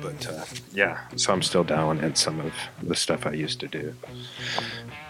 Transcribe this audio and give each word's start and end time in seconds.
But 0.00 0.26
uh, 0.26 0.44
yeah, 0.72 1.00
so 1.16 1.32
I'm 1.32 1.42
still 1.42 1.64
dialing 1.64 1.98
in 1.98 2.14
some 2.14 2.40
of 2.40 2.52
the 2.82 2.94
stuff 2.94 3.26
I 3.26 3.32
used 3.32 3.60
to 3.60 3.68
do. 3.68 3.94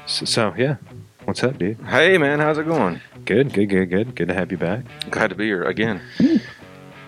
So, 0.07 0.25
so 0.25 0.55
yeah, 0.57 0.77
what's 1.25 1.45
up, 1.45 1.59
dude? 1.59 1.81
Hey 1.83 2.19
man, 2.19 2.41
how's 2.41 2.59
it 2.59 2.67
going? 2.67 3.01
Good, 3.25 3.53
good, 3.53 3.67
good, 3.67 3.91
good. 3.91 4.15
Good 4.15 4.29
to 4.29 4.35
have 4.35 4.51
you 4.51 4.59
back. 4.59 4.85
Glad 5.11 5.29
to 5.29 5.37
be 5.37 5.45
here 5.47 5.63
again. 5.63 6.01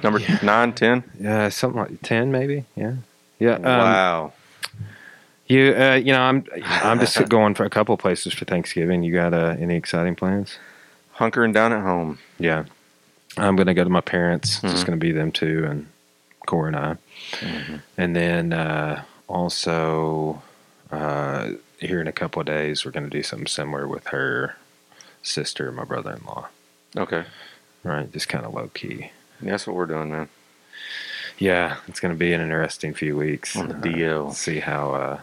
Number 0.02 0.20
nine, 0.42 0.72
ten. 0.72 1.02
Yeah, 1.18 1.48
something 1.48 1.80
like 1.80 2.02
ten, 2.02 2.30
maybe. 2.30 2.64
Yeah, 2.76 2.96
yeah. 3.38 3.54
Um, 3.54 3.62
wow. 3.64 4.32
You, 5.50 5.74
uh, 5.76 5.94
you 5.96 6.12
know, 6.12 6.20
I'm, 6.20 6.44
I'm 6.64 7.00
just 7.00 7.28
going 7.28 7.54
for 7.54 7.64
a 7.64 7.70
couple 7.70 7.92
of 7.92 8.00
places 8.00 8.32
for 8.32 8.44
Thanksgiving. 8.44 9.02
You 9.02 9.12
got 9.12 9.34
uh, 9.34 9.56
any 9.58 9.74
exciting 9.74 10.14
plans? 10.14 10.58
Hunkering 11.16 11.52
down 11.52 11.72
at 11.72 11.82
home. 11.82 12.18
Yeah, 12.38 12.64
I'm 13.36 13.56
gonna 13.56 13.74
go 13.74 13.82
to 13.84 13.90
my 13.90 14.00
parents. 14.00 14.56
It's 14.58 14.64
Mhm. 14.64 14.70
just 14.70 14.86
gonna 14.86 14.96
be 14.96 15.10
them 15.12 15.32
two 15.32 15.64
and 15.68 15.86
Cora 16.46 16.68
and 16.68 16.76
I, 16.76 16.96
and 17.98 18.14
then 18.16 18.52
uh, 18.52 19.02
also 19.28 20.40
uh, 20.92 21.50
here 21.78 22.00
in 22.00 22.06
a 22.06 22.12
couple 22.12 22.40
of 22.40 22.46
days 22.46 22.84
we're 22.84 22.90
gonna 22.92 23.10
do 23.10 23.22
something 23.22 23.46
similar 23.48 23.86
with 23.88 24.06
her 24.08 24.54
sister, 25.22 25.70
my 25.72 25.84
brother-in-law. 25.84 26.48
Okay. 26.96 27.24
Right, 27.82 28.10
just 28.12 28.28
kind 28.28 28.44
of 28.46 28.54
low 28.54 28.68
key. 28.72 29.10
That's 29.42 29.66
what 29.66 29.74
we're 29.76 29.86
doing, 29.86 30.10
man. 30.10 30.28
Yeah, 31.38 31.76
it's 31.88 31.98
gonna 32.00 32.14
be 32.14 32.32
an 32.32 32.40
interesting 32.40 32.94
few 32.94 33.16
weeks 33.16 33.56
On 33.56 33.68
the 33.68 33.74
Uh, 33.74 33.80
DL. 33.80 34.32
see 34.34 34.60
how 34.60 34.92
uh, 34.94 35.20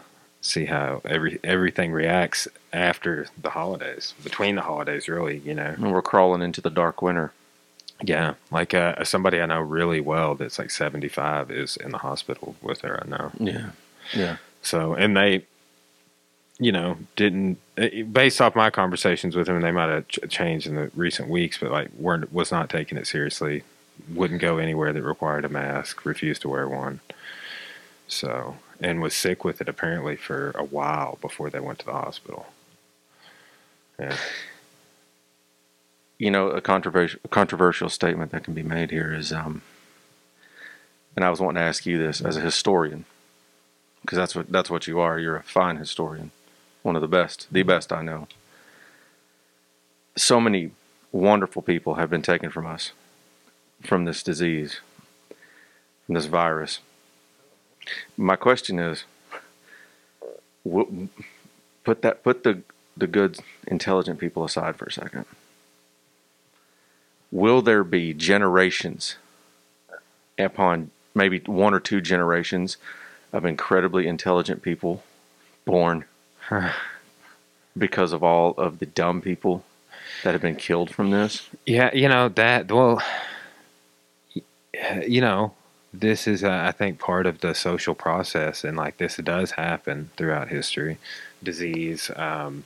see 0.48 0.66
how 0.66 1.02
every 1.04 1.38
everything 1.44 1.92
reacts 1.92 2.48
after 2.72 3.26
the 3.40 3.50
holidays, 3.50 4.14
between 4.22 4.54
the 4.56 4.62
holidays, 4.62 5.08
really. 5.08 5.38
You 5.38 5.54
know. 5.54 5.74
And 5.76 5.92
we're 5.92 6.02
crawling 6.02 6.42
into 6.42 6.60
the 6.60 6.70
dark 6.70 7.02
winter. 7.02 7.32
Yeah, 8.02 8.34
like 8.50 8.74
uh, 8.74 9.02
somebody 9.04 9.40
I 9.40 9.46
know 9.46 9.60
really 9.60 10.00
well 10.00 10.36
that's 10.36 10.58
like 10.58 10.70
75 10.70 11.50
is 11.50 11.76
in 11.76 11.90
the 11.90 11.98
hospital 11.98 12.54
with 12.62 12.82
her. 12.82 13.02
I 13.04 13.08
know. 13.08 13.32
Yeah. 13.38 13.70
Yeah. 14.14 14.36
So, 14.62 14.94
and 14.94 15.16
they, 15.16 15.44
you 16.58 16.70
know, 16.70 16.98
didn't 17.16 17.58
eh, 17.76 18.02
based 18.02 18.40
off 18.40 18.54
my 18.54 18.70
conversations 18.70 19.34
with 19.34 19.46
them, 19.46 19.60
they 19.60 19.72
might 19.72 19.88
have 19.90 20.08
ch- 20.08 20.20
changed 20.28 20.66
in 20.66 20.76
the 20.76 20.90
recent 20.94 21.28
weeks, 21.28 21.58
but 21.58 21.70
like 21.70 21.90
weren't 21.98 22.32
was 22.32 22.52
not 22.52 22.70
taking 22.70 22.98
it 22.98 23.06
seriously. 23.06 23.64
Wouldn't 24.14 24.40
go 24.40 24.58
anywhere 24.58 24.92
that 24.92 25.02
required 25.02 25.44
a 25.44 25.48
mask. 25.48 26.04
Refused 26.04 26.42
to 26.42 26.48
wear 26.48 26.68
one. 26.68 27.00
So, 28.06 28.56
and 28.80 29.02
was 29.02 29.14
sick 29.14 29.44
with 29.44 29.60
it 29.60 29.68
apparently 29.68 30.16
for 30.16 30.52
a 30.52 30.64
while 30.64 31.18
before 31.20 31.50
they 31.50 31.60
went 31.60 31.78
to 31.80 31.86
the 31.86 31.92
hospital. 31.92 32.46
Yeah. 33.98 34.16
You 36.18 36.30
know, 36.30 36.48
a 36.50 36.60
controversial 36.60 37.20
controversial 37.30 37.88
statement 37.88 38.32
that 38.32 38.44
can 38.44 38.54
be 38.54 38.62
made 38.62 38.90
here 38.90 39.12
is, 39.12 39.32
um, 39.32 39.62
and 41.14 41.24
I 41.24 41.30
was 41.30 41.40
wanting 41.40 41.60
to 41.60 41.66
ask 41.66 41.86
you 41.86 41.98
this 41.98 42.20
as 42.20 42.36
a 42.36 42.40
historian, 42.40 43.04
because 44.02 44.16
that's 44.16 44.34
what 44.34 44.50
that's 44.50 44.70
what 44.70 44.86
you 44.86 44.98
are. 45.00 45.18
You're 45.18 45.36
a 45.36 45.42
fine 45.42 45.76
historian, 45.76 46.30
one 46.82 46.96
of 46.96 47.02
the 47.02 47.08
best, 47.08 47.46
the 47.50 47.62
best 47.62 47.92
I 47.92 48.02
know. 48.02 48.26
So 50.16 50.40
many 50.40 50.72
wonderful 51.12 51.62
people 51.62 51.94
have 51.94 52.10
been 52.10 52.22
taken 52.22 52.50
from 52.50 52.66
us, 52.66 52.92
from 53.82 54.04
this 54.04 54.22
disease, 54.22 54.80
from 56.06 56.14
this 56.14 56.26
virus. 56.26 56.80
My 58.16 58.36
question 58.36 58.78
is, 58.78 59.04
w- 60.64 61.08
put 61.84 62.02
that 62.02 62.22
put 62.22 62.44
the 62.44 62.62
the 62.98 63.06
good, 63.06 63.38
intelligent 63.66 64.18
people 64.18 64.44
aside 64.44 64.76
for 64.76 64.86
a 64.86 64.92
second. 64.92 65.24
Will 67.30 67.62
there 67.62 67.84
be 67.84 68.12
generations 68.12 69.16
upon 70.38 70.90
maybe 71.14 71.40
one 71.46 71.74
or 71.74 71.80
two 71.80 72.00
generations 72.00 72.76
of 73.32 73.44
incredibly 73.44 74.06
intelligent 74.06 74.62
people 74.62 75.02
born 75.64 76.04
because 77.78 78.12
of 78.12 78.22
all 78.22 78.54
of 78.56 78.78
the 78.78 78.86
dumb 78.86 79.20
people 79.20 79.64
that 80.24 80.32
have 80.32 80.42
been 80.42 80.56
killed 80.56 80.90
from 80.90 81.10
this? 81.10 81.48
Yeah, 81.66 81.94
you 81.94 82.08
know 82.08 82.28
that. 82.30 82.70
Well, 82.72 83.02
you 85.06 85.20
know, 85.20 85.52
this 85.92 86.26
is 86.26 86.44
uh, 86.44 86.64
I 86.68 86.72
think 86.72 86.98
part 86.98 87.26
of 87.26 87.40
the 87.40 87.54
social 87.54 87.94
process, 87.94 88.64
and 88.64 88.76
like 88.76 88.98
this 88.98 89.16
does 89.16 89.52
happen 89.52 90.10
throughout 90.16 90.48
history. 90.48 90.98
Disease, 91.42 92.10
um, 92.16 92.64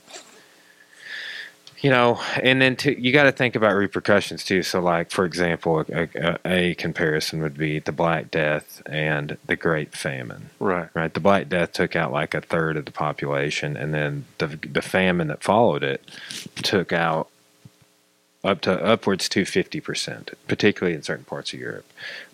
you 1.79 1.89
know, 1.89 2.19
and 2.41 2.61
then 2.61 2.75
to, 2.77 2.99
you 2.99 3.11
got 3.11 3.23
to 3.23 3.31
think 3.31 3.55
about 3.55 3.75
repercussions 3.75 4.43
too. 4.43 4.63
So, 4.63 4.79
like 4.79 5.11
for 5.11 5.25
example, 5.25 5.85
a, 5.89 6.07
a, 6.15 6.39
a 6.45 6.75
comparison 6.75 7.41
would 7.41 7.57
be 7.57 7.79
the 7.79 7.91
Black 7.91 8.31
Death 8.31 8.81
and 8.85 9.37
the 9.45 9.55
Great 9.57 9.93
Famine 9.95 10.49
Right. 10.59 10.89
right? 10.93 11.13
The 11.13 11.19
Black 11.19 11.49
Death 11.49 11.73
took 11.73 11.95
out 11.95 12.11
like 12.11 12.33
a 12.33 12.41
third 12.41 12.77
of 12.77 12.85
the 12.85 12.91
population, 12.91 13.75
and 13.77 13.93
then 13.93 14.25
the 14.37 14.47
the 14.47 14.81
famine 14.81 15.27
that 15.27 15.43
followed 15.43 15.83
it 15.83 16.09
took 16.55 16.93
out 16.93 17.27
up 18.43 18.61
to 18.61 18.71
upwards 18.83 19.27
to 19.29 19.45
fifty 19.45 19.79
percent, 19.81 20.31
particularly 20.47 20.95
in 20.95 21.03
certain 21.03 21.25
parts 21.25 21.53
of 21.53 21.59
Europe, 21.59 21.85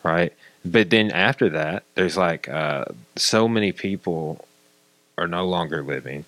right? 0.04 0.34
But 0.66 0.90
then 0.90 1.12
after 1.12 1.50
that, 1.50 1.84
there's 1.96 2.18
like 2.18 2.50
uh, 2.50 2.86
so 3.16 3.48
many 3.48 3.72
people 3.72 4.46
are 5.18 5.28
no 5.28 5.46
longer 5.48 5.82
living 5.84 6.26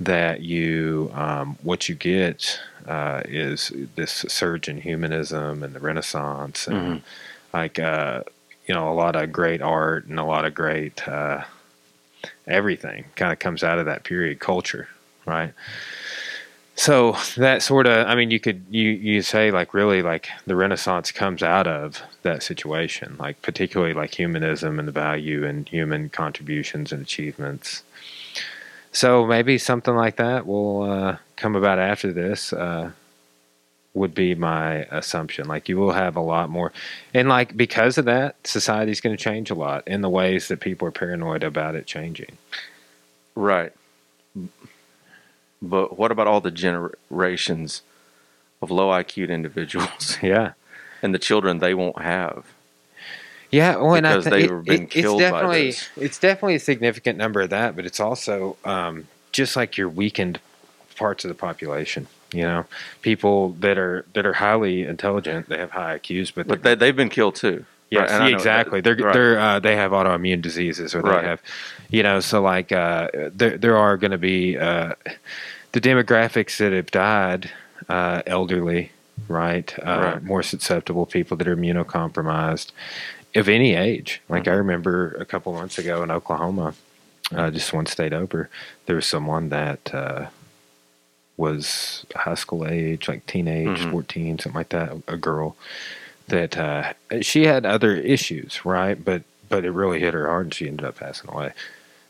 that 0.00 0.40
you 0.42 1.10
um, 1.14 1.56
what 1.62 1.88
you 1.88 1.94
get 1.94 2.60
uh, 2.86 3.22
is 3.24 3.72
this 3.96 4.24
surge 4.28 4.68
in 4.68 4.80
humanism 4.82 5.62
and 5.62 5.74
the 5.74 5.80
Renaissance 5.80 6.66
and 6.66 6.76
Mhm. 6.76 7.02
like 7.54 7.78
uh, 7.78 8.22
you 8.66 8.74
know 8.74 8.90
a 8.90 8.94
lot 8.94 9.16
of 9.16 9.32
great 9.32 9.62
art 9.62 10.04
and 10.06 10.18
a 10.18 10.24
lot 10.24 10.44
of 10.44 10.54
great 10.54 11.06
uh, 11.08 11.44
everything 12.46 13.06
kind 13.16 13.32
of 13.32 13.38
comes 13.38 13.62
out 13.62 13.78
of 13.78 13.86
that 13.86 14.04
period 14.04 14.38
culture 14.38 14.88
right 15.24 15.52
so 16.86 17.16
that 17.36 17.62
sort 17.62 17.86
of 17.86 18.06
i 18.06 18.14
mean 18.14 18.30
you 18.30 18.40
could 18.40 18.64
you 18.70 18.90
you 18.90 19.22
say 19.22 19.50
like 19.50 19.74
really 19.74 20.02
like 20.02 20.28
the 20.46 20.56
renaissance 20.56 21.10
comes 21.12 21.42
out 21.42 21.66
of 21.66 22.02
that 22.22 22.42
situation 22.42 23.16
like 23.18 23.40
particularly 23.42 23.94
like 23.94 24.14
humanism 24.14 24.78
and 24.78 24.86
the 24.86 24.92
value 24.92 25.44
and 25.44 25.68
human 25.68 26.08
contributions 26.08 26.92
and 26.92 27.02
achievements. 27.02 27.82
So 28.92 29.26
maybe 29.26 29.58
something 29.58 29.94
like 29.94 30.16
that 30.16 30.46
will 30.46 30.82
uh, 30.82 31.16
come 31.36 31.54
about 31.54 31.78
after 31.78 32.12
this 32.12 32.52
uh, 32.52 32.92
would 33.92 34.14
be 34.14 34.34
my 34.34 34.84
assumption. 34.90 35.48
Like 35.48 35.68
you 35.68 35.76
will 35.76 35.92
have 35.92 36.16
a 36.16 36.20
lot 36.20 36.50
more 36.50 36.72
and 37.12 37.28
like 37.28 37.56
because 37.56 37.98
of 37.98 38.04
that 38.06 38.36
society's 38.46 39.00
going 39.00 39.16
to 39.16 39.22
change 39.22 39.50
a 39.50 39.54
lot 39.54 39.86
in 39.86 40.00
the 40.00 40.10
ways 40.10 40.48
that 40.48 40.60
people 40.60 40.88
are 40.88 40.92
paranoid 40.92 41.42
about 41.42 41.74
it 41.74 41.86
changing. 41.86 42.36
Right. 43.34 43.72
But 45.62 45.98
what 45.98 46.10
about 46.12 46.26
all 46.26 46.40
the 46.40 46.50
generations 46.50 47.82
of 48.62 48.70
low 48.70 48.88
IQ 48.90 49.28
individuals 49.28 50.18
yeah 50.22 50.52
and 51.02 51.14
the 51.14 51.18
children 51.18 51.58
they 51.58 51.74
won't 51.74 52.00
have? 52.00 52.44
Yeah, 53.50 53.76
well, 53.76 53.94
Because 53.94 54.24
think 54.24 54.34
they've 54.34 54.50
it- 54.50 54.64
been 54.64 54.82
it- 54.84 54.90
killed 54.90 55.20
it's 55.20 55.30
by 55.30 55.36
definitely 55.38 55.66
this. 55.70 55.88
it's 55.96 56.18
definitely 56.18 56.54
a 56.56 56.60
significant 56.60 57.16
number 57.18 57.40
of 57.40 57.50
that, 57.50 57.76
but 57.76 57.86
it's 57.86 58.00
also 58.00 58.56
um, 58.64 59.06
just 59.32 59.56
like 59.56 59.76
your 59.78 59.88
weakened 59.88 60.40
parts 60.96 61.24
of 61.24 61.28
the 61.28 61.34
population. 61.34 62.08
You 62.32 62.42
know, 62.42 62.64
people 63.02 63.50
that 63.60 63.78
are 63.78 64.04
that 64.14 64.26
are 64.26 64.32
highly 64.34 64.82
intelligent, 64.82 65.48
they 65.48 65.58
have 65.58 65.70
high 65.70 65.96
IQs, 65.98 66.32
but, 66.34 66.48
But 66.48 66.64
they, 66.64 66.74
they've 66.74 66.96
been 66.96 67.08
killed 67.08 67.36
too. 67.36 67.64
Yes, 67.88 68.10
Right, 68.10 68.32
exactly. 68.34 68.80
that- 68.80 68.96
They're 68.96 69.06
right. 69.06 69.12
they're 69.14 69.38
uh, 69.38 69.58
they 69.60 69.76
have 69.76 69.92
autoimmune 69.92 70.42
diseases, 70.42 70.92
or 70.94 71.02
they 71.02 71.08
Right. 71.10 71.24
have, 71.24 71.40
you 71.90 72.02
know, 72.02 72.20
so 72.20 72.40
like 72.42 72.72
uh, 72.72 73.08
there 73.32 73.56
there 73.58 73.76
are 73.76 73.96
going 73.96 74.10
to 74.12 74.18
be 74.18 74.56
uh, 74.58 74.94
the 75.72 75.80
demographics 75.80 76.56
that 76.58 76.72
have 76.72 76.90
died, 76.90 77.50
uh, 77.88 78.22
elderly, 78.26 78.90
right, 79.28 79.72
uh, 79.84 80.12
Right. 80.14 80.22
more 80.22 80.42
susceptible 80.42 81.06
people 81.06 81.36
that 81.36 81.46
are 81.48 81.56
immunocompromised, 81.56 82.70
of 83.34 83.48
any 83.48 83.74
age. 83.74 84.20
Like 84.28 84.44
Mm-hmm. 84.44 84.50
I 84.50 84.54
remember 84.54 85.16
a 85.20 85.24
couple 85.24 85.52
months 85.52 85.78
ago 85.78 86.02
in 86.02 86.10
Oklahoma, 86.10 86.74
uh, 87.34 87.50
just 87.50 87.72
one 87.72 87.86
state 87.86 88.12
over, 88.12 88.48
there 88.86 88.96
was 88.96 89.06
someone 89.06 89.48
that 89.50 89.94
uh, 89.94 90.26
was 91.36 92.06
high 92.14 92.34
school 92.34 92.66
age, 92.66 93.08
like 93.08 93.26
teenage, 93.26 93.80
Mhm. 93.80 93.90
14, 93.90 94.38
something 94.38 94.58
like 94.58 94.70
that, 94.70 94.92
a 95.06 95.16
girl 95.16 95.56
that 96.28 96.56
uh, 96.56 96.92
she 97.20 97.44
had 97.44 97.66
other 97.66 97.94
issues, 97.94 98.64
right? 98.64 99.02
But 99.04 99.22
but 99.48 99.64
it 99.64 99.70
really 99.70 100.00
hit 100.00 100.12
her 100.12 100.26
hard, 100.26 100.46
and 100.46 100.54
she 100.54 100.66
ended 100.66 100.84
up 100.84 100.96
passing 100.98 101.30
away. 101.30 101.52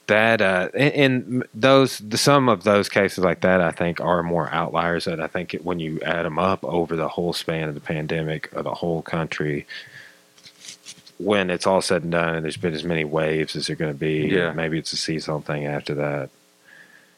That 0.08 0.40
uh, 0.40 0.68
and, 0.74 1.44
those 1.52 1.98
the 1.98 2.16
some 2.16 2.48
of 2.48 2.62
those 2.62 2.88
cases 2.88 3.24
like 3.24 3.40
that, 3.40 3.60
I 3.60 3.72
think, 3.72 4.00
are 4.00 4.22
more 4.22 4.48
outliers. 4.52 5.06
That 5.06 5.20
I 5.20 5.26
think 5.26 5.52
it, 5.54 5.64
when 5.64 5.80
you 5.80 6.00
add 6.02 6.24
them 6.24 6.38
up 6.38 6.62
over 6.64 6.94
the 6.94 7.08
whole 7.08 7.32
span 7.32 7.68
of 7.68 7.74
the 7.74 7.80
pandemic 7.80 8.52
of 8.52 8.64
the 8.64 8.74
whole 8.74 9.02
country, 9.02 9.66
when 11.18 11.50
it's 11.50 11.66
all 11.66 11.82
said 11.82 12.02
and 12.04 12.12
done, 12.12 12.36
and 12.36 12.44
there's 12.44 12.56
been 12.56 12.74
as 12.74 12.84
many 12.84 13.02
waves 13.02 13.56
as 13.56 13.66
there're 13.66 13.74
going 13.76 13.92
to 13.92 13.98
be, 13.98 14.28
Yeah. 14.28 14.52
maybe 14.52 14.78
it's 14.78 14.92
a 14.92 14.96
seasonal 14.96 15.40
thing 15.40 15.66
after 15.66 15.94
that. 15.94 16.30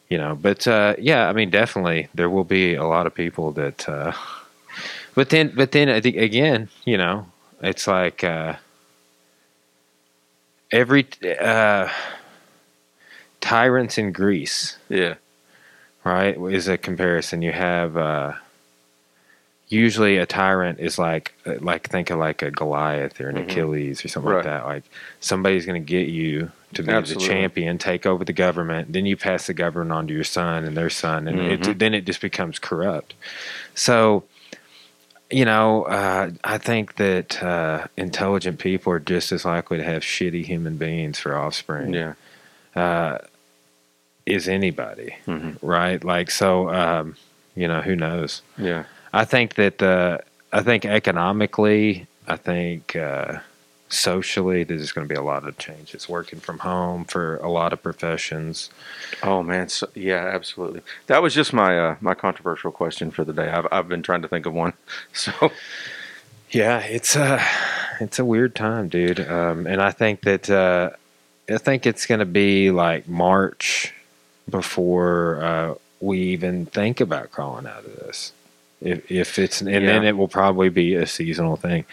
you 0.09 0.17
know, 0.17 0.35
but 0.35 0.67
uh, 0.67 0.95
yeah, 0.99 1.29
I 1.29 1.35
mean, 1.35 1.51
definitely 1.51 2.09
there 2.15 2.31
will 2.31 2.45
be 2.45 2.75
a 2.75 2.85
lot 2.87 3.07
of 3.07 3.15
people 3.15 3.53
that. 3.53 3.87
Uh, 3.87 4.13
but 5.15 5.29
then, 5.29 5.53
but 5.55 5.73
then 5.73 5.91
I 5.91 6.01
think 6.01 6.17
again, 6.17 6.71
you 6.87 6.97
know, 6.97 7.27
it's 7.61 7.87
like 7.87 8.25
uh, 8.25 8.55
every 10.73 11.07
uh, 11.41 11.89
tyrants 13.41 13.99
in 13.99 14.13
Greece, 14.13 14.77
Yeah. 14.89 15.15
right? 16.05 16.37
Is 16.37 16.69
a 16.69 16.79
comparison. 16.79 17.43
You 17.43 17.53
have 17.53 17.97
uh, 17.97 18.33
usually 19.69 20.17
a 20.17 20.27
tyrant 20.27 20.79
is 20.81 20.99
like 20.99 21.35
like 21.61 21.89
think 21.89 22.11
of 22.11 22.19
like 22.19 22.43
a 22.43 22.51
Goliath 22.51 23.21
or 23.21 23.29
an 23.29 23.37
Mhm. 23.37 23.43
Achilles 23.51 24.05
or 24.05 24.09
something 24.09 24.33
like 24.33 24.45
that. 24.45 24.65
Like 24.65 24.85
somebody's 25.21 25.67
going 25.67 25.83
to 25.83 25.87
get 25.87 26.09
you 26.09 26.51
to 26.75 26.83
be 26.83 26.93
Absolutely. 26.93 27.27
the 27.27 27.33
champion, 27.35 27.79
take 27.79 28.05
over 28.07 28.25
the 28.25 28.33
government, 28.33 28.93
then 28.93 29.07
you 29.07 29.17
pass 29.17 29.47
the 29.47 29.55
government 29.55 29.93
on 29.93 30.07
to 30.07 30.15
your 30.15 30.25
son 30.25 30.65
and 30.65 30.77
their 30.77 30.91
son, 30.91 31.27
and 31.29 31.39
it, 31.41 31.61
Mhm. 31.61 31.79
then 31.79 31.95
it 31.95 32.05
just 32.05 32.21
becomes 32.21 32.59
corrupt. 32.59 33.15
So. 33.75 34.25
You 35.31 35.45
know, 35.45 35.83
uh, 35.83 36.31
I 36.43 36.57
think 36.57 36.97
that 36.97 37.43
uh, 37.43 37.89
intelligent 37.99 38.59
people 38.59 38.95
are 38.95 38.99
just 38.99 39.31
as 39.31 39.45
likely 39.45 39.77
to 39.77 39.85
have 39.85 40.03
shitty 40.03 40.43
human 40.47 40.79
beings 40.79 41.19
for 41.19 41.37
offspring 41.37 41.93
Yeah. 41.93 42.15
uh, 42.75 43.19
is 44.35 44.49
anybody, 44.49 45.15
hmm 45.25 45.53
right? 45.63 46.03
Like, 46.05 46.31
so, 46.31 46.69
um, 46.71 47.17
you 47.57 47.67
know, 47.69 47.81
who 47.81 47.97
knows? 47.97 48.43
Yeah. 48.57 48.85
I 49.13 49.25
think 49.25 49.55
that, 49.55 49.83
uh, 49.83 50.19
I 50.53 50.63
think 50.63 50.85
economically, 50.85 52.07
I 52.27 52.37
think 52.37 52.95
uh, 52.97 53.39
socially, 53.89 54.65
there's 54.65 54.93
going 54.93 55.09
to 55.09 55.13
be 55.13 55.19
a 55.19 55.23
lot 55.23 55.47
of 55.49 55.57
changes. 55.59 56.09
Working 56.09 56.41
from 56.41 56.59
home 56.59 57.05
for 57.05 57.37
a 57.37 57.51
lot 57.51 57.73
of 57.73 57.83
professions. 57.83 58.71
Oh 59.23 59.43
man, 59.43 59.69
so, 59.69 59.89
yeah, 59.95 60.27
absolutely. 60.35 60.83
That 61.07 61.23
was 61.23 61.35
just 61.35 61.53
my 61.53 61.79
uh, 61.79 61.97
my 62.01 62.15
controversial 62.15 62.71
question 62.73 63.11
for 63.11 63.25
the 63.25 63.33
day. 63.33 63.49
I've 63.49 63.67
I've 63.73 63.89
been 63.89 64.03
trying 64.03 64.23
to 64.23 64.29
think 64.29 64.47
of 64.47 64.53
one. 64.55 64.73
So 65.13 65.33
Yeah, 66.51 66.79
it's 66.81 67.15
a, 67.17 67.43
it's 68.01 68.19
a 68.19 68.25
weird 68.25 68.55
time, 68.55 68.89
dude. 68.89 69.21
Um, 69.21 69.67
and 69.67 69.83
I 69.83 69.91
think 69.91 70.23
that, 70.23 70.49
uh, 70.49 70.91
I 71.49 71.59
think 71.59 71.87
it's 71.87 72.07
going 72.07 72.21
to 72.21 72.27
be 72.27 72.71
like 72.71 73.07
March 73.09 73.93
before 74.49 75.43
uh, 75.43 75.75
we 76.01 76.21
even 76.21 76.67
think 76.67 77.01
about 77.01 77.31
crawling 77.31 77.67
out 77.67 77.85
of 77.85 77.97
this. 77.97 78.33
If, 78.81 79.11
if 79.11 79.39
it's 79.39 79.61
and 79.61 79.69
then 79.69 80.05
it 80.05 80.17
will 80.17 80.29
probably 80.29 80.69
be 80.69 80.95
a 80.95 81.07
seasonal 81.07 81.57
thing. 81.57 81.85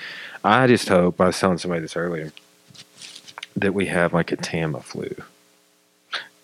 I 0.43 0.67
just 0.67 0.87
hope 0.87 1.19
I 1.19 1.27
was 1.27 1.39
telling 1.39 1.57
somebody 1.57 1.81
this 1.81 1.95
earlier 1.95 2.31
that 3.55 3.73
we 3.73 3.87
have 3.87 4.13
like 4.13 4.31
a 4.31 4.37
Tamiflu, 4.37 5.23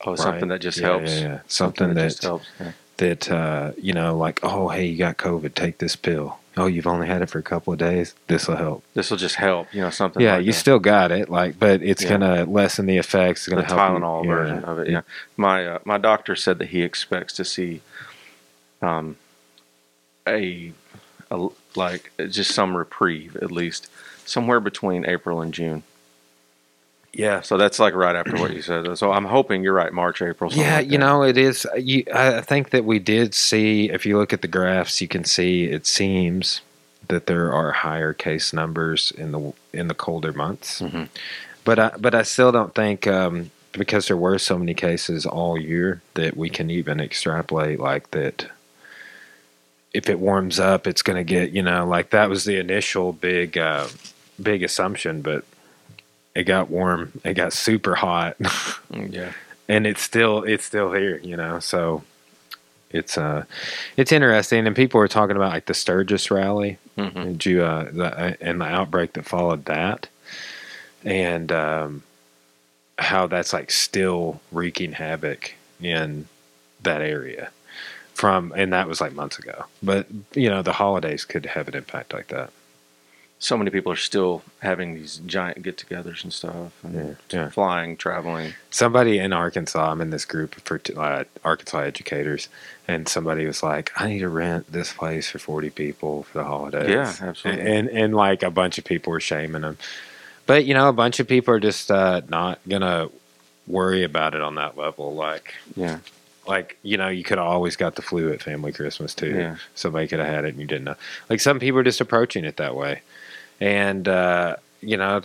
oh, 0.06 0.16
something 0.16 0.48
that 0.48 0.62
just 0.62 0.80
Yeah, 0.80 0.88
helps. 0.88 1.12
yeah, 1.14 1.20
yeah. 1.22 1.40
something, 1.48 1.94
that 1.94 2.04
just 2.10 2.24
helps. 2.24 2.48
Yeah. 2.60 2.72
that 2.98 3.32
uh, 3.32 3.72
you 3.78 3.94
know, 3.94 4.18
like 4.18 4.40
oh 4.44 4.70
hey, 4.70 4.86
you 4.88 4.98
got 4.98 5.18
COVID, 5.18 5.54
take 5.54 5.78
this 5.78 5.96
pill. 5.96 6.40
Oh, 6.58 6.66
you've 6.66 6.88
only 6.88 7.08
had 7.08 7.22
it 7.22 7.30
for 7.30 7.40
a 7.40 7.44
couple 7.44 7.72
of 7.72 7.80
days. 7.80 8.14
This 8.28 8.48
will 8.48 8.58
help. 8.58 8.84
This 8.94 9.10
will 9.10 9.18
just 9.18 9.36
help. 9.36 9.74
You 9.74 9.82
know, 9.82 9.90
something. 9.90 10.22
Yeah, 10.22 10.36
like 10.36 10.46
you 10.46 10.52
that. 10.52 10.58
still 10.58 10.80
got 10.80 11.12
it, 11.12 11.30
like, 11.30 11.58
but 11.58 11.82
it's 11.82 12.04
Yeah. 12.04 12.10
gonna 12.10 12.44
lessen 12.46 12.86
the 12.88 12.98
effects. 12.98 13.48
It's 13.48 13.56
gonna 13.56 13.66
help 13.66 13.80
you- 13.80 14.00
Tylenol 14.06 14.26
yeah. 14.26 14.30
version 14.36 14.64
of 14.66 14.80
it. 14.80 14.90
Yeah, 14.90 15.02
my 15.38 15.66
uh, 15.66 15.80
my 15.86 15.98
doctor 15.98 16.36
said 16.36 16.60
that 16.60 16.70
he 16.70 16.82
expects 16.82 17.32
to 17.34 17.46
see, 17.46 17.82
um, 18.82 19.16
a, 20.28 20.74
a 21.32 21.48
like 21.76 22.12
just 22.30 22.52
some 22.52 22.76
reprieve 22.76 23.38
at 23.38 23.52
least 23.52 23.90
somewhere 24.26 24.60
between 24.60 25.06
April 25.06 25.42
and 25.42 25.54
June. 25.54 25.84
Yeah, 27.14 27.42
So 27.42 27.58
that's 27.58 27.78
like 27.78 27.94
right 27.94 28.16
after 28.16 28.38
what 28.38 28.54
you 28.54 28.62
said. 28.62 28.98
So 28.98 29.12
I'm 29.12 29.26
hoping 29.26 29.64
you're 29.64 29.74
right, 29.74 29.92
March, 29.92 30.22
April. 30.22 30.52
yeah. 30.54 30.78
like 30.78 30.90
You 30.90 30.98
know, 30.98 31.24
it 31.24 31.38
is. 31.38 31.68
You, 31.78 32.06
I 32.14 32.40
think 32.42 32.70
that 32.70 32.86
we 32.86 33.00
did 33.00 33.34
see. 33.34 33.90
If 33.90 34.06
you 34.06 34.18
look 34.18 34.32
at 34.32 34.42
the 34.42 34.48
graphs, 34.48 35.02
you 35.02 35.08
can 35.10 35.26
see 35.26 35.66
it 35.66 35.86
seems 35.86 36.62
that 37.10 37.28
there 37.28 37.52
are 37.52 37.72
higher 37.72 38.14
case 38.14 38.54
numbers 38.54 39.12
in 39.18 39.34
the 39.34 39.54
in 39.74 39.90
the 39.90 39.94
colder 39.94 40.32
months. 40.32 40.80
Mhm. 40.82 41.10
But 41.66 41.80
I 41.80 41.92
but 42.00 42.16
I 42.16 42.24
still 42.24 42.52
don't 42.54 42.74
think 42.74 43.06
um, 43.08 43.52
because 43.74 44.08
there 44.08 44.16
were 44.18 44.40
so 44.40 44.58
many 44.58 44.74
cases 44.74 45.26
all 45.26 45.58
year 45.58 46.02
that 46.14 46.38
we 46.38 46.50
can 46.50 46.70
even 46.70 47.02
extrapolate 47.02 47.80
like 47.80 48.12
that. 48.12 48.46
If 49.94 50.10
it 50.10 50.20
warms 50.20 50.58
up, 50.60 50.88
it's 50.88 51.02
going 51.02 51.18
to 51.18 51.26
get 51.26 51.52
you 51.52 51.62
know 51.62 51.86
like 51.86 52.12
that 52.12 52.30
was 52.30 52.46
the 52.46 52.58
initial 52.58 53.12
big 53.12 53.58
uh, 53.58 53.88
big 54.42 54.64
assumption, 54.64 55.22
but 55.22 55.44
it 56.36 56.44
got 56.44 56.70
warm. 56.70 57.20
It 57.24 57.34
got 57.36 57.54
super 57.54 57.96
hot. 57.96 58.38
Mm, 58.92 59.14
Yeah, 59.14 59.32
and 59.70 59.88
it's 59.88 60.02
still 60.02 60.44
it's 60.44 60.66
still 60.66 60.92
here, 60.92 61.18
you 61.24 61.38
know. 61.38 61.60
So 61.60 62.04
it's 62.90 63.18
uh 63.18 63.46
it's 63.96 64.12
interesting, 64.12 64.68
and 64.68 64.76
people 64.76 65.00
were 65.00 65.08
talking 65.08 65.38
about 65.38 65.52
like 65.54 65.66
the 65.66 65.74
Sturgis 65.74 66.30
rally, 66.30 66.78
hmm 66.98 67.18
and 67.18 67.46
you 67.46 67.64
uh 67.64 67.86
the, 67.92 68.38
and 68.42 68.60
the 68.60 68.66
outbreak 68.66 69.14
that 69.14 69.24
followed 69.26 69.64
that, 69.66 70.08
and 71.06 71.52
um, 71.54 72.04
how 72.98 73.28
that's 73.28 73.54
like 73.54 73.72
still 73.72 74.42
wreaking 74.52 74.92
havoc 74.94 75.54
in 75.82 76.28
that 76.84 77.02
area 77.02 77.50
from 78.14 78.52
and 78.56 78.74
that 78.74 78.88
was 78.88 79.00
like 79.02 79.14
months 79.14 79.40
ago. 79.40 79.66
But 79.82 80.08
you 80.34 80.50
know 80.50 80.62
the 80.62 80.74
holidays 80.74 81.24
could 81.26 81.46
have 81.46 81.68
an 81.70 81.76
impact 81.76 82.14
like 82.14 82.28
that. 82.28 82.52
So 83.44 83.58
many 83.58 83.72
people 83.72 83.92
are 83.92 83.96
still 83.96 84.44
having 84.60 84.94
these 84.94 85.20
giant 85.26 85.64
get-togethers 85.64 86.24
and 86.24 86.32
stuff, 86.32 86.72
and 86.84 87.18
Yeah, 87.32 87.40
yeah. 87.40 87.50
flying, 87.50 87.98
traveling. 87.98 88.54
somebody 88.70 89.18
in 89.18 89.34
Arkansas, 89.34 89.92
I'm 89.92 90.00
in 90.00 90.12
this 90.12 90.26
group 90.26 90.54
for 90.62 90.80
uh, 90.96 91.24
Arkansas 91.44 91.80
educators, 91.80 92.50
and 92.88 93.10
somebody 93.10 93.48
was 93.48 93.64
like, 93.64 93.92
"I 94.00 94.08
need 94.10 94.20
to 94.20 94.30
rent 94.30 94.72
this 94.72 94.94
place 94.94 95.30
for 95.32 95.40
40 95.40 95.72
people 95.72 96.24
for 96.24 96.38
the 96.38 96.44
holidays." 96.44 96.88
Yeah, 96.90 97.14
absolutely. 97.20 97.66
And 97.66 97.90
and 97.90 98.14
like 98.16 98.44
a 98.44 98.52
bunch 98.52 98.78
of 98.78 98.86
people 98.86 99.10
were 99.12 99.20
shaming 99.20 99.64
them, 99.64 99.78
but 100.46 100.66
you 100.66 100.76
know, 100.76 100.88
a 100.88 100.94
bunch 100.94 101.20
of 101.20 101.28
people 101.28 101.54
are 101.56 101.60
just 101.60 101.90
uh, 101.90 102.22
not 102.30 102.60
gonna 102.70 103.10
worry 103.66 104.04
about 104.04 104.36
it 104.36 104.42
on 104.42 104.54
that 104.56 104.78
level. 104.78 105.16
Like, 105.16 105.56
Yeah, 105.76 105.98
like 106.48 106.78
you 106.84 106.98
know, 106.98 107.08
you 107.10 107.24
could 107.24 107.40
have 107.40 107.48
always 107.48 107.76
got 107.76 107.96
the 107.96 108.02
flu 108.04 108.32
at 108.32 108.44
family 108.44 108.72
Christmas 108.72 109.16
too. 109.16 109.32
Yeah. 109.34 109.56
Somebody 109.74 110.08
could 110.08 110.20
have 110.20 110.28
had 110.30 110.46
it 110.46 110.50
and 110.50 110.60
you 110.60 110.68
didn't 110.68 110.84
know. 110.86 110.96
Like 111.28 111.40
some 111.40 111.58
people 111.60 111.80
are 111.80 111.84
just 111.84 112.02
approaching 112.02 112.44
it 112.46 112.58
that 112.58 112.76
way, 112.76 113.02
and 113.62 114.06
uh, 114.10 114.58
you 114.82 114.98
know, 114.98 115.22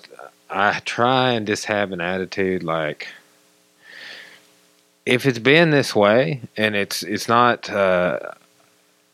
I 0.49 0.81
try 0.85 1.33
and 1.33 1.47
just 1.47 1.65
have 1.65 1.91
an 1.91 2.00
attitude 2.00 2.62
like 2.62 3.09
if 5.05 5.25
it's 5.27 5.38
been 5.38 5.71
this 5.71 5.94
way 5.94 6.41
and 6.56 6.75
it's 6.77 7.03
it's 7.03 7.29
not. 7.29 7.69
Uh, 7.71 8.19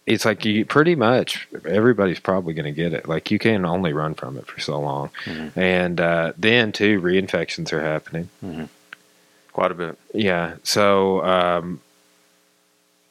it's 0.05 0.25
like 0.25 0.45
you 0.45 0.65
pretty 0.65 0.97
much 0.97 1.47
everybody's 1.65 2.19
probably 2.19 2.55
going 2.55 2.65
to 2.65 2.73
get 2.73 2.93
it. 2.93 3.07
Like 3.07 3.31
you 3.31 3.39
can 3.39 3.65
only 3.65 3.93
run 3.93 4.15
from 4.15 4.37
it 4.37 4.47
for 4.49 4.59
so 4.59 4.81
long, 4.81 5.11
Mhm. 5.27 5.57
and 5.57 6.01
uh, 6.01 6.33
then 6.37 6.73
too 6.73 7.01
reinfections 7.01 7.73
are 7.73 7.81
happening. 7.83 8.29
quite 9.53 9.71
a 9.71 9.75
bit. 9.75 9.97
Yeah. 10.15 10.55
So, 10.65 11.23
um, 11.25 11.81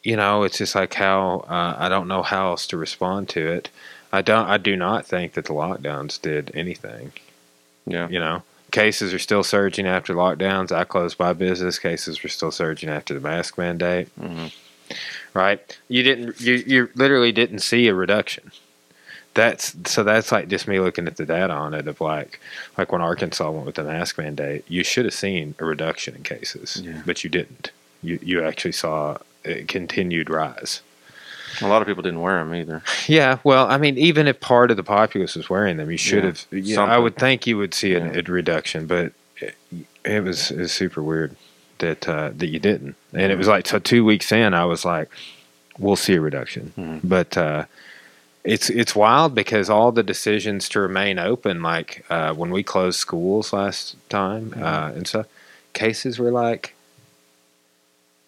you 0.03 0.17
know, 0.17 0.43
it's 0.43 0.57
just 0.57 0.73
like 0.75 0.93
how 0.93 1.45
uh, 1.47 1.75
I 1.79 1.87
don't 1.87 2.09
know 2.09 2.23
how 2.23 2.49
else 2.49 2.67
to 2.67 2.77
respond 2.77 3.29
to 3.29 3.47
it. 3.47 3.69
I 4.11 4.21
don't. 4.21 4.47
I 4.47 4.57
do 4.57 4.75
not 4.75 5.05
think 5.05 5.33
that 5.33 5.45
the 5.45 5.53
lockdowns 5.53 6.21
did 6.21 6.51
anything. 6.53 7.13
Yeah, 7.85 8.07
You 8.09 8.19
know, 8.19 8.43
cases 8.71 9.13
are 9.13 9.19
still 9.19 9.43
surging 9.43 9.87
after 9.87 10.13
lockdowns. 10.13 10.71
I 10.71 10.83
closed 10.83 11.17
my 11.19 11.33
business. 11.33 11.79
Cases 11.79 12.21
were 12.21 12.29
still 12.29 12.51
surging 12.51 12.89
after 12.89 13.13
the 13.13 13.19
mask 13.19 13.57
mandate. 13.57 14.07
hmm 14.19 14.47
Right. 15.33 15.77
You 15.87 16.03
didn't. 16.03 16.41
You 16.41 16.55
you 16.55 16.89
literally 16.95 17.31
didn't 17.31 17.59
see 17.59 17.87
a 17.87 17.95
reduction. 17.95 18.51
That's 19.33 19.73
so. 19.89 20.03
That's 20.03 20.29
like 20.33 20.49
just 20.49 20.67
me 20.67 20.79
looking 20.81 21.07
at 21.07 21.15
the 21.15 21.25
data 21.25 21.53
on 21.53 21.73
it 21.73 21.87
of 21.87 22.01
like 22.01 22.41
like 22.77 22.91
when 22.91 23.01
Arkansas 23.01 23.49
went 23.49 23.65
with 23.65 23.75
the 23.75 23.83
mask 23.85 24.17
mandate. 24.17 24.65
You 24.67 24.83
should 24.83 25.05
have 25.05 25.13
seen 25.13 25.55
a 25.59 25.63
reduction 25.65 26.15
in 26.15 26.23
cases, 26.23 26.81
Yeah. 26.83 27.01
but 27.05 27.23
you 27.23 27.29
didn't. 27.29 27.71
You 28.03 28.19
you 28.21 28.43
actually 28.45 28.73
saw 28.73 29.19
a 29.45 29.63
continued 29.63 30.29
rise. 30.29 30.81
A 31.61 31.67
lot 31.67 31.81
of 31.81 31.87
people 31.87 32.03
didn't 32.03 32.21
wear 32.21 32.37
them 32.39 32.53
either. 32.55 32.81
Yeah, 33.07 33.39
well, 33.43 33.67
I 33.69 33.77
mean, 33.77 33.97
even 33.97 34.27
if 34.27 34.39
part 34.39 34.71
of 34.71 34.77
the 34.77 34.83
populace 34.83 35.35
was 35.35 35.49
wearing 35.49 35.77
them, 35.77 35.89
you 35.91 35.97
should 35.97 36.23
Yeah, 36.23 36.29
have. 36.29 36.45
Yeah, 36.51 36.83
I 36.83 36.97
would 36.97 37.15
think 37.17 37.45
you 37.47 37.57
would 37.57 37.73
see 37.73 37.95
an, 37.95 38.13
Yeah. 38.13 38.19
a 38.19 38.31
reduction, 38.31 38.85
but 38.87 39.13
it, 39.37 39.55
it 40.05 40.23
was 40.23 40.51
it 40.51 40.57
was 40.59 40.71
super 40.71 41.01
weird 41.03 41.35
that 41.79 42.07
uh, 42.07 42.29
that 42.37 42.47
you 42.47 42.59
didn't. 42.59 42.95
And 43.13 43.31
it 43.31 43.37
was 43.37 43.47
like 43.47 43.67
so 43.67 43.79
two 43.79 44.05
weeks 44.05 44.31
in, 44.31 44.53
I 44.53 44.65
was 44.65 44.85
like, 44.85 45.09
"We'll 45.79 45.95
see 45.95 46.13
a 46.15 46.21
reduction," 46.21 46.73
Mhm. 46.77 46.99
but 47.03 47.35
uh, 47.37 47.65
it's 48.43 48.69
it's 48.69 48.95
wild 48.95 49.35
because 49.35 49.69
all 49.69 49.91
the 49.91 50.03
decisions 50.03 50.69
to 50.69 50.79
remain 50.79 51.19
open, 51.19 51.61
like 51.61 52.05
uh, 52.09 52.33
when 52.33 52.51
we 52.51 52.63
closed 52.63 52.99
schools 52.99 53.51
last 53.53 53.95
time 54.09 54.53
uh, 54.57 54.91
and 54.95 55.07
stuff, 55.07 55.25
cases 55.73 56.19
were 56.19 56.31
like. 56.31 56.75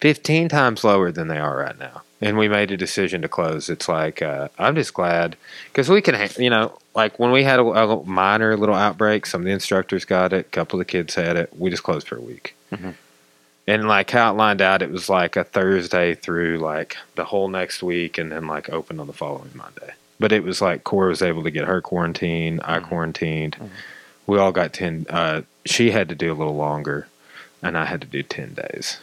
15 0.07 0.49
times 0.49 0.83
lower 0.83 1.13
than 1.13 1.29
they 1.29 1.39
are 1.39 1.55
right 1.59 1.79
now. 1.79 2.01
And 2.19 2.37
we 2.37 2.49
made 2.49 2.71
a 2.71 2.75
decision 2.77 3.21
to 3.21 3.29
close. 3.29 3.69
It's 3.69 3.87
like, 3.87 4.21
uh, 4.21 4.49
I'm 4.59 4.75
just 4.75 4.93
glad 4.93 5.37
because 5.71 5.87
we 5.89 6.01
can, 6.01 6.13
ha- 6.13 6.27
you 6.37 6.49
know, 6.49 6.77
like 6.93 7.17
when 7.19 7.31
we 7.31 7.45
had 7.45 7.57
a, 7.59 7.63
a 7.63 8.03
minor 8.05 8.57
little 8.57 8.75
outbreak, 8.75 9.25
some 9.25 9.39
of 9.39 9.45
the 9.45 9.51
instructors 9.51 10.03
got 10.03 10.33
it, 10.33 10.47
a 10.47 10.49
couple 10.49 10.77
of 10.77 10.85
the 10.85 10.91
kids 10.91 11.15
had 11.15 11.37
it. 11.37 11.57
We 11.57 11.69
just 11.69 11.83
closed 11.83 12.05
for 12.09 12.17
a 12.17 12.21
week. 12.21 12.53
Mhm. 12.73 12.95
and 13.65 13.87
like 13.87 14.11
how 14.11 14.29
it 14.33 14.35
lined 14.35 14.61
out, 14.61 14.81
it 14.81 14.91
was 14.91 15.07
like 15.07 15.37
a 15.37 15.43
Thursday 15.45 16.15
through 16.15 16.57
like 16.57 16.97
the 17.15 17.23
whole 17.23 17.47
next 17.47 17.81
week, 17.81 18.17
and 18.17 18.29
then 18.29 18.45
like 18.45 18.67
open 18.69 18.99
on 18.99 19.07
the 19.07 19.13
following 19.13 19.51
Monday. 19.55 19.93
But 20.19 20.33
it 20.33 20.43
was 20.43 20.61
like 20.61 20.83
Cora 20.83 21.07
was 21.07 21.21
able 21.21 21.43
to 21.43 21.51
get 21.51 21.63
her 21.63 21.79
quarantine, 21.79 22.59
I 22.65 22.79
Mhm. 22.79 22.89
quarantined. 22.89 23.55
Mhm. 23.57 23.69
We 24.27 24.37
all 24.37 24.51
got 24.51 24.73
ten. 24.73 25.05
Uh, 25.09 25.43
she 25.65 25.91
had 25.91 26.09
to 26.09 26.15
do 26.15 26.29
a 26.29 26.35
little 26.35 26.57
longer, 26.57 27.07
and 27.61 27.77
I 27.77 27.85
had 27.85 28.01
to 28.01 28.07
do 28.07 28.21
ten 28.21 28.53
days. 28.53 28.97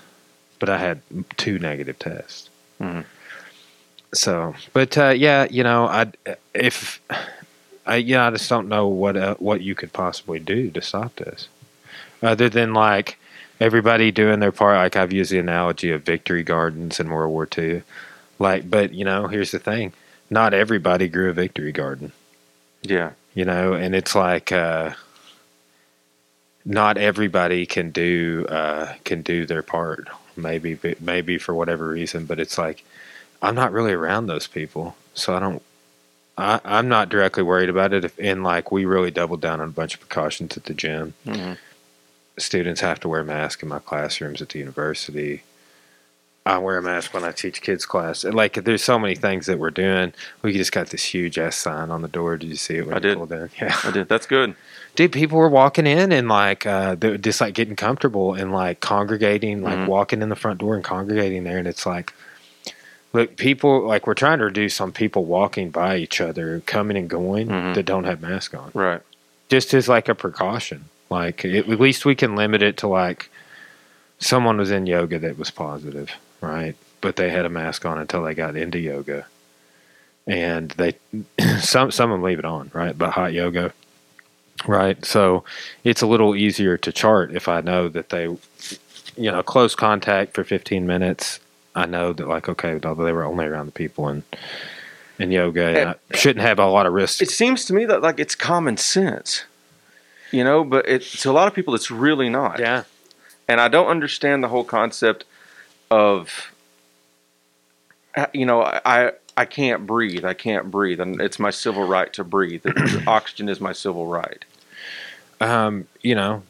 But 0.60 0.68
I 0.68 0.78
had 0.78 1.00
two 1.36 1.58
negative 1.58 1.98
tests. 1.98 2.48
Mhm. 2.80 3.04
So, 4.14 4.54
but 4.72 4.96
uh, 4.96 5.08
yeah, 5.08 5.46
you 5.50 5.64
know, 5.64 5.86
I 5.86 6.12
if 6.54 7.00
I 7.86 7.96
yeah, 7.96 8.28
I 8.28 8.30
just 8.30 8.48
don't 8.48 8.68
know 8.68 8.86
what 8.86 9.16
uh, 9.16 9.34
what 9.38 9.62
you 9.62 9.74
could 9.74 9.92
possibly 9.92 10.38
do 10.38 10.70
to 10.70 10.80
stop 10.82 11.16
this, 11.16 11.48
other 12.22 12.48
than 12.48 12.72
like 12.74 13.18
everybody 13.60 14.10
doing 14.10 14.40
their 14.40 14.52
part. 14.52 14.76
Like 14.76 14.96
I've 14.96 15.12
used 15.12 15.32
the 15.32 15.38
analogy 15.38 15.90
of 15.90 16.02
victory 16.02 16.42
gardens 16.42 17.00
in 17.00 17.10
World 17.10 17.32
War 17.32 17.48
II. 17.56 17.82
Like, 18.38 18.70
but 18.70 18.92
you 18.92 19.04
know, 19.04 19.26
here's 19.28 19.50
the 19.50 19.58
thing: 19.58 19.92
not 20.30 20.54
everybody 20.54 21.08
grew 21.08 21.30
a 21.30 21.34
victory 21.34 21.72
garden. 21.72 22.12
Yeah. 22.82 23.10
You 23.34 23.44
know, 23.44 23.74
and 23.74 23.94
it's 23.94 24.14
like 24.14 24.50
uh, 24.50 24.94
not 26.64 26.96
everybody 26.98 27.66
can 27.66 27.90
do 27.90 28.46
uh, 28.48 28.94
can 29.04 29.22
do 29.22 29.46
their 29.46 29.62
part. 29.62 30.08
Maybe 30.36 30.78
maybe 31.00 31.38
for 31.38 31.54
whatever 31.54 31.88
reason, 31.88 32.24
but 32.26 32.38
it's 32.40 32.56
like 32.58 32.84
I'm 33.42 33.54
not 33.54 33.72
really 33.72 33.92
around 33.92 34.26
those 34.26 34.46
people, 34.46 34.96
so 35.14 35.34
I 35.34 35.40
don't. 35.40 35.62
I, 36.38 36.60
I'm 36.64 36.88
not 36.88 37.08
directly 37.08 37.42
worried 37.42 37.68
about 37.68 37.92
it. 37.92 38.04
If, 38.04 38.18
and 38.18 38.42
like 38.44 38.70
we 38.72 38.84
really 38.84 39.10
doubled 39.10 39.40
down 39.40 39.60
on 39.60 39.68
a 39.68 39.72
bunch 39.72 39.94
of 39.94 40.00
precautions 40.00 40.56
at 40.56 40.64
the 40.64 40.74
gym. 40.74 41.14
Mhm. 41.26 41.58
Students 42.38 42.80
have 42.80 43.00
to 43.00 43.08
wear 43.08 43.22
masks 43.22 43.62
in 43.62 43.68
my 43.68 43.80
classrooms 43.80 44.40
at 44.40 44.48
the 44.50 44.58
university. 44.58 45.42
I 46.46 46.56
wear 46.56 46.78
a 46.78 46.82
mask 46.82 47.12
when 47.12 47.22
I 47.24 47.32
teach 47.32 47.60
kids 47.60 47.84
class. 47.84 48.24
And, 48.24 48.34
Like 48.34 48.54
there's 48.64 48.82
so 48.82 48.98
many 48.98 49.14
things 49.14 49.44
that 49.46 49.58
we're 49.58 49.70
doing. 49.70 50.14
We 50.40 50.54
just 50.54 50.72
got 50.72 50.86
this 50.88 51.04
huge 51.04 51.38
S 51.38 51.56
sign 51.56 51.90
on 51.90 52.00
the 52.00 52.08
door. 52.08 52.38
Did 52.38 52.48
you 52.48 52.56
see 52.56 52.76
it? 52.76 52.86
When 52.86 52.96
I 52.96 52.98
did. 52.98 53.18
pulled 53.18 53.32
in? 53.32 53.50
Yeah 53.60 53.76
I 53.84 53.90
did. 53.90 54.08
That's 54.08 54.26
good. 54.26 54.54
Dude 55.00 55.12
people 55.12 55.38
were 55.38 55.48
walking 55.48 55.86
in 55.86 56.12
and 56.12 56.28
like 56.28 56.66
uh 56.66 56.94
they 56.94 57.08
were 57.08 57.16
just 57.16 57.40
like 57.40 57.54
getting 57.54 57.74
comfortable 57.74 58.34
and 58.34 58.52
like 58.52 58.80
congregating 58.80 59.62
like 59.62 59.78
Mhm. 59.78 59.86
walking 59.86 60.20
in 60.20 60.28
the 60.28 60.36
front 60.36 60.60
door 60.60 60.74
and 60.74 60.84
congregating 60.84 61.44
there 61.44 61.56
and 61.56 61.66
it's 61.66 61.86
like 61.86 62.12
look 63.14 63.36
people 63.38 63.86
like 63.86 64.06
we're 64.06 64.12
trying 64.12 64.40
to 64.40 64.44
reduce 64.44 64.78
on 64.78 64.92
people 64.92 65.24
walking 65.24 65.70
by 65.70 65.96
each 65.96 66.20
other 66.20 66.60
coming 66.66 66.98
and 66.98 67.08
going 67.08 67.48
Mhm. 67.48 67.74
that 67.76 67.84
don't 67.86 68.04
have 68.04 68.20
masks 68.20 68.52
on 68.54 68.70
Right. 68.74 69.00
just 69.48 69.72
as 69.72 69.88
like 69.88 70.10
a 70.10 70.14
precaution 70.14 70.84
like 71.08 71.46
it, 71.46 71.66
at 71.66 71.80
least 71.80 72.04
we 72.04 72.14
can 72.14 72.36
limit 72.36 72.60
it 72.62 72.76
to 72.78 72.86
like 72.86 73.30
someone 74.18 74.58
was 74.58 74.70
in 74.70 74.84
yoga 74.86 75.18
that 75.18 75.38
was 75.38 75.50
positive 75.50 76.10
right 76.42 76.74
but 77.00 77.16
they 77.16 77.30
had 77.30 77.46
a 77.46 77.48
mask 77.48 77.86
on 77.86 77.96
until 77.96 78.22
they 78.22 78.34
got 78.34 78.54
into 78.54 78.78
yoga 78.78 79.24
and 80.26 80.72
they 80.72 80.92
some 81.60 81.90
some 81.90 82.10
of 82.10 82.16
them 82.16 82.22
leave 82.22 82.38
it 82.38 82.44
on 82.44 82.70
right 82.74 82.98
but 82.98 83.12
hot 83.12 83.32
yoga 83.32 83.72
right 84.66 85.04
so 85.04 85.44
it's 85.84 86.02
a 86.02 86.06
little 86.06 86.36
easier 86.36 86.76
to 86.76 86.92
chart 86.92 87.32
if 87.32 87.48
i 87.48 87.60
know 87.60 87.88
that 87.88 88.10
they 88.10 88.24
you 89.16 89.30
know 89.30 89.42
close 89.42 89.74
contact 89.74 90.34
for 90.34 90.44
15 90.44 90.86
minutes 90.86 91.40
i 91.74 91.86
know 91.86 92.12
that 92.12 92.28
like 92.28 92.48
okay 92.48 92.78
although 92.84 93.04
they 93.04 93.12
were 93.12 93.24
only 93.24 93.46
around 93.46 93.66
the 93.66 93.72
people 93.72 94.08
in 94.08 94.22
in 95.18 95.30
yoga 95.30 95.66
and 95.66 95.90
I 95.90 96.16
shouldn't 96.16 96.44
have 96.44 96.58
a 96.58 96.66
lot 96.66 96.86
of 96.86 96.94
risk 96.94 97.20
It 97.20 97.30
seems 97.30 97.66
to 97.66 97.74
me 97.74 97.84
that 97.84 98.00
like 98.00 98.18
it's 98.18 98.34
common 98.34 98.78
sense, 98.78 99.44
you 100.30 100.42
know, 100.42 100.64
but 100.64 100.88
it, 100.88 101.02
to 101.02 101.30
a 101.30 101.32
lot 101.32 101.46
of 101.46 101.54
people 101.54 101.74
it's 101.74 101.90
really 101.90 102.30
not. 102.30 102.58
yeah 102.58 102.84
And 103.46 103.60
I 103.60 103.68
don't 103.68 103.88
understand 103.88 104.42
the 104.42 104.48
whole 104.48 104.64
concept 104.64 105.24
of, 105.90 106.52
you 108.32 108.46
know, 108.46 108.62
I 108.62 109.12
I 109.36 109.44
can't 109.44 109.86
breathe. 109.86 110.24
I 110.24 110.34
can't 110.34 110.70
breathe, 110.70 111.00
and 111.00 111.20
it's 111.20 111.38
my 111.38 111.50
civil 111.50 111.86
right 111.86 112.12
to 112.14 112.24
breathe. 112.24 112.64
Oxygen 113.06 113.48
is 113.48 113.60
my 113.60 113.72
civil 113.72 114.06
right. 114.06 114.44
Um 115.40 115.86
you 116.02 116.14
know 116.14 116.42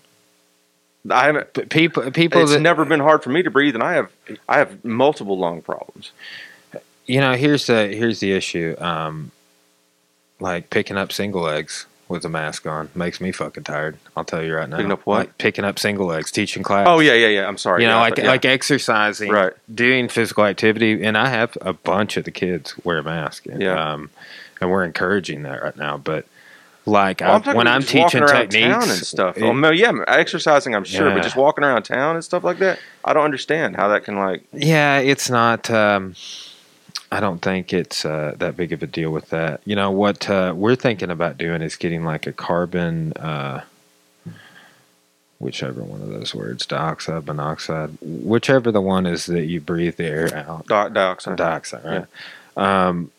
I 1.10 1.24
haven't. 1.24 1.70
People, 1.70 2.10
people 2.10 2.42
It's 2.42 2.50
that 2.52 2.60
never 2.60 2.84
been 2.84 3.00
hard 3.00 3.22
for 3.22 3.30
me 3.30 3.42
to 3.42 3.50
breathe, 3.50 3.74
and 3.74 3.82
I 3.82 3.94
have 3.94 4.10
I 4.46 4.58
have 4.58 4.84
multiple 4.84 5.38
lung 5.38 5.62
problems. 5.62 6.12
you 7.06 7.22
know, 7.22 7.32
here's 7.36 7.66
the 7.68 7.86
here's 7.88 8.20
the 8.20 8.32
issue. 8.32 8.76
Um, 8.78 9.30
like 10.40 10.68
picking 10.68 10.98
up 10.98 11.10
single 11.10 11.40
legs 11.40 11.86
with 12.08 12.22
a 12.26 12.28
mask 12.28 12.66
on 12.66 12.90
makes 12.94 13.18
me 13.18 13.32
fucking 13.32 13.64
tired. 13.64 13.96
I'll 14.14 14.24
tell 14.26 14.42
you 14.44 14.54
right 14.54 14.68
now. 14.68 14.76
Picking 14.76 14.92
up 14.92 15.06
what? 15.06 15.18
Like 15.18 15.38
picking 15.38 15.64
up 15.64 15.78
single 15.78 16.06
legs, 16.06 16.30
teaching 16.30 16.62
class. 16.62 16.86
Oh 16.86 17.00
yeah, 17.00 17.14
yeah, 17.14 17.28
yeah. 17.28 17.46
I'm 17.48 17.56
sorry. 17.56 17.80
you 17.82 17.88
know, 17.88 17.94
Yeah, 17.94 18.00
like 18.02 18.18
yeah. 18.18 18.26
like 18.28 18.44
exercising, 18.44 19.30
Right. 19.32 19.54
doing 19.74 20.06
physical 20.08 20.44
activity, 20.44 21.02
and 21.02 21.16
I 21.16 21.28
have 21.30 21.56
a 21.62 21.72
bunch 21.72 22.18
of 22.18 22.24
the 22.24 22.30
kids 22.30 22.74
wear 22.84 22.98
a 22.98 23.02
mask. 23.02 23.46
Yeah. 23.46 23.92
um, 23.92 24.10
and 24.60 24.70
we're 24.70 24.84
encouraging 24.84 25.44
that 25.44 25.62
right 25.62 25.76
now. 25.78 25.96
But 25.96 26.26
like 26.86 27.20
Well, 27.20 27.42
I'm 27.44 27.56
when 27.56 27.66
I'm 27.66 27.82
teaching 27.82 28.26
techniques 28.26 28.74
and 28.88 29.06
stuff. 29.06 29.36
it- 29.36 29.42
oh, 29.44 29.52
no, 29.52 29.70
yeah, 29.70 29.92
exercising, 30.08 30.74
I'm 30.74 30.84
sure, 30.84 31.08
Yeah. 31.08 31.14
but 31.14 31.22
just 31.22 31.36
walking 31.36 31.62
around 31.64 31.82
town 31.82 32.16
and 32.16 32.24
stuff 32.24 32.42
like 32.42 32.58
that, 32.58 32.78
I 33.04 33.12
don't 33.12 33.24
understand 33.24 33.76
how 33.76 33.88
that 33.88 34.04
can 34.04 34.16
like. 34.16 34.44
Yeah, 34.52 34.98
it's 34.98 35.28
not. 35.30 35.70
Um, 35.70 36.14
I 37.12 37.18
don't 37.20 37.42
think 37.42 37.72
it's 37.72 38.04
uh, 38.04 38.34
that 38.38 38.56
big 38.56 38.72
of 38.72 38.82
a 38.82 38.86
deal 38.86 39.10
with 39.10 39.30
that. 39.30 39.60
You 39.64 39.74
know 39.76 39.90
what 39.90 40.30
uh, 40.30 40.52
we're 40.56 40.76
thinking 40.76 41.10
about 41.10 41.36
doing 41.38 41.60
is 41.60 41.76
getting 41.76 42.04
like 42.04 42.26
a 42.26 42.32
carbon, 42.32 43.12
uh, 43.14 43.62
whichever 45.38 45.82
one 45.82 46.02
of 46.02 46.08
those 46.08 46.34
words, 46.34 46.66
dioxide, 46.66 47.26
monoxide, 47.26 47.90
whichever 48.00 48.70
the 48.70 48.80
one 48.80 49.06
is 49.06 49.26
that 49.26 49.46
you 49.46 49.60
breathe 49.60 49.96
the 49.96 50.04
air 50.06 50.34
out. 50.34 50.66
Di- 50.66 50.88
dioxide. 50.90 51.36
Dioxide, 51.36 51.84
right? 51.84 52.06
Um, 52.88 53.10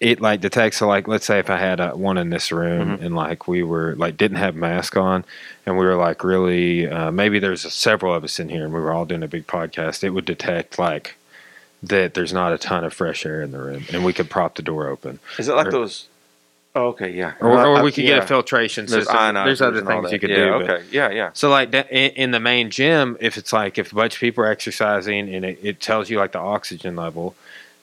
it 0.00 0.20
like 0.20 0.40
detects. 0.40 0.78
So 0.78 0.88
like, 0.88 1.06
let's 1.08 1.24
say 1.24 1.38
if 1.38 1.48
I 1.48 1.56
had 1.56 1.80
a, 1.80 1.90
one 1.96 2.18
in 2.18 2.30
this 2.30 2.50
room 2.52 2.98
Mhm. 2.98 3.02
and 3.04 3.14
like 3.16 3.46
we 3.48 3.62
were 3.62 3.94
like 3.96 4.16
didn't 4.16 4.38
have 4.38 4.54
mask 4.54 4.96
on, 4.96 5.24
and 5.66 5.78
we 5.78 5.84
were 5.86 5.94
like 5.96 6.24
really 6.24 6.88
uh, 6.88 7.10
maybe 7.10 7.38
there's 7.38 7.72
several 7.72 8.12
of 8.14 8.24
us 8.24 8.38
in 8.40 8.48
here 8.48 8.64
and 8.64 8.72
we 8.74 8.80
were 8.80 8.92
all 8.92 9.04
doing 9.06 9.22
a 9.22 9.28
big 9.28 9.46
podcast. 9.46 10.02
It 10.04 10.10
would 10.10 10.24
detect 10.24 10.78
like 10.78 11.16
that 11.82 12.14
there's 12.14 12.32
not 12.32 12.52
a 12.52 12.58
ton 12.58 12.82
of 12.84 12.92
fresh 12.94 13.24
air 13.26 13.42
in 13.42 13.52
the 13.52 13.58
room, 13.58 13.84
and 13.92 14.04
we 14.04 14.12
could 14.12 14.30
prop 14.30 14.54
the 14.56 14.62
door 14.62 14.88
open, 14.88 15.18
Is 15.38 15.48
it 15.48 15.54
like 15.54 15.66
Or- 15.68 15.70
those? 15.72 16.06
Oh, 16.76 16.86
okay, 16.88 17.10
yeah. 17.12 17.34
or, 17.40 17.50
or 17.52 17.76
I- 17.76 17.82
we 17.82 17.92
could 17.92 18.02
yeah. 18.02 18.14
get 18.16 18.24
a 18.24 18.26
filtration 18.26 18.86
There's 18.86 19.04
system. 19.06 19.34
There's 19.36 19.62
other 19.62 19.80
things 19.82 20.10
you 20.10 20.18
could 20.18 20.30
yeah, 20.30 20.36
do. 20.36 20.50
but- 20.58 20.70
Okay, 20.70 20.84
yeah, 20.90 21.10
yeah. 21.10 21.30
so 21.32 21.48
like 21.48 21.72
in, 21.72 21.84
in 22.16 22.30
the 22.32 22.40
main 22.40 22.70
gym, 22.70 23.16
if 23.20 23.36
it's 23.36 23.52
like 23.52 23.78
if 23.78 23.92
a 23.92 23.94
bunch 23.94 24.14
of 24.14 24.20
people 24.20 24.42
are 24.42 24.48
exercising 24.48 25.32
and 25.32 25.44
it, 25.44 25.58
it 25.62 25.80
tells 25.80 26.10
you 26.10 26.18
like 26.18 26.32
the 26.32 26.40
oxygen 26.40 26.96
level, 26.96 27.36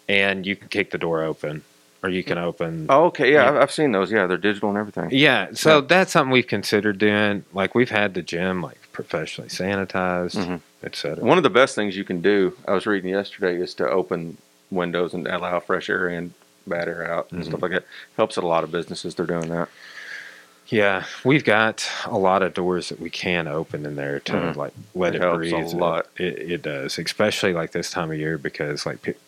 and 0.10 0.46
you 0.46 0.58
can 0.58 0.68
kick 0.68 0.92
the 0.92 0.98
door 0.98 1.24
open, 1.24 1.64
or 2.04 2.10
you 2.10 2.24
can 2.24 2.38
open. 2.38 2.88
Oh, 2.90 3.06
okay, 3.06 3.32
yeah, 3.32 3.54
Yeah. 3.54 3.60
I've, 3.62 3.72
seen 3.72 3.92
those. 3.92 4.12
Yeah, 4.12 4.26
they're 4.28 4.38
digital 4.38 4.70
and 4.70 4.78
everything. 4.78 5.10
Yeah, 5.12 5.50
so 5.54 5.78
Yeah. 5.80 5.86
that's 5.88 6.12
something 6.12 6.32
we've 6.32 6.48
considered 6.48 6.98
doing. 6.98 7.44
Like 7.54 7.76
we've 7.76 7.92
had 7.92 8.14
the 8.14 8.22
gym 8.24 8.62
like 8.62 8.78
professionally 8.92 9.50
sanitized, 9.50 10.36
Mhm. 10.38 10.62
et 10.84 10.96
cetera. 10.96 11.24
One 11.24 11.38
of 11.38 11.44
the 11.44 11.50
best 11.50 11.76
things 11.76 11.96
you 11.96 12.04
can 12.04 12.22
do, 12.22 12.58
I 12.68 12.74
was 12.74 12.86
reading 12.86 13.10
yesterday, 13.12 13.56
is 13.62 13.74
to 13.76 13.88
open 13.90 14.38
windows 14.72 15.14
and 15.14 15.28
allow 15.28 15.60
fresh 15.60 15.90
air 15.90 16.10
in, 16.10 16.34
bad 16.66 16.88
air 16.88 17.10
out, 17.12 17.28
and 17.32 17.42
Mhm. 17.44 17.48
stuff 17.48 17.62
like 17.62 17.72
that. 17.72 17.84
Helps 18.18 18.38
at 18.38 18.44
a 18.44 18.48
lot 18.48 18.64
of 18.64 18.72
businesses. 18.72 19.16
They're 19.16 19.26
doing 19.26 19.50
that. 19.50 19.70
Yeah, 20.68 21.04
we've 21.26 21.44
got 21.44 21.88
a 22.06 22.18
lot 22.18 22.42
of 22.44 22.54
doors 22.54 22.90
that 22.90 23.00
we 23.00 23.10
can 23.10 23.48
open 23.48 23.86
in 23.86 23.96
there 23.96 24.20
to 24.22 24.32
Mhm. 24.34 24.56
like 24.56 24.72
let 24.96 25.16
It 25.16 25.22
it, 25.22 25.34
breathe. 25.36 25.54
a 25.54 25.78
lot. 25.78 26.08
It, 26.18 26.40
it 26.40 26.62
does, 26.62 26.98
especially 26.98 27.52
like 27.54 27.72
this 27.74 27.92
time 27.92 28.10
of 28.12 28.18
year 28.18 28.38
because 28.38 28.86
like 28.86 29.06
it, 29.08 29.20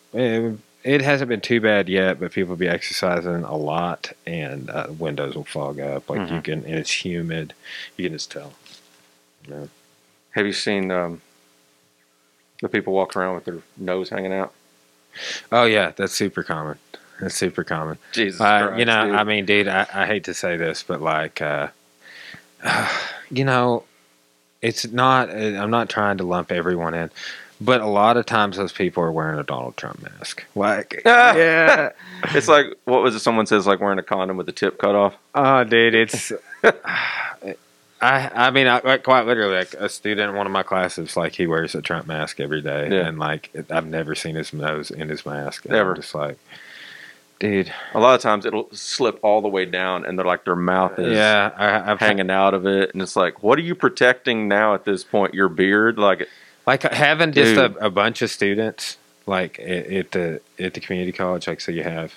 it 0.84 1.00
hasn't 1.00 1.28
been 1.30 1.40
too 1.40 1.60
bad 1.60 1.88
yet, 1.88 2.20
but 2.20 2.30
people 2.32 2.54
be 2.56 2.68
exercising 2.68 3.42
a 3.42 3.56
lot 3.56 4.12
and 4.26 4.68
uh, 4.70 4.86
windows 4.98 5.34
will 5.34 5.44
fog 5.44 5.80
up. 5.80 6.08
Like 6.10 6.20
you 6.30 6.36
Mhm. 6.36 6.44
can, 6.44 6.64
and 6.64 6.74
it's 6.74 7.04
humid. 7.04 7.54
You 7.96 8.04
can 8.08 8.12
just 8.16 8.30
tell. 8.30 8.52
Yeah. 9.48 9.66
Have 10.32 10.46
you 10.46 10.52
seen 10.52 10.90
um, 10.90 11.20
the 12.60 12.68
people 12.68 12.92
walking 12.92 13.20
around 13.22 13.34
with 13.36 13.44
their 13.46 13.58
nose 13.76 14.10
hanging 14.10 14.32
out? 14.32 14.52
Oh 15.50 15.64
yeah, 15.64 15.92
that's 15.96 16.12
super 16.12 16.42
common. 16.42 16.78
That's 17.20 17.36
super 17.36 17.62
common. 17.64 17.98
Jesus, 18.12 18.40
Uh, 18.40 18.66
Christ, 18.66 18.78
you 18.80 18.84
know, 18.84 19.06
dude. 19.06 19.14
I 19.14 19.24
mean, 19.24 19.44
dude, 19.46 19.68
I, 19.68 19.86
I 19.94 20.06
hate 20.06 20.24
to 20.24 20.34
say 20.34 20.56
this, 20.56 20.82
but 20.82 21.00
like, 21.00 21.40
uh, 21.40 21.68
you 23.30 23.44
know, 23.44 23.84
it's 24.60 24.86
not. 24.90 25.30
I'm 25.30 25.70
not 25.70 25.88
trying 25.88 26.18
to 26.18 26.24
lump 26.24 26.50
everyone 26.50 26.94
in, 26.94 27.10
but 27.64 27.80
a 27.80 27.86
lot 27.86 28.16
of 28.16 28.26
times 28.26 28.56
those 28.56 28.72
people 28.72 29.02
are 29.02 29.12
wearing 29.12 29.38
a 29.38 29.42
Donald 29.42 29.76
Trump 29.76 30.02
mask. 30.02 30.44
Like, 30.54 31.02
yeah, 31.06 31.90
it's 32.34 32.48
like 32.48 32.66
what 32.84 33.02
was 33.02 33.14
it? 33.14 33.20
Someone 33.20 33.46
says 33.46 33.66
like 33.66 33.80
wearing 33.80 33.98
a 33.98 34.02
condom 34.02 34.36
with 34.36 34.46
the 34.46 34.52
tip 34.52 34.78
cut 34.78 34.94
off. 34.94 35.14
oh, 35.34 35.64
dude, 35.64 35.94
it's. 35.94 36.32
I, 38.00 38.30
I 38.34 38.50
mean, 38.50 38.66
I, 38.66 38.80
like 38.84 39.02
quite 39.02 39.24
literally, 39.26 39.56
like 39.56 39.72
a 39.74 39.88
student 39.88 40.28
in 40.30 40.36
one 40.36 40.46
of 40.46 40.52
my 40.52 40.62
classes, 40.62 41.16
like 41.16 41.32
he 41.34 41.46
wears 41.46 41.74
a 41.74 41.80
Trump 41.80 42.06
mask 42.06 42.38
every 42.38 42.60
day, 42.60 42.90
Yeah. 42.90 43.06
and 43.06 43.18
like 43.18 43.50
I've 43.70 43.86
never 43.86 44.14
seen 44.14 44.34
his 44.34 44.52
nose 44.52 44.90
in 44.90 45.08
his 45.08 45.24
mask. 45.24 45.64
And 45.64 45.74
I'm 45.74 45.80
Ever. 45.80 45.94
just 45.94 46.14
like, 46.14 46.36
dude. 47.38 47.72
A 47.94 48.00
lot 48.00 48.14
of 48.14 48.20
times 48.20 48.44
it'll 48.44 48.68
slip 48.72 49.18
all 49.22 49.40
the 49.40 49.48
way 49.48 49.64
down, 49.64 50.04
and 50.04 50.18
they're 50.18 50.26
like 50.26 50.44
their 50.44 50.56
mouth 50.56 50.98
is 50.98 51.16
Yeah, 51.16 51.50
I, 51.56 51.94
hanging 52.04 52.30
out 52.30 52.52
of 52.52 52.66
it, 52.66 52.92
and 52.92 53.00
it's 53.00 53.16
like, 53.16 53.42
what 53.42 53.58
are 53.58 53.62
you 53.62 53.74
protecting 53.74 54.48
now 54.48 54.74
at 54.74 54.84
this 54.84 55.02
point? 55.02 55.32
Your 55.32 55.48
beard, 55.48 55.96
like, 55.96 56.28
like 56.66 56.82
having 56.82 57.32
just 57.32 57.56
a, 57.56 57.66
a 57.84 57.90
bunch 57.90 58.22
of 58.22 58.30
students 58.30 58.96
like 59.26 59.58
at, 59.58 59.86
at 59.86 60.10
the 60.12 60.40
at 60.58 60.74
the 60.74 60.80
community 60.80 61.12
college. 61.12 61.46
Like 61.46 61.60
so, 61.60 61.72
you 61.72 61.82
have 61.82 62.14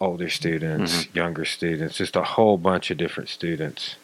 older 0.00 0.28
students, 0.28 1.08
younger 1.14 1.44
students, 1.44 1.96
just 1.96 2.16
a 2.16 2.22
whole 2.22 2.58
bunch 2.58 2.90
of 2.90 2.98
different 2.98 3.28
students. 3.28 3.96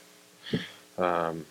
Um, 0.96 1.46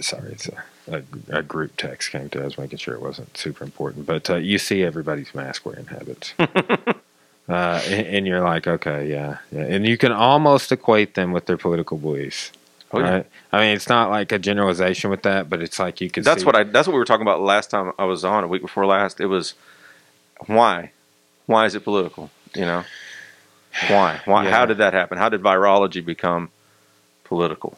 sorry, 0.00 0.32
it's 0.32 0.48
a, 0.48 0.64
a, 0.90 1.02
a 1.38 1.42
group 1.42 1.72
text 1.76 2.10
came 2.10 2.28
to 2.30 2.44
us, 2.44 2.58
making 2.58 2.78
sure 2.78 2.94
it 2.94 3.00
wasn't 3.00 3.36
super 3.36 3.64
important. 3.64 4.06
But 4.06 4.28
uh, 4.30 4.36
you 4.36 4.58
see 4.58 4.82
everybody's 4.82 5.34
mask 5.34 5.64
wearing 5.66 5.86
habits. 5.86 6.34
Uh, 7.48 7.80
and, 7.86 8.06
and 8.08 8.26
you're 8.26 8.40
like, 8.40 8.66
okay, 8.66 9.08
yeah, 9.08 9.38
yeah, 9.52 9.62
and 9.62 9.86
you 9.86 9.96
can 9.96 10.10
almost 10.10 10.72
equate 10.72 11.14
them 11.14 11.30
with 11.30 11.46
their 11.46 11.56
political 11.56 11.96
beliefs. 11.96 12.50
Oh, 12.92 13.00
yeah. 13.00 13.10
right? 13.10 13.26
I 13.52 13.60
mean, 13.60 13.76
it's 13.76 13.88
not 13.88 14.10
like 14.10 14.32
a 14.32 14.38
generalization 14.38 15.10
with 15.10 15.22
that, 15.22 15.50
but 15.50 15.60
it's 15.60 15.78
like 15.78 16.00
you 16.00 16.08
could. 16.08 16.24
that's 16.24 16.40
see, 16.40 16.46
what 16.46 16.54
I. 16.54 16.64
That's 16.64 16.86
what 16.86 16.94
we 16.94 16.98
were 16.98 17.04
talking 17.04 17.26
about 17.26 17.40
last 17.40 17.70
time 17.70 17.92
I 17.98 18.04
was 18.04 18.24
on 18.24 18.44
a 18.44 18.46
week 18.46 18.62
before 18.62 18.86
last. 18.86 19.20
It 19.20 19.26
was 19.26 19.54
why, 20.46 20.92
why 21.46 21.66
is 21.66 21.74
it 21.74 21.80
political? 21.80 22.30
You 22.54 22.62
know, 22.62 22.84
why? 23.88 24.20
Why? 24.24 24.44
Yeah. 24.44 24.50
How 24.50 24.66
did 24.66 24.78
that 24.78 24.92
happen? 24.92 25.18
How 25.18 25.28
did 25.28 25.42
virology 25.42 26.04
become 26.04 26.50
political? 27.24 27.76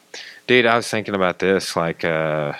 dude. 0.48 0.66
I 0.66 0.74
was 0.74 0.88
thinking 0.88 1.14
about 1.14 1.38
this 1.38 1.76
like 1.76 2.04
uh, 2.04 2.54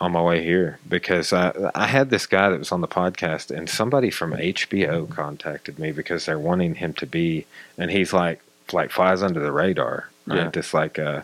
on 0.00 0.12
my 0.12 0.22
way 0.22 0.42
here 0.42 0.80
because 0.88 1.32
I 1.32 1.52
I 1.72 1.86
had 1.86 2.10
this 2.10 2.26
guy 2.26 2.48
that 2.48 2.58
was 2.58 2.72
on 2.72 2.80
the 2.80 2.88
podcast, 2.88 3.56
and 3.56 3.70
somebody 3.70 4.10
from 4.10 4.32
HBO 4.32 5.08
contacted 5.08 5.78
me 5.78 5.92
because 5.92 6.26
they're 6.26 6.38
wanting 6.38 6.74
him 6.74 6.94
to 6.94 7.06
be, 7.06 7.46
and 7.78 7.92
he's 7.92 8.12
like 8.12 8.42
like 8.72 8.90
flies 8.90 9.22
under 9.22 9.38
the 9.38 9.52
radar, 9.52 10.08
right? 10.26 10.36
Yeah. 10.36 10.50
Just 10.50 10.74
like 10.74 10.98
uh, 10.98 11.22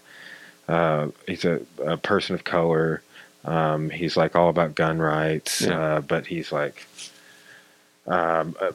uh, 0.69 1.09
he's 1.27 1.45
a, 1.45 1.61
a 1.85 1.97
person 1.97 2.35
of 2.35 2.45
color. 2.45 3.03
Um, 3.45 3.91
he's 3.91 4.17
like 4.17 4.35
all 4.35 4.49
about 4.49 4.75
gun 4.75 4.99
rights, 4.99 5.61
Yeah. 5.63 5.79
uh, 5.81 6.01
but 6.01 6.27
he's 6.27 6.51
like 6.51 6.87
um, 8.07 8.57
uh, 8.61 8.73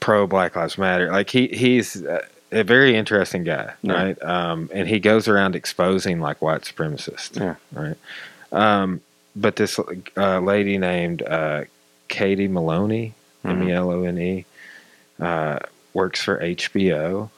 pro 0.00 0.26
Black 0.26 0.56
Lives 0.56 0.78
Matter. 0.78 1.10
Like 1.10 1.30
he 1.30 1.48
he's 1.48 1.96
a 2.52 2.62
very 2.64 2.96
interesting 2.96 3.44
guy, 3.44 3.72
Yeah. 3.82 3.92
right? 3.92 4.22
Um, 4.22 4.70
and 4.72 4.88
he 4.88 5.00
goes 5.00 5.28
around 5.28 5.56
exposing 5.56 6.20
like 6.20 6.40
white 6.42 6.62
supremacists, 6.62 7.38
Yeah. 7.38 7.56
right? 7.72 7.96
Um, 8.52 9.00
but 9.34 9.56
this 9.56 9.78
uh, 10.16 10.40
lady 10.40 10.78
named 10.78 11.22
uh, 11.22 11.64
Katie 12.08 12.48
Maloney, 12.48 13.14
M. 13.44 13.62
E 13.68 13.72
L 13.72 13.90
O 13.90 14.02
N 14.04 14.18
E, 14.18 14.44
uh, 15.20 15.58
works 15.92 16.22
for 16.22 16.38
HBO, 16.40 17.28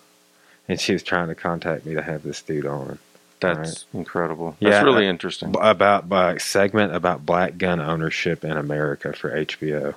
and 0.69 0.81
she 0.81 0.93
was 0.93 1.03
trying 1.03 1.29
to 1.29 1.35
contact 1.35 1.87
me 1.87 1.95
to 1.95 2.03
have 2.03 2.23
this 2.23 2.43
dude 2.43 2.67
on 2.67 2.99
That's 3.41 3.85
incredible. 3.95 4.57
Yeah, 4.61 4.71
That's 4.71 4.85
really 4.85 5.07
uh, 5.07 5.11
interesting. 5.11 5.55
About 5.61 6.09
by 6.09 6.33
a 6.33 6.39
segment 6.41 6.95
about 6.95 7.25
black 7.25 7.59
gun 7.59 7.81
ownership 7.81 8.45
in 8.45 8.53
America 8.57 9.13
for 9.13 9.31
HBO. 9.31 9.95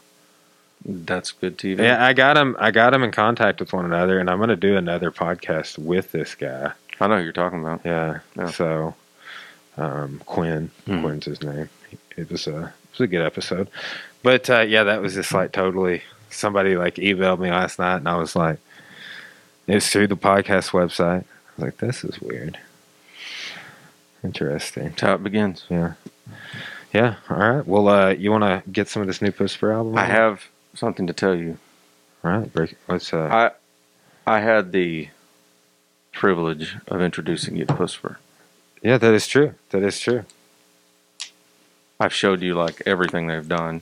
That's 0.83 1.31
good 1.31 1.57
TV. 1.57 1.79
Yeah, 1.79 2.03
I 2.03 2.13
got 2.13 2.38
him. 2.38 2.55
I 2.60 2.71
got 2.71 2.93
him 2.93 3.03
in 3.03 3.12
contact 3.12 3.60
with 3.60 3.71
one 3.74 3.86
another, 3.86 4.19
and 4.19 4.29
I'm 4.29 4.38
going 4.38 4.50
to 4.50 4.55
do 4.55 4.77
another 4.77 5.12
podcast 5.12 5.77
with 5.77 6.12
this 6.12 6.33
guy. 6.36 6.71
I 7.00 7.07
know 7.07 7.17
who 7.17 7.24
you're 7.24 7.31
talking 7.33 7.62
about. 7.62 7.81
Yeah. 7.86 8.19
Yeah. 8.36 8.50
So, 8.51 8.95
um, 9.77 10.21
Quinn, 10.25 10.71
Hmm. 10.86 11.01
Quinn's 11.01 11.25
his 11.25 11.41
name. 11.43 11.69
It 12.17 12.29
was 12.31 12.48
a 12.48 12.57
it 12.65 12.91
was 12.93 13.01
a 13.01 13.07
good 13.07 13.25
episode, 13.25 13.69
but 14.24 14.50
uh, 14.50 14.62
yeah, 14.62 14.83
that 14.83 15.01
was 15.01 15.13
just 15.13 15.33
like 15.33 15.51
totally. 15.51 16.01
Somebody 16.29 16.77
like 16.77 16.95
emailed 16.95 17.39
me 17.39 17.50
last 17.51 17.77
night, 17.77 17.98
and 17.98 18.07
I 18.07 18.15
was 18.15 18.36
like, 18.36 18.57
it's 19.67 19.89
through 19.89 20.07
the 20.07 20.15
podcast 20.15 20.71
website. 20.71 21.24
I 21.25 21.51
was 21.57 21.65
like, 21.65 21.77
this 21.77 22.03
is 22.03 22.19
weird. 22.21 22.57
Interesting. 24.24 24.90
That's 24.90 25.01
how 25.01 25.16
it 25.16 25.24
begins. 25.24 25.66
Yeah. 25.70 25.94
Yeah. 26.94 27.16
All 27.30 27.38
right. 27.38 27.66
Well, 27.66 27.88
uh, 27.88 28.10
you 28.10 28.32
want 28.32 28.44
to 28.44 28.70
get 28.70 28.88
some 28.88 29.01
of 29.01 29.08
this 29.08 29.22
new 29.22 29.32
Puscifer 29.32 29.74
album? 29.74 29.98
I 29.98 30.06
have 30.06 30.46
something 30.75 31.08
to 31.08 31.13
tell 31.13 31.36
you. 31.36 31.58
All 32.24 32.32
right. 32.32 32.51
Break. 32.54 32.75
Let's. 32.88 33.13
Uh, 33.13 33.51
I 34.27 34.31
I 34.31 34.40
had 34.42 34.72
the 34.72 35.10
privilege 36.12 36.75
of 36.88 37.01
introducing 37.01 37.55
you 37.55 37.66
to 37.66 37.74
Puscifer. 37.74 38.18
yeah, 38.84 38.98
that 38.98 39.14
is 39.14 39.27
true. 39.27 39.55
That 39.72 39.81
is 39.84 40.00
true. 40.00 40.25
I've 42.00 42.14
showed 42.14 42.42
you 42.42 42.53
like 42.55 42.81
everything 42.86 43.27
they've 43.27 43.48
done. 43.48 43.81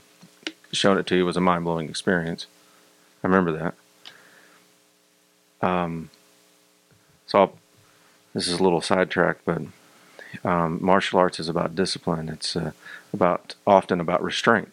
Showing 0.72 1.00
it 1.00 1.08
to 1.08 1.16
you 1.16 1.26
was 1.26 1.36
a 1.38 1.42
mind 1.42 1.64
blowing 1.66 1.90
experience. 1.90 2.46
I 3.24 3.28
remember 3.28 3.74
that. 5.62 5.68
Um, 5.68 6.10
so 7.26 7.40
I'll, 7.40 7.54
this 8.34 8.48
is 8.48 8.60
a 8.60 8.64
little 8.64 8.82
sidetrack, 8.82 9.38
but 9.46 9.62
um, 10.44 10.80
martial 10.82 11.20
arts 11.20 11.40
is 11.40 11.50
about 11.50 11.76
discipline. 11.76 12.30
It's 12.30 12.56
uh, 12.56 12.72
about 13.14 13.56
often 13.66 14.00
about 14.00 14.24
restraint. 14.24 14.72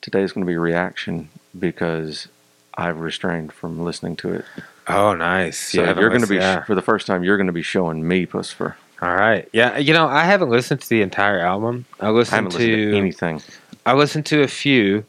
Today's 0.00 0.32
going 0.32 0.44
to 0.44 0.50
be 0.50 0.56
reaction 0.56 1.28
because 1.58 2.28
I've 2.74 3.00
restrained 3.00 3.52
from 3.52 3.84
listening 3.84 4.16
to 4.16 4.34
it. 4.34 4.44
Oh, 4.88 5.14
nice. 5.14 5.58
So 5.70 5.80
you 5.80 6.00
you're 6.00 6.08
going 6.08 6.22
to 6.22 6.26
be 6.26 6.36
yeah. 6.36 6.64
for 6.64 6.74
the 6.74 6.82
first 6.82 7.06
time. 7.06 7.22
You're 7.22 7.36
going 7.36 7.46
to 7.46 7.52
be 7.52 7.62
showing 7.62 8.06
me 8.06 8.26
Puscifer. 8.26 8.74
All 9.00 9.14
right. 9.14 9.48
Yeah. 9.52 9.78
You 9.78 9.92
know, 9.92 10.06
I 10.06 10.24
haven't 10.24 10.50
listened 10.50 10.80
to 10.80 10.88
the 10.88 11.02
entire 11.02 11.38
album. 11.38 11.84
I 12.00 12.06
I 12.06 12.10
listened 12.10 12.46
listened 12.46 12.64
to, 12.64 12.90
to 12.92 12.96
anything. 12.96 13.42
I 13.84 13.94
listened 13.94 14.26
to 14.26 14.42
a 14.42 14.48
few 14.48 15.04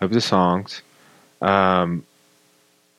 of 0.00 0.12
the 0.12 0.20
songs, 0.20 0.82
um, 1.40 2.04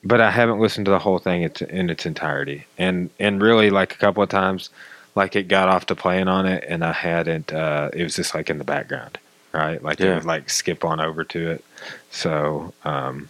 but 0.04 0.22
I 0.22 0.32
haven't 0.32 0.60
listened 0.60 0.86
to 0.86 0.92
the 0.92 1.00
whole 1.00 1.20
thing 1.20 1.44
in 1.70 1.90
its 1.90 2.06
entirety. 2.06 2.66
And 2.78 3.10
and 3.20 3.42
really, 3.42 3.70
like 3.70 3.94
a 3.94 3.98
couple 3.98 4.22
of 4.24 4.30
times, 4.30 4.70
like 5.16 5.36
it 5.36 5.48
got 5.48 5.70
off 5.70 5.86
to 5.88 5.96
playing 5.96 6.28
on 6.28 6.46
it, 6.46 6.64
and 6.68 6.84
I 6.84 6.92
hadn't. 6.92 7.54
Uh, 7.54 7.90
it 7.94 8.04
was 8.04 8.16
just 8.16 8.34
like 8.36 8.50
in 8.50 8.58
the 8.58 8.64
background, 8.64 9.18
right? 9.54 9.82
Like 9.84 10.00
it 10.00 10.06
Yeah. 10.06 10.16
would 10.16 10.26
like 10.26 10.50
skip 10.50 10.84
on 10.86 11.00
over 11.00 11.24
to 11.26 11.52
it. 11.52 11.64
So, 12.12 12.74
um, 12.84 13.30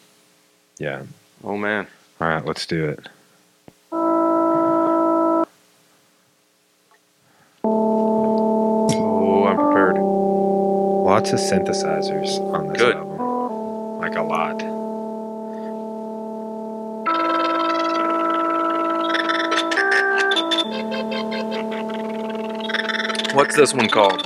yeah. 0.80 1.04
Oh 1.44 1.58
man. 1.58 1.88
All 2.22 2.28
right, 2.28 2.46
let's 2.46 2.66
do 2.66 2.86
it. 2.86 3.08
Oh, 7.66 9.46
I'm 9.48 9.58
prepared. 9.58 9.98
Lots 9.98 11.32
of 11.34 11.40
synthesizers 11.40 12.40
on 12.54 12.68
this 12.68 12.78
Good. 12.78 12.96
album, 12.96 14.00
like 14.00 14.16
a 14.16 14.24
lot. 14.24 14.73
What's 23.34 23.56
this 23.56 23.74
one 23.74 23.88
called? 23.90 24.24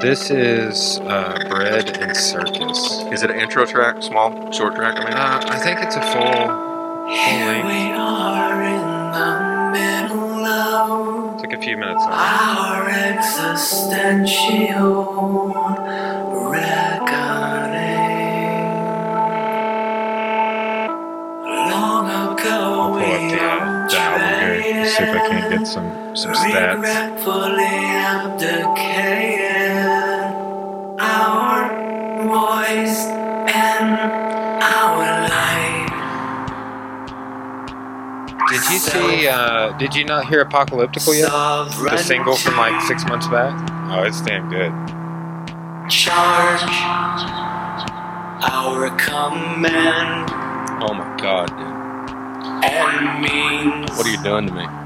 This 0.00 0.30
is 0.30 0.98
uh, 1.00 1.44
Bread 1.48 1.96
and 1.98 2.14
Circus. 2.16 3.02
Is 3.12 3.22
it 3.22 3.30
an 3.30 3.38
intro 3.40 3.64
track? 3.64 4.02
Small, 4.02 4.52
short 4.52 4.74
track? 4.76 4.98
I 4.98 5.04
mean, 5.04 5.14
Uh, 5.14 5.40
I 5.48 5.58
think 5.58 5.80
it's 5.82 5.96
a 5.96 6.02
full, 6.02 6.22
full 6.22 7.08
Here 7.08 7.46
length. 7.46 7.66
we 7.66 7.90
are 7.92 8.62
in 8.62 9.12
the 9.16 9.70
middle 9.72 10.44
of 10.46 11.34
It's 11.34 11.42
like 11.44 11.54
a 11.54 11.58
few 11.62 11.76
minutes 11.78 12.00
long. 12.02 12.12
our 12.12 12.88
existential 12.88 15.04
See 24.96 25.02
if 25.02 25.10
I 25.10 25.28
can't 25.28 25.58
get 25.58 25.66
some 25.66 26.16
some 26.16 26.32
stats. 26.32 26.74
regretfully 26.76 27.64
abdicated 28.06 29.42
our 30.98 31.68
voice 32.24 33.04
and 33.52 33.98
our 34.62 35.28
life. 35.28 35.90
Did 38.48 38.62
you 38.70 38.78
see? 38.78 39.28
Uh, 39.28 39.76
did 39.76 39.94
you 39.94 40.04
not 40.04 40.26
hear 40.28 40.42
Apocalyptical 40.44 41.14
yet? 41.14 41.28
The 41.28 41.98
single 41.98 42.36
from 42.36 42.56
like 42.56 42.80
six 42.82 43.04
months 43.04 43.28
back. 43.28 43.52
Oh, 43.90 44.02
it's 44.04 44.22
damn 44.22 44.48
good. 44.48 44.72
Charge 45.90 46.62
our 48.42 48.90
command 48.96 50.30
oh 50.82 50.94
my 50.94 51.16
god, 51.20 51.48
dude! 51.48 51.86
and 52.64 53.22
means 53.22 53.90
What 53.96 54.06
are 54.06 54.10
you 54.10 54.22
doing 54.22 54.46
to 54.46 54.52
me? 54.52 54.85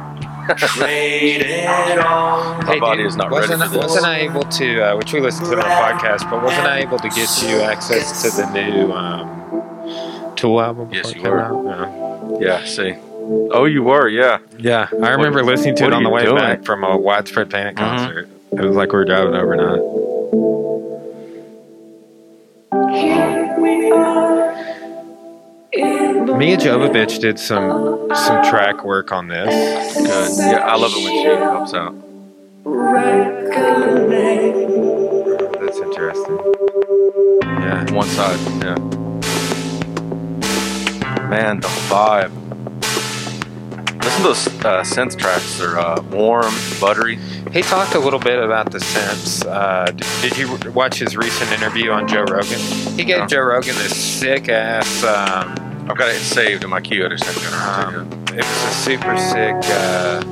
Trade 0.56 1.42
it 1.42 1.98
all. 1.98 2.60
My 2.62 2.78
body 2.78 3.02
is 3.04 3.16
not 3.16 3.30
ready 3.30 3.48
wasn't, 3.52 3.62
for 3.62 3.68
this. 3.68 3.82
Wasn't 3.86 4.04
I 4.06 4.18
able 4.20 4.42
to, 4.44 4.80
uh, 4.82 4.96
which 4.96 5.12
we 5.12 5.20
listened 5.20 5.46
to 5.46 5.52
on 5.52 5.58
the 5.58 5.64
podcast, 5.64 6.28
but 6.30 6.42
wasn't 6.42 6.66
I 6.66 6.78
able 6.80 6.98
to 6.98 7.08
get 7.08 7.42
you 7.42 7.60
access 7.60 8.22
to 8.22 8.30
the 8.42 8.50
new 8.52 8.92
um, 8.92 10.32
Tool 10.36 10.60
album? 10.60 10.90
Yes, 10.92 11.14
you 11.14 11.22
were. 11.22 11.40
out? 11.40 12.40
Yeah, 12.40 12.64
see. 12.64 12.94
Oh, 13.52 13.64
you 13.66 13.82
were, 13.84 14.08
yeah. 14.08 14.38
Yeah. 14.58 14.88
yeah, 14.92 15.06
I 15.06 15.10
remember 15.10 15.42
listening 15.44 15.76
to 15.76 15.84
it 15.84 15.92
on 15.92 16.02
the 16.02 16.10
way 16.10 16.24
doing? 16.24 16.36
back 16.36 16.64
from 16.64 16.82
a 16.84 16.96
widespread 16.96 17.50
panic 17.50 17.76
Mhm. 17.76 17.78
concert. 17.78 18.28
It 18.52 18.60
was 18.60 18.74
like 18.76 18.92
we 18.92 18.98
were 18.98 19.04
driving 19.04 19.34
overnight. 19.34 19.80
Here 22.92 23.56
Mia 26.40 26.56
Jovovich 26.56 27.20
did 27.20 27.38
some 27.38 28.08
some 28.14 28.42
track 28.42 28.82
work 28.82 29.12
on 29.12 29.28
this. 29.28 29.94
Good. 29.94 30.38
Yeah, 30.38 30.60
I 30.60 30.74
love 30.74 30.90
it 30.94 31.04
when 31.04 31.12
she 31.12 31.24
helps 31.24 31.74
out. 31.74 31.94
That's 35.60 35.78
interesting. 35.80 36.38
Yeah. 37.42 37.92
One 37.92 38.08
side, 38.08 38.40
yeah. 38.64 38.78
Man, 41.28 41.60
the 41.60 41.68
vibe. 41.90 42.32
Listen 44.02 44.22
to 44.22 44.28
those 44.28 44.46
uh, 44.64 44.80
synth 44.80 45.18
tracks. 45.18 45.58
They're 45.58 45.78
uh, 45.78 46.00
warm, 46.04 46.54
buttery. 46.80 47.16
He 47.52 47.60
talked 47.60 47.94
a 47.94 48.00
little 48.00 48.18
bit 48.18 48.42
about 48.42 48.72
the 48.72 48.78
synths. 48.78 49.44
Uh, 49.46 49.90
did, 49.90 50.06
did 50.22 50.38
you 50.38 50.72
watch 50.72 50.98
his 51.00 51.18
recent 51.18 51.52
interview 51.52 51.90
on 51.90 52.08
Joe 52.08 52.22
Rogan? 52.22 52.60
He 52.96 53.04
gave 53.04 53.18
No. 53.18 53.26
Joe 53.26 53.40
Rogan 53.42 53.74
this 53.74 53.94
sick 53.94 54.48
ass. 54.48 55.04
Um, 55.04 55.69
I've 55.90 55.96
got 55.98 56.08
it 56.08 56.20
saved 56.20 56.62
in 56.64 56.70
my 56.70 56.80
queue. 56.80 57.04
I 57.04 57.08
just 57.08 57.24
haven't 57.24 57.42
got 57.50 57.54
around 57.94 58.10
to 58.10 58.32
um, 58.32 58.38
it 58.38 58.44
was 58.44 58.64
a 58.64 58.70
super 58.74 59.16
sick, 59.16 59.56
uh, 59.74 60.22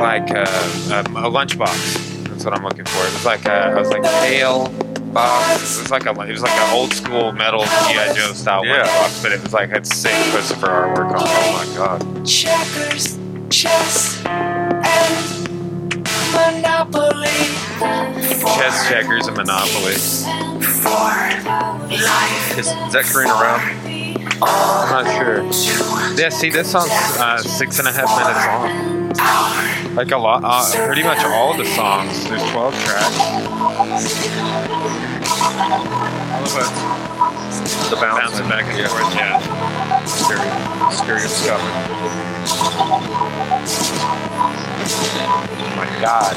like 0.00 0.30
uh, 0.30 0.44
um, 0.92 1.16
a 1.16 1.30
lunchbox. 1.30 2.24
That's 2.28 2.44
what 2.44 2.54
I'm 2.54 2.64
looking 2.64 2.84
for. 2.84 2.98
It 3.06 3.12
was 3.12 3.24
like 3.24 3.46
a, 3.46 3.52
I 3.52 3.78
was 3.78 3.88
like 3.90 4.02
pale 4.02 4.68
box. 5.12 5.78
It 5.78 5.82
was 5.82 5.90
like 5.92 6.06
a, 6.06 6.10
it 6.22 6.30
was 6.32 6.42
like 6.42 6.50
an 6.52 6.74
old 6.74 6.92
school 6.92 7.30
metal 7.32 7.60
GI 7.62 8.14
Joe 8.16 8.32
style 8.32 8.66
Yeah. 8.66 8.84
lunchbox, 8.86 9.22
but 9.22 9.32
it 9.32 9.40
was 9.42 9.52
like 9.52 9.70
had 9.70 9.86
sick 9.86 10.12
Christopher 10.32 10.66
artwork 10.66 11.10
on. 11.12 11.22
it. 11.22 11.28
Oh 11.28 11.66
my 11.68 11.76
god. 11.76 12.26
Checkers, 12.26 13.16
chess, 13.50 14.24
and 14.26 14.63
Monopoly. 16.34 17.28
Chess 18.56 18.88
checkers 18.88 19.26
and 19.26 19.36
Monopoly. 19.36 19.94
For 20.60 20.90
life. 20.90 22.58
Is, 22.58 22.66
is 22.66 22.92
that 22.92 23.04
Karina 23.10 23.32
Round? 23.32 23.62
I'm 24.42 25.04
not 25.04 25.06
sure. 25.16 25.42
Yeah, 26.20 26.28
see, 26.28 26.50
this 26.50 26.70
song's 26.72 26.90
uh, 26.90 27.38
six 27.38 27.78
and 27.78 27.88
a 27.88 27.92
half 27.92 28.08
minutes 28.18 28.46
long. 28.46 29.94
Like 29.94 30.10
a 30.10 30.18
lot, 30.18 30.42
uh, 30.44 30.86
pretty 30.86 31.02
much 31.04 31.18
all 31.24 31.56
the 31.56 31.64
songs. 31.66 32.28
There's 32.28 32.42
12 32.50 32.74
tracks. 32.84 33.18
The. 37.90 37.96
Bouncing 37.96 38.48
back 38.48 38.64
and 38.64 38.88
forth, 38.88 39.14
yeah. 39.14 39.83
Stereo, 40.06 40.90
stereo 40.90 41.28
scuff. 41.28 41.60
Oh 45.60 45.74
my 45.76 45.86
god. 46.00 46.34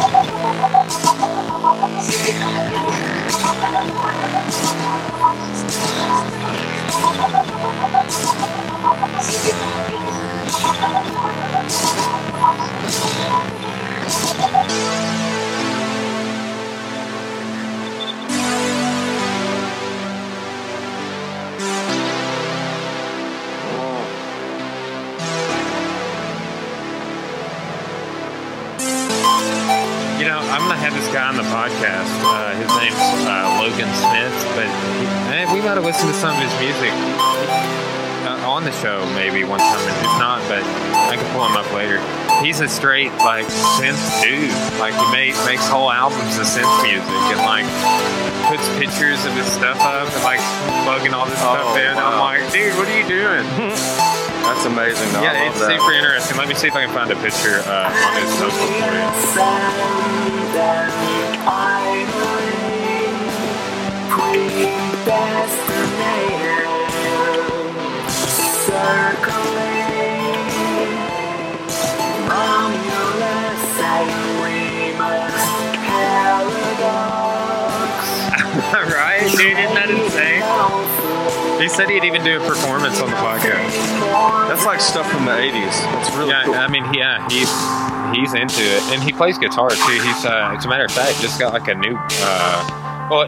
Know, 30.28 30.40
I'm 30.40 30.62
gonna 30.68 30.78
have 30.80 30.94
this 30.94 31.08
guy 31.13 31.28
on 31.30 31.38
the 31.38 31.48
podcast. 31.48 32.12
Uh, 32.24 32.52
his 32.60 32.70
name's 32.80 33.00
uh, 33.24 33.60
Logan 33.63 33.90
Smith, 33.96 34.36
but 34.60 34.68
we 35.54 35.60
might 35.63 35.80
have 35.80 35.86
listened 35.86 36.12
to 36.12 36.18
some 36.20 36.36
of 36.36 36.42
his 36.44 36.52
music 36.60 36.92
uh, 38.28 38.44
on 38.52 38.63
the 38.63 38.72
show 38.84 39.06
maybe 39.16 39.44
one 39.44 39.60
time. 39.60 39.80
If 40.04 40.13
not, 40.20 40.42
but 40.52 40.63
I 41.12 41.16
can 41.16 41.28
pull 41.34 41.46
him 41.48 41.56
up 41.56 41.70
later. 41.72 42.00
He's 42.44 42.60
a 42.60 42.68
straight 42.68 43.12
like 43.24 43.48
synth 43.80 44.00
dude. 44.22 44.52
Like 44.80 44.94
he 44.94 45.08
made, 45.12 45.34
makes 45.48 45.66
whole 45.68 45.92
albums 45.92 46.38
of 46.38 46.46
synth 46.46 46.70
music 46.84 47.08
and 47.32 47.42
like 47.48 47.66
puts 48.52 48.68
pictures 48.80 49.24
of 49.26 49.34
his 49.34 49.48
stuff 49.48 49.80
up 49.80 50.08
and 50.12 50.24
like 50.24 50.42
plugging 50.86 51.13
all 51.13 51.26
this 51.26 51.40
stuff 51.40 51.72
Oh, 51.72 51.78
in. 51.80 51.98
I'm 51.98 52.20
like, 52.20 52.52
dude, 52.52 52.76
what 52.76 52.88
are 52.88 52.98
you 53.00 53.08
doing? 53.08 53.46
That's 54.48 54.66
amazing. 54.66 55.12
Though. 55.12 55.20
I 55.20 55.24
yeah, 55.24 55.44
love 55.44 55.52
it's 55.52 55.60
that. 55.60 55.76
super 55.78 55.92
interesting. 55.92 56.38
Let 56.38 56.48
me 56.48 56.56
see 56.56 56.68
if 56.68 56.76
I 56.76 56.86
can 56.86 56.94
find 56.94 57.12
a 57.12 57.16
picture 57.20 57.60
uh, 57.68 57.92
on 57.92 58.16
his 58.24 58.32
social 58.40 58.68
for 58.80 58.92
you. 58.96 59.08
right, 68.88 69.57
He 81.60 81.67
said 81.70 81.89
he'd 81.89 82.04
even 82.04 82.24
do 82.24 82.41
a 82.41 82.46
performance 82.48 83.02
on 83.02 83.10
the 83.10 83.15
podcast. 83.17 83.72
That's 84.48 84.65
like 84.65 84.80
stuff 84.80 85.10
from 85.10 85.26
the 85.26 85.32
80s. 85.32 85.72
That's 85.93 86.15
really 86.15 86.30
Yeah, 86.30 86.43
cool. 86.46 86.56
I 86.56 86.67
mean, 86.67 86.86
yeah, 86.93 87.28
he's 87.30 87.50
he's 88.15 88.34
into 88.34 88.62
it, 88.63 88.84
and 88.93 89.02
he 89.04 89.12
plays 89.12 89.38
guitar 89.38 89.70
too. 89.70 90.00
He's, 90.02 90.26
uh, 90.26 90.56
as 90.56 90.65
a 90.65 90.70
matter 90.70 90.86
of 90.86 90.91
fact, 90.91 91.20
just 91.20 91.39
got 91.39 91.54
like 91.54 91.67
a 91.67 91.76
new, 91.76 91.98
uh, 92.22 93.08
well, 93.12 93.28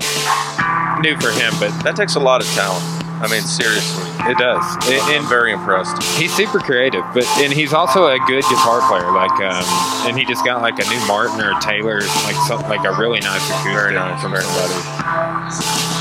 new 1.01 1.15
for 1.19 1.31
him, 1.31 1.53
but 1.59 1.71
that 1.83 1.95
takes 1.95 2.15
a 2.15 2.19
lot 2.19 2.41
of 2.41 2.47
talent. 2.53 2.83
I 3.21 3.27
mean, 3.27 3.41
seriously. 3.41 4.07
it 4.31 4.37
does. 4.37 4.63
And, 4.87 5.01
I'm 5.19 5.27
very 5.27 5.51
impressed. 5.51 6.01
he's 6.17 6.33
super 6.33 6.59
creative, 6.59 7.03
but 7.13 7.27
and 7.39 7.51
he's 7.51 7.73
also 7.73 8.07
a 8.07 8.17
good 8.19 8.43
guitar 8.43 8.79
player. 8.87 9.11
Like, 9.11 9.35
um, 9.43 9.65
and 10.07 10.17
he 10.17 10.23
just 10.23 10.45
got 10.45 10.61
like 10.61 10.79
a 10.79 10.87
new 10.87 11.05
Martin 11.05 11.41
or 11.41 11.59
Taylor, 11.59 11.99
like 12.23 12.35
some, 12.47 12.61
like 12.69 12.85
a 12.85 12.95
really 12.95 13.19
nice 13.19 13.43
acoustic 13.49 13.73
Very 13.73 13.93
nice, 13.93 14.21
from 14.21 14.31
very 14.31 14.43
somebody. 14.45 15.98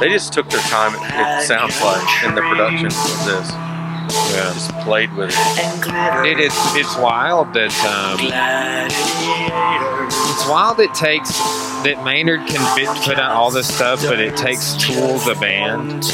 They 0.00 0.08
just 0.08 0.32
took 0.32 0.48
their 0.48 0.60
time, 0.62 0.94
it 0.94 1.46
sounds 1.46 1.80
like, 1.82 2.24
in 2.24 2.34
the 2.34 2.40
production 2.40 2.86
of 2.86 2.92
this. 3.26 3.67
Yeah. 4.32 4.52
Just 4.52 4.70
played 4.80 5.12
with 5.14 5.30
it. 5.30 5.58
and. 5.58 6.26
It 6.26 6.40
is. 6.40 6.52
It's 6.74 6.96
wild 6.96 7.52
that. 7.54 7.72
Um, 7.84 8.18
it's 10.30 10.48
wild 10.48 10.80
it 10.80 10.92
takes 10.94 11.38
that 11.82 12.02
Maynard 12.04 12.46
can 12.48 12.60
bit, 12.76 12.88
put 13.04 13.18
out 13.18 13.32
all 13.32 13.50
this 13.50 13.72
stuff, 13.72 14.02
but 14.02 14.20
it 14.20 14.36
takes 14.36 14.74
Tool 14.76 15.18
the 15.18 15.34
band 15.40 16.04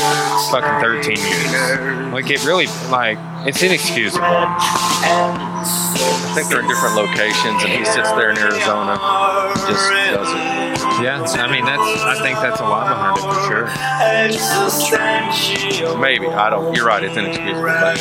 fucking 0.51 0.81
13 0.81 1.17
years. 1.17 2.12
Like 2.12 2.31
it 2.31 2.45
really 2.45 2.67
like 2.90 3.19
it's 3.47 3.62
inexcusable. 3.62 4.25
I 4.27 6.33
think 6.35 6.49
they're 6.49 6.61
in 6.61 6.69
different 6.69 6.97
locations, 6.97 7.62
and 7.62 7.73
he 7.73 7.85
sits 7.85 8.11
there 8.12 8.31
in 8.31 8.38
Arizona, 8.38 8.99
just 9.69 9.88
does 9.90 10.31
it. 10.33 10.54
Yeah, 11.05 11.21
I 11.21 11.53
mean 11.53 11.64
that's 11.67 11.83
I 12.01 12.17
think 12.23 12.38
that's 12.40 12.61
a 12.61 12.64
lot 12.64 12.88
behind 12.88 13.19
it 13.19 13.25
for 13.29 13.37
sure. 13.45 13.69
Maybe 16.01 16.27
I 16.29 16.49
don't. 16.51 16.75
You're 16.75 16.87
right. 16.87 17.03
It's 17.05 17.17
inexcusable. 17.17 17.62
But 17.62 17.99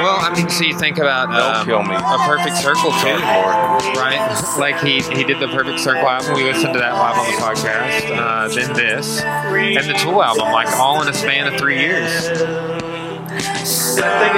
Well, 0.00 0.16
I 0.16 0.32
mean, 0.34 0.48
so 0.48 0.64
you 0.64 0.78
think 0.78 0.96
about 0.98 1.28
Don't 1.28 1.56
um, 1.56 1.66
kill 1.66 1.82
me. 1.82 1.94
a 1.94 2.18
Perfect 2.24 2.56
Circle 2.56 2.92
too, 3.04 3.12
Lord. 3.12 3.84
right? 4.00 4.20
Like 4.58 4.80
he 4.80 5.00
he 5.14 5.22
did 5.24 5.38
the 5.40 5.48
Perfect 5.48 5.80
Circle 5.80 6.08
album. 6.08 6.32
We 6.34 6.44
listened 6.44 6.72
to 6.72 6.78
that 6.80 6.94
live 6.94 7.18
on 7.18 7.26
the 7.26 7.36
podcast. 7.44 8.08
Uh, 8.16 8.48
then 8.48 8.72
this 8.74 9.20
and 9.20 9.84
the 9.88 9.94
Tool 9.94 10.22
album, 10.22 10.50
like 10.52 10.68
all 10.78 11.02
in 11.02 11.08
a 11.08 11.12
span 11.14 11.46
of 11.52 11.58
three 11.60 11.78
years. 11.80 12.28
the 12.28 14.08
thing 14.16 14.36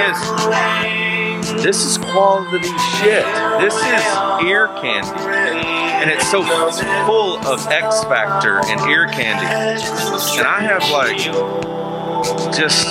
is, 1.55 1.63
this 1.63 1.85
is 1.85 1.97
quality 1.97 2.67
shit. 2.99 3.25
This 3.61 3.75
is 3.75 4.03
ear 4.45 4.67
candy, 4.81 5.09
and 6.01 6.09
it's 6.09 6.29
so 6.29 6.41
full 7.05 7.37
of 7.45 7.67
X 7.67 8.03
Factor 8.05 8.57
and 8.65 8.81
ear 8.89 9.07
candy. 9.07 9.45
And 9.45 10.47
I 10.47 10.61
have 10.61 10.89
like 10.89 11.17
just. 12.57 12.87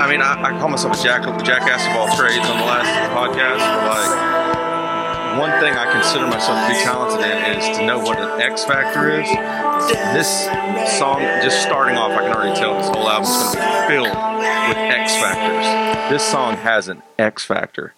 I 0.00 0.06
mean, 0.10 0.22
I, 0.22 0.42
I 0.42 0.58
call 0.58 0.68
myself 0.70 0.98
a 0.98 1.02
jack, 1.02 1.22
jackass 1.44 1.86
of 1.86 1.96
all 1.96 2.08
trades 2.16 2.48
on 2.48 2.56
the 2.56 2.64
last 2.64 2.88
podcast. 3.12 3.60
But 3.60 3.86
like, 3.92 5.38
one 5.38 5.50
thing 5.60 5.74
I 5.74 5.92
consider 5.92 6.26
myself 6.26 6.66
to 6.66 6.72
be 6.72 6.80
talented 6.80 7.20
in 7.20 7.58
is 7.58 7.76
to 7.76 7.86
know 7.86 7.98
what 7.98 8.18
an 8.18 8.40
X 8.40 8.64
Factor 8.64 9.20
is. 9.20 9.28
This 10.14 10.46
song, 10.98 11.20
just 11.42 11.62
starting 11.62 11.96
off, 11.96 12.12
I 12.12 12.22
can 12.22 12.34
already 12.34 12.58
tell 12.58 12.76
this 12.78 12.88
whole 12.88 13.08
album's 13.08 13.54
going 13.54 13.56
to 13.56 13.60
be 13.60 13.88
filled 13.88 14.16
with 14.68 14.76
X 14.76 15.12
Factors. 15.16 16.10
This 16.10 16.22
song 16.22 16.56
has 16.56 16.88
an 16.88 17.02
X 17.18 17.44
Factor. 17.44 17.94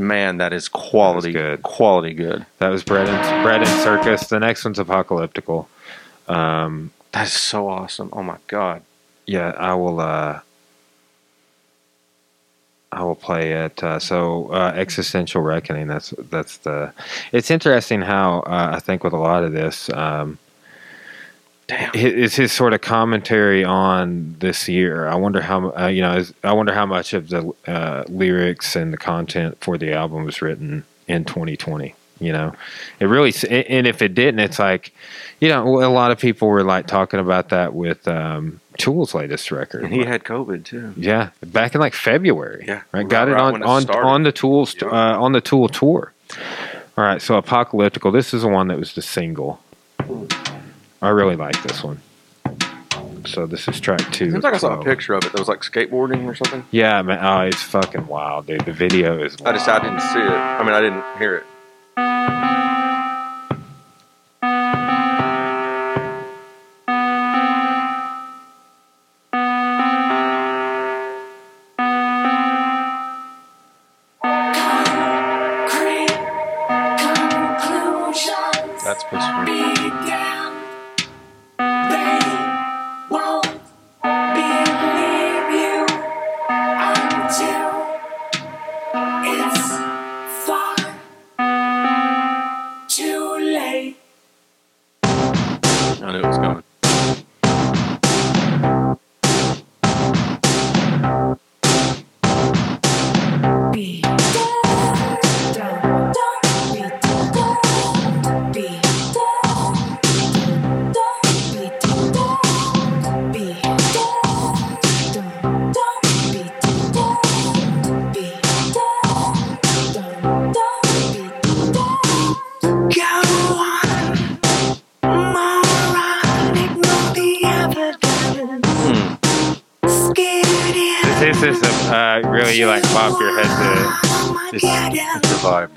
Man, 0.00 0.38
that 0.38 0.52
is 0.52 0.68
quality, 0.68 1.32
That 1.32 1.38
good. 1.38 1.62
quality 1.62 2.14
good. 2.14 2.46
That 2.58 2.68
was 2.68 2.82
Bread 2.82 3.08
and 3.08 3.44
Bread 3.44 3.60
and 3.62 3.82
Circus. 3.82 4.28
The 4.28 4.40
next 4.40 4.64
one's 4.64 4.78
Apocalyptical. 4.78 5.66
Um, 6.26 6.90
That 7.12 7.26
is 7.26 7.32
so 7.32 7.68
awesome. 7.68 8.08
Oh 8.12 8.22
my 8.22 8.36
god. 8.46 8.82
yeah, 9.26 9.50
I 9.58 9.74
will. 9.74 10.00
Uh, 10.00 10.40
I 12.92 13.04
will 13.04 13.14
play 13.14 13.52
it. 13.52 13.82
Uh, 13.84 13.98
so, 14.00 14.48
uh, 14.52 14.72
existential 14.74 15.42
reckoning. 15.42 15.86
That's 15.86 16.10
that's 16.30 16.56
the. 16.58 16.92
It's 17.30 17.50
interesting 17.50 18.00
how 18.02 18.40
uh, 18.40 18.72
I 18.74 18.80
think 18.80 19.04
with 19.04 19.12
a 19.12 19.18
lot 19.18 19.44
of 19.44 19.52
this, 19.52 19.88
um, 19.90 20.38
Damn. 21.70 21.90
it's 21.94 22.36
his 22.36 22.52
sort 22.52 22.72
of 22.74 22.80
commentary 22.82 23.64
on 23.64 24.36
this 24.40 24.68
year. 24.68 25.06
I 25.08 25.14
wonder 25.14 25.40
how 25.40 25.70
uh, 25.78 25.86
you 25.86 26.02
know. 26.02 26.16
is- 26.16 26.34
I 26.44 26.52
wonder 26.52 26.74
how 26.74 26.86
much 26.86 27.14
of 27.14 27.28
the 27.30 27.52
uh, 27.66 28.04
lyrics 28.08 28.76
and 28.76 28.92
the 28.92 28.98
content 28.98 29.56
for 29.60 29.78
the 29.78 29.92
album 29.92 30.24
was 30.24 30.42
written 30.42 30.84
in 31.08 31.24
2020. 31.24 31.94
You 32.22 32.32
know, 32.34 32.54
it 32.98 33.06
really. 33.06 33.32
And 33.48 33.86
if 33.86 34.02
it 34.02 34.14
didn't, 34.14 34.40
it's 34.40 34.58
like, 34.58 34.92
you 35.40 35.48
know, 35.48 35.82
a 35.82 35.88
lot 35.88 36.10
of 36.10 36.18
people 36.18 36.48
were 36.48 36.62
like 36.62 36.86
talking 36.86 37.18
about 37.18 37.48
that 37.48 37.72
with 37.72 38.06
um, 38.06 38.60
Tool's 38.76 39.14
latest 39.14 39.50
record. 39.50 39.84
And 39.84 39.92
he 39.94 40.04
had 40.04 40.22
COVID 40.24 40.64
too. 40.64 40.92
Yeah, 40.98 41.30
back 41.42 41.74
in 41.74 41.80
like 41.80 41.94
February. 41.94 42.64
Yeah, 42.68 42.74
right. 42.74 42.84
right- 42.92 43.08
Got 43.08 43.28
it 43.28 43.32
right 43.32 43.40
on 43.40 43.56
it 43.56 43.64
on 43.64 43.90
on 43.90 44.22
the 44.24 44.32
tools 44.32 44.74
Yeah. 44.78 44.88
uh, 44.88 45.18
on 45.18 45.32
the 45.32 45.40
Tool 45.40 45.68
tour. 45.68 46.12
All 46.98 47.04
right, 47.04 47.22
so 47.22 47.36
apocalyptical. 47.40 48.12
This 48.12 48.34
is 48.34 48.42
the 48.42 48.48
one 48.48 48.68
that 48.68 48.78
was 48.78 48.92
the 48.94 49.00
single. 49.02 49.60
I 51.02 51.08
really 51.08 51.36
like 51.36 51.62
this 51.62 51.82
one. 51.82 52.00
So 53.26 53.46
this 53.46 53.68
is 53.68 53.80
track 53.80 54.00
two. 54.12 54.30
Seems 54.30 54.44
like 54.44 54.54
I 54.54 54.58
saw 54.58 54.68
a 54.68 54.82
12. 54.82 54.84
picture 54.84 55.14
of 55.14 55.24
it 55.24 55.32
that 55.32 55.38
was 55.38 55.48
like 55.48 55.60
skateboarding 55.60 56.26
or 56.26 56.34
something. 56.34 56.64
Yeah, 56.70 57.02
man. 57.02 57.18
Oh, 57.22 57.40
it's 57.40 57.62
fucking 57.62 58.06
wild, 58.06 58.46
dude. 58.46 58.62
The 58.62 58.72
video 58.72 59.22
is. 59.22 59.36
I 59.44 59.52
just 59.52 59.68
I 59.68 59.78
didn't 59.78 60.00
see 60.00 60.20
it. 60.20 60.30
I 60.30 60.62
mean, 60.62 60.72
I 60.72 60.80
didn't 60.80 61.04
hear 61.18 61.36
it. 61.36 62.69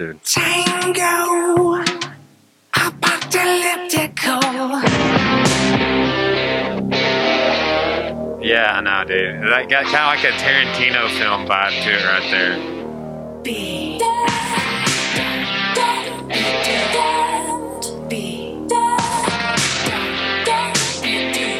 It's 0.03 0.33
dude. 0.33 0.43
Tango, 0.43 1.83
apocalyptical. 2.73 4.41
Yeah, 8.43 8.73
I 8.73 8.81
know, 8.81 9.03
dude. 9.05 9.43
That 9.43 9.69
got 9.69 9.85
kind 9.85 10.03
of 10.03 10.09
like 10.11 10.25
a 10.25 10.31
Tarantino 10.37 11.07
film 11.17 11.45
vibe 11.47 11.81
to 11.83 11.91
it 11.93 12.03
right 12.05 12.29
there. 12.31 12.57
Be. 13.43 13.99
Be. 18.09 18.33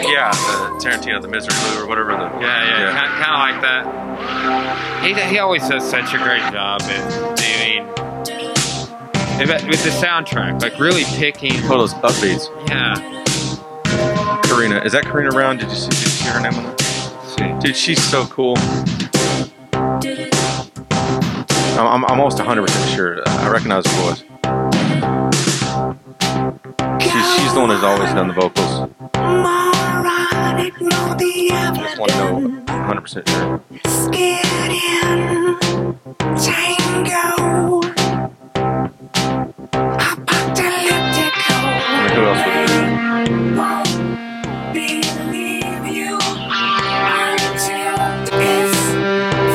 Yeah, 0.06 0.32
the 0.32 0.84
Tarantino, 0.84 1.21
the 1.21 1.27
Misirlou, 1.29 1.82
or 1.82 1.88
whatever 1.88 2.12
the. 2.12 2.29
Yeah, 2.41 2.63
yeah, 2.67 2.91
Kind, 2.91 3.23
kind 3.23 3.34
of 3.34 3.39
like 3.39 3.62
that. 3.62 3.84
He, 5.03 5.13
he 5.13 5.39
always 5.39 5.67
does 5.67 5.89
such 5.89 6.13
a 6.13 6.17
great 6.17 6.43
job 6.51 6.82
at 6.84 7.38
doing 7.38 8.12
with 9.39 9.84
the 9.84 9.89
soundtrack, 9.89 10.62
like 10.62 10.80
really 10.80 11.04
picking. 11.06 11.54
All 11.69 11.80
those 11.80 11.93
upbeats. 11.96 12.50
Yeah, 12.67 12.96
Karina, 14.43 14.82
is 14.84 14.91
that 14.93 15.04
Karina 15.04 15.32
Brown? 15.32 15.58
Did 15.58 15.69
you 15.69 15.76
see, 15.76 15.89
did 15.89 16.00
you 16.02 16.08
see 16.08 16.26
her 16.30 16.39
name 16.39 16.54
on 16.54 16.63
that? 16.65 17.60
Dude, 17.62 17.76
she's 17.76 18.02
so 18.04 18.26
cool. 18.28 18.56
I'm, 21.76 21.88
I'm, 21.88 22.06
I'm 22.06 22.19
almost 22.19 22.38
100% 22.38 22.96
sure. 22.96 23.22
I 23.28 23.50
recognize 23.50 23.86
her 23.88 24.02
voice. 24.02 24.24
She's, 27.02 27.36
she's 27.36 27.54
the 27.54 27.60
one 27.60 27.69
who's 27.69 27.84
always 27.84 28.13
done 28.13 28.28
the 28.28 28.34
vocals. 28.34 28.89
Moron, 29.15 30.60
ignore 30.60 31.15
the 31.15 31.50
I 31.52 31.74
just 31.76 31.98
want 31.98 32.12
to 32.12 32.17
know 32.17 32.63
100% 32.67 33.28
sure. 33.30 33.62
Who 42.13 42.25
else 42.25 42.45
would 42.45 42.55
do 42.55 42.75
it? 42.79 42.91
Won't 43.57 43.89
believe 44.73 45.85
you 45.87 46.17
until 47.19 47.95
it's 48.39 48.79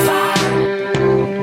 far. 0.07 0.37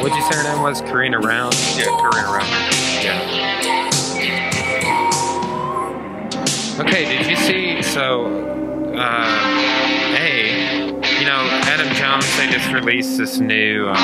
what'd 0.03 0.17
you 0.17 0.23
say 0.23 0.37
her 0.37 0.43
name 0.43 0.63
was? 0.63 0.81
Karina 0.83 1.19
Round. 1.19 1.55
Yeah, 1.77 1.85
Karina 1.87 2.29
Brown. 2.29 2.62
Okay, 6.81 7.05
did 7.05 7.27
you 7.27 7.37
see? 7.37 7.83
So, 7.83 8.25
uh, 8.97 9.39
hey, 10.17 10.87
you 10.87 11.27
know, 11.27 11.47
Adam 11.69 11.95
Jones, 11.95 12.25
they 12.39 12.49
just 12.49 12.73
released 12.73 13.19
this 13.19 13.39
new 13.39 13.89
um, 13.89 13.97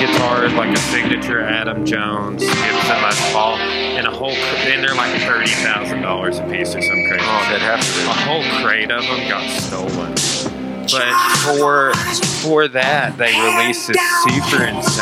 guitar, 0.00 0.48
like 0.50 0.74
a 0.74 0.78
signature 0.78 1.40
Adam 1.42 1.84
Jones 1.84 2.40
Gibson 2.42 3.02
Les 3.02 3.32
Paul, 3.32 3.56
and 3.56 4.06
a 4.06 4.10
whole, 4.10 4.30
and 4.30 4.82
they're 4.82 4.94
like 4.94 5.12
$30,000 5.20 6.46
a 6.46 6.50
piece 6.50 6.74
or 6.74 6.80
some 6.80 7.04
crazy 7.08 7.24
Oh, 7.26 7.46
that 7.50 7.60
has 7.60 7.94
to 7.94 8.08
A 8.08 8.14
whole 8.24 8.42
crate 8.64 8.90
of 8.90 9.02
them 9.02 9.28
got 9.28 9.48
stolen. 9.60 10.14
But 10.90 11.12
for 11.42 11.92
for 12.42 12.68
that, 12.68 13.18
they 13.18 13.34
released 13.34 13.88
this 13.88 13.98
super 14.22 14.62
insane, 14.62 14.95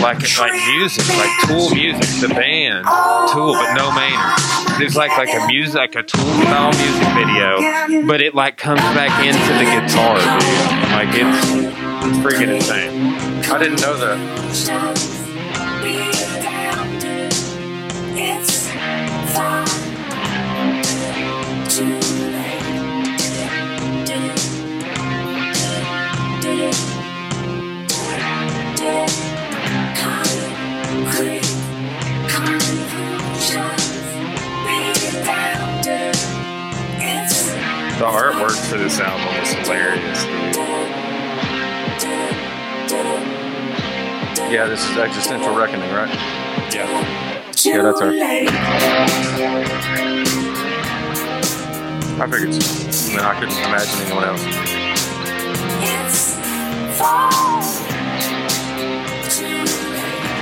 like 0.00 0.20
like 0.38 0.52
music, 0.76 1.06
like 1.08 1.30
Tool 1.46 1.70
music, 1.74 2.28
the 2.28 2.34
band 2.34 2.84
Tool, 3.32 3.52
but 3.52 3.74
no 3.74 3.92
Maynard. 3.92 4.78
There's 4.78 4.96
like 4.96 5.16
like 5.16 5.32
a 5.34 5.46
music, 5.46 5.76
like 5.76 5.94
a 5.94 6.02
Tool 6.02 6.22
style 6.42 6.72
music 6.72 7.08
video, 7.14 8.06
but 8.06 8.20
it 8.20 8.34
like 8.34 8.56
comes 8.56 8.80
back 8.80 9.24
into 9.24 9.52
the 9.58 9.64
guitar, 9.64 10.16
dude. 10.18 10.90
Like 10.92 11.14
it's 11.14 11.80
it's 12.06 12.18
freaking 12.18 12.54
insane. 12.54 13.14
I 13.50 13.58
didn't 13.58 13.80
know 13.80 13.96
that. 13.96 14.99
Artwork 38.04 38.56
for 38.70 38.78
this 38.78 38.98
album 39.00 39.28
is 39.42 39.52
hilarious. 39.52 40.24
Yeah, 44.50 44.66
this 44.66 44.88
is 44.88 44.96
Existential 44.96 45.54
Reckoning, 45.54 45.90
right? 45.92 46.08
Yeah. 46.74 46.88
Yeah, 47.62 47.82
that's 47.82 48.00
her. 48.00 48.10
I 52.22 52.26
figured 52.30 52.54
so. 52.54 53.12
I 53.12 53.16
mean, 53.16 53.20
I 53.20 53.34
couldn't 53.38 53.58
imagine 53.58 54.00
anyone 54.06 54.24
else. 54.24 54.44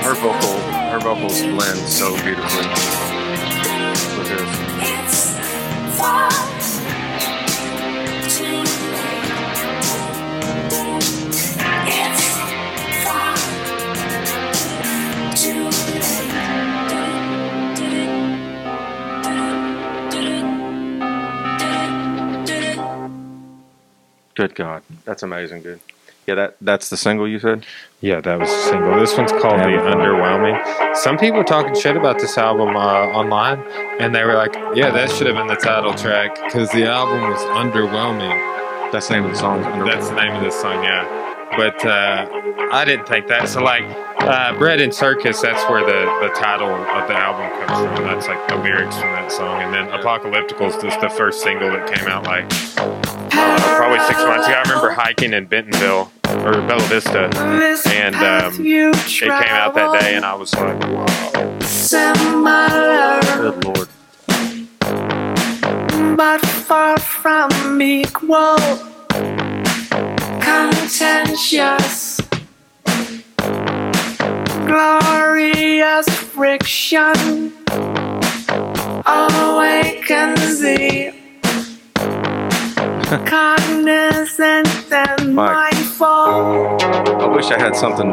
Her 0.04 0.14
vocal, 0.14 0.56
her 0.90 1.00
vocals 1.00 1.42
blend 1.42 1.78
so 1.88 2.14
beautifully 2.22 2.66
with 4.16 4.28
this. 4.28 4.68
Good 8.38 8.68
God, 24.54 24.84
that's 25.04 25.24
amazing, 25.24 25.62
dude. 25.62 25.80
Yeah, 26.28 26.34
that 26.34 26.56
that's 26.60 26.90
the 26.90 26.98
single 26.98 27.26
you 27.26 27.38
said. 27.38 27.64
Yeah, 28.02 28.20
that 28.20 28.38
was 28.38 28.50
a 28.50 28.62
single. 28.64 29.00
This 29.00 29.16
one's 29.16 29.32
called 29.32 29.60
The 29.60 29.80
Underwhelming. 29.80 30.94
Some 30.94 31.16
people 31.16 31.38
were 31.38 31.42
talking 31.44 31.74
shit 31.74 31.96
about 31.96 32.18
this 32.18 32.36
album 32.36 32.76
uh, 32.76 33.16
online, 33.16 33.60
and 33.98 34.14
they 34.14 34.24
were 34.24 34.34
like, 34.34 34.52
yeah, 34.76 34.90
that 34.90 35.10
should 35.10 35.26
have 35.26 35.36
been 35.36 35.46
the 35.46 35.56
title 35.56 35.94
track 35.94 36.34
because 36.44 36.70
the 36.72 36.84
album 36.86 37.22
was 37.30 37.40
underwhelming. 37.56 38.92
That's 38.92 39.08
the 39.08 39.14
name 39.14 39.24
of 39.24 39.30
the 39.30 39.38
song. 39.38 39.62
That's 39.86 40.10
the 40.10 40.16
name 40.16 40.36
of 40.36 40.44
the 40.44 40.50
song, 40.50 40.84
yeah. 40.84 41.06
But 41.56 41.82
uh, 41.86 42.28
I 42.72 42.84
didn't 42.84 43.08
think 43.08 43.26
that. 43.28 43.48
So, 43.48 43.62
like, 43.62 43.84
uh, 44.20 44.52
Bread 44.58 44.82
and 44.82 44.94
Circus, 44.94 45.40
that's 45.40 45.64
where 45.70 45.80
the, 45.80 46.28
the 46.28 46.34
title 46.34 46.68
of 46.68 47.08
the 47.08 47.14
album 47.14 47.48
comes 47.66 47.96
from. 47.96 48.04
That's 48.04 48.28
like 48.28 48.46
the 48.48 48.56
lyrics 48.56 48.98
from 48.98 49.12
that 49.12 49.32
song. 49.32 49.62
And 49.62 49.72
then 49.72 49.88
Apocalyptical 49.98 50.68
is 50.68 50.76
just 50.82 51.00
the 51.00 51.08
first 51.08 51.42
single 51.42 51.70
that 51.70 51.90
came 51.90 52.06
out, 52.06 52.24
like, 52.24 52.44
uh, 53.32 53.76
probably 53.78 54.00
six 54.06 54.22
months 54.24 54.46
ago. 54.46 54.56
I 54.56 54.62
remember 54.68 54.90
hiking 54.90 55.32
in 55.32 55.46
Bentonville 55.46 56.12
or 56.44 56.52
Bella 56.66 56.82
Vista, 56.88 57.30
and 57.88 58.14
um, 58.16 58.54
it 58.60 59.06
came 59.06 59.30
out 59.30 59.74
that 59.74 60.00
day, 60.00 60.14
and 60.16 60.24
I 60.24 60.34
was 60.34 60.54
like, 60.54 60.78
whoa. 60.82 61.58
Similar, 61.60 63.20
Good 63.22 63.64
Lord. 63.64 63.88
but 66.16 66.40
far 66.46 66.98
from 66.98 67.80
equal. 67.82 68.56
Contentious, 70.40 72.20
glorious 74.66 76.08
friction 76.08 77.52
awakens 79.06 80.60
the 80.60 81.14
cognizant 83.08 84.68
and 84.92 85.34
Mike. 85.34 85.72
mindful. 85.72 86.06
I 86.06 87.26
wish 87.34 87.50
I 87.50 87.58
had 87.58 87.74
something 87.74 88.12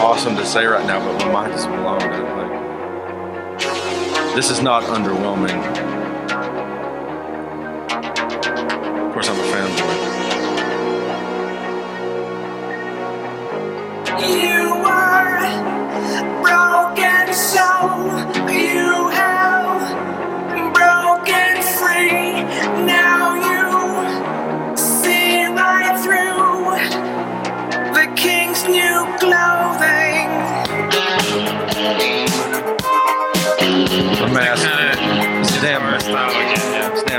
awesome 0.00 0.36
to 0.36 0.46
say 0.46 0.64
right 0.64 0.86
now, 0.86 0.98
but 1.04 1.26
my 1.26 1.32
mind 1.32 1.52
is 1.52 1.66
blown. 1.66 1.98
Like, 1.98 2.50
this 4.34 4.50
is 4.50 4.62
not 4.62 4.84
underwhelming. 4.84 5.60
Of 9.06 9.12
course, 9.12 9.28
I'm 9.28 9.38
a 9.38 9.42
fanboy. 9.52 10.08
You 14.38 14.64
were 14.86 15.44
broken, 16.40 17.34
so 17.34 17.66
you 18.48 18.79
king's 28.22 28.64
new 28.64 29.06
clothing. 29.18 30.28
The 34.20 34.28
mask, 34.30 34.62
Kind 34.62 35.44
this 35.44 35.60
damn, 35.62 36.59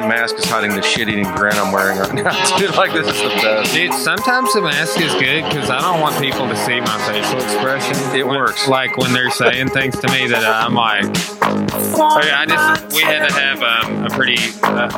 damn 0.02 0.10
mask 0.10 0.36
is 0.38 0.46
hiding 0.46 0.72
the 0.76 0.82
shit-eating 0.82 1.26
grin 1.36 1.54
I'm 1.56 1.72
wearing 1.72 1.98
right 2.00 2.14
now. 2.14 2.58
Dude, 2.58 2.76
like 2.76 2.94
this 2.94 3.08
is 3.08 3.22
the 3.22 3.30
best. 3.30 3.74
Dude, 3.74 3.94
sometimes 3.94 4.54
the 4.54 4.62
mask 4.62 5.00
is 5.00 5.14
good 5.14 5.44
because 5.46 5.70
I 5.70 5.82
don't 5.82 6.00
want 6.02 6.20
people 6.22 6.48
to 6.48 6.56
see 6.56 6.80
my 6.80 6.98
facial 7.08 7.40
expression. 7.40 7.96
It 8.16 8.26
When- 8.26 8.38
works. 8.38 8.68
Like 8.68 8.98
when 8.98 9.14
they're 9.14 9.32
saying 9.32 9.70
things 9.70 10.00
to 10.00 10.08
me 10.12 10.28
that 10.28 10.44
I'm 10.46 10.74
like, 10.74 11.06
okay, 11.06 12.32
I 12.32 12.46
just 12.48 12.96
we 12.96 13.02
had 13.04 13.28
to 13.28 13.34
have 13.34 13.62
um, 13.62 14.06
a 14.06 14.10
pretty 14.10 14.38
uh, 14.64 14.90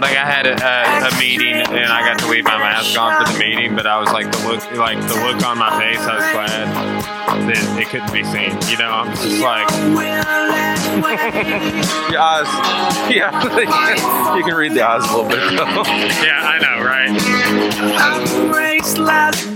like 0.00 0.16
I 0.16 0.26
had 0.26 0.46
a, 0.46 0.54
a, 0.54 1.08
a 1.08 1.18
meeting 1.18 1.54
and 1.54 1.92
I 1.92 2.06
got 2.06 2.18
to 2.20 2.28
leave 2.28 2.44
my 2.44 2.58
mask 2.58 2.98
on 2.98 3.24
for 3.24 3.32
the 3.32 3.38
meeting, 3.38 3.74
but 3.74 3.86
I 3.86 3.98
was 3.98 4.10
like 4.12 4.30
the 4.30 4.38
look 4.48 4.72
like 4.72 4.98
the 5.08 5.14
look 5.14 5.44
on 5.46 5.58
my 5.58 5.70
face. 5.80 5.98
I 5.98 6.14
was 6.16 6.32
glad 6.32 7.12
that 7.48 7.80
it 7.80 7.88
couldn't 7.88 8.12
be 8.12 8.24
seen. 8.24 8.52
You 8.70 8.78
know, 8.78 8.90
I'm 8.90 9.10
just 9.16 9.40
like, 9.40 9.68
Your 10.92 12.20
eyes, 12.20 12.46
yeah, 13.10 14.36
you 14.36 14.44
can 14.44 14.54
read 14.54 14.72
the 14.72 14.82
eyes 14.82 15.02
a 15.10 15.16
little 15.16 15.28
bit. 15.28 15.38
though. 15.56 15.82
yeah, 16.22 16.42
I 16.44 16.58
know, 16.58 16.82
right? 16.84 17.10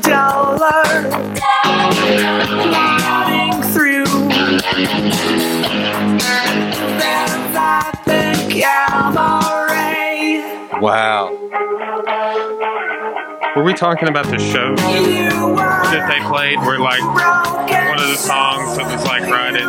Dollar 0.03 0.85
through. 3.73 4.05
There's 6.97 7.47
that 7.53 7.93
big 8.07 8.39
cavalry. 8.63 10.41
wow. 10.81 11.66
Were 13.57 13.63
we 13.63 13.73
talking 13.73 14.09
about 14.09 14.27
the 14.27 14.39
show 14.39 14.77
that 14.77 16.07
they 16.13 16.21
played? 16.29 16.59
Where 16.61 16.79
like 16.79 17.01
one 17.01 17.99
of 17.99 18.07
the 18.09 18.17
songs 18.17 18.77
that 18.77 18.85
was 18.85 19.03
like 19.05 19.23
right 19.23 19.55
at 19.57 19.65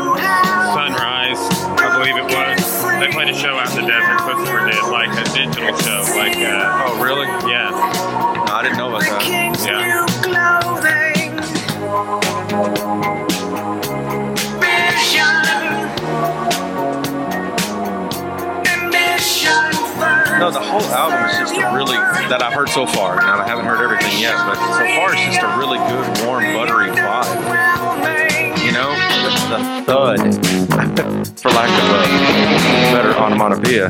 sunrise, 0.76 1.40
I 1.80 1.98
believe 1.98 2.18
it 2.18 2.26
was. 2.28 2.84
They 3.00 3.08
played 3.14 3.30
a 3.30 3.34
show 3.34 3.56
out 3.56 3.70
in 3.72 3.78
the 3.86 3.88
desert. 3.88 4.18
Christopher 4.20 4.70
did 4.70 4.84
like 4.92 5.08
a 5.16 5.24
digital 5.34 5.74
show, 5.78 6.04
like 6.18 6.36
uh, 6.38 6.84
Oh, 6.88 7.00
really? 7.02 7.28
yeah, 7.50 7.70
No, 8.46 8.54
I 8.54 8.62
didn't 8.64 8.78
know 8.78 8.90
about 8.90 9.04
that. 9.04 9.24
Yeah. 9.66 10.06
No, 20.40 20.52
the 20.52 20.60
whole 20.60 20.82
album 20.94 21.30
is 21.30 21.38
just 21.40 21.56
a 21.56 21.74
really 21.76 21.98
that 22.30 22.44
I've 22.44 22.54
heard 22.54 22.70
so 22.70 22.86
far. 22.86 23.16
Now 23.18 23.40
I 23.40 23.48
haven't 23.48 23.66
heard 23.66 23.82
everything 23.84 24.20
yet, 24.20 24.36
but 24.46 24.56
so 24.56 24.86
far 24.96 25.14
it's 25.14 25.24
just 25.26 25.42
a 25.42 25.58
really 25.58 25.80
good, 25.90 26.06
warm, 26.26 26.44
buttery 26.54 26.94
vibe. 26.94 28.64
You 28.64 28.72
know, 28.72 28.94
the, 29.50 29.60
thud, 29.86 30.20
for 31.42 31.50
lack 31.50 31.70
of 31.74 31.90
a 31.90 32.02
better 32.94 33.14
onomatopoeia. 33.18 33.90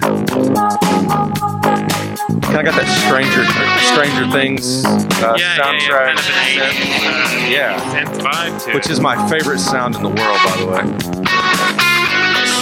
Kind 2.48 2.60
of 2.60 2.74
got 2.74 2.76
that 2.80 2.88
Stranger 3.06 3.44
Stranger 3.92 4.26
Things 4.32 4.86
uh, 4.86 5.36
yeah, 5.38 5.58
soundtrack, 5.58 6.16
yeah, 6.16 6.16
yeah, 6.16 6.16
kind 6.16 6.20
of 6.20 6.26
an 6.26 6.32
80s, 6.72 7.04
uh, 7.04 7.52
Yeah. 7.52 7.76
vibe 8.24 8.74
which 8.74 8.90
is 8.90 9.00
my 9.02 9.16
favorite 9.30 9.60
sound 9.60 9.96
in 9.96 10.02
the 10.04 10.10
world, 10.10 10.40
by 10.46 10.56
the 10.58 10.66
way. 10.66 11.97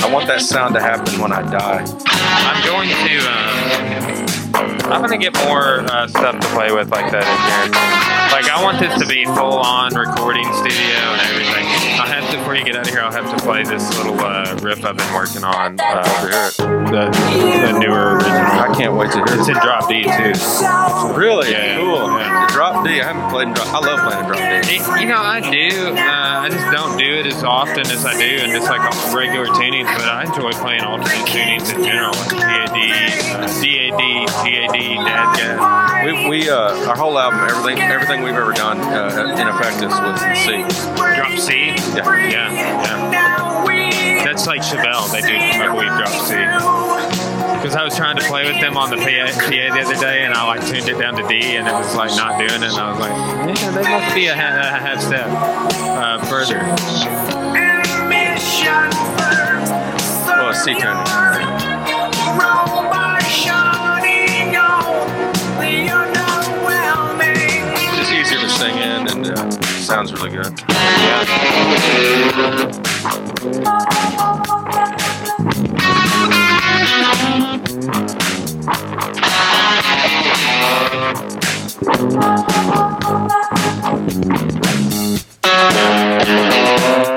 I 0.06 0.13
want 0.13 0.28
that 0.28 0.39
sound 0.39 0.76
to 0.76 0.82
happen 0.82 1.20
when 1.20 1.34
I 1.34 1.41
die. 1.50 1.82
I'm 1.82 2.62
going 2.62 2.89
to. 2.94 3.18
Um, 3.26 4.94
I'm 4.94 5.02
gonna 5.02 5.18
get 5.18 5.34
more 5.50 5.82
uh, 5.82 6.06
stuff 6.06 6.40
to 6.40 6.48
play 6.50 6.71
with 6.71 6.92
like 6.92 7.10
that 7.10 7.25
in 7.25 7.40
here. 7.42 7.73
Like 8.29 8.46
I 8.46 8.62
want 8.62 8.77
this 8.77 8.94
to 9.02 9.08
be 9.10 9.25
full 9.25 9.58
on 9.58 9.96
recording 9.96 10.46
studio 10.62 11.02
and 11.10 11.21
everything. 11.25 11.75
I 11.98 12.08
have 12.08 12.29
to 12.31 12.37
before 12.37 12.56
you 12.56 12.63
get 12.65 12.75
out 12.75 12.87
of 12.87 12.93
here. 12.93 13.02
I'll 13.02 13.12
have 13.12 13.29
to 13.35 13.43
play 13.43 13.63
this 13.63 13.96
little 13.98 14.19
uh, 14.19 14.58
riff 14.62 14.83
I've 14.85 14.98
been 14.98 15.13
working 15.13 15.43
on. 15.43 15.79
Uh, 15.79 16.04
the, 16.91 17.10
the 17.71 17.79
newer 17.79 18.15
original. 18.17 18.35
I 18.35 18.73
can't 18.77 18.93
wait 18.96 19.12
to 19.12 19.17
hear 19.17 19.25
it. 19.27 19.39
It's 19.39 19.48
in 19.48 19.56
drop 19.56 19.87
D 19.89 20.04
too. 20.04 20.33
Really? 21.17 21.52
Yeah, 21.52 21.77
cool. 21.79 22.08
yeah. 22.19 22.48
Drop 22.52 22.85
D. 22.85 23.02
I 23.02 23.06
haven't 23.12 23.29
played 23.31 23.48
in 23.50 23.54
drop. 23.54 23.67
I 23.73 23.79
love 23.79 24.00
playing 24.04 24.19
in 24.19 24.27
drop 24.27 24.39
D. 24.67 24.75
It- 24.75 25.02
you 25.02 25.08
know, 25.08 25.17
I 25.21 25.39
do. 25.39 25.96
Uh, 25.96 26.46
I 26.46 26.50
just 26.50 26.71
don't 26.71 26.98
do 26.98 27.06
it 27.19 27.25
as 27.25 27.43
often 27.43 27.81
as 27.87 28.06
I 28.06 28.13
do, 28.17 28.37
and 28.43 28.52
just 28.52 28.69
like 28.69 28.81
regular 29.13 29.48
tunings. 29.48 29.85
But 29.85 30.06
I 30.06 30.23
enjoy 30.23 30.52
playing 30.54 30.81
alternate 30.81 31.25
tunings 31.27 31.73
in 31.73 31.83
general, 31.83 32.13
like 32.15 32.29
DAD, 32.29 32.77
uh, 33.35 33.48
DAD, 33.48 34.27
TAD, 34.29 34.75
DADGAD. 35.06 36.06
We, 36.06 36.29
we 36.29 36.50
uh, 36.50 36.87
our 36.87 36.96
whole 36.96 37.17
album, 37.17 37.39
everything, 37.50 37.79
everything 37.81 38.21
we've 38.23 38.35
ever 38.35 38.54
done 38.54 38.79
uh, 38.79 39.35
in 39.39 39.48
Effectus 39.48 39.93
was 40.02 40.21
in 40.23 40.35
C. 40.35 40.96
Drop 41.15 41.37
C. 41.39 41.75
Yeah. 41.94 42.29
Yeah, 42.29 42.52
yeah. 42.52 44.23
That's 44.23 44.48
like 44.48 44.62
Chevelle. 44.62 45.12
They 45.12 45.21
do, 45.21 45.36
I 45.38 45.67
believe, 45.67 45.90
drop 45.90 46.10
C. 46.25 46.36
Because 47.62 47.75
I 47.75 47.83
was 47.83 47.96
trying 47.96 48.15
to 48.17 48.23
play 48.23 48.46
with 48.52 48.60
them 48.62 48.75
on 48.77 48.90
the 48.90 48.98
PA, 48.98 49.31
PA 49.40 49.50
the 49.50 49.81
other 49.81 49.96
day, 49.96 50.23
and 50.23 50.33
I 50.33 50.44
like 50.46 50.65
tuned 50.67 50.88
it 50.90 50.98
down 51.00 51.15
to 51.15 51.23
D, 51.27 51.56
and 51.56 51.67
it 51.67 51.71
was 51.73 51.96
like 51.96 52.12
not 52.15 52.38
doing 52.38 52.62
it. 52.62 52.69
And 52.69 52.77
I 52.77 52.90
was 52.92 53.00
like, 53.00 53.12
yeah, 53.58 53.71
they 53.71 53.83
must 53.83 54.13
be 54.15 54.27
a, 54.27 54.36
ha- 54.36 54.60
a 54.60 54.79
half 54.79 55.02
step 55.02 55.27
uh, 55.29 56.19
further. 56.25 56.60
Well, 60.27 60.54
C 60.54 60.73
tuning. 60.73 61.06
Sounds 69.86 70.12
really 70.13 70.31
good. 70.31 70.46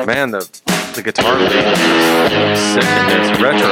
Man, 0.07 0.31
the 0.31 0.47
the 0.95 1.03
guitar 1.03 1.39
beat 1.39 1.53
is 1.53 2.61
sick 2.61 2.83
this 2.83 3.41
retro. 3.41 3.71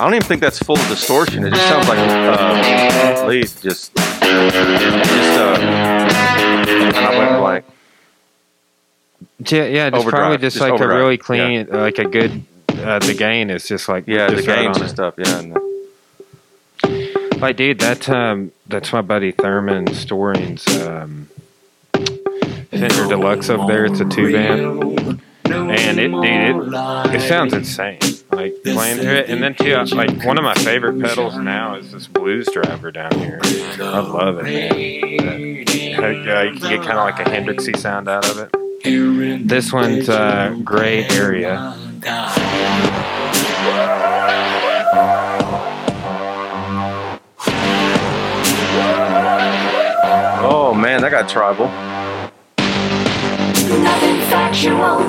I 0.00 0.04
don't 0.04 0.14
even 0.14 0.26
think 0.26 0.40
that's 0.42 0.58
full 0.58 0.78
of 0.78 0.88
distortion. 0.88 1.44
It 1.44 1.50
just 1.54 1.68
sounds 1.68 1.88
like 1.88 1.98
uh, 1.98 3.26
lead 3.26 3.48
just 3.62 3.94
just 3.94 5.39
Yeah, 9.52 9.64
yeah, 9.64 9.90
just 9.90 10.02
Overdrive, 10.02 10.20
probably 10.20 10.38
just, 10.38 10.54
just 10.56 10.60
like 10.62 10.72
overdrive, 10.74 10.96
a 10.96 11.00
really 11.02 11.16
clean, 11.16 11.66
uh, 11.72 11.78
like 11.78 11.98
a 11.98 12.04
good. 12.04 12.42
Uh, 12.68 12.98
the 13.00 13.14
gain 13.14 13.50
is 13.50 13.66
just 13.66 13.88
like 13.88 14.04
Yeah, 14.06 14.28
the 14.30 14.36
just 14.36 14.48
right 14.48 14.62
gains 14.62 14.76
on 14.76 14.82
and 14.84 14.90
stuff. 14.90 15.14
Yeah, 15.18 15.38
and 15.38 15.52
the- 15.54 17.36
Like, 17.38 17.56
dude, 17.56 17.78
that 17.80 18.08
um, 18.08 18.52
that's 18.66 18.92
my 18.92 19.00
buddy 19.02 19.32
Thurman 19.32 19.92
Storing's 19.94 20.66
um, 20.86 21.28
Fender 22.70 23.08
Deluxe 23.08 23.50
over 23.50 23.66
there. 23.66 23.84
It's 23.86 24.00
a 24.00 24.04
two 24.08 24.32
band, 24.32 25.20
and 25.46 25.98
it, 25.98 26.08
dude, 26.10 26.74
it 26.74 27.14
it 27.16 27.20
sounds 27.28 27.52
insane. 27.52 27.98
Like 28.32 28.54
playing 28.62 28.98
to 28.98 29.18
it, 29.18 29.28
and 29.28 29.42
then 29.42 29.54
too, 29.54 29.74
I- 29.74 29.82
like 29.82 30.24
one 30.24 30.38
of 30.38 30.44
my 30.44 30.54
favorite 30.54 31.00
pedals 31.02 31.36
now 31.36 31.74
is 31.76 31.92
this 31.92 32.06
Blues 32.06 32.48
Driver 32.52 32.90
down 32.92 33.12
here. 33.18 33.40
I 33.42 33.98
love 34.00 34.38
it, 34.38 34.44
man. 34.44 34.72
Uh, 34.72 36.06
you 36.42 36.52
can 36.58 36.68
get 36.68 36.82
kind 36.82 36.98
of 36.98 37.04
like 37.04 37.18
a 37.20 37.24
Hendrixy 37.24 37.76
sound 37.76 38.08
out 38.08 38.28
of 38.30 38.38
it. 38.38 38.54
This 38.82 39.72
one's 39.74 40.08
uh, 40.08 40.56
Gray 40.64 41.04
Area. 41.08 41.74
oh 50.42 50.72
man, 50.74 51.02
that 51.02 51.10
got 51.10 51.28
tribal. 51.28 51.66
Nothing 53.82 54.16
factual, 54.30 55.00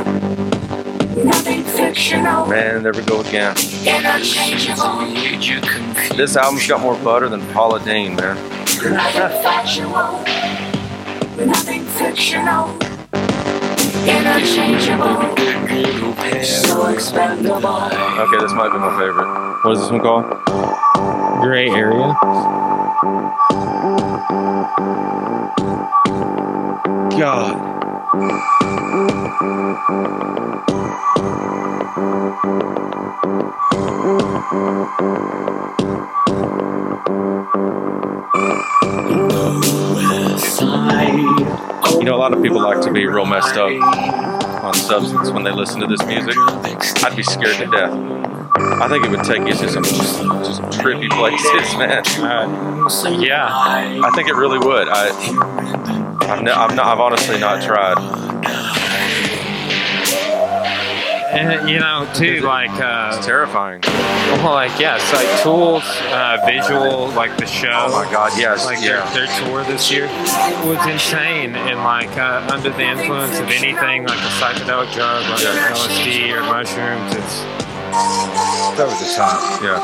nothing 1.23 1.63
fictional, 1.63 2.45
Man, 2.47 2.83
there 2.83 2.91
we 2.91 3.03
go 3.03 3.21
again. 3.21 3.55
This 6.17 6.35
album's 6.35 6.67
got 6.67 6.81
more 6.81 6.97
butter 6.97 7.29
than 7.29 7.41
Paula 7.53 7.79
Deen, 7.85 8.17
man. 8.17 8.35
Nothing 8.83 9.41
factual, 9.41 10.23
nothing 11.45 11.85
fictional, 11.85 12.77
interchangeable, 14.07 15.35
so 16.43 16.87
expendable. 16.87 17.67
Okay, 17.67 18.37
this 18.39 18.53
might 18.53 18.71
be 18.71 18.79
my 18.79 18.91
favorite. 18.99 19.61
What 19.63 19.73
is 19.73 19.81
this 19.81 19.91
one 19.91 20.01
called? 20.01 20.25
Gray 21.41 21.69
Area. 21.69 22.15
God. 27.19 27.71
You 31.93 32.03
know, 42.05 42.15
a 42.15 42.17
lot 42.17 42.31
of 42.31 42.41
people 42.41 42.61
like 42.61 42.79
to 42.83 42.91
be 42.93 43.05
real 43.07 43.25
messed 43.25 43.57
up 43.57 43.71
on 44.63 44.73
substance 44.73 45.31
when 45.31 45.43
they 45.43 45.51
listen 45.51 45.81
to 45.81 45.87
this 45.87 46.01
music. 46.05 46.35
I'd 47.03 47.13
be 47.17 47.23
scared 47.23 47.57
to 47.57 47.65
death. 47.65 47.91
I 47.91 48.87
think 48.87 49.03
it 49.03 49.11
would 49.11 49.25
take 49.25 49.45
you 49.45 49.53
to 49.53 49.69
some 49.69 49.83
just, 49.83 50.21
just 50.21 50.61
trippy 50.79 51.09
places, 51.09 51.77
man. 51.77 52.05
Uh, 52.23 53.19
yeah. 53.19 53.49
I 53.51 54.11
think 54.15 54.29
it 54.29 54.35
really 54.35 54.59
would. 54.59 54.87
I, 54.87 55.09
I've, 56.21 56.41
ne- 56.41 56.51
I've, 56.51 56.73
not, 56.73 56.85
I've 56.85 57.01
honestly 57.01 57.37
not 57.37 57.61
tried. 57.61 58.80
And 61.31 61.69
you 61.69 61.79
know, 61.79 62.07
too, 62.13 62.41
like, 62.41 62.69
uh, 62.71 63.13
It's 63.17 63.25
terrifying. 63.25 63.81
well, 64.43 64.53
like, 64.53 64.77
yes, 64.79 65.01
like 65.13 65.29
Tools, 65.41 65.83
uh, 66.11 66.37
visual, 66.45 67.07
like 67.09 67.37
the 67.37 67.45
show. 67.45 67.71
Oh 67.87 67.91
my 68.05 68.11
God, 68.11 68.31
yes, 68.37 68.65
Like 68.65 68.81
yeah. 68.81 69.09
their, 69.13 69.25
their 69.27 69.39
tour 69.45 69.63
this 69.63 69.89
year 69.91 70.07
was 70.65 70.85
insane, 70.87 71.55
and 71.55 71.79
like 71.79 72.15
uh, 72.17 72.47
under 72.51 72.69
the 72.69 72.83
influence 72.83 73.39
of 73.39 73.47
anything 73.49 74.05
like 74.05 74.19
a 74.19 74.31
psychedelic 74.39 74.91
drug, 74.93 75.23
like 75.29 75.41
Yeah. 75.41 75.71
LSD 75.73 76.31
or 76.33 76.41
mushrooms, 76.43 77.13
it's 77.15 77.45
it's 77.93 78.79
over 78.79 78.95
the 78.95 79.13
top. 79.15 79.61
Yeah. 79.61 79.81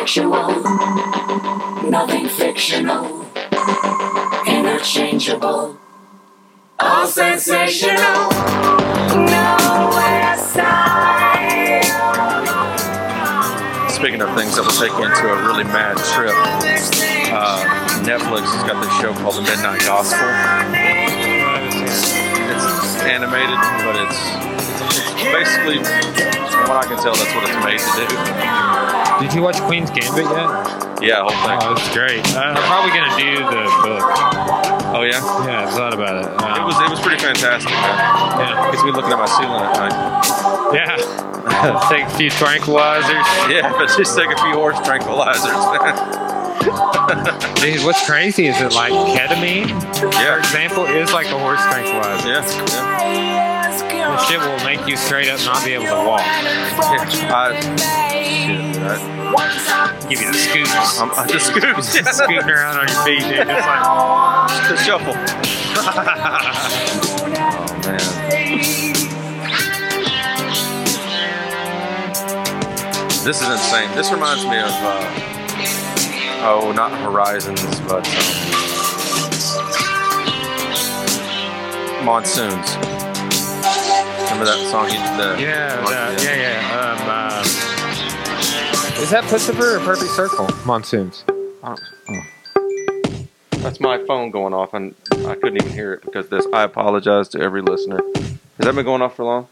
Factual, 0.00 0.48
nothing 1.90 2.26
fictional, 2.26 3.26
interchangeable, 4.46 5.78
all 6.78 7.06
sensational, 7.06 8.30
nowhere 9.12 10.38
side. 10.38 11.84
Speaking 13.90 14.22
of 14.22 14.34
things 14.34 14.56
that 14.56 14.64
will 14.64 14.72
take 14.80 14.92
you 14.96 15.04
into 15.04 15.28
a 15.28 15.46
really 15.46 15.64
mad 15.64 15.98
trip, 16.14 16.32
uh, 17.32 17.62
Netflix 18.02 18.48
has 18.56 18.64
got 18.64 18.82
this 18.82 18.92
show 19.00 19.12
called 19.12 19.36
The 19.36 19.42
Midnight 19.42 19.80
Gospel. 19.80 20.28
It's 21.76 23.02
animated, 23.04 23.60
but 23.84 23.96
it's, 24.00 24.16
it's 25.12 25.28
basically, 25.28 26.39
from 26.60 26.68
what 26.76 26.84
I 26.84 26.86
can 26.88 26.98
tell, 27.02 27.14
that's 27.16 27.32
what 27.34 27.48
it's 27.48 27.58
made 27.64 27.80
to 27.80 28.04
do. 28.04 28.16
Did 29.24 29.32
you 29.36 29.42
watch 29.42 29.60
Queen's 29.68 29.90
Gambit 29.90 30.24
yet? 30.28 30.48
Yeah, 31.00 31.24
whole 31.24 31.32
thing. 31.44 31.56
Oh, 31.64 31.72
it's 31.76 31.88
great. 31.96 32.20
Uh, 32.36 32.52
I'm 32.52 32.64
probably 32.68 32.92
gonna 32.92 33.16
do 33.16 33.32
the 33.48 33.64
book. 33.84 34.04
Oh 34.92 35.02
yeah, 35.02 35.20
Yeah, 35.48 35.64
I 35.64 35.70
thought 35.70 35.94
about 35.94 36.16
it. 36.20 36.26
it 36.28 36.40
Um, 36.42 36.64
was 36.68 36.76
it 36.80 36.90
was 36.90 37.00
pretty 37.00 37.20
fantastic. 37.22 37.70
Man. 37.72 38.40
yeah, 38.40 38.70
Gets 38.72 38.84
me 38.84 38.92
looking 38.92 39.12
at 39.12 39.18
my 39.18 39.28
ceiling 39.28 39.60
at 39.64 39.72
night. 39.76 39.96
yeah. 40.76 40.96
Take 41.90 42.04
a 42.04 42.10
few 42.16 42.30
tranquilizers. 42.30 43.24
Yeah, 43.48 43.72
but 43.78 43.88
just 43.96 44.16
take 44.16 44.28
a 44.30 44.36
few 44.36 44.52
horse 44.54 44.76
tranquilizers. 44.80 45.56
Dude, 47.60 47.84
what's 47.84 48.04
crazy 48.06 48.46
is 48.46 48.60
it 48.60 48.72
like 48.74 48.92
ketamine, 48.92 49.68
for 49.98 50.10
Yeah, 50.12 50.38
example, 50.38 50.84
is 50.84 51.12
like 51.12 51.26
a 51.28 51.38
horse 51.38 51.60
tranquilizer. 51.62 52.28
yeah, 52.28 52.44
yeah. 52.66 53.29
You 54.90 54.96
straight 54.96 55.28
up 55.28 55.38
not 55.44 55.64
be 55.64 55.72
able 55.74 55.84
to 55.84 56.04
walk. 56.04 56.20
I, 56.20 57.54
shit, 57.60 58.66
Give 60.08 60.20
you 60.20 60.32
the 60.32 60.38
scoots. 60.38 60.98
I'm, 60.98 61.12
I 61.12 61.26
just 61.28 61.46
scoops. 61.46 61.94
Just 61.94 62.18
scooting 62.24 62.50
around 62.50 62.78
on 62.78 62.88
your 62.88 63.04
feet, 63.04 63.22
dude. 63.22 63.46
Just 63.46 63.66
like, 63.68 63.82
the 64.68 64.76
shuffle. 64.76 65.14
oh 67.46 67.78
man. 67.86 68.00
This 73.24 73.40
is 73.42 73.48
insane. 73.48 73.94
This 73.94 74.10
reminds 74.10 74.44
me 74.44 74.58
of 74.58 74.70
uh, 74.70 75.06
oh, 76.42 76.72
not 76.74 76.90
Horizons, 76.98 77.80
but 77.80 78.04
um, 81.98 82.04
Monsoons. 82.04 82.99
Remember 84.40 84.58
that 84.58 84.70
song? 84.70 84.84
You, 84.86 84.92
the, 85.18 85.42
yeah, 85.42 85.76
the- 86.16 86.22
yeah, 86.24 86.36
yeah. 86.36 86.96
Um, 86.96 87.08
uh, 87.10 87.42
is 89.02 89.10
that 89.10 89.24
Puscifer 89.24 89.76
or 89.76 89.80
Perfect 89.80 90.12
Circle? 90.12 90.48
Monsoons. 90.64 91.24
Oh, 91.62 91.76
oh. 92.08 93.26
That's 93.58 93.80
my 93.80 94.02
phone 94.06 94.30
going 94.30 94.54
off, 94.54 94.72
and 94.72 94.94
I 95.26 95.34
couldn't 95.34 95.56
even 95.56 95.70
hear 95.74 95.92
it 95.92 96.02
because 96.06 96.24
of 96.24 96.30
this. 96.30 96.46
I 96.54 96.62
apologize 96.62 97.28
to 97.30 97.40
every 97.40 97.60
listener. 97.60 98.00
Has 98.14 98.38
that 98.60 98.74
been 98.74 98.86
going 98.86 99.02
off 99.02 99.16
for 99.16 99.26
long? 99.26 99.46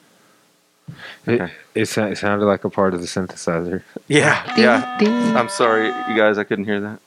It, 1.26 1.39
Okay. 1.39 1.53
it, 1.74 1.82
it 1.99 2.16
sounded 2.16 2.47
like 2.47 2.64
a 2.64 2.70
part 2.70 2.95
of 2.95 3.03
the 3.03 3.07
synthesizer. 3.07 3.82
Yeah, 4.07 4.43
yeah. 4.57 4.97
I'm 5.39 5.51
sorry, 5.51 5.89
you 5.89 6.16
guys. 6.16 6.39
I 6.39 6.45
couldn't 6.45 6.64
hear 6.64 6.80
that. 6.80 7.01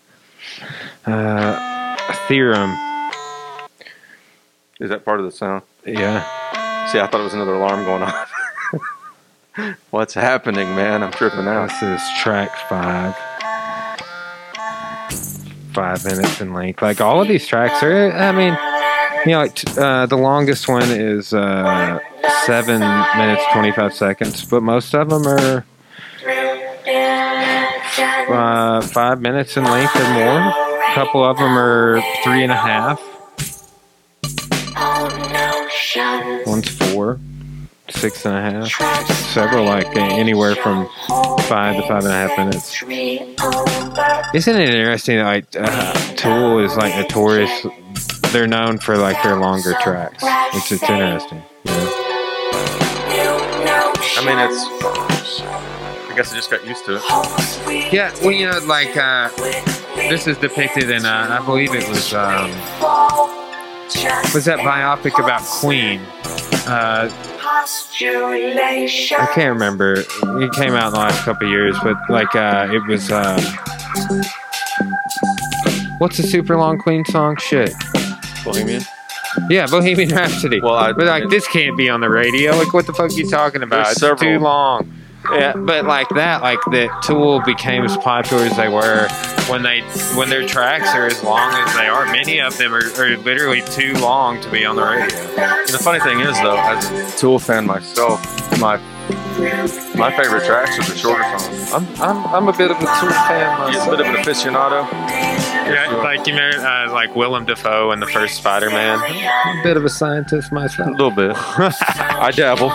Uh, 1.12 2.16
theorem. 2.28 2.76
Is 4.80 4.92
that 4.92 5.04
part 5.04 5.20
of 5.20 5.26
the 5.26 5.32
sound? 5.32 5.64
Yeah. 5.84 6.28
See, 6.90 7.00
I 7.00 7.08
thought 7.08 7.22
it 7.22 7.24
was 7.24 7.34
another 7.34 7.56
alarm 7.56 7.86
going 7.86 8.04
on. 8.04 9.76
What's 9.92 10.14
happening, 10.14 10.76
man? 10.76 11.04
I'm 11.04 11.12
tripping 11.12 11.48
out. 11.48 11.70
This 11.70 12.02
is 12.02 12.02
track 12.22 12.50
five. 12.68 13.16
Five 15.74 16.04
minutes 16.04 16.42
in 16.42 16.54
length. 16.54 16.82
Like 16.82 17.00
all 17.00 17.22
of 17.22 17.28
these 17.28 17.48
tracks 17.48 17.82
are, 17.82 18.12
I 18.12 18.32
mean, 18.32 18.58
you 19.26 19.32
know, 19.32 19.40
like 19.42 19.78
uh, 19.78 20.06
the 20.06 20.18
longest 20.18 20.68
one 20.68 20.90
is 20.90 21.34
uh, 21.34 22.00
seven 22.46 22.80
minutes, 22.80 23.44
25 23.54 23.94
seconds, 23.94 24.46
but 24.46 24.64
most 24.64 24.94
of 24.94 25.10
them 25.10 25.28
are 25.28 25.66
uh, 28.30 28.82
five 28.82 29.22
minutes 29.22 29.56
in 29.56 29.64
length 29.64 29.96
or 29.96 30.14
more. 30.14 30.40
A 30.40 30.94
couple 30.94 31.24
of 31.24 31.38
them 31.38 31.58
are 31.58 32.02
three 32.24 32.44
and 32.44 32.52
a 32.52 32.58
half. 32.58 33.02
One's 36.46 36.70
four, 36.70 37.20
six 37.90 38.26
and 38.26 38.36
a 38.36 38.42
half. 38.42 39.08
Several 39.34 39.66
like 39.66 39.96
anywhere 39.96 40.56
from 40.56 40.88
five 41.48 41.76
to 41.76 41.82
five 41.88 42.06
and 42.06 42.08
a 42.08 42.28
half 42.28 42.38
minutes. 42.38 42.82
Isn't 44.34 44.56
it 44.56 44.70
interesting? 44.70 45.18
that, 45.18 45.26
Like 45.26 45.46
uh, 45.58 45.94
Tool 46.16 46.60
is 46.60 46.76
like 46.78 46.96
notorious. 46.96 47.66
They're 48.32 48.48
known 48.48 48.78
for 48.78 48.98
like 48.98 49.22
their 49.24 49.36
longer 49.38 49.76
tracks. 49.82 50.24
It's 50.54 50.72
it's 50.72 50.84
interesting. 50.84 51.42
You 51.66 51.72
know? 53.66 53.94
I 54.18 54.24
mean, 54.26 54.40
it's. 54.40 55.42
I 56.12 56.14
guess 56.16 56.34
I 56.34 56.36
just 56.36 56.52
got 56.52 56.66
used 56.68 56.86
to 56.86 56.96
it. 56.98 57.94
Yeah, 57.94 58.14
well, 58.22 58.32
you 58.32 58.50
know, 58.50 58.60
like 58.66 58.96
uh, 58.98 59.30
this 59.96 60.28
is 60.28 60.38
depicted 60.38 60.90
in, 60.90 61.06
uh, 61.06 61.40
I 61.40 61.46
believe 61.46 61.74
it 61.74 61.88
was 61.88 62.14
um, 62.14 62.52
was 64.34 64.46
that 64.46 64.60
biopic 64.60 65.24
about 65.24 65.42
Queen. 65.44 66.00
Uh, 66.68 67.10
I 69.20 69.32
can't 69.34 69.54
remember. 69.54 69.94
It 69.96 70.52
came 70.54 70.74
out 70.74 70.88
in 70.88 70.94
the 70.94 71.00
last 71.00 71.24
couple 71.24 71.48
of 71.48 71.52
years, 71.52 71.76
but 71.84 71.98
like 72.10 72.34
uh, 72.36 72.68
it 72.72 72.86
was. 72.88 73.12
Um, 73.12 73.40
what's 75.98 76.20
a 76.20 76.24
super 76.24 76.58
long 76.58 76.78
Queen 76.80 77.04
song? 77.06 77.38
Shit. 77.38 77.74
Bohemian. 78.44 78.84
Yeah, 79.50 79.66
Bohemian 79.68 80.10
Rhapsody. 80.10 80.60
Well, 80.62 80.76
I- 80.76 80.94
but 80.94 81.06
like 81.08 81.30
this 81.30 81.48
can't 81.48 81.78
be 81.78 81.90
on 81.90 82.02
the 82.02 82.10
radio. 82.10 82.56
Like, 82.56 82.74
what 82.74 82.86
the 82.86 82.94
fuck 82.94 83.12
are 83.12 83.14
you 83.14 83.30
talking 83.30 83.64
about? 83.64 83.92
It's 83.92 84.00
several. 84.00 84.18
too 84.18 84.40
long. 84.40 84.92
Yeah, 85.30 85.54
but 85.56 85.86
like 85.86 86.10
that, 86.10 86.42
like 86.42 86.60
the 86.66 86.90
Tool 87.04 87.42
became 87.42 87.84
as 87.84 87.96
popular 87.98 88.44
as 88.44 88.58
they 88.58 88.68
were 88.68 89.08
when 89.50 89.62
they 89.62 89.82
when 90.16 90.30
their 90.30 90.48
tracks 90.48 90.90
are 90.96 91.06
as 91.06 91.24
long 91.24 91.54
as 91.54 91.76
they 91.76 91.88
are. 91.88 92.06
Many 92.06 92.40
of 92.40 92.58
them 92.58 92.74
are, 92.74 92.86
are 93.00 93.18
literally 93.18 93.62
too 93.62 93.94
long 93.96 94.42
to 94.42 94.50
be 94.50 94.66
on 94.66 94.76
the 94.76 94.84
radio. 94.84 95.08
The 95.08 95.80
funny 95.82 96.00
thing 96.00 96.22
is, 96.22 96.36
though, 96.42 96.58
as 96.58 96.90
a 96.90 97.18
Tool 97.18 97.40
fan 97.40 97.66
myself, 97.68 98.22
my 98.60 98.78
my 99.98 100.12
favorite 100.16 100.46
tracks 100.46 100.78
are 100.78 100.84
the 100.92 100.98
shorter 100.98 101.24
songs. 101.40 101.74
I'm 101.74 101.88
I'm, 102.02 102.26
I'm 102.34 102.48
a 102.48 102.54
bit 102.58 102.70
of 102.72 102.78
a 102.78 102.80
Tool 102.80 103.10
fan 103.10 103.74
He's 103.74 103.82
a 103.86 103.90
bit 103.90 104.00
of 104.00 104.06
an 104.08 104.16
aficionado. 104.16 104.88
Yeah, 104.92 106.02
like 106.04 106.28
you 106.28 106.34
know, 106.36 106.50
uh, 106.50 106.92
like 106.92 107.16
Willem 107.16 107.46
Dafoe 107.46 107.92
in 107.92 108.00
the 108.00 108.08
first 108.08 108.36
Spider-Man. 108.38 109.00
I'm 109.46 109.60
a 109.60 109.64
bit 109.64 109.78
of 109.78 109.86
a 109.86 109.90
scientist 109.90 110.52
myself. 110.52 110.90
A 110.90 110.92
little 110.92 111.12
bit. 111.12 111.32
I 111.38 112.32
dabble. 112.36 112.70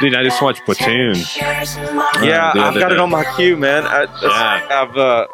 Dude, 0.00 0.14
I 0.14 0.22
just 0.22 0.40
watched 0.40 0.64
Platoon. 0.64 1.16
Yeah, 1.16 2.52
the 2.54 2.60
I've 2.60 2.68
other 2.68 2.80
got 2.80 2.92
it 2.92 2.98
on 3.00 3.10
my 3.10 3.24
queue, 3.36 3.56
man. 3.56 3.84
I, 3.86 4.02
Yeah. 4.22 4.82
I've. 4.82 4.96
Uh, 4.96 5.26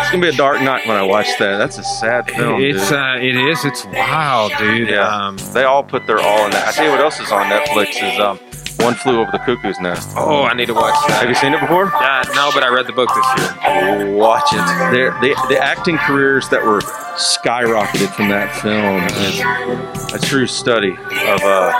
it's 0.00 0.10
gonna 0.10 0.22
be 0.22 0.28
a 0.28 0.32
dark 0.32 0.60
night 0.62 0.86
when 0.86 0.96
I 0.96 1.02
watch 1.02 1.28
that. 1.38 1.56
That's 1.56 1.78
a 1.78 1.82
sad 1.84 2.30
film. 2.30 2.60
It's 2.62 2.88
dude. 2.88 2.98
uh, 2.98 3.16
it 3.18 3.36
is. 3.36 3.64
It's 3.64 3.84
wild, 3.86 4.52
dude. 4.58 4.88
Yeah. 4.88 5.08
Um, 5.08 5.36
they 5.54 5.64
all 5.64 5.82
put 5.82 6.06
their 6.06 6.20
all 6.20 6.44
in 6.44 6.50
that. 6.52 6.68
I 6.68 6.72
tell 6.72 6.84
you 6.84 6.90
what 6.90 7.00
else 7.00 7.18
is 7.20 7.32
on 7.32 7.46
Netflix 7.46 7.90
is 8.02 8.18
um, 8.20 8.38
One 8.80 8.94
Flew 8.94 9.20
Over 9.20 9.30
the 9.32 9.38
Cuckoo's 9.38 9.78
Nest. 9.80 10.10
oh, 10.16 10.44
I 10.44 10.54
need 10.54 10.66
to 10.66 10.74
watch 10.74 10.94
that. 11.08 11.20
Have 11.20 11.28
you 11.28 11.34
seen 11.34 11.52
it 11.52 11.60
before? 11.60 11.86
Uh, 11.86 12.22
no, 12.34 12.50
but 12.54 12.62
I 12.62 12.68
read 12.68 12.86
the 12.86 12.92
book 12.92 13.08
this 13.08 13.26
year. 13.36 14.14
Watch 14.14 14.52
it. 14.52 14.62
They're, 14.92 15.10
the 15.20 15.34
the 15.48 15.58
acting 15.58 15.98
careers 15.98 16.48
that 16.50 16.62
were 16.64 16.80
skyrocketed 17.18 18.14
from 18.14 18.28
that 18.28 18.54
film 18.62 19.02
is 19.26 20.14
a 20.14 20.26
true 20.26 20.46
study 20.46 20.92
of. 20.92 21.42
Uh, 21.42 21.72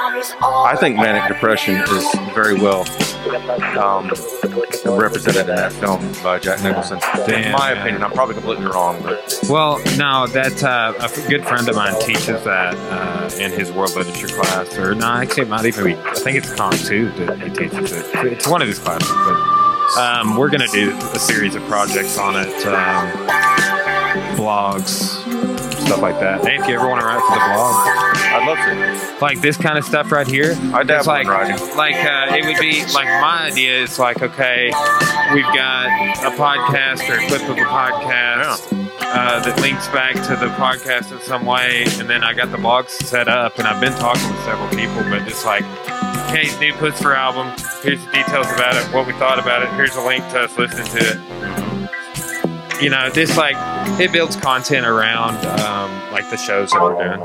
I 0.64 0.76
think 0.78 0.96
manic 0.96 1.28
depression 1.28 1.76
is 1.76 2.14
very 2.34 2.54
well 2.54 2.80
um, 3.78 4.08
represented 4.98 5.48
in 5.48 5.56
that 5.56 5.72
film 5.72 6.00
by 6.22 6.38
Jack 6.38 6.62
Nicholson. 6.62 6.98
in 7.32 7.52
my 7.52 7.72
man. 7.72 7.78
opinion, 7.78 8.02
I'm 8.02 8.10
probably 8.10 8.34
completely 8.34 8.66
wrong, 8.66 9.00
but 9.02 9.38
Well, 9.48 9.78
no, 9.96 10.26
that 10.28 10.62
uh, 10.62 10.92
a 10.98 11.28
good 11.28 11.44
friend 11.46 11.68
of 11.68 11.76
mine 11.76 11.94
teaches 12.00 12.42
that 12.44 12.74
uh, 12.74 13.30
in 13.38 13.52
his 13.52 13.70
world 13.70 13.94
literature 13.94 14.28
class, 14.28 14.76
or 14.76 14.94
no, 14.94 15.06
actually, 15.06 15.42
it 15.44 15.48
might 15.48 15.66
even 15.66 15.84
be. 15.84 15.94
I 15.94 16.14
think 16.14 16.36
it's 16.36 16.52
Comp 16.54 16.74
too 16.76 17.10
that 17.12 17.40
he 17.40 17.50
teaches 17.50 17.92
it. 17.92 18.06
It's 18.26 18.48
one 18.48 18.60
of 18.62 18.68
his 18.68 18.78
classes, 18.78 19.08
but 19.08 19.98
um, 19.98 20.36
we're 20.36 20.50
gonna 20.50 20.66
do 20.68 20.96
a 21.14 21.18
series 21.18 21.54
of 21.54 21.62
projects 21.64 22.18
on 22.18 22.34
it, 22.36 22.66
um, 22.66 23.57
blogs, 24.48 25.20
stuff 25.84 26.00
like 26.00 26.18
that. 26.20 26.40
Hey, 26.42 26.56
if 26.56 26.66
you 26.66 26.74
ever 26.74 26.88
want 26.88 27.02
to 27.02 27.06
write 27.06 27.20
for 27.20 27.34
the 27.36 27.44
blog, 27.52 27.84
I'd 28.32 28.46
love 28.48 29.18
to. 29.18 29.24
like 29.24 29.42
this 29.42 29.58
kind 29.58 29.76
of 29.76 29.84
stuff 29.84 30.10
right 30.10 30.26
here. 30.26 30.52
I 30.72 30.84
dabble 30.84 30.94
it's 30.94 31.06
like, 31.06 31.26
in 31.26 31.30
writing. 31.30 31.76
like 31.76 31.96
uh, 31.96 32.34
it 32.34 32.46
would 32.46 32.58
be 32.58 32.80
like 32.94 33.04
my 33.20 33.48
idea 33.52 33.82
is 33.82 33.98
like 33.98 34.22
okay, 34.22 34.72
we've 35.34 35.52
got 35.52 35.88
a 36.24 36.34
podcast 36.34 37.04
or 37.10 37.20
a 37.20 37.28
clip 37.28 37.42
of 37.42 37.58
a 37.58 37.68
podcast 37.68 38.72
uh, 39.02 39.40
that 39.44 39.60
links 39.60 39.86
back 39.88 40.14
to 40.14 40.34
the 40.36 40.48
podcast 40.56 41.12
in 41.12 41.20
some 41.20 41.44
way, 41.44 41.84
and 41.98 42.08
then 42.08 42.24
I 42.24 42.32
got 42.32 42.50
the 42.50 42.58
blog 42.58 42.88
set 42.88 43.28
up, 43.28 43.58
and 43.58 43.68
I've 43.68 43.82
been 43.82 43.92
talking 43.98 44.30
with 44.30 44.44
several 44.44 44.68
people, 44.70 45.02
but 45.10 45.28
just 45.28 45.44
like. 45.44 45.64
Hey, 46.28 46.44
new 46.60 46.74
Puscifer 46.74 47.16
album. 47.16 47.48
Here's 47.82 48.04
the 48.04 48.12
details 48.12 48.46
about 48.52 48.76
it, 48.76 48.84
what 48.94 49.06
we 49.06 49.14
thought 49.14 49.38
about 49.38 49.62
it. 49.62 49.70
Here's 49.70 49.96
a 49.96 50.02
link 50.02 50.22
to 50.28 50.40
us 50.40 50.58
listening 50.58 50.86
to 50.88 50.98
it. 50.98 51.67
You 52.80 52.90
know, 52.90 53.10
this 53.10 53.36
like 53.36 53.56
it 54.00 54.12
builds 54.12 54.36
content 54.36 54.86
around 54.86 55.34
um, 55.60 55.90
like 56.12 56.30
the 56.30 56.36
shows 56.36 56.70
that 56.70 56.80
we're 56.80 56.94
doing. 56.94 57.20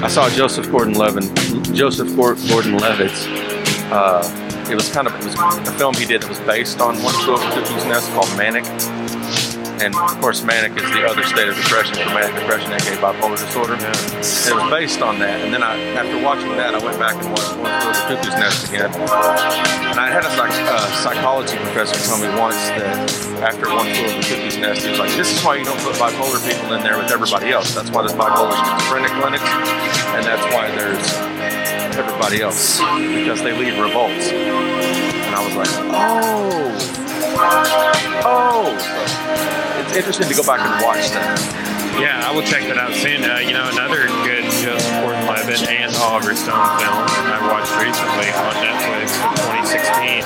I 0.00 0.06
saw 0.06 0.30
Joseph 0.30 0.70
Gordon-Levitt. 0.70 1.74
Joseph 1.74 2.14
Gordon-Levitt's. 2.16 3.26
Uh, 3.90 4.22
it 4.70 4.76
was 4.76 4.88
kind 4.92 5.08
of 5.08 5.14
it 5.14 5.24
was 5.24 5.34
a 5.34 5.72
film 5.72 5.92
he 5.94 6.04
did 6.04 6.22
that 6.22 6.28
was 6.28 6.38
based 6.40 6.80
on 6.80 6.94
One 7.02 7.14
of 7.16 7.40
Cuckoo's 7.52 7.84
Nest 7.86 8.08
called 8.12 8.28
Manic. 8.36 8.64
And 9.80 9.94
of 9.94 10.20
course, 10.20 10.42
manic 10.42 10.74
is 10.74 10.90
the 10.90 11.06
other 11.06 11.22
state 11.22 11.48
of 11.48 11.54
depression 11.54 11.94
for 11.94 12.10
manic 12.10 12.34
depression, 12.34 12.72
aka 12.72 12.96
bipolar 12.98 13.38
disorder. 13.38 13.74
It 13.78 14.50
was 14.50 14.70
based 14.70 15.02
on 15.02 15.20
that. 15.20 15.40
And 15.40 15.54
then 15.54 15.62
I, 15.62 15.78
after 15.94 16.18
watching 16.18 16.50
that, 16.58 16.74
I 16.74 16.82
went 16.82 16.98
back 16.98 17.14
and 17.14 17.30
watched 17.30 17.54
One 17.54 17.70
Flew 17.78 17.86
Over 17.86 17.94
the 17.94 18.04
Cuckoo's 18.10 18.34
Nest 18.42 18.68
again. 18.68 18.90
And 19.86 20.00
I 20.00 20.10
had 20.10 20.26
a 20.26 20.30
psych, 20.34 20.50
uh, 20.66 20.82
psychology 20.98 21.56
professor 21.58 21.94
tell 22.10 22.18
me 22.18 22.26
once 22.38 22.58
that 22.74 23.06
after 23.38 23.70
One 23.70 23.86
Flew 23.86 24.10
Over 24.10 24.18
the 24.18 24.26
Cuckoo's 24.26 24.58
Nest, 24.58 24.82
he 24.82 24.90
was 24.90 24.98
like, 24.98 25.14
"This 25.14 25.30
is 25.30 25.38
why 25.46 25.54
you 25.56 25.64
don't 25.64 25.78
put 25.80 25.94
bipolar 25.94 26.42
people 26.42 26.74
in 26.74 26.82
there 26.82 26.98
with 26.98 27.12
everybody 27.14 27.50
else. 27.54 27.70
That's 27.74 27.90
why 27.90 28.02
there's 28.02 28.18
bipolar 28.18 28.58
schizophrenic 28.58 29.14
clinics, 29.14 29.46
and 30.18 30.26
that's 30.26 30.42
why 30.50 30.74
there's 30.74 31.06
everybody 31.94 32.42
else 32.42 32.82
because 32.98 33.42
they 33.46 33.54
lead 33.54 33.78
revolts." 33.78 34.26
And 34.34 35.34
I 35.34 35.40
was 35.46 35.54
like, 35.54 35.70
"Oh, 35.94 36.74
oh." 38.26 39.57
Interesting 39.98 40.28
to 40.30 40.34
go 40.38 40.46
back 40.46 40.62
and 40.62 40.78
watch 40.86 41.10
that. 41.10 41.34
Yeah, 41.98 42.22
I 42.22 42.30
will 42.30 42.46
check 42.46 42.62
that 42.70 42.78
out 42.78 42.94
soon. 42.94 43.26
Uh, 43.26 43.42
you 43.42 43.50
know, 43.50 43.66
another 43.74 44.06
good 44.22 44.46
Joseph 44.62 44.78
Gordon-Levitt 45.02 45.66
and 45.66 45.90
Oliver 45.98 46.38
Stone 46.38 46.62
film 46.78 47.02
I 47.26 47.42
watched 47.50 47.74
recently 47.82 48.30
on 48.30 48.54
Netflix 48.62 49.18
from 49.18 49.34
2016 49.66 50.22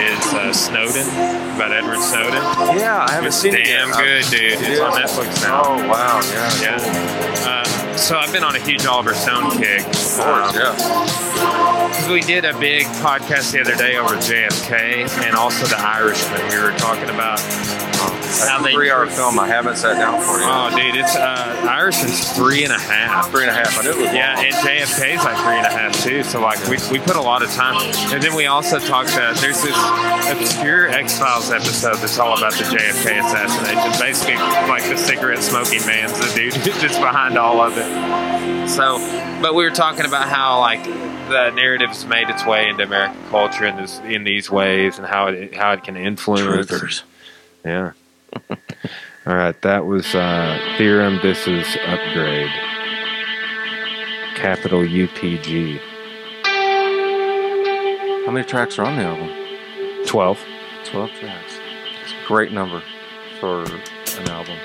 is 0.00 0.24
uh, 0.32 0.48
Snowden 0.56 1.04
about 1.52 1.76
Edward 1.76 2.00
Snowden. 2.00 2.40
Yeah, 2.72 3.04
I 3.04 3.12
haven't 3.20 3.28
It's 3.28 3.36
seen 3.36 3.52
it 3.52 3.68
damn 3.68 3.92
good, 3.92 4.24
dude. 4.32 4.56
It's 4.64 4.80
on 4.80 4.96
Netflix 4.96 5.44
now. 5.44 5.60
Oh 5.60 5.76
wow, 5.92 6.24
yeah, 6.32 6.80
Yeah. 6.80 7.44
Uh, 7.44 7.61
so 7.96 8.16
I've 8.16 8.32
been 8.32 8.44
on 8.44 8.56
a 8.56 8.60
huge 8.60 8.86
Oliver 8.86 9.14
Stone 9.14 9.50
kick. 9.58 9.80
Of 9.80 9.92
course, 9.92 10.54
yeah. 10.54 11.88
Because 11.88 12.08
we 12.08 12.20
did 12.20 12.44
a 12.44 12.56
big 12.58 12.86
podcast 13.04 13.52
the 13.52 13.60
other 13.60 13.74
day 13.76 13.96
over 13.96 14.14
JFK 14.16 15.08
and 15.24 15.36
also 15.36 15.66
The 15.66 15.78
Irishman. 15.80 16.40
We 16.48 16.58
were 16.60 16.76
talking 16.78 17.10
about 17.10 17.40
how 18.32 18.58
That's 18.58 18.60
a 18.60 18.64
they 18.64 18.72
three-hour 18.72 19.06
film. 19.08 19.38
I 19.38 19.46
haven't 19.46 19.76
sat 19.76 19.98
down 19.98 20.20
for 20.22 20.38
you. 20.40 20.46
Oh, 20.48 20.70
dude, 20.74 20.96
it's 20.96 21.14
uh, 21.14 21.66
Irishman's 21.68 22.32
three 22.32 22.64
and 22.64 22.72
a 22.72 22.78
half. 22.78 23.30
Three 23.30 23.42
and 23.42 23.50
a 23.50 23.54
half. 23.54 23.78
I 23.78 23.82
knew 23.82 23.90
it 23.90 23.98
was. 23.98 24.14
Yeah, 24.14 24.40
and 24.40 24.54
JFK's 24.54 25.22
like 25.24 25.36
three 25.44 25.58
and 25.60 25.66
a 25.66 25.70
half 25.70 25.92
too. 26.02 26.22
So 26.22 26.40
like 26.40 26.58
we, 26.66 26.78
we 26.90 26.98
put 26.98 27.16
a 27.16 27.20
lot 27.20 27.42
of 27.42 27.50
time, 27.52 27.76
and 28.12 28.22
then 28.22 28.34
we 28.34 28.46
also 28.46 28.78
talked 28.78 29.12
about 29.12 29.36
there's 29.36 29.62
this 29.62 29.76
obscure 30.32 30.88
X 30.88 31.18
Files 31.18 31.50
episode 31.50 31.96
that's 31.98 32.18
all 32.18 32.36
about 32.36 32.52
the 32.54 32.64
JFK 32.64 33.20
assassination. 33.20 34.00
Basically, 34.00 34.36
like 34.66 34.88
the 34.88 34.96
cigarette 34.96 35.42
smoking 35.42 35.84
man's 35.86 36.16
the 36.18 36.32
dude 36.34 36.54
just 36.80 37.00
behind 37.00 37.36
all 37.36 37.60
of 37.60 37.76
it. 37.76 37.81
So, 38.68 38.98
but 39.42 39.54
we 39.54 39.64
were 39.64 39.70
talking 39.70 40.06
about 40.06 40.28
how 40.28 40.60
like 40.60 40.84
the 40.84 41.50
narrative 41.50 41.88
has 41.88 42.06
made 42.06 42.28
its 42.30 42.44
way 42.46 42.68
into 42.68 42.84
American 42.84 43.20
culture 43.28 43.66
in 43.66 43.76
this 43.76 43.98
in 44.00 44.24
these 44.24 44.50
ways, 44.50 44.98
and 44.98 45.06
how 45.06 45.26
it 45.28 45.54
how 45.54 45.72
it 45.72 45.84
can 45.84 45.96
influence. 45.96 46.66
Truthers. 46.68 47.02
Yeah. 47.64 47.92
All 49.24 49.36
right, 49.36 49.60
that 49.62 49.86
was 49.86 50.14
uh, 50.14 50.74
Theorem. 50.78 51.20
This 51.22 51.46
is 51.46 51.66
Upgrade. 51.86 52.50
Capital 54.34 54.80
UPG. 54.80 55.78
How 58.24 58.32
many 58.32 58.44
tracks 58.44 58.78
are 58.78 58.84
on 58.84 58.96
the 58.96 59.04
album? 59.04 60.06
12. 60.06 60.44
12 60.86 61.10
tracks. 61.20 61.58
It's 62.02 62.12
a 62.12 62.26
great 62.26 62.50
number 62.50 62.82
for 63.38 63.62
an 63.62 64.28
album. 64.28 64.58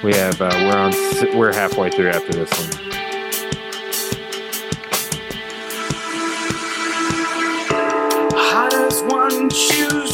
We 0.00 0.14
have, 0.14 0.40
uh, 0.40 0.48
we're 0.52 0.76
on, 0.76 1.36
we're 1.36 1.52
halfway 1.52 1.90
through 1.90 2.10
after 2.10 2.32
this 2.32 2.50
one. 2.50 2.70
How 8.32 8.68
does 8.68 9.02
one 9.02 9.50
choose 9.50 10.07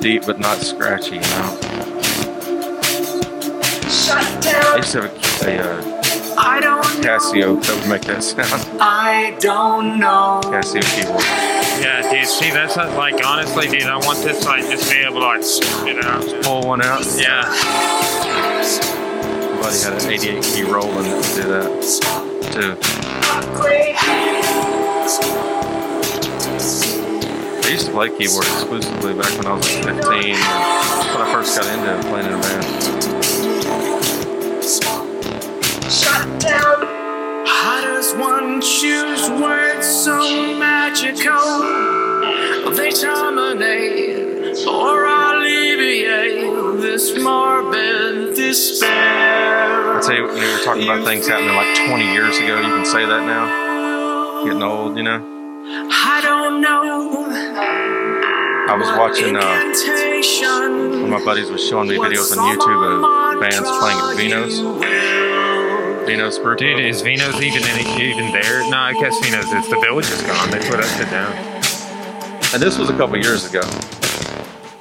deep 0.00 0.24
but 0.26 0.38
not 0.38 0.58
scratchy, 0.58 1.16
you 1.16 1.20
know. 1.20 1.58
Shut 3.88 4.24
I 4.24 4.40
down. 4.40 4.76
used 4.78 4.92
to 4.92 5.02
have 5.02 5.42
a, 5.42 5.50
a 5.50 5.60
uh, 5.60 6.00
I 6.38 6.60
don't 6.60 6.84
Casio 7.04 7.62
that 7.62 7.80
would 7.80 7.88
make 7.88 8.02
that 8.02 8.22
sound. 8.22 8.80
I 8.80 9.36
don't 9.40 9.98
know. 9.98 10.40
Casio 10.44 10.82
keyboard. 10.96 11.22
Yeah, 11.80 12.10
dude, 12.10 12.26
see, 12.26 12.50
that's 12.50 12.76
not, 12.76 12.96
like, 12.96 13.24
honestly, 13.24 13.68
dude, 13.68 13.82
I 13.84 13.96
want 13.96 14.22
this, 14.22 14.44
like, 14.44 14.62
just 14.64 14.90
be 14.90 14.98
able 14.98 15.20
to, 15.20 15.26
like, 15.26 15.86
you 15.86 16.00
know. 16.00 16.42
Pull 16.42 16.66
one 16.66 16.82
out. 16.82 17.04
Yeah. 17.16 17.42
Buddy 19.60 19.78
had 19.78 20.02
an 20.02 20.10
88 20.10 20.42
key 20.42 20.62
Roland 20.62 21.06
that 21.06 21.16
would 21.16 21.34
do 21.36 21.48
that 21.48 22.30
too. 22.52 22.89
To 27.90 27.96
play 27.96 28.08
keyboard 28.10 28.44
exclusively 28.44 29.14
back 29.14 29.36
when 29.36 29.46
I 29.46 29.54
was 29.54 29.74
like 29.76 29.84
15. 29.84 30.02
When 30.02 30.38
I 30.38 31.32
first 31.32 31.56
got 31.56 31.66
into 31.66 32.08
playing 32.08 32.26
in 32.26 32.34
a 32.34 32.40
band. 32.40 32.64
Shut 35.90 36.40
down. 36.40 36.86
How 37.46 37.80
does 37.82 38.14
one 38.14 38.60
choose 38.60 39.30
words 39.30 39.86
so 39.86 40.18
magical? 40.58 41.60
They 42.76 42.90
terminate 42.92 44.66
or 44.66 45.06
alleviate 45.06 46.80
this 46.80 47.18
morbid 47.20 48.36
despair. 48.36 49.96
I'd 49.96 50.04
say 50.04 50.16
you, 50.16 50.26
know, 50.26 50.34
you 50.34 50.52
were 50.52 50.64
talking 50.64 50.84
about 50.84 51.04
things 51.04 51.26
happening 51.26 51.56
like 51.56 51.88
20 51.88 52.12
years 52.12 52.36
ago. 52.38 52.60
You 52.60 52.74
can 52.74 52.86
say 52.86 53.04
that 53.04 53.24
now. 53.26 54.44
Getting 54.44 54.62
old, 54.62 54.96
you 54.96 55.02
know. 55.02 55.19
I 58.70 58.74
was 58.76 58.86
watching. 58.96 59.34
Uh, 59.34 59.40
one 61.02 61.02
of 61.02 61.10
my 61.10 61.24
buddies 61.24 61.50
was 61.50 61.66
showing 61.66 61.88
me 61.88 61.96
videos 61.96 62.30
on 62.38 62.56
YouTube 62.56 63.34
of 63.34 63.40
bands 63.40 63.68
playing 63.68 63.98
at 63.98 64.16
Vino's. 64.16 66.06
Vino's 66.06 66.38
group. 66.38 66.60
Dude, 66.60 66.78
is 66.78 67.02
Vino's 67.02 67.42
even 67.42 67.64
any, 67.64 68.10
even 68.10 68.30
there? 68.30 68.60
No, 68.70 68.76
I 68.76 68.92
guess 68.92 69.18
Vino's 69.18 69.46
is. 69.46 69.68
The 69.68 69.80
village 69.80 70.08
is 70.08 70.22
gone. 70.22 70.52
They 70.52 70.60
put 70.60 70.78
us 70.78 71.00
it 71.00 71.10
down. 71.10 71.32
And 72.54 72.62
this 72.62 72.78
was 72.78 72.90
a 72.90 72.96
couple 72.96 73.16
years 73.16 73.44
ago. 73.44 73.62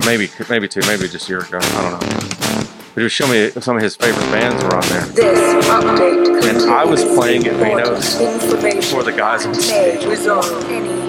Maybe, 0.06 0.30
maybe 0.52 0.68
two, 0.68 0.82
maybe 0.82 1.08
just 1.08 1.28
a 1.28 1.30
year 1.30 1.40
ago. 1.40 1.58
I 1.60 1.82
don't 1.82 1.92
know. 1.94 2.70
But 2.94 3.02
he 3.02 3.02
was 3.02 3.12
showing 3.12 3.32
me 3.32 3.50
some 3.60 3.76
of 3.76 3.82
his 3.82 3.96
favorite 3.96 4.30
bands 4.30 4.64
were 4.66 4.76
on 4.76 4.88
there. 4.90 5.06
This 5.08 5.66
update 5.66 6.48
And 6.48 6.70
I 6.70 6.86
was 6.86 7.04
playing 7.04 7.48
at 7.48 7.58
contains 7.58 8.14
Vino's 8.14 8.44
important 8.44 8.82
before 8.82 9.02
the 9.02 9.14
guys 9.14 9.48
on 9.48 9.54
that 9.54 9.62
stage 9.64 11.09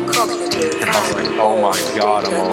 And 0.62 0.90
I 0.90 1.00
was 1.00 1.14
like, 1.14 1.38
oh 1.38 1.61
my 1.61 1.98
God, 1.98 2.26
I'm 2.26 2.52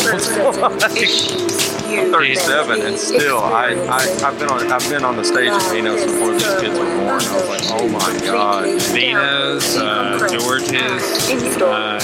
you 1.90 2.00
I'm 2.00 2.12
37, 2.12 2.82
and 2.82 2.98
still, 2.98 3.40
I, 3.40 3.70
I, 3.72 4.28
I've 4.28 4.38
been 4.40 4.50
on, 4.50 4.72
I've 4.72 4.90
been 4.90 5.04
on 5.06 5.16
the 5.16 5.24
stage 5.24 5.50
at 5.50 5.72
Vino's 5.72 6.04
before 6.04 6.34
these 6.34 6.44
kids 6.60 6.78
were 6.78 6.86
born. 6.86 7.22
I 7.22 7.36
was 7.36 7.48
like, 7.48 7.82
oh 7.82 7.88
my 7.88 8.20
God. 8.26 8.82
Vino's, 8.92 9.78
uh, 9.78 10.28
George's, 10.30 11.58
uh, 11.62 12.00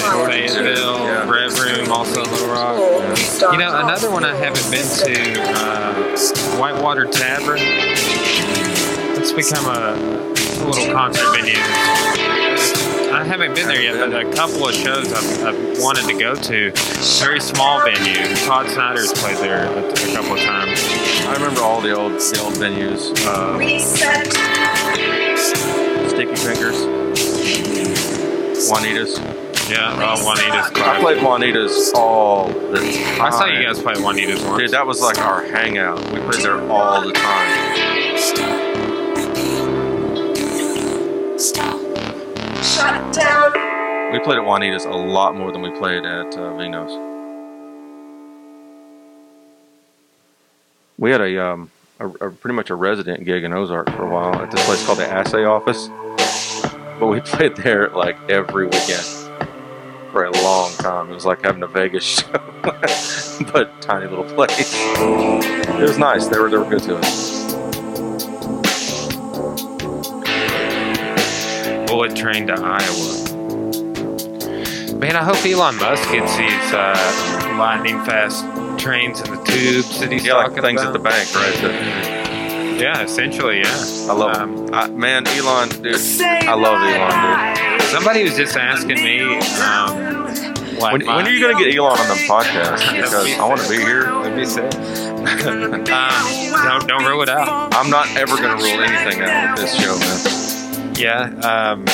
Yeah. 1.04 1.30
Red 1.30 1.51
Room, 1.60 1.91
also 1.91 2.22
Little 2.24 2.47
Rock. 2.47 2.78
You 3.51 3.58
know, 3.58 3.78
another 3.84 4.10
one 4.10 4.24
I 4.24 4.36
haven't 4.36 4.70
been 4.72 4.88
to, 5.06 5.41
uh, 5.41 5.93
Whitewater 6.58 7.06
Tavern. 7.06 7.60
It's 7.60 9.32
become 9.34 9.66
a, 9.66 9.93
a 9.95 10.64
little 10.66 10.93
concert 10.93 11.36
venue. 11.36 12.53
I 13.14 13.24
haven't 13.24 13.53
been 13.53 13.68
there 13.68 13.82
yet, 13.82 13.95
but 13.97 14.26
a 14.26 14.32
couple 14.34 14.68
of 14.68 14.74
shows 14.74 15.14
I've, 15.14 15.43
I've 15.45 15.80
wanted 15.80 16.05
to 16.07 16.18
go 16.18 16.36
to. 16.36 16.72
Very 17.20 17.39
small 17.39 17.82
venue. 17.84 18.36
Todd 18.38 18.68
Snider's 18.70 19.14
played 19.14 19.38
there 19.38 19.66
a, 19.66 19.88
a 19.88 20.16
couple 20.16 20.34
of 20.34 20.39
times. 20.39 20.80
I 21.28 21.34
remember 21.34 21.61
all 21.61 21.80
the 21.80 21.95
old, 21.95 22.14
the 22.14 22.41
old 22.43 22.55
venues. 22.55 23.14
Uh, 23.26 23.57
Reset. 23.57 24.34
Sticky 26.09 26.36
Fingers, 26.36 26.86
Juanita's. 28.68 29.20
Yeah, 29.70 29.93
uh, 29.93 30.18
Juanita's. 30.18 30.72
I 30.82 30.99
played 30.99 31.22
Juanita's 31.22 31.93
all 31.95 32.47
the 32.47 32.80
time. 32.80 33.22
I 33.22 33.30
saw 33.30 33.45
you 33.45 33.64
guys 33.64 33.80
play 33.82 33.93
Juanita's 33.93 34.43
once. 34.43 34.57
Dude, 34.57 34.72
that 34.72 34.88
was 34.88 35.01
like 35.01 35.20
our 35.20 35.43
hangout. 35.43 36.03
We 36.11 36.20
played 36.20 36.41
there 36.41 36.61
all 36.70 37.01
the 37.01 37.14
time. 37.14 37.74
We 44.12 44.20
played 44.20 44.38
at 44.38 44.46
Juanita's 44.46 44.86
a 44.86 44.90
lot 44.92 45.36
more 45.36 45.52
than 45.52 45.62
we 45.62 45.72
played 45.72 46.06
at 46.06 46.38
uh, 46.38 46.56
Vino's. 46.56 46.92
We 50.98 51.12
had 51.12 51.22
a, 51.22 51.46
um, 51.46 51.72
a, 52.00 52.08
a 52.08 52.30
pretty 52.32 52.56
much 52.56 52.70
a 52.70 52.76
resident 52.76 53.26
gig 53.26 53.44
in 53.44 53.54
Ozark 53.54 53.90
for 53.92 54.04
a 54.06 54.10
while 54.10 54.36
at 54.36 54.52
this 54.52 54.64
place 54.66 54.86
called 54.86 55.00
the 55.00 55.08
Assay 55.12 55.44
Office, 55.46 55.88
but 57.00 57.08
we 57.08 57.20
played 57.26 57.56
there 57.58 57.90
like 57.90 58.18
every 58.30 58.66
weekend. 58.66 59.06
for 60.12 60.26
a 60.26 60.32
long 60.44 60.72
time. 60.74 61.10
It 61.10 61.14
was 61.16 61.26
like 61.26 61.42
having 61.44 61.64
a 61.64 61.68
Vegas 61.68 62.04
show, 62.22 62.62
but 62.62 63.82
tiny 63.82 64.08
little 64.08 64.26
place. 64.26 64.72
It 64.76 65.82
was 65.82 65.98
nice. 65.98 66.28
They 66.28 66.38
were 66.38 66.50
they 66.50 66.58
were 66.58 66.70
good 66.70 66.84
to 66.84 66.98
us. 66.98 67.33
Bullet 71.94 72.16
train 72.16 72.48
to 72.48 72.54
Iowa. 72.54 73.30
Man, 74.98 75.16
I 75.16 75.24
hope 75.24 75.46
Elon 75.46 75.76
Musk 75.78 76.10
gets 76.12 76.36
these 76.38 76.74
uh, 76.74 77.56
lightning 77.56 78.04
fast 78.04 78.44
trains 78.82 79.22
in 79.22 79.30
the 79.30 79.44
tubes 79.44 80.00
that 80.00 80.12
he's 80.12 80.26
Yeah, 80.26 80.34
like 80.38 80.56
things 80.60 80.82
about. 80.82 80.88
at 80.88 80.94
the 80.94 80.98
bank, 80.98 81.36
right? 81.36 81.54
The- 81.62 82.82
Yeah, 82.84 83.04
essentially, 83.04 83.60
yeah. 83.60 84.10
I 84.10 84.14
love 84.14 84.36
Um, 84.38 84.58
him. 84.66 84.74
I, 84.74 84.88
man, 84.88 85.28
Elon, 85.28 85.70
dude. 85.70 86.02
I 86.20 86.56
love 86.56 86.82
Elon, 86.82 87.78
dude. 87.78 87.82
Somebody 87.89 88.24
was 88.24 88.36
just 88.38 88.58
asking 88.58 88.96
me, 88.96 89.22
um, 89.62 90.26
like. 90.80 90.94
When, 90.94 91.06
my- 91.06 91.18
when 91.18 91.28
are 91.28 91.30
you 91.30 91.39
going 91.41 91.56
to 91.56 91.64
get 91.64 91.76
Elon 91.78 91.91
on 92.00 92.08
the 92.08 92.16
podcast? 92.28 92.91
Because 92.91 93.14
I 93.14 93.48
want 93.48 93.62
to 93.62 93.70
be 93.70 93.78
here. 93.78 94.06
That'd 94.06 94.36
be 94.36 94.46
sick. 94.46 94.64
um, 95.46 95.84
don't 95.84 96.88
don't 96.88 97.06
rule 97.06 97.22
it 97.22 97.30
out. 97.30 97.72
I'm 97.76 97.91
not 97.91 98.08
ever 98.18 98.36
going 98.36 98.58
to 98.58 98.64
rule 98.66 98.82
anything 98.82 99.22
out 99.22 99.52
with 99.60 99.62
this 99.70 99.80
show, 99.80 99.96
man. 100.00 100.53
Yeah. 100.96 101.30
Um, 101.41 101.86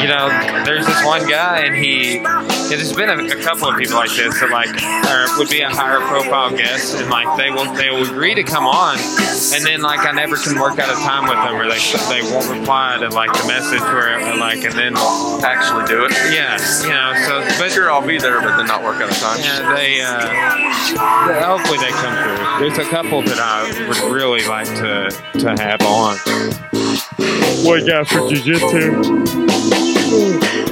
you 0.00 0.08
know, 0.08 0.28
there's 0.64 0.86
this 0.86 1.04
one 1.04 1.28
guy, 1.28 1.60
and 1.66 1.74
he. 1.74 2.16
Yeah, 2.20 2.76
there's 2.76 2.92
been 2.92 3.10
a, 3.10 3.18
a 3.36 3.42
couple 3.42 3.68
of 3.68 3.76
people 3.76 3.96
like 3.96 4.10
this 4.14 4.38
that 4.40 4.50
like 4.50 4.70
are, 5.10 5.26
would 5.38 5.50
be 5.50 5.60
a 5.60 5.68
higher 5.68 5.98
profile 6.06 6.50
guest, 6.56 6.94
and 6.96 7.10
like 7.10 7.26
they 7.36 7.50
will 7.50 7.66
they 7.74 7.90
will 7.90 8.06
agree 8.08 8.34
to 8.34 8.42
come 8.44 8.64
on, 8.66 8.96
and 8.96 9.64
then 9.66 9.82
like 9.82 10.06
I 10.06 10.12
never 10.12 10.36
can 10.36 10.58
work 10.58 10.78
out 10.78 10.88
a 10.88 10.94
time 11.02 11.24
with 11.28 11.38
them 11.42 11.58
where 11.58 11.66
they 11.68 11.82
they 12.08 12.22
won't 12.30 12.46
reply 12.48 12.96
to 13.00 13.08
like 13.10 13.32
the 13.32 13.46
message 13.48 13.82
where 13.82 14.36
like 14.36 14.62
and 14.62 14.74
then 14.74 14.94
Actually, 15.42 15.86
do 15.86 16.04
it. 16.06 16.12
yeah 16.32 16.54
you 16.82 16.90
know 16.94 17.10
so 17.26 17.42
but 17.58 17.70
Sure, 17.72 17.90
I'll 17.90 18.06
be 18.06 18.18
there, 18.18 18.40
but 18.40 18.56
then 18.56 18.66
not 18.66 18.82
work 18.82 19.00
out 19.02 19.10
a 19.10 19.20
time. 19.20 19.38
yeah 19.40 19.74
they 19.74 20.00
uh, 20.00 21.44
hopefully 21.44 21.78
they 21.78 21.90
come 21.90 22.14
through. 22.22 22.68
There's 22.68 22.78
a 22.78 22.88
couple 22.90 23.22
that 23.22 23.38
I 23.38 23.66
would 23.88 24.12
really 24.14 24.46
like 24.46 24.66
to 24.78 25.10
to 25.40 25.50
have 25.62 25.82
on. 25.82 26.69
One 27.18 27.84
guy 27.86 28.04
for 28.04 28.20
jujitsu. 28.28 29.02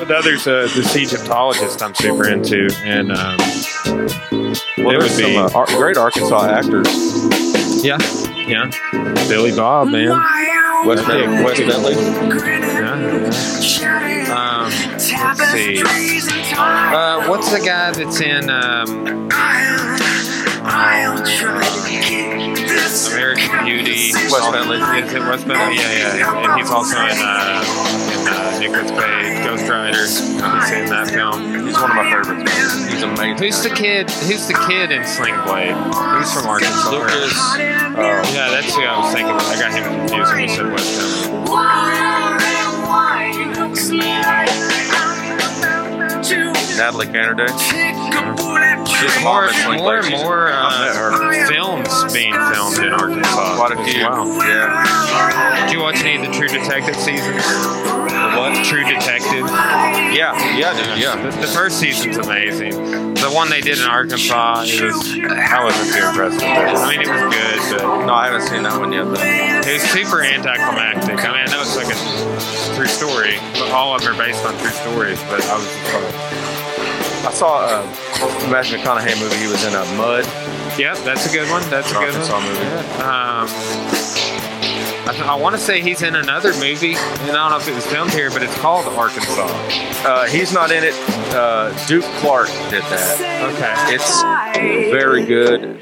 Another's 0.03 0.47
uh, 0.47 0.69
this 0.75 0.97
Egyptologist 0.97 1.83
I'm 1.83 1.95
super 1.95 2.29
into, 2.29 2.69
and 2.85 3.13
um, 3.13 3.37
Well, 4.79 4.97
It 4.97 5.01
there's 5.01 5.17
would 5.17 5.27
be- 5.27 5.35
some 5.35 5.37
uh, 5.47 5.51
Ar- 5.55 5.67
great 5.67 5.97
Arkansas 5.97 6.47
actors. 6.49 6.89
yeah, 7.85 7.99
yeah, 8.47 8.71
Billy 9.29 9.55
Bob, 9.55 9.89
man, 9.89 10.09
West, 10.87 11.07
Ben- 11.07 11.45
Wes 11.45 11.59
Bentley. 11.61 11.95
yeah. 11.95 12.95
Um, 14.31 14.71
let's 14.91 15.51
see, 15.53 15.83
uh, 16.57 17.29
what's 17.29 17.51
the 17.53 17.61
guy 17.65 17.91
that's 17.93 18.21
in 18.21 18.49
um, 18.51 19.29
American 23.13 23.65
Beauty? 23.65 24.13
Wes 24.15 24.51
Bentley. 24.51 24.79
Is 24.79 25.13
it 25.13 25.21
Wes 25.21 25.45
Bentley? 25.45 25.77
Yeah, 25.77 26.17
yeah. 26.17 26.45
And 26.45 26.61
he's 26.61 26.71
also 26.71 26.97
in, 26.97 27.19
uh, 27.19 27.65
in 28.13 28.29
uh, 28.29 28.59
Nicolas 28.61 28.91
Cage, 28.91 29.45
Ghost 29.45 29.69
Rider. 29.69 30.03
He's 30.03 30.21
in 30.73 30.87
that 30.91 31.09
film. 31.13 31.67
He's 31.67 31.75
one 31.77 31.91
of 31.91 31.97
my 31.97 32.11
favorites. 32.11 32.45
Man. 32.45 32.91
He's 32.91 33.03
amazing. 33.03 33.39
Who's 33.39 33.63
the 33.63 33.71
kid? 33.75 34.11
Who's 34.11 34.47
the 34.47 34.55
kid 34.69 34.91
in 34.91 35.05
Sling 35.07 35.37
Blade? 35.45 35.77
He's 36.19 36.33
from 36.33 36.47
Arkansas. 36.47 36.91
Lucas. 36.91 37.37
Uh, 37.37 37.57
Yeah, 38.33 38.49
that's 38.51 38.75
who 38.75 38.83
I 38.83 38.99
was 39.01 39.13
thinking. 39.13 39.35
of. 39.35 39.43
I 39.43 39.59
got 39.59 39.73
him 39.73 39.85
confused 39.85 40.33
when 40.33 40.41
you 40.43 40.49
said 40.49 40.73
Wes 40.73 40.97
Bentley. 40.97 42.49
Natalie 46.79 47.07
Canerday. 47.07 47.49
She's 48.89 49.23
More, 49.23 49.47
mom 49.47 49.77
more 49.77 50.01
Blade. 50.01 50.13
and 50.13 50.23
more 50.25 50.49
I've 50.51 50.81
met 50.81 50.97
her. 50.97 51.13
uh, 51.13 51.49
films 51.49 52.13
being 52.13 52.33
filmed 52.33 52.79
in 52.79 52.93
Arkansas. 52.93 53.57
Quite 53.57 53.73
a 53.73 53.85
few. 53.85 54.03
well. 54.03 54.27
Yeah. 54.47 55.65
Did 55.67 55.73
you 55.73 55.81
watch 55.83 56.01
any 56.03 56.17
of 56.17 56.23
the 56.31 56.37
True 56.37 56.49
Detective 56.49 56.97
seasons? 56.97 57.45
What? 58.35 58.65
True 58.65 58.85
Detective. 58.85 59.47
Yeah. 60.15 60.35
Yeah, 60.57 60.73
dude. 60.77 60.99
Yeah. 61.03 61.17
The, 61.31 61.31
the 61.43 61.47
first 61.47 61.79
season's 61.79 62.17
amazing. 62.17 63.15
The 63.15 63.31
one 63.31 63.51
they 63.51 63.61
did 63.61 63.79
in 63.79 63.85
Arkansas, 63.85 64.63
it 64.67 64.83
was 64.83 65.19
I 65.21 65.63
wasn't 65.63 65.95
too 65.95 66.07
impressed 66.07 66.35
with 66.37 66.43
it. 66.45 66.49
I 66.49 66.89
mean, 66.91 67.01
it 67.03 67.09
was 67.09 67.35
good, 67.35 67.79
but 67.83 68.07
No, 68.07 68.15
I 68.15 68.27
haven't 68.31 68.49
seen 68.49 68.63
that 68.63 68.79
one 68.79 68.93
yet. 68.93 69.05
Though. 69.05 69.15
it 69.21 69.73
was 69.75 69.83
super 69.91 70.23
anticlimactic. 70.23 71.19
I 71.25 71.29
mean, 71.35 71.43
I 71.43 71.47
know 71.51 71.61
it's 71.61 71.77
like 71.77 71.91
a 71.91 71.99
true 72.75 72.87
story, 72.87 73.37
but 73.55 73.71
all 73.71 73.95
of 73.95 74.03
them 74.03 74.15
are 74.15 74.19
based 74.19 74.45
on 74.47 74.57
true 74.59 74.71
stories. 74.71 75.21
But 75.25 75.43
I 75.47 75.55
was 75.59 75.67
just 75.67 75.95
like, 75.95 76.48
I 77.27 77.31
saw 77.33 77.67
a 77.81 77.85
Matthew 78.51 78.79
McConaughey 78.79 79.19
movie. 79.21 79.37
He 79.37 79.47
was 79.49 79.65
in 79.65 79.75
a 79.75 79.85
Mud. 79.97 80.25
yep, 80.79 80.97
that's 80.99 81.27
a 81.27 81.33
good 81.37 81.49
one. 81.51 81.63
That's 81.71 81.91
a 81.91 81.95
good 81.95 82.15
Arkansas 82.15 82.35
one. 82.35 82.45
movie. 82.47 82.67
Um, 83.03 83.49
I, 85.11 85.33
I 85.33 85.35
want 85.37 85.55
to 85.57 85.61
say 85.61 85.81
he's 85.81 86.03
in 86.03 86.15
another 86.17 86.53
movie, 86.55 86.95
and 86.95 87.31
I 87.31 87.33
don't 87.33 87.51
know 87.51 87.57
if 87.59 87.67
it 87.69 87.75
was 87.75 87.87
filmed 87.87 88.13
here, 88.13 88.31
but 88.31 88.43
it's 88.43 88.55
called 88.59 88.87
Arkansas. 88.97 89.47
Uh, 90.07 90.27
he's 90.27 90.53
not 90.53 90.71
in 90.71 90.85
it. 90.85 90.95
Uh, 91.35 91.71
Duke 91.87 92.05
Clark 92.21 92.49
did 92.71 92.83
that. 92.85 93.19
Okay. 93.55 93.95
It's 93.95 94.23
very 94.93 95.25
good. 95.25 95.81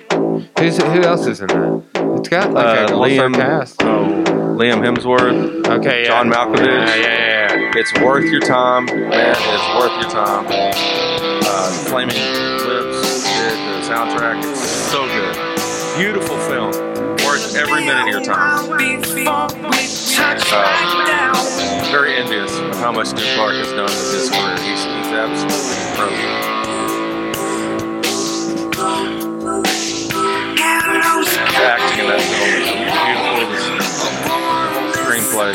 Who's 0.59 0.77
who 0.83 1.03
else 1.03 1.27
is 1.27 1.41
in 1.41 1.49
that? 1.49 1.83
It's 2.19 2.29
got 2.29 2.53
like 2.53 2.65
Uh, 2.67 2.93
a 2.93 2.97
all-star 2.97 3.29
Liam, 3.29 3.35
cast. 3.35 3.83
oh, 3.83 4.25
Liam 4.59 4.81
Hemsworth. 4.83 5.67
Okay, 5.81 6.03
yeah. 6.03 6.09
John 6.09 6.31
Malkovich. 6.31 6.67
Yeah, 6.67 6.95
yeah, 6.95 6.97
yeah. 6.97 7.55
yeah. 7.57 7.73
It's 7.77 7.93
worth 8.01 8.25
your 8.25 8.41
time, 8.41 8.87
man. 8.87 9.37
It's 9.39 9.69
worth 9.79 10.01
your 10.01 10.11
time. 10.11 10.47
Flaming 11.57 12.17
Lips 12.17 13.25
did 13.25 13.57
the 13.57 13.81
soundtrack. 13.89 14.45
It's 14.45 14.61
so 14.61 15.07
good. 15.07 15.35
Beautiful 15.97 16.37
film. 16.41 16.71
Worth 17.25 17.57
every 17.57 17.81
minute 17.87 18.03
of 18.03 18.09
your 18.09 18.23
time. 18.23 18.69
Uh, 20.53 21.89
very 21.91 22.17
envious 22.17 22.59
of 22.59 22.77
how 22.77 22.93
much 22.93 23.09
Duke 23.13 23.35
Clark 23.37 23.55
has 23.55 23.69
done 23.73 23.85
with 23.85 24.13
his 24.13 24.29
career. 24.29 24.59
He's, 24.59 24.85
he's 24.85 25.13
absolutely 25.17 25.77
incredible. 25.89 26.47
Acting 31.57 32.05
in 32.05 32.07
that 32.13 32.21
film 32.21 32.53
is 32.53 32.69
beautiful. 32.77 33.49
The 34.93 34.99
screenplay. 35.01 35.53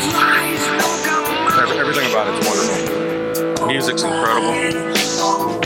Everything 1.78 2.10
about 2.10 2.26
it's 2.34 2.42
wonderful. 2.48 3.66
Music's 3.68 4.02
incredible. 4.02 5.61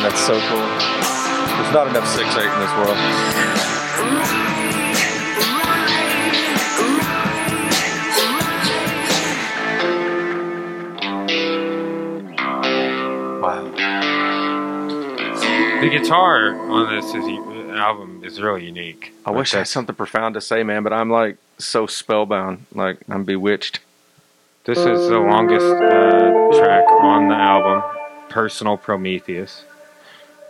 Man. 0.00 0.10
That's 0.10 0.24
so 0.24 0.38
cool. 0.48 0.58
There's 0.58 1.74
not 1.74 1.88
enough 1.88 2.06
six 2.08 2.36
eight 2.36 2.44
in 2.44 2.60
this 2.60 2.72
world. 2.76 2.96
Wow. 13.42 13.70
The 15.80 15.88
guitar 15.90 16.54
on 16.70 16.94
this 16.94 17.06
is, 17.14 17.24
album 17.76 18.22
is 18.24 18.40
really 18.40 18.64
unique. 18.66 19.12
I 19.24 19.30
wish 19.30 19.54
I 19.54 19.58
had 19.58 19.68
something 19.68 19.94
profound 19.94 20.34
to 20.34 20.40
say, 20.40 20.62
man, 20.62 20.82
but 20.82 20.92
I'm 20.92 21.10
like 21.10 21.36
so 21.58 21.86
spellbound. 21.86 22.66
Like 22.74 22.98
I'm 23.08 23.24
bewitched. 23.24 23.80
This 24.64 24.78
is 24.78 25.08
the 25.08 25.18
longest 25.18 25.64
uh, 25.64 26.58
track 26.58 26.84
on 26.90 27.28
the 27.28 27.34
album, 27.34 27.82
Personal 28.28 28.76
Prometheus. 28.76 29.64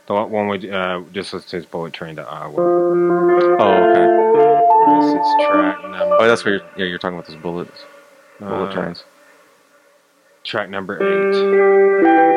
The 0.09 0.14
one 0.14 0.48
we 0.48 0.70
uh, 0.70 1.02
just 1.12 1.34
listened 1.34 1.64
to 1.64 1.68
Bullet 1.68 1.92
Train 1.92 2.16
to 2.16 2.22
Iowa. 2.22 2.54
Oh, 3.61 3.74
okay. 3.84 4.06
This 4.96 5.20
is 5.20 5.46
track 5.46 5.82
number. 5.82 6.16
Oh, 6.18 6.26
that's 6.26 6.42
what 6.46 6.52
you're, 6.52 6.62
yeah, 6.78 6.86
you're 6.86 6.98
talking 6.98 7.18
about 7.18 7.28
those 7.28 7.36
bullets, 7.36 7.84
bullet 8.40 8.70
uh, 8.70 8.72
trains. 8.72 9.04
Track 10.44 10.70
number 10.70 10.96
eight. 10.96 12.27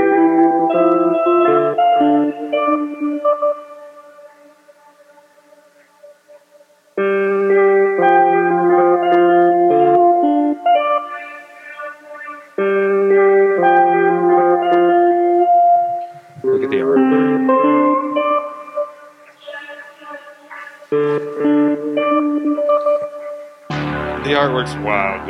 The 24.62 24.68
artwork's 24.68 24.86
wild, 24.86 25.28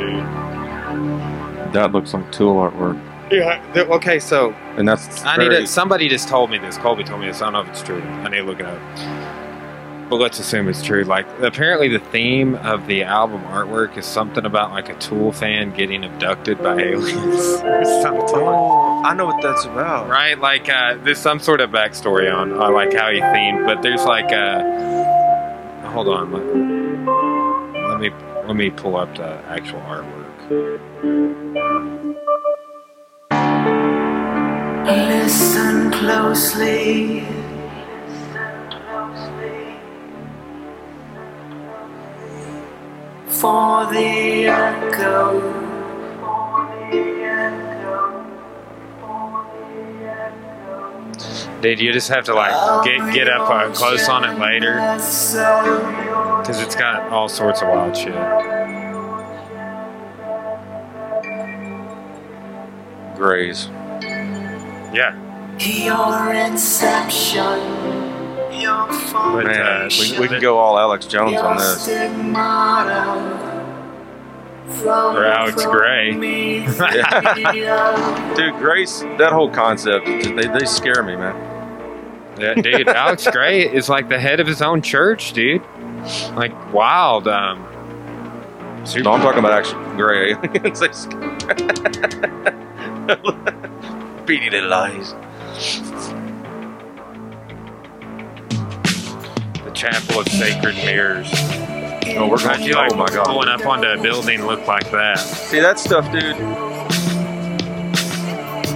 dude. 1.65 1.73
That 1.73 1.91
looks 1.91 2.13
like 2.13 2.31
Tool 2.31 2.55
artwork, 2.55 2.99
Yeah. 3.31 3.61
Okay, 3.75 4.19
so 4.19 4.51
and 4.77 4.87
that's 4.87 5.23
I 5.25 5.37
need 5.37 5.49
very- 5.49 5.61
to. 5.61 5.67
Somebody 5.67 6.09
just 6.09 6.27
told 6.27 6.49
me 6.49 6.57
this. 6.57 6.77
Colby 6.77 7.03
told 7.03 7.21
me 7.21 7.27
this. 7.27 7.41
I 7.41 7.45
don't 7.45 7.53
know 7.53 7.61
if 7.61 7.69
it's 7.69 7.81
true. 7.83 8.01
I 8.01 8.27
need 8.29 8.37
to 8.37 8.43
look 8.43 8.59
it 8.59 8.65
up. 8.65 8.79
But 10.09 10.17
let's 10.17 10.39
assume 10.39 10.67
it's 10.67 10.81
true. 10.83 11.05
Like, 11.05 11.25
apparently, 11.41 11.87
the 11.87 11.99
theme 11.99 12.55
of 12.55 12.85
the 12.87 13.03
album 13.03 13.41
artwork 13.43 13.95
is 13.97 14.05
something 14.05 14.45
about 14.45 14.71
like 14.71 14.89
a 14.89 14.95
Tool 14.95 15.31
fan 15.31 15.71
getting 15.73 16.03
abducted 16.03 16.61
by 16.61 16.75
aliens 16.81 17.39
or 17.63 17.85
something. 18.01 18.35
Oh, 18.35 19.03
I 19.05 19.13
know 19.13 19.27
what 19.27 19.41
that's 19.41 19.63
about. 19.63 20.09
Right? 20.09 20.37
Like, 20.37 20.67
uh, 20.67 20.95
there's 21.01 21.17
some 21.19 21.39
sort 21.39 21.61
of 21.61 21.69
backstory 21.69 22.29
on 22.33 22.51
uh, 22.51 22.69
like 22.71 22.91
how 22.93 23.09
he 23.09 23.21
themed, 23.21 23.65
but 23.65 23.81
there's 23.81 24.03
like, 24.03 24.33
uh, 24.33 25.87
hold 25.91 26.09
on, 26.09 26.33
let, 26.33 26.60
let 28.47 28.55
me 28.55 28.69
pull 28.69 28.95
up 28.95 29.15
the 29.15 29.37
actual 29.47 29.79
artwork. 29.81 30.27
Listen 34.87 35.91
closely. 35.91 37.25
For 43.27 43.85
the 43.91 44.47
echo. 44.47 45.61
Dude, 51.61 51.79
you 51.79 51.93
just 51.93 52.09
have 52.09 52.25
to 52.25 52.33
like 52.33 52.83
get 52.83 53.13
get 53.13 53.29
up 53.29 53.49
uh, 53.49 53.71
close 53.71 54.09
on 54.09 54.23
it 54.23 54.39
later 54.39 54.79
because 56.41 56.61
it's 56.61 56.75
got 56.75 57.09
all 57.11 57.29
sorts 57.29 57.61
of 57.61 57.69
wild 57.69 57.95
shit. 57.95 58.15
Grays. 63.15 63.67
Yeah, 64.93 65.15
Your 65.59 66.33
inception. 66.33 67.43
Your 68.59 68.87
but 68.87 69.45
Man, 69.45 69.61
uh, 69.61 69.89
we, 69.99 70.19
we 70.19 70.27
can 70.27 70.41
go 70.41 70.57
all 70.57 70.77
Alex 70.77 71.05
Jones 71.05 71.37
on 71.37 71.57
this. 71.57 71.87
Or 74.83 75.25
Alex 75.25 75.65
Grey. 75.65 76.11
Dude, 78.35 78.53
Grace, 78.55 79.01
that 79.01 79.31
whole 79.31 79.49
concept, 79.49 80.05
they, 80.05 80.47
they 80.47 80.65
scare 80.65 81.03
me, 81.03 81.15
man. 81.15 81.35
yeah, 82.39 82.53
dude, 82.55 82.87
Alex 82.87 83.27
Grey 83.29 83.71
is 83.71 83.89
like 83.89 84.09
the 84.09 84.19
head 84.19 84.39
of 84.39 84.47
his 84.47 84.61
own 84.61 84.81
church, 84.81 85.33
dude. 85.33 85.61
Like 86.35 86.73
wild. 86.73 87.27
Um, 87.27 87.65
super- 88.85 89.03
No, 89.03 89.11
I'm 89.13 89.21
talking 89.21 89.39
about 89.39 89.53
actually 89.53 89.83
gray 89.95 90.31
aliens. 90.33 90.79
They 90.79 90.91
sc- 90.91 91.11
Beady 94.25 94.49
little 94.49 94.73
eyes. 94.73 95.13
the 99.63 99.71
Chapel 99.73 100.19
of 100.21 100.27
Sacred 100.27 100.75
Mirrors. 100.77 101.29
Oh, 102.17 102.27
we're 102.27 102.39
How'd 102.39 102.57
going. 102.57 102.63
you 102.69 102.73
like 102.75 102.91
oh 102.93 102.95
my 102.97 103.07
god. 103.07 103.25
pulling 103.25 103.47
up 103.47 103.65
onto 103.65 103.87
a 103.87 104.01
building 104.01 104.45
look 104.45 104.65
like 104.67 104.89
that? 104.91 105.17
See 105.19 105.59
that 105.59 105.79
stuff, 105.79 106.11
dude? 106.11 106.35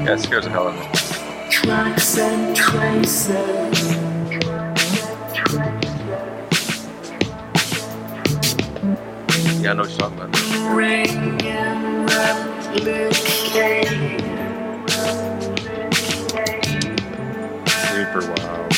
Yeah, 0.05 0.13
it 0.13 0.19
scares 0.19 0.45
the 0.45 0.51
hell 0.51 0.67
out 0.67 0.76
of 0.76 0.80
me. 0.80 1.49
Tracks 1.49 2.17
and 2.17 2.55
traces. 2.55 4.05
Yeah, 9.66 9.72
I 9.72 9.74
know 9.74 9.82
what 9.82 9.89
you're 9.89 9.97
talking 9.97 10.20
about. 10.20 10.36
Super 17.89 18.22
wild. 18.30 18.70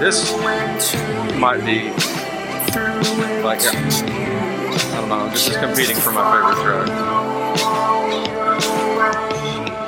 This 0.00 0.18
might 1.36 1.60
be 1.66 1.90
like, 3.42 3.60
I 3.60 3.68
don't 4.94 5.08
know, 5.10 5.28
this 5.28 5.48
is 5.48 5.56
competing 5.58 5.96
for 5.96 6.12
my 6.12 6.22
favorite 6.32 6.62
track. 6.64 6.88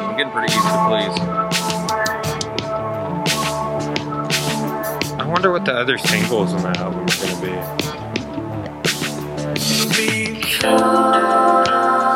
I'm 0.03 0.17
getting 0.19 0.31
pretty 0.31 0.53
easy 0.53 0.61
to 0.61 0.79
please. 0.91 1.62
Wonder 5.43 5.59
what 5.59 5.65
the 5.65 5.75
other 5.75 5.99
singles 5.99 6.55
on 6.55 6.63
that 6.63 6.77
album 6.77 7.01
are 7.01 7.07
gonna 7.07 7.41
be. 7.43 7.49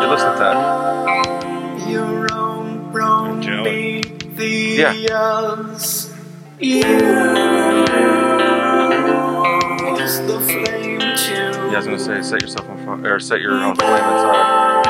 You 0.00 0.06
listen 0.08 0.30
to 0.30 0.38
that. 0.38 0.56
Your 1.88 2.32
own 2.32 2.92
Jelly. 3.42 4.02
Prometheus. 4.02 6.14
Use 6.60 6.76
the 10.20 10.38
flame 10.46 11.00
to 11.00 11.34
Yeah, 11.34 11.72
I 11.72 11.76
was 11.78 11.86
gonna 11.86 11.98
say, 11.98 12.22
set 12.22 12.42
yourself 12.42 12.68
on 12.68 12.76
fire, 13.02 13.14
or 13.16 13.18
set 13.18 13.40
your 13.40 13.54
own 13.54 13.74
flame 13.74 13.92
inside. 13.92 14.84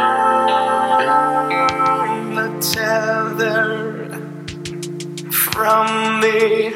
the 2.37 2.49
tether 2.61 4.11
from 5.31 6.21
the 6.21 6.75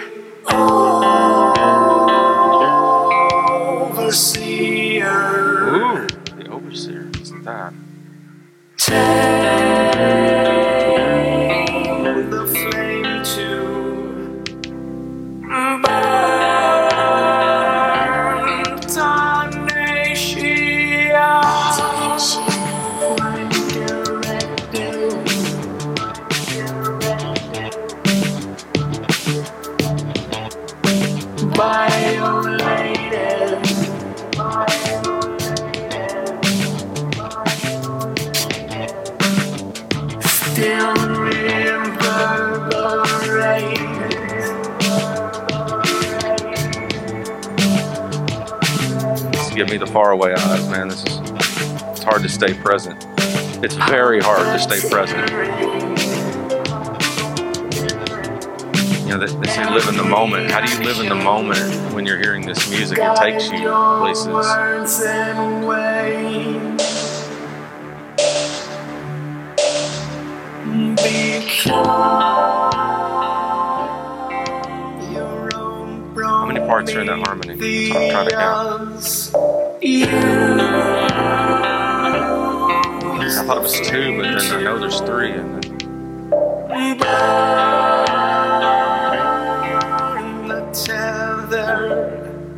faraway 49.91 50.32
eyes, 50.32 50.68
man. 50.68 50.88
This 50.88 51.05
is 51.05 51.18
it's 52.01 52.03
hard 52.03 52.22
to 52.22 52.28
stay 52.28 52.55
present. 52.55 53.05
It's 53.62 53.74
very 53.74 54.20
hard 54.20 54.47
to 54.47 54.59
stay 54.59 54.80
present. 54.88 55.28
You 59.07 59.18
know, 59.18 59.26
they, 59.26 59.34
they 59.34 59.51
say 59.51 59.68
live 59.70 59.88
in 59.88 59.97
the 59.97 60.05
moment. 60.05 60.51
How 60.51 60.64
do 60.64 60.72
you 60.72 60.82
live 60.84 61.01
in 61.01 61.09
the 61.09 61.14
moment 61.14 61.93
when 61.93 62.07
you're 62.07 62.18
hearing 62.18 62.47
this 62.47 62.70
music? 62.70 62.99
It 63.01 63.16
takes 63.16 63.51
you 63.51 63.68
places. 63.99 64.26
How 76.16 76.47
many 76.47 76.61
parts 76.61 76.93
are 76.95 77.01
in 77.01 77.07
that 77.09 77.26
harmony? 77.26 77.57
That's 77.57 77.91
what 77.91 78.03
I'm 78.03 78.11
trying 78.11 78.28
to 78.28 78.36
count. 78.36 79.29
I 79.82 80.04
thought 83.46 83.56
it 83.56 83.62
was 83.62 83.80
two, 83.80 84.18
but 84.18 84.24
then 84.24 84.52
I 84.52 84.62
know 84.62 84.78
there's 84.78 85.00
three. 85.00 85.32
Tether 90.72 92.56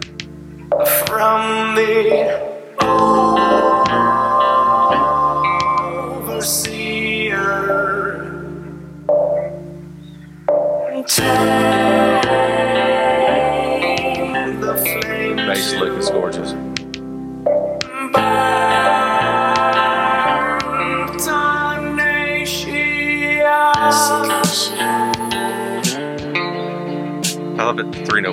from 1.06 1.74
the 1.76 2.51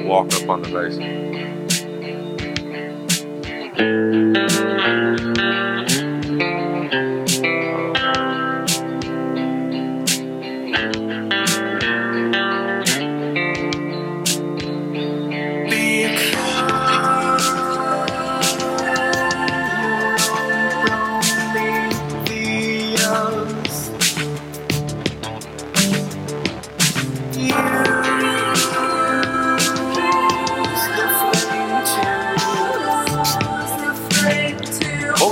walk 0.05 0.33
up 0.33 0.49
on 0.49 0.61
the 0.61 0.69
bass. 0.69 1.18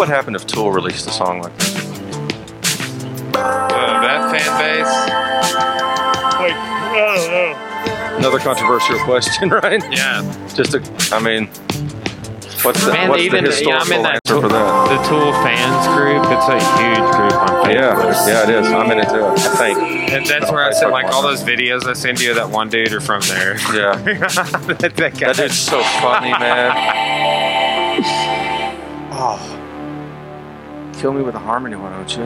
Would 0.07 0.15
happen 0.15 0.35
if 0.35 0.47
Tool 0.47 0.71
released 0.71 1.07
a 1.07 1.11
song 1.11 1.41
like 1.41 1.55
this? 1.57 1.75
Uh, 3.35 3.67
that 4.01 4.31
fan 4.31 4.59
base, 4.59 4.87
like 6.39 6.53
I 6.53 6.95
don't 6.95 7.31
know. 7.31 8.17
Another 8.17 8.39
controversial 8.39 8.97
question, 8.99 9.49
right? 9.63 9.83
Yeah, 9.93 10.23
Just 10.55 10.73
a, 10.73 11.15
I 11.15 11.19
mean, 11.19 11.47
what's 12.63 12.83
the, 12.83 12.93
man. 12.93 13.09
what's 13.09 13.21
even 13.21 13.43
the 13.43 13.51
yeah, 13.61 13.77
I'm 13.79 13.85
historical 13.85 13.93
in 13.97 14.03
that 14.03 14.13
answer 14.15 14.33
Tool, 14.33 14.41
for 14.41 14.47
that? 14.47 14.87
the 14.89 15.09
Tool 15.09 15.31
fans 15.43 15.87
group. 15.93 16.23
It's 16.31 16.47
a 16.47 16.59
huge 16.79 17.11
group 17.15 17.33
on 17.33 17.47
Facebook. 17.65 17.73
Yeah, 17.73 18.27
yeah, 18.27 18.43
it 18.43 18.49
is. 18.65 18.71
I'm 18.71 18.91
in 18.91 18.99
it 18.99 19.09
too. 19.09 19.25
I 19.25 19.55
think. 19.57 19.77
And 20.11 20.25
that's 20.25 20.51
where 20.51 20.63
I 20.63 20.71
said, 20.71 20.87
like 20.87 21.05
all 21.13 21.21
those 21.21 21.43
videos 21.43 21.85
I 21.85 21.93
send 21.93 22.19
you. 22.19 22.29
of 22.31 22.37
That 22.37 22.49
one 22.49 22.69
dude 22.69 22.93
are 22.93 23.01
from 23.01 23.21
there. 23.23 23.57
Yeah, 23.73 23.95
that, 23.97 24.93
that 24.95 25.19
guy. 25.19 25.27
that 25.33 25.35
dude's 25.35 25.59
so 25.59 25.83
funny, 26.01 26.31
man. 26.31 26.71
Oh, 29.19 29.37
kill 30.97 31.13
me 31.13 31.21
with 31.21 31.35
a 31.35 31.39
harmony, 31.39 31.75
why 31.75 31.91
don't 31.91 32.17
you? 32.17 32.25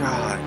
God, 0.00 0.40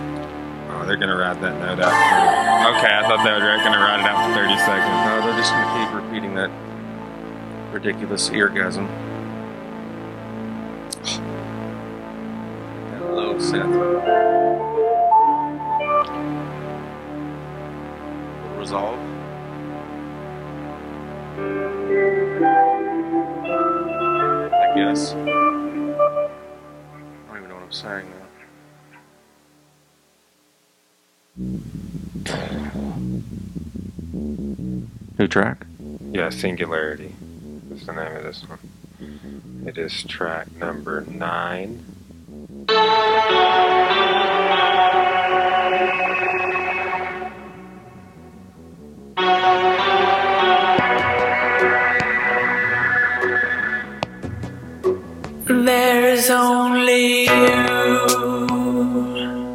Oh, 0.72 0.84
they're 0.86 0.98
gonna 0.98 1.16
ride 1.16 1.40
that 1.42 1.58
note 1.60 1.80
out. 1.80 2.76
Okay, 2.76 2.94
I 2.94 3.08
thought 3.08 3.24
they 3.24 3.32
were 3.32 3.40
gonna 3.64 3.80
ride 3.80 4.02
it 4.02 4.06
out 4.06 4.28
for 4.28 4.36
30 4.36 4.58
seconds. 4.58 5.06
no, 5.06 5.22
they're 5.26 5.38
just 5.38 5.52
gonna 5.54 5.86
keep 5.86 5.96
repeating 5.96 6.36
that 6.36 6.52
ridiculous 7.72 8.30
eargasm. 8.30 8.88
That 12.92 13.14
low 13.14 13.36
synth. 13.36 13.76
Resolve. 18.58 19.00
I 24.58 24.74
guess. 24.76 25.35
Saying 27.76 28.10
now. 28.10 28.26
New 35.20 35.28
track? 35.28 35.66
Yeah, 36.12 36.30
Singularity. 36.30 37.14
That's 37.70 37.86
the 37.86 37.94
name 37.94 38.16
of 38.16 38.24
this 38.24 38.44
one. 38.48 38.60
It 39.68 39.78
is 39.78 40.04
track 40.04 40.52
number 40.56 41.02
nine. 41.02 41.84
There's 55.48 56.30
only 56.32 57.24
you, 57.26 57.30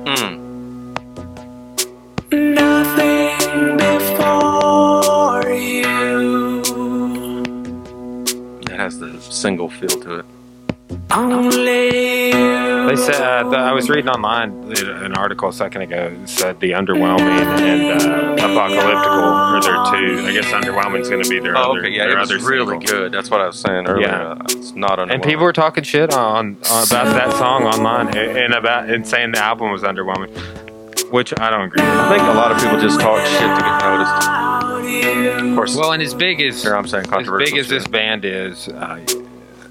Mm. 0.07 0.33
nothing 2.33 3.77
before 3.77 5.43
you. 5.51 6.63
It 8.63 8.71
has 8.71 9.01
the 9.01 9.19
single 9.21 9.69
feel 9.69 9.89
to 9.89 10.21
it. 10.21 10.25
Only. 11.11 12.30
They 12.91 12.97
said 12.97 13.21
uh, 13.21 13.49
the, 13.49 13.57
I 13.57 13.73
was 13.73 13.89
reading 13.89 14.09
online 14.09 14.73
uh, 14.77 15.05
an 15.05 15.15
article 15.15 15.49
a 15.49 15.53
second 15.53 15.83
ago 15.83 16.11
that 16.15 16.29
said 16.29 16.59
the 16.61 16.73
underwhelming 16.73 17.21
and 17.21 18.03
uh, 18.03 18.45
apocalyptical 18.47 19.23
are 19.23 19.63
their 19.63 19.73
two. 20.19 20.27
I 20.27 20.33
guess 20.33 20.47
underwhelming 20.47 21.01
is 21.03 21.09
going 21.09 21.23
to 21.23 21.29
be 21.31 21.39
their 21.39 21.57
Oh, 21.57 21.71
other. 21.73 21.81
okay, 21.81 21.91
yeah, 21.91 22.07
their 22.07 22.17
it 22.19 22.21
was 22.21 22.43
really 22.43 22.79
single. 22.81 22.81
good. 22.81 23.13
That's 23.13 23.31
what 23.31 23.41
I 23.41 23.47
was 23.47 23.61
saying 23.61 23.87
earlier. 23.87 24.09
Yeah. 24.09 24.31
Uh, 24.33 24.39
It's 24.51 24.75
not 24.75 24.99
underwhelming. 24.99 25.15
And 25.15 25.23
people 25.23 25.45
were 25.45 25.53
talking 25.53 25.85
shit 25.85 26.13
on, 26.13 26.57
on 26.71 26.87
about 26.87 27.15
that 27.15 27.33
song 27.35 27.63
online 27.65 28.09
and 28.17 28.37
and 28.39 28.55
about 28.55 28.91
and 28.91 29.07
saying 29.07 29.33
the 29.33 29.39
album 29.39 29.71
was 29.71 29.83
underwhelming, 29.83 30.31
which 31.13 31.33
I 31.39 31.49
don't 31.51 31.67
agree. 31.67 31.83
with. 31.83 31.91
I 31.95 32.09
think 32.17 32.23
a 32.29 32.33
lot 32.35 32.51
of 32.51 32.61
people 32.61 32.81
just 32.81 33.01
talk 33.01 33.21
shit 33.25 33.41
to 33.41 33.63
get 33.63 33.83
noticed. 33.83 35.45
Of 35.51 35.55
course, 35.55 35.77
Well, 35.77 35.93
and 35.93 36.03
as 36.03 36.15
big 36.15 36.41
as 36.41 36.67
I'm 36.67 36.87
saying 36.89 37.07
as 37.13 37.29
big 37.29 37.57
as 37.57 37.69
this 37.69 37.87
band 37.87 38.25
is, 38.25 38.69
uh, 38.69 38.99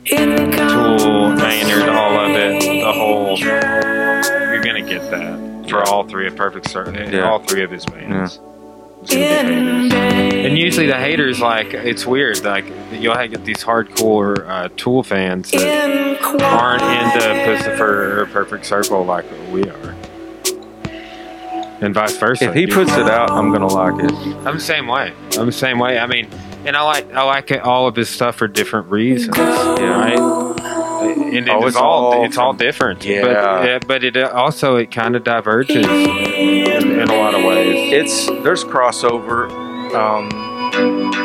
Tool, 0.09 1.29
Maynard, 1.35 1.89
all 1.89 2.17
of 2.19 2.31
it, 2.31 2.61
the 2.63 2.91
whole, 2.91 3.37
you're 3.37 4.61
gonna 4.63 4.81
get 4.81 5.09
that 5.11 5.67
for 5.69 5.83
all 5.87 6.03
three 6.03 6.25
of 6.27 6.35
Perfect 6.35 6.67
Circle, 6.69 6.95
Yeah. 6.95 7.29
all 7.29 7.39
three 7.39 7.63
of 7.63 7.69
his 7.69 7.85
bands. 7.85 8.39
It's 9.03 9.13
gonna 9.13 9.83
be 9.83 9.89
haters. 9.89 10.45
And 10.45 10.57
usually 10.57 10.87
the 10.87 10.95
haters, 10.97 11.39
like, 11.39 11.73
it's 11.73 12.05
weird. 12.07 12.43
Like, 12.43 12.65
you'll 12.91 13.13
get 13.15 13.45
these 13.45 13.63
hardcore 13.63 14.47
uh, 14.49 14.69
Tool 14.77 15.03
fans 15.03 15.51
that 15.51 16.19
aren't 16.41 16.81
into 16.81 17.27
Puscifer 17.45 18.17
or 18.17 18.25
Perfect 18.25 18.65
Circle 18.65 19.05
like 19.05 19.25
we 19.51 19.63
are. 19.69 19.95
And 21.81 21.93
vice 21.93 22.17
versa. 22.17 22.45
If 22.49 22.55
he 22.55 22.61
You- 22.61 22.67
puts 22.73 22.91
it 22.97 23.07
out, 23.07 23.31
I'm 23.31 23.51
gonna 23.53 23.67
like 23.67 24.03
it. 24.03 24.11
I'm 24.45 24.55
the 24.55 24.59
same 24.59 24.87
way. 24.87 25.13
I'm 25.37 25.45
the 25.45 25.51
same 25.51 25.77
way. 25.79 25.97
I 25.99 26.07
mean, 26.07 26.27
and 26.65 26.75
I 26.75 26.81
like 26.83 27.13
I 27.13 27.23
like 27.23 27.51
it, 27.51 27.61
all 27.61 27.87
of 27.87 27.95
his 27.95 28.09
stuff 28.09 28.35
for 28.35 28.47
different 28.47 28.89
reasons. 28.89 29.37
Right? 29.37 30.19
And 30.99 31.47
it 31.47 31.49
Oh, 31.49 31.65
it's 31.67 31.75
all, 31.75 32.13
all 32.13 32.25
it's 32.25 32.37
all 32.37 32.53
different. 32.53 33.05
Yeah. 33.05 33.21
But, 33.21 33.35
uh, 33.35 33.79
but 33.87 34.03
it 34.03 34.17
also 34.17 34.75
it 34.75 34.91
kind 34.91 35.15
of 35.15 35.23
diverges 35.23 35.85
in, 35.85 36.99
in 36.99 37.09
a 37.09 37.15
lot 37.15 37.35
of 37.35 37.43
ways. 37.43 37.93
It's 37.93 38.25
there's 38.43 38.63
crossover. 38.63 39.49
Um, 39.93 40.29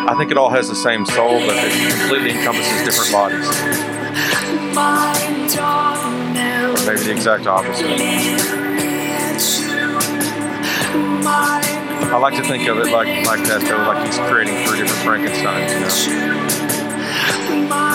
I 0.09 0.15
think 0.17 0.31
it 0.31 0.39
all 0.39 0.51
has 0.51 0.69
the 0.69 0.75
same 0.75 1.07
soul, 1.07 1.39
but 1.41 1.57
it 1.57 1.99
completely 1.99 2.31
encompasses 2.31 2.85
different 2.85 3.13
bodies. 3.13 3.49
Or 6.75 6.87
maybe 6.87 7.05
the 7.05 7.13
exact 7.13 7.47
opposite. 7.47 7.91
I 12.13 12.19
like 12.19 12.35
to 12.35 12.43
think 12.43 12.69
of 12.69 12.77
it 12.79 12.91
like 12.91 13.09
like 13.27 13.43
that 13.49 13.63
though, 13.63 13.79
like 13.79 14.05
he's 14.07 14.19
creating 14.19 14.55
three 14.67 14.79
different 14.79 15.03
Frankensteins. 15.03 15.73
You 15.73 15.81
know, 15.81 15.89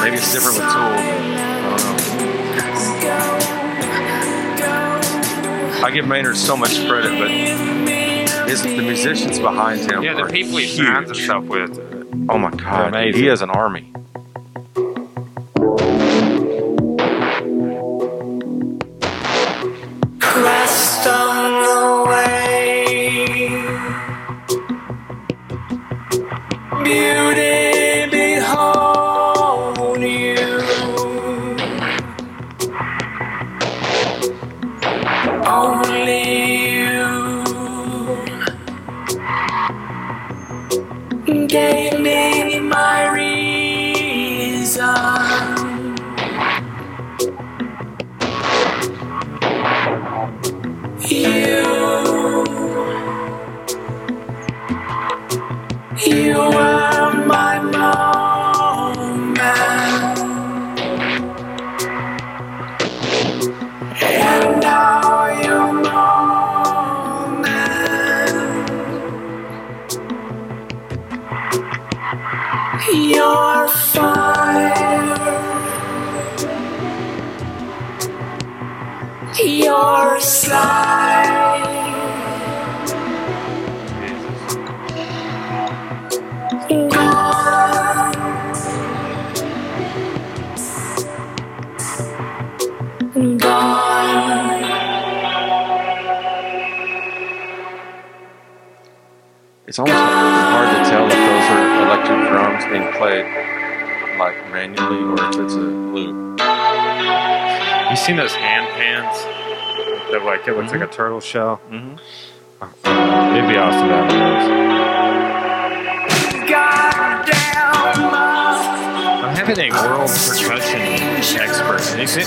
maybe 0.02 0.18
it's 0.18 0.32
different 0.34 0.58
with 0.58 0.68
Tool. 0.68 0.74
But 0.74 1.00
I 1.00 1.70
don't 1.70 1.84
know. 1.84 1.96
I 5.86 5.92
give 5.92 6.08
Maynard 6.08 6.38
so 6.38 6.58
much 6.58 6.86
credit, 6.88 7.12
but 7.18 7.30
his 8.50 8.62
the 8.64 8.82
musicians 8.82 9.40
behind 9.40 9.80
him. 9.90 10.04
Yeah, 10.04 10.16
the 10.16 10.26
people 10.26 10.58
he 10.58 10.68
surrounds 10.68 11.10
himself 11.10 11.46
with. 11.46 11.80
Oh 12.30 12.38
my 12.38 12.52
god, 12.52 12.94
he 13.16 13.26
has 13.26 13.42
an 13.42 13.50
army. 13.50 13.92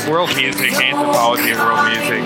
World 0.09 0.34
music, 0.36 0.72
anthropology 0.74 1.50
of 1.53 1.59
world 1.59 1.86
music. 1.88 2.22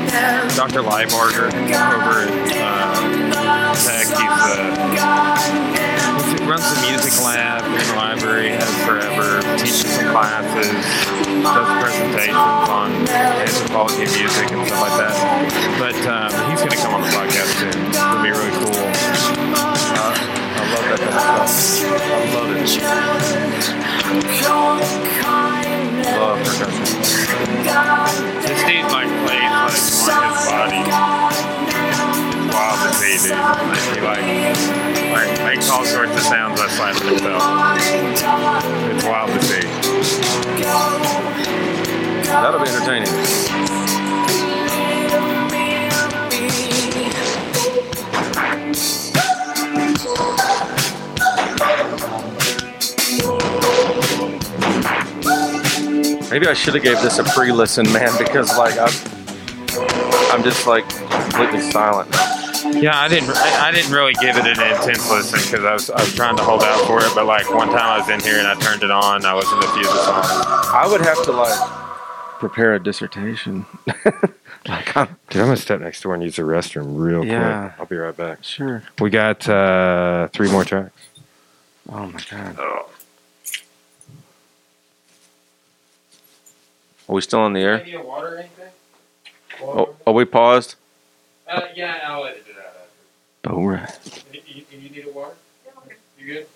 Dr. 0.57 0.83
Leibarger 0.83 1.49
over 1.53 2.20
at 2.22 2.31
uh, 2.57 3.74
Tech. 3.74 4.07
He's 4.07 4.16
uh, 4.16 4.77
he 6.27 6.45
runs 6.49 6.64
the 6.74 6.81
music 6.89 7.12
lab 7.24 7.64
in 7.64 7.72
the 7.72 7.95
library, 7.97 8.51
has 8.51 8.70
forever, 8.85 9.43
teaches 9.59 9.87
some 9.87 10.11
classes, 10.12 10.72
does 11.43 11.83
presentations 11.83 12.37
on 12.37 12.93
anthropology 13.09 14.05
of 14.05 14.12
music 14.16 14.51
and 14.53 14.66
stuff 14.66 14.81
like 14.81 14.97
that. 14.99 15.14
But 15.79 15.97
um, 16.07 16.33
he's 16.51 16.61
going 16.61 16.70
to 16.70 16.77
come 16.79 16.95
on 16.95 17.03
the 17.03 17.09
podcast 17.09 17.51
soon. 17.61 17.77
It'll 17.93 18.22
be 18.22 18.31
really 18.31 18.53
cool. 18.62 18.72
Uh, 19.97 20.14
I 20.57 20.62
love 20.72 20.85
that 20.89 21.01
kind 21.01 21.14
of 21.14 21.49
stuff. 21.49 21.93
I 22.01 22.24
love 22.35 22.51
it. 22.57 22.70
Love 26.16 26.39
percussion. 26.45 27.16
This 27.67 28.62
dude 28.62 28.87
like 28.93 29.11
plays 29.27 29.51
like 30.07 30.23
on 30.23 30.31
his 30.31 30.47
body. 30.47 30.83
It's 32.47 32.55
wild 32.55 32.79
to 32.87 32.95
see. 32.95 33.19
Like, 33.33 34.03
like, 34.03 34.27
like 35.11 35.45
makes 35.45 35.69
all 35.71 35.85
sorts 35.85 36.12
of 36.12 36.21
sounds 36.21 36.61
by 36.61 36.69
slapping 36.69 37.09
himself. 37.09 37.43
It's 38.95 39.05
wild 39.05 39.31
to 39.33 39.43
see. 39.43 39.67
That'll 42.27 42.61
be 42.62 42.69
entertaining. 42.69 43.55
Maybe 56.37 56.49
I 56.49 56.53
should 56.53 56.74
have 56.74 56.82
gave 56.82 57.01
this 57.01 57.18
a 57.18 57.24
pre-listen, 57.24 57.91
man, 57.95 58.11
because 58.18 58.55
like 58.59 58.74
I'm, 58.76 58.93
I'm 60.30 60.43
just 60.45 60.66
like 60.66 60.87
completely 60.87 61.62
silent. 61.70 62.11
Yeah, 62.76 62.91
I 63.01 63.09
didn't. 63.09 63.30
I, 63.30 63.68
I 63.68 63.72
didn't 63.72 63.91
really 63.91 64.12
give 64.20 64.37
it 64.37 64.45
an 64.45 64.51
intense 64.51 65.11
listen 65.11 65.41
because 65.41 65.64
I 65.64 65.72
was 65.72 65.89
I 65.89 65.99
was 65.99 66.14
trying 66.14 66.37
to 66.37 66.43
hold 66.43 66.62
out 66.62 66.87
for 66.87 67.01
it. 67.01 67.11
But 67.14 67.24
like 67.24 67.49
one 67.51 67.68
time 67.68 67.78
I 67.78 67.99
was 68.01 68.11
in 68.11 68.20
here 68.20 68.37
and 68.39 68.47
I 68.47 68.55
turned 68.61 68.82
it 68.82 68.91
on. 68.91 69.24
I 69.24 69.32
listened 69.34 69.62
to 69.62 69.66
a 69.66 69.72
few 69.72 69.89
of 69.89 69.95
the 69.95 70.05
songs. 70.05 70.26
I 70.74 70.87
would 70.87 71.01
have 71.01 71.24
to 71.24 71.32
like 71.32 71.59
prepare 72.39 72.74
a 72.74 72.82
dissertation. 72.82 73.64
like 74.68 74.95
I'm 74.95 75.16
Dude, 75.30 75.41
I'm 75.41 75.47
gonna 75.47 75.57
step 75.57 75.80
next 75.80 76.03
door 76.03 76.12
and 76.12 76.22
use 76.22 76.37
the 76.37 76.43
restroom 76.43 76.99
real 76.99 77.24
Yeah. 77.24 77.68
quick. 77.70 77.80
I'll 77.80 77.87
be 77.87 77.97
right 77.97 78.14
back. 78.14 78.45
sure. 78.45 78.82
We 79.01 79.09
got 79.09 79.49
uh, 79.49 80.28
three 80.34 80.51
more 80.51 80.66
tracks. 80.66 80.93
Oh 81.91 82.05
my 82.09 82.20
god. 82.30 82.59
Are 87.09 87.14
we 87.14 87.20
still 87.20 87.40
on 87.40 87.52
the 87.52 87.61
air? 87.61 87.84
Need 87.84 87.94
a 87.94 88.02
water 88.02 88.34
or 88.34 88.38
anything? 88.38 88.68
Oh, 89.62 89.94
are 90.07 90.12
we 90.12 90.24
paused? 90.24 90.74
Uh, 91.48 91.62
yeah, 91.74 92.00
I'll 92.07 92.24
edit 92.26 92.44
it 92.48 92.57
out 93.46 93.52
All 93.52 93.66
right. 93.66 93.82
after. 93.82 94.20
You, 94.32 94.40
you, 94.46 94.64
you 94.70 94.90
need 94.90 95.07
a 95.07 95.12
water? 95.12 95.34
You 96.18 96.26
good? 96.26 96.46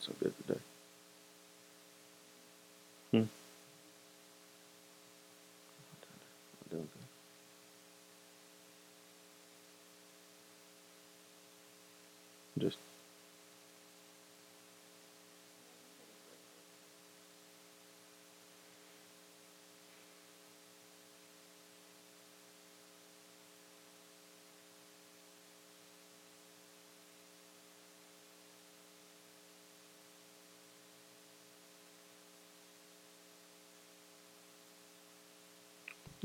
Doing 0.00 0.16
so 0.20 0.24
good 0.24 0.34
today. 0.46 0.60
Hmm. 3.12 3.24
Just 12.58 12.76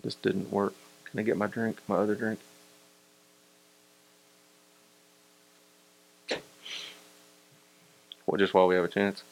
this 0.05 0.15
didn't 0.15 0.51
work. 0.51 0.73
Can 1.05 1.19
I 1.19 1.23
get 1.23 1.35
my 1.35 1.47
drink, 1.47 1.79
my 1.87 1.95
other 1.95 2.15
drink? 2.15 2.39
Well, 8.25 8.37
just 8.37 8.53
while 8.53 8.67
we 8.67 8.75
have 8.75 8.85
a 8.85 8.87
chance. 8.89 9.23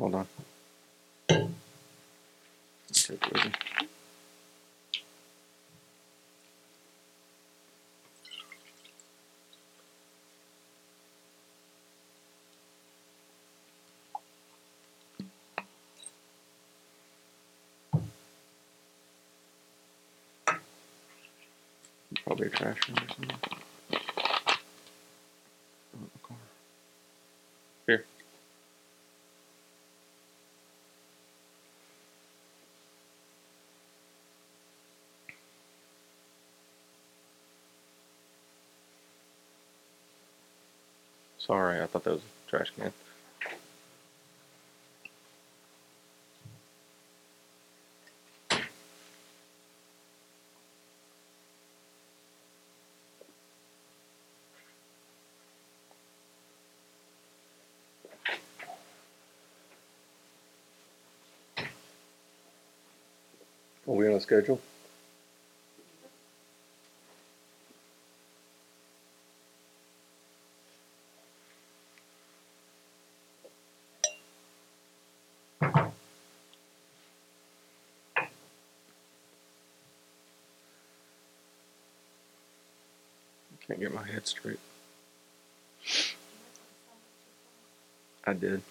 Hold 0.00 0.14
on. 0.14 0.26
Probably 22.24 22.46
a 22.46 22.50
trash 22.50 22.80
can 22.80 22.94
or 22.94 23.08
something. 23.08 23.69
Sorry, 41.50 41.82
I 41.82 41.86
thought 41.86 42.04
that 42.04 42.12
was 42.12 42.20
a 42.22 42.48
trash 42.48 42.70
can. 42.76 42.92
Are 63.88 63.92
we 63.92 64.06
on 64.06 64.14
a 64.14 64.20
schedule? 64.20 64.60
Can't 83.70 83.78
get 83.78 83.94
my 83.94 84.04
head 84.04 84.26
straight. 84.26 84.58
I 88.24 88.32
did. 88.32 88.62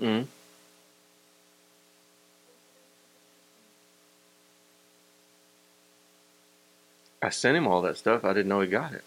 Mm-mm. 0.00 0.26
I 7.22 7.30
sent 7.30 7.56
him 7.56 7.66
all 7.66 7.82
that 7.82 7.98
stuff. 7.98 8.24
I 8.24 8.32
didn't 8.32 8.48
know 8.48 8.60
he 8.60 8.68
got 8.68 8.92
it. 8.94 9.04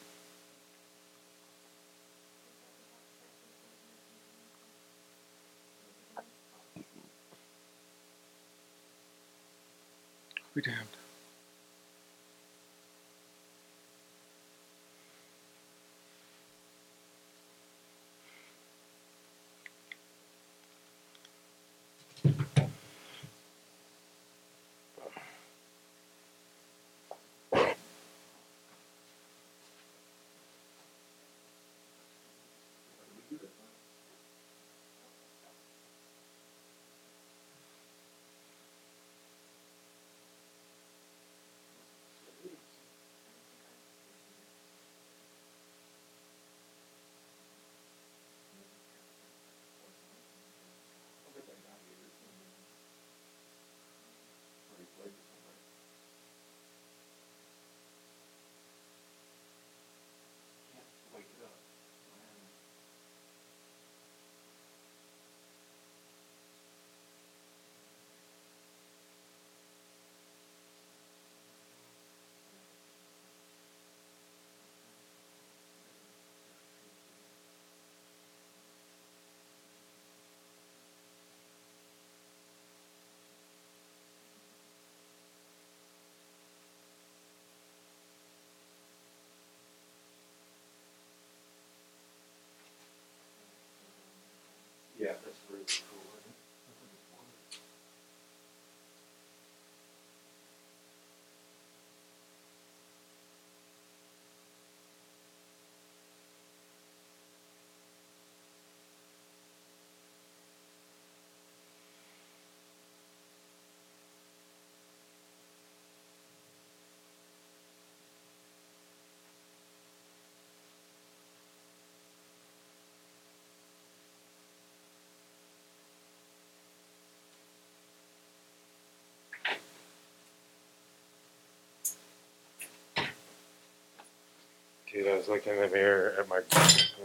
Dude, 134.93 135.07
I 135.07 135.17
was 135.17 135.27
looking 135.27 135.53
in 135.53 135.59
the 135.59 135.67
mirror 135.69 136.13
at 136.19 136.29
my 136.29 136.41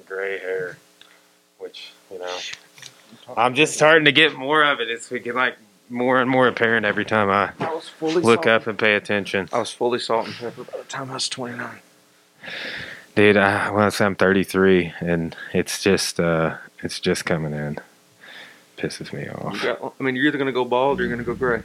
gray 0.06 0.38
hair, 0.38 0.76
which 1.58 1.92
you 2.12 2.18
know, 2.18 2.38
I'm 3.34 3.54
just 3.54 3.72
starting 3.72 4.04
to 4.04 4.12
get 4.12 4.34
more 4.34 4.62
of 4.62 4.80
it. 4.80 4.90
It's 4.90 5.08
getting 5.08 5.32
like 5.32 5.56
more 5.88 6.20
and 6.20 6.30
more 6.30 6.48
apparent 6.48 6.84
every 6.84 7.06
time 7.06 7.30
I 7.30 7.52
I 7.64 7.74
was 7.74 7.88
fully 7.88 8.16
look 8.16 8.44
salt. 8.44 8.62
up 8.62 8.66
and 8.66 8.78
pay 8.78 8.94
attention. 8.94 9.48
I 9.54 9.58
was 9.58 9.72
fully 9.72 10.00
salt 10.00 10.26
and 10.26 10.34
pepper 10.36 10.64
by 10.64 10.78
the 10.78 10.84
time 10.84 11.10
I 11.10 11.14
was 11.14 11.30
29. 11.30 11.78
Dude, 13.14 13.36
I, 13.38 13.70
well, 13.70 13.90
I'm 13.98 14.14
33, 14.14 14.92
and 15.00 15.34
it's 15.54 15.82
just 15.82 16.20
uh, 16.20 16.58
it's 16.82 17.00
just 17.00 17.24
coming 17.24 17.54
in. 17.54 17.78
Pisses 18.76 19.14
me 19.14 19.28
off. 19.28 19.62
got, 19.62 19.94
I 19.98 20.02
mean, 20.02 20.14
you're 20.14 20.26
either 20.26 20.38
going 20.38 20.46
to 20.46 20.52
go 20.52 20.64
bald 20.64 21.00
or 21.00 21.04
you're 21.04 21.16
going 21.16 21.24
to 21.24 21.24
go 21.24 21.34
gray. 21.34 21.62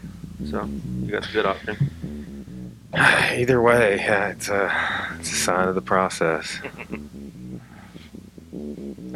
So 0.49 0.67
you 1.01 1.11
got 1.11 1.23
the 1.23 1.33
good 1.33 1.45
option. 1.45 1.91
Either 3.33 3.59
way, 3.59 3.97
yeah, 3.97 4.29
it's 4.29 4.49
a 4.49 4.71
it's 5.19 5.31
a 5.31 5.35
sign 5.35 5.67
of 5.67 5.73
the 5.73 5.81
process. 5.81 6.59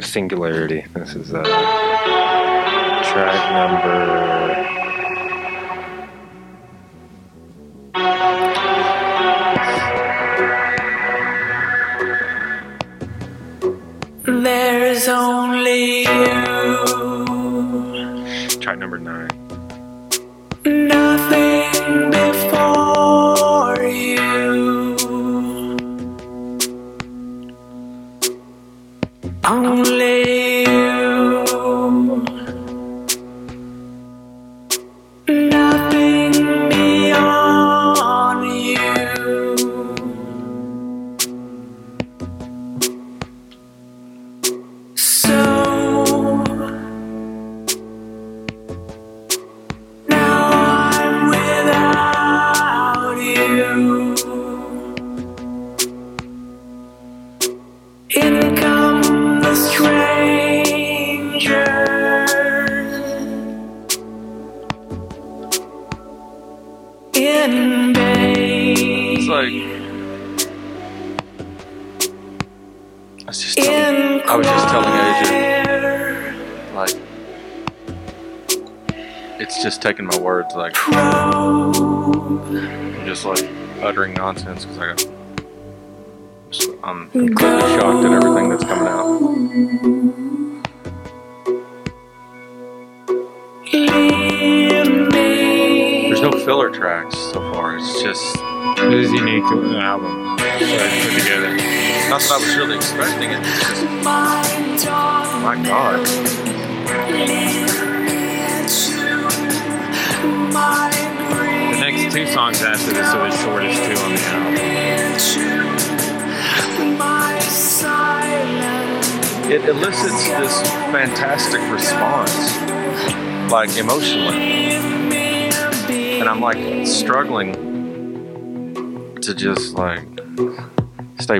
Singularity. 0.00 0.84
This 0.94 1.14
is 1.14 1.32
uh, 1.32 1.44
track 3.04 3.52
number. 3.52 4.47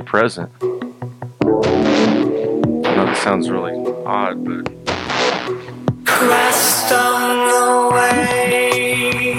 Present. 0.09 0.51
I 0.61 0.65
know 2.95 3.11
it 3.11 3.15
sounds 3.17 3.47
really 3.51 3.75
odd, 4.07 4.43
but 4.43 4.65
Crest 6.03 6.91
on 6.91 7.37
the 7.47 7.95
way. 7.95 9.35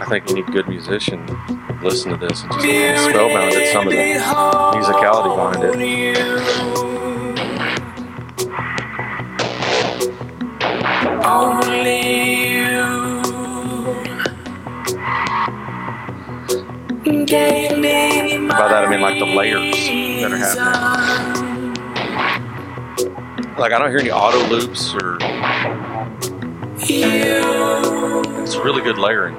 I 0.00 0.06
think 0.08 0.28
any 0.28 0.42
good 0.42 0.68
musician 0.68 1.24
listen 1.84 2.10
to 2.10 2.16
this 2.16 2.42
and 2.42 2.50
just 2.50 2.64
be 2.64 2.96
spellbound 2.98 3.54
at 3.54 3.72
some 3.72 3.86
of 3.86 3.92
the 3.92 3.98
musicality 4.74 5.36
behind 5.36 5.62
it. 5.62 5.76
Only 11.24 12.02
you 17.04 17.24
gave 17.26 17.78
me 17.78 18.48
By 18.48 18.68
that 18.68 18.84
I 18.84 18.90
mean 18.90 19.00
like 19.00 19.18
the 19.18 19.24
layers 19.24 19.81
that 20.22 20.32
are 20.32 20.36
happening. 20.36 21.52
Like 23.58 23.72
I 23.72 23.78
don't 23.78 23.90
hear 23.90 23.98
any 23.98 24.10
auto 24.10 24.46
loops 24.48 24.94
or 24.94 25.18
it's 28.42 28.56
really 28.56 28.82
good 28.82 28.98
layering. 28.98 29.36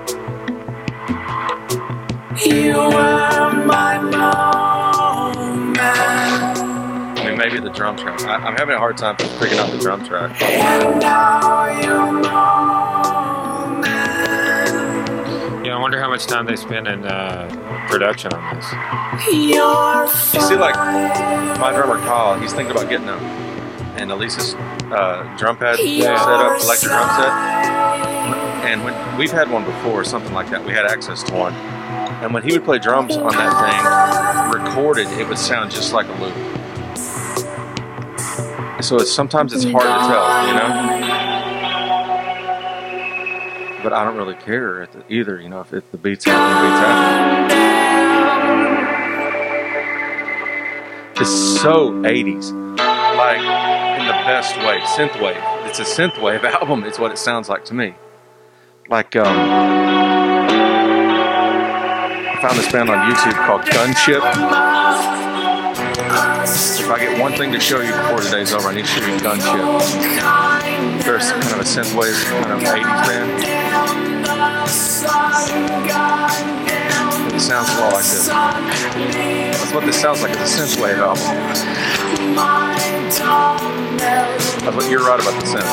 you 2.45 2.73
were 2.73 3.65
my 3.65 3.99
moment, 3.99 5.77
I 7.19 7.23
mean 7.25 7.37
maybe 7.37 7.59
the 7.59 7.69
drum 7.69 7.95
track. 7.97 8.21
I, 8.23 8.35
I'm 8.35 8.55
having 8.55 8.75
a 8.75 8.79
hard 8.79 8.97
time 8.97 9.17
figuring 9.17 9.59
out 9.59 9.71
the 9.71 9.77
drum 9.79 10.03
track. 10.05 10.39
Wonder 15.83 15.99
how 15.99 16.09
much 16.09 16.27
time 16.27 16.45
they 16.45 16.55
spent 16.55 16.87
in 16.87 17.03
uh, 17.03 17.45
production 17.89 18.31
on 18.31 18.55
this. 18.55 18.71
You're 19.29 20.07
see, 20.41 20.55
like 20.55 20.75
my 21.59 21.73
drummer 21.75 21.97
Kyle, 22.05 22.39
he's 22.39 22.53
thinking 22.53 22.71
about 22.71 22.87
getting 22.87 23.09
a 23.09 23.17
and 23.99 24.09
Alesis 24.09 24.55
uh, 24.93 25.37
drum 25.37 25.57
pad 25.57 25.75
set 25.75 26.07
up, 26.07 26.61
electric 26.61 26.89
drum 26.89 27.09
set. 27.19 27.33
And 28.63 28.85
when 28.85 29.17
we've 29.17 29.33
had 29.33 29.51
one 29.51 29.65
before, 29.65 30.05
something 30.05 30.31
like 30.31 30.49
that, 30.51 30.63
we 30.63 30.71
had 30.71 30.85
access 30.85 31.21
to 31.23 31.33
one. 31.33 31.53
And 31.53 32.33
when 32.33 32.43
he 32.43 32.53
would 32.53 32.63
play 32.63 32.79
drums 32.79 33.17
on 33.17 33.33
that 33.33 34.53
thing, 34.53 34.63
recorded, 34.63 35.07
it 35.19 35.27
would 35.27 35.37
sound 35.37 35.69
just 35.69 35.91
like 35.91 36.07
a 36.07 36.13
loop. 36.13 36.33
So 38.81 38.95
it's 38.99 39.11
sometimes 39.11 39.51
it's 39.51 39.65
hard 39.65 39.83
to 39.83 40.07
tell, 40.07 40.47
you 40.47 40.53
know. 40.53 41.02
But 43.83 43.91
I 43.91 44.03
don't 44.05 44.15
really 44.15 44.35
care 44.35 44.87
either, 45.09 45.41
you 45.41 45.49
know, 45.49 45.59
if, 45.59 45.73
if 45.73 45.91
the 45.91 45.97
beats 45.97 46.23
happen, 46.23 46.55
the 46.55 46.61
beats 46.69 46.79
happen. 46.79 47.73
It's 51.19 51.61
so 51.61 51.91
80s, 51.91 52.51
like 53.17 53.37
in 53.99 54.07
the 54.07 54.13
best 54.25 54.55
way, 54.57 54.79
synthwave. 54.79 55.67
It's 55.67 55.79
a 55.79 55.83
synthwave 55.83 56.43
album. 56.61 56.85
It's 56.85 56.97
what 56.97 57.11
it 57.11 57.17
sounds 57.17 57.49
like 57.49 57.65
to 57.65 57.73
me. 57.73 57.93
Like 58.89 59.15
um, 59.15 59.27
I 62.29 62.39
found 62.41 62.57
this 62.57 62.71
band 62.71 62.89
on 62.89 63.11
YouTube 63.11 63.35
called 63.45 63.61
Gunship. 63.63 65.22
If 66.83 66.89
I 66.89 66.99
get 66.99 67.17
one 67.17 67.31
thing 67.31 67.53
to 67.53 67.61
show 67.61 67.79
you 67.79 67.93
before 67.93 68.19
today's 68.19 68.51
over, 68.51 68.67
I 68.67 68.73
need 68.73 68.81
to 68.81 68.87
show 68.87 69.05
you 69.05 69.15
Gunship. 69.19 69.55
They're 71.05 71.17
kind 71.17 71.53
of 71.53 71.59
a 71.59 71.63
synthwave, 71.63 72.11
kind 72.43 72.51
of 72.51 72.59
80s 72.59 73.07
band. 73.07 73.43
It 77.33 77.39
sounds 77.39 77.69
a 77.69 77.79
lot 77.79 77.93
like 77.93 78.03
this. 78.03 78.27
That's 78.27 79.71
what 79.73 79.85
this 79.85 80.01
sounds 80.01 80.21
like. 80.21 80.33
It's 80.33 80.59
a 80.59 80.63
synthwave 80.63 80.97
album. 80.97 81.23
That's 84.65 84.75
what 84.75 84.91
you're 84.91 85.07
right 85.07 85.21
about 85.21 85.39
the 85.41 85.47
synth. 85.47 85.71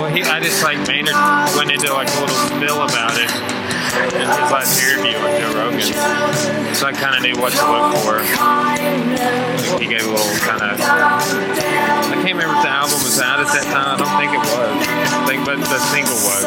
Well, 0.00 0.08
he, 0.08 0.22
I 0.22 0.40
just 0.40 0.62
like 0.62 0.78
Maynard 0.88 1.14
went 1.54 1.70
into 1.70 1.92
like 1.92 2.08
a 2.08 2.20
little 2.20 2.36
spill 2.48 2.80
about 2.80 3.18
it 3.18 3.63
in 4.02 4.26
his 4.26 4.50
last 4.50 4.82
interview 4.82 5.14
with 5.22 5.38
Joe 5.40 5.54
Rogan. 5.54 6.74
So 6.74 6.86
I 6.86 6.92
kind 6.92 7.16
of 7.16 7.22
knew 7.22 7.40
what 7.40 7.52
to 7.52 7.64
look 7.70 7.94
for. 8.02 8.18
He 9.78 9.86
gave 9.86 10.04
a 10.06 10.10
little 10.10 10.38
kind 10.42 10.62
of. 10.62 10.80
I 10.80 12.14
can't 12.22 12.34
remember 12.34 12.56
if 12.56 12.62
the 12.62 12.70
album 12.70 12.98
was 13.02 13.20
out 13.20 13.40
at 13.40 13.46
that 13.46 13.64
time. 13.64 13.94
I 13.94 13.98
don't 13.98 14.16
think 14.18 14.32
it 14.32 14.38
was. 14.38 14.50
I 14.50 15.26
think, 15.26 15.44
but 15.46 15.58
the 15.60 15.78
single 15.92 16.18
was. 16.26 16.44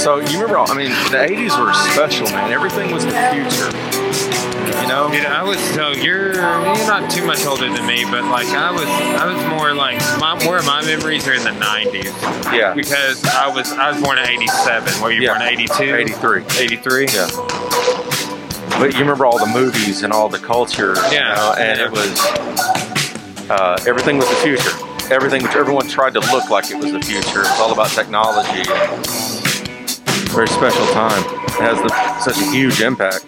So 0.00 0.18
you 0.18 0.40
remember? 0.40 0.58
I 0.58 0.74
mean, 0.74 0.90
the 1.10 1.18
'80s 1.18 1.58
were 1.58 1.72
special, 1.92 2.26
man. 2.30 2.52
Everything 2.52 2.90
was 2.92 3.04
the 3.04 3.12
future. 3.32 3.89
You 4.82 4.88
know? 4.88 5.10
Dude, 5.10 5.24
I 5.26 5.42
was 5.42 5.58
so 5.74 5.90
you're 5.92 6.34
you're 6.34 6.86
not 6.86 7.10
too 7.10 7.24
much 7.26 7.44
older 7.46 7.68
than 7.72 7.86
me, 7.86 8.04
but 8.04 8.24
like 8.24 8.46
I 8.48 8.70
was 8.70 8.84
I 8.86 9.26
was 9.32 9.42
more 9.46 9.74
like 9.74 9.98
my 10.18 10.42
more 10.44 10.58
of 10.58 10.66
my 10.66 10.82
memories 10.82 11.26
are 11.28 11.34
in 11.34 11.42
the 11.44 11.50
'90s 11.50 12.12
Yeah. 12.52 12.74
because 12.74 13.24
I 13.24 13.48
was 13.48 13.70
I 13.72 13.90
was 13.92 14.02
born 14.02 14.18
in 14.18 14.26
'87. 14.26 15.00
Were 15.02 15.10
you 15.12 15.22
Yeah. 15.22 15.34
born 15.38 15.42
in 15.42 15.48
'82? 15.48 15.94
83. 15.96 16.44
'83. 16.58 17.06
Yeah. 17.12 17.28
But 18.78 18.94
you 18.94 19.00
remember 19.00 19.26
all 19.26 19.38
the 19.38 19.46
movies 19.52 20.02
and 20.02 20.12
all 20.12 20.28
the 20.28 20.38
culture, 20.38 20.94
you 20.94 21.16
Yeah. 21.18 21.34
know, 21.34 21.54
and 21.58 21.80
it 21.80 21.90
was 21.90 22.18
uh, 23.50 23.78
everything 23.86 24.16
was 24.18 24.28
the 24.28 24.36
future. 24.36 24.70
everything, 25.12 25.44
everyone 25.48 25.88
tried 25.88 26.14
to 26.14 26.20
look 26.32 26.48
like 26.50 26.70
it 26.70 26.76
was 26.78 26.92
the 26.92 27.00
future. 27.00 27.40
It's 27.40 27.58
all 27.60 27.72
about 27.72 27.88
technology. 27.90 28.62
Very 30.32 30.46
special 30.46 30.86
time. 30.94 31.24
It 31.24 31.50
has 31.60 31.76
the, 31.82 32.20
such 32.20 32.38
a 32.40 32.50
huge 32.52 32.80
impact. 32.80 33.24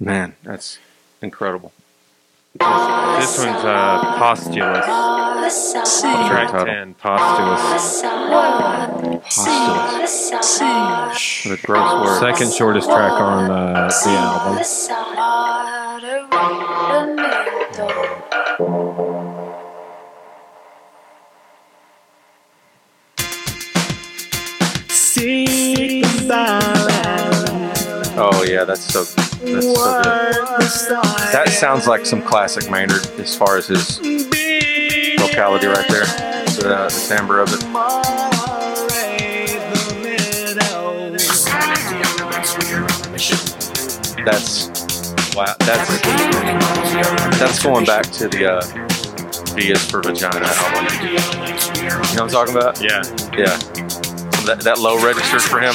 Man, 0.00 0.36
that's 0.44 0.78
incredible. 1.20 1.72
This 2.54 3.38
one's 3.38 3.64
uh, 3.64 4.16
Postulous. 4.18 4.84
Track 6.00 6.50
Title. 6.50 6.66
10, 6.66 6.94
Postulous. 6.94 8.02
Postulous. 9.22 10.30
What 11.46 11.58
a 11.58 11.62
gross 11.66 11.92
word. 12.06 12.20
Second 12.20 12.52
shortest 12.52 12.88
track 12.88 13.12
on 13.12 13.50
uh, 13.50 13.88
the 13.88 14.10
album. 14.10 14.64
Oh 28.20 28.42
yeah, 28.42 28.64
that's 28.64 28.82
so. 28.82 29.04
That's 29.04 29.64
so 29.64 30.02
good. 30.02 30.34
That 31.32 31.50
sounds 31.50 31.86
like 31.86 32.04
some 32.04 32.20
classic 32.20 32.68
Maynard 32.68 33.06
as 33.20 33.36
far 33.36 33.56
as 33.56 33.68
his 33.68 33.98
vocality 35.18 35.68
right 35.68 35.86
there. 35.88 36.04
The, 36.58 36.74
uh, 36.74 36.88
the 36.88 37.06
timbre 37.08 37.38
of 37.38 37.48
it. 37.52 37.60
That's 44.24 44.66
wow. 45.36 45.54
That's 45.60 45.88
that's 47.38 47.62
going 47.62 47.84
back 47.84 48.06
to 48.06 48.26
the 48.26 48.54
uh, 48.54 49.54
V 49.54 49.70
is 49.70 49.88
for 49.88 50.02
Vagina 50.02 50.44
album. 50.44 50.86
You 51.04 51.14
know 51.14 52.00
what 52.00 52.20
I'm 52.20 52.28
talking 52.28 52.56
about? 52.56 52.80
Yeah. 52.82 53.00
Yeah. 53.38 53.56
That, 54.44 54.62
that 54.64 54.78
low 54.80 55.00
register 55.00 55.38
for 55.38 55.60
him 55.60 55.74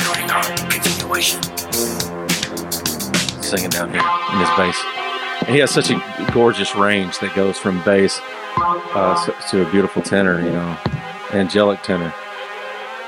singing 3.55 3.69
down 3.69 3.91
here 3.91 4.01
in 4.31 4.39
his 4.39 4.49
bass. 4.57 4.83
And 5.41 5.49
he 5.49 5.59
has 5.59 5.69
such 5.69 5.91
a 5.91 6.31
gorgeous 6.33 6.75
range 6.75 7.19
that 7.19 7.35
goes 7.35 7.59
from 7.59 7.83
bass 7.83 8.19
uh, 8.57 9.31
to 9.51 9.67
a 9.67 9.71
beautiful 9.71 10.01
tenor, 10.01 10.41
you 10.41 10.49
know, 10.49 10.77
angelic 11.33 11.81
tenor. 11.83 12.13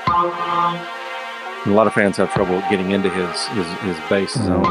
And 0.06 1.72
a 1.72 1.74
lot 1.74 1.88
of 1.88 1.94
fans 1.94 2.16
have 2.18 2.32
trouble 2.32 2.60
getting 2.70 2.92
into 2.92 3.10
his 3.10 3.46
his, 3.48 3.66
his 3.80 3.96
bass 4.08 4.34
zone. 4.34 4.64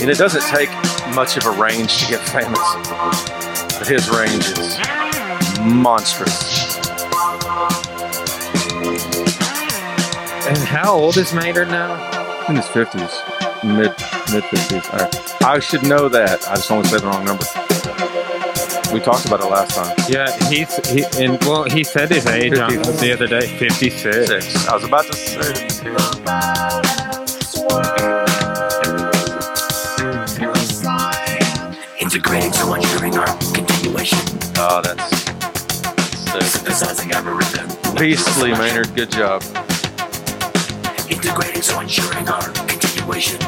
And 0.00 0.10
it 0.10 0.18
doesn't 0.18 0.42
take 0.54 0.70
much 1.14 1.36
of 1.36 1.46
a 1.46 1.50
range 1.50 1.98
to 2.04 2.06
get 2.10 2.20
famous, 2.28 2.60
but 3.78 3.88
his 3.88 4.08
range 4.10 4.46
is 4.58 4.78
monstrous. 5.60 6.73
And 10.46 10.58
how 10.58 10.92
old 10.94 11.16
is 11.16 11.32
Maynard 11.32 11.68
now? 11.68 12.24
in 12.48 12.56
his 12.56 12.66
fifties, 12.68 13.22
mid 13.64 13.92
mid 14.32 14.44
fifties. 14.44 14.86
I, 14.92 15.08
I 15.42 15.58
should 15.58 15.82
know 15.82 16.08
that. 16.10 16.46
I 16.46 16.56
just 16.56 16.70
only 16.70 16.86
said 16.88 17.00
the 17.00 17.06
wrong 17.06 17.24
number. 17.24 17.44
We 18.92 19.00
talked 19.00 19.24
about 19.24 19.40
it 19.40 19.46
last 19.46 19.74
time. 19.74 19.96
Yeah, 20.08 20.30
he's 20.48 20.74
he 20.88 21.04
and 21.24 21.40
well, 21.44 21.64
he 21.64 21.84
said 21.84 22.10
his 22.10 22.26
age 22.26 22.58
on 22.58 22.70
the 22.70 23.12
other 23.14 23.26
day, 23.26 23.46
fifty 23.58 23.88
six. 23.90 24.26
Six. 24.28 24.68
I 24.68 24.74
was 24.74 24.84
about 24.84 25.06
to 25.06 25.14
say 25.14 25.40
it 25.40 25.70
too. 25.70 25.96
Integrating 32.00 32.52
so 32.52 32.74
ensuring 32.74 33.16
our 33.16 33.26
continuation. 33.54 34.18
Oh, 34.58 34.82
that's 34.84 35.08
sick. 35.16 36.42
Synthesizing 36.42 37.12
algorithm. 37.12 37.68
beastly, 37.96 38.52
Maynard. 38.52 38.94
Good 38.94 39.10
job. 39.10 39.42
Integrating 41.14 41.62
so 41.62 41.78
ensuring 41.78 42.28
our 42.28 42.42
continuation. 42.66 43.38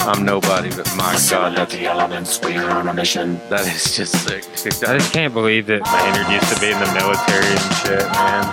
I'm 0.00 0.26
nobody, 0.26 0.68
but 0.68 0.86
my 0.94 1.18
God, 1.30 1.56
that's 1.56 1.72
the 1.72 1.86
elements. 1.86 2.38
We 2.42 2.58
are 2.58 2.70
on 2.70 2.88
a 2.88 2.92
mission. 2.92 3.40
that 3.48 3.66
is 3.66 3.96
just 3.96 4.14
sick. 4.28 4.44
I 4.86 4.98
just 4.98 5.12
can't 5.14 5.32
believe 5.32 5.64
that 5.68 5.80
my 5.80 6.02
energy 6.06 6.34
used 6.34 6.54
to 6.54 6.60
be 6.60 6.70
in 6.70 6.78
the 6.78 6.92
military 6.92 7.46
and 7.48 7.74
shit, 7.80 8.04
man. 8.12 8.44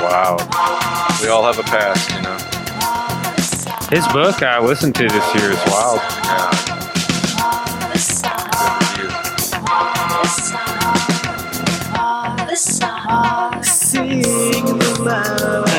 Wow. 0.00 0.36
we 1.20 1.28
all 1.28 1.42
have 1.42 1.58
a 1.58 1.64
past, 1.64 2.08
you 2.14 2.22
know. 2.22 2.38
His 3.90 4.06
book 4.12 4.40
I 4.40 4.60
listened 4.60 4.94
to 4.94 5.08
this 5.08 5.34
year 5.34 5.50
is 5.50 5.58
wild. 5.66 5.98
Yeah. 6.24 6.74
Good 13.94 14.12
reviews. 15.42 15.73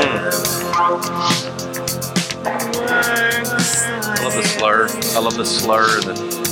I 0.86 0.90
love 4.22 4.36
the 4.36 4.44
slur. 4.44 4.88
I 5.16 5.20
love 5.20 5.36
the 5.36 5.46
slur. 5.46 6.02
The, 6.02 6.46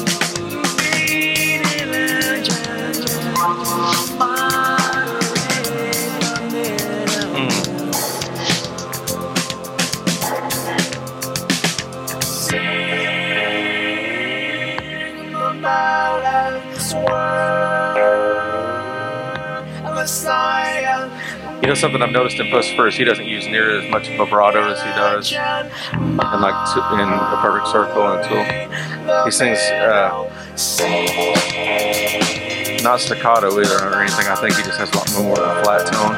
you 21.63 21.69
know 21.69 21.75
something 21.75 22.01
I've 22.01 22.11
noticed 22.11 22.37
in 22.39 22.47
Puscifer, 22.47 22.91
he 22.91 23.05
doesn't 23.05 23.25
use 23.25 23.47
near 23.47 23.79
as 23.79 23.89
much 23.89 24.09
vibrato 24.09 24.67
as 24.69 24.83
he 24.83 24.89
does 24.89 25.31
in 25.31 26.17
like 26.41 26.77
in 26.91 27.07
a 27.07 27.39
perfect 27.41 27.67
circle 27.67 28.03
and 28.11 28.21
tool. 28.27 28.43
He 29.23 29.31
sings 29.31 29.59
uh, 29.71 30.27
not 32.83 32.99
staccato 32.99 33.57
either 33.61 33.79
or 33.79 34.01
anything. 34.01 34.27
I 34.27 34.35
think 34.35 34.57
he 34.57 34.63
just 34.63 34.77
has 34.77 34.91
a 34.91 34.97
lot 34.97 35.09
more 35.23 35.39
of 35.39 35.57
a 35.57 35.63
flat 35.63 35.87
tone. 35.87 36.15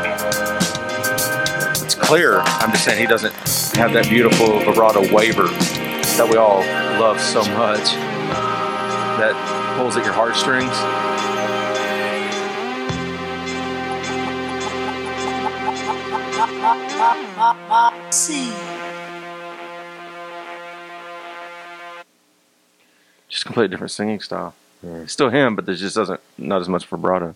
It's 1.86 1.94
clear. 1.94 2.40
I'm 2.40 2.72
just 2.72 2.84
saying 2.84 3.00
he 3.00 3.06
doesn't 3.06 3.36
have 3.78 3.94
that 3.94 4.10
beautiful 4.10 4.62
vibrato 4.62 5.02
waver 5.14 5.44
that 5.44 6.28
we 6.28 6.38
all 6.38 6.62
love 7.00 7.22
so 7.22 7.42
much. 7.54 7.94
That 9.22 9.36
pulls 9.78 9.96
at 9.96 10.06
your 10.06 10.14
heartstrings. 10.16 10.74
Just 23.28 23.46
completely 23.46 23.70
different 23.70 23.92
singing 23.92 24.20
style. 24.20 24.54
Still 25.08 25.30
him, 25.30 25.56
but 25.56 25.66
there's 25.66 25.80
just 25.80 25.96
doesn't 25.96 26.20
not 26.38 26.62
as 26.62 26.70
much 26.70 26.86
vibrato. 26.86 27.36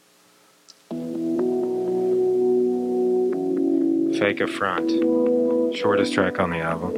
Fake 4.20 4.42
Affront. 4.42 4.92
Shortest 5.76 6.14
track 6.14 6.40
on 6.40 6.52
the 6.52 6.60
album. 6.60 6.94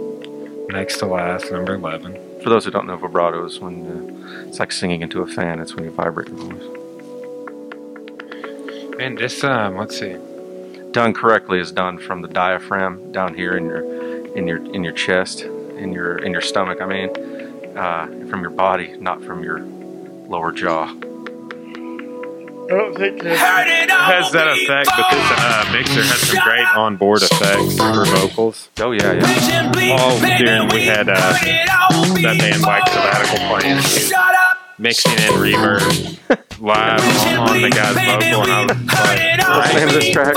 Next 0.69 0.97
to 0.97 1.05
last, 1.05 1.51
number 1.51 1.75
eleven. 1.75 2.19
For 2.41 2.49
those 2.49 2.65
who 2.65 2.71
don't 2.71 2.88
know, 2.88 2.97
vibrato 2.97 3.45
is 3.45 3.59
when 3.59 3.85
uh, 3.85 4.47
it's 4.47 4.59
like 4.59 4.71
singing 4.71 5.01
into 5.01 5.21
a 5.21 5.27
fan. 5.27 5.59
It's 5.59 5.75
when 5.75 5.85
you 5.85 5.91
vibrate 5.91 6.27
your 6.27 6.38
voice. 6.38 6.63
And 8.99 9.17
this 9.17 9.43
um, 9.43 9.77
let's 9.77 9.97
see. 9.97 10.17
Done 10.91 11.13
correctly 11.13 11.59
is 11.59 11.72
done 11.72 11.97
from 11.97 12.22
the 12.22 12.27
diaphragm 12.27 13.11
down 13.13 13.34
here 13.34 13.55
in 13.55 13.65
your 13.65 14.35
in 14.35 14.47
your 14.47 14.57
in 14.73 14.84
your 14.84 14.93
chest, 14.93 15.41
in 15.41 15.93
your 15.93 16.18
in 16.18 16.34
your 16.34 16.41
stomach. 16.41 16.81
I 16.81 16.85
mean, 16.85 17.09
uh, 17.77 18.07
from 18.30 18.41
your 18.41 18.49
body, 18.49 18.97
not 18.97 19.23
from 19.23 19.41
your 19.43 19.61
lower 19.61 20.51
jaw. 20.51 20.93
It 22.73 23.22
has 23.23 24.31
that 24.31 24.47
effect, 24.47 24.89
but 24.95 25.09
this 25.11 25.31
uh, 25.31 25.69
mixer 25.72 26.03
has 26.03 26.19
some 26.27 26.39
great 26.43 26.68
onboard 26.76 27.22
effects 27.22 27.77
for 27.77 28.05
vocals. 28.05 28.69
Oh 28.80 28.91
yeah, 28.91 29.13
yeah. 29.13 29.97
All 29.97 30.19
during 30.19 30.69
we 30.69 30.85
had 30.85 31.09
uh, 31.09 31.13
that 31.15 32.35
band 32.38 32.61
Black 32.63 32.88
Sabbatical 32.88 33.47
playing, 33.47 33.77
and 33.77 33.85
he 33.85 33.93
was 33.95 34.11
mixing 34.81 35.11
and 35.13 35.35
reverb 35.35 36.17
live 36.59 36.99
on, 37.37 37.49
on 37.49 37.61
the 37.61 37.69
guy's 37.69 37.93
vocal, 37.93 38.51
and 38.51 39.41
I 39.41 39.57
was 39.57 39.57
What's 39.57 39.73
the 39.73 39.79
name 39.79 39.87
of 39.87 39.93
this 39.93 40.09
track? 40.11 40.35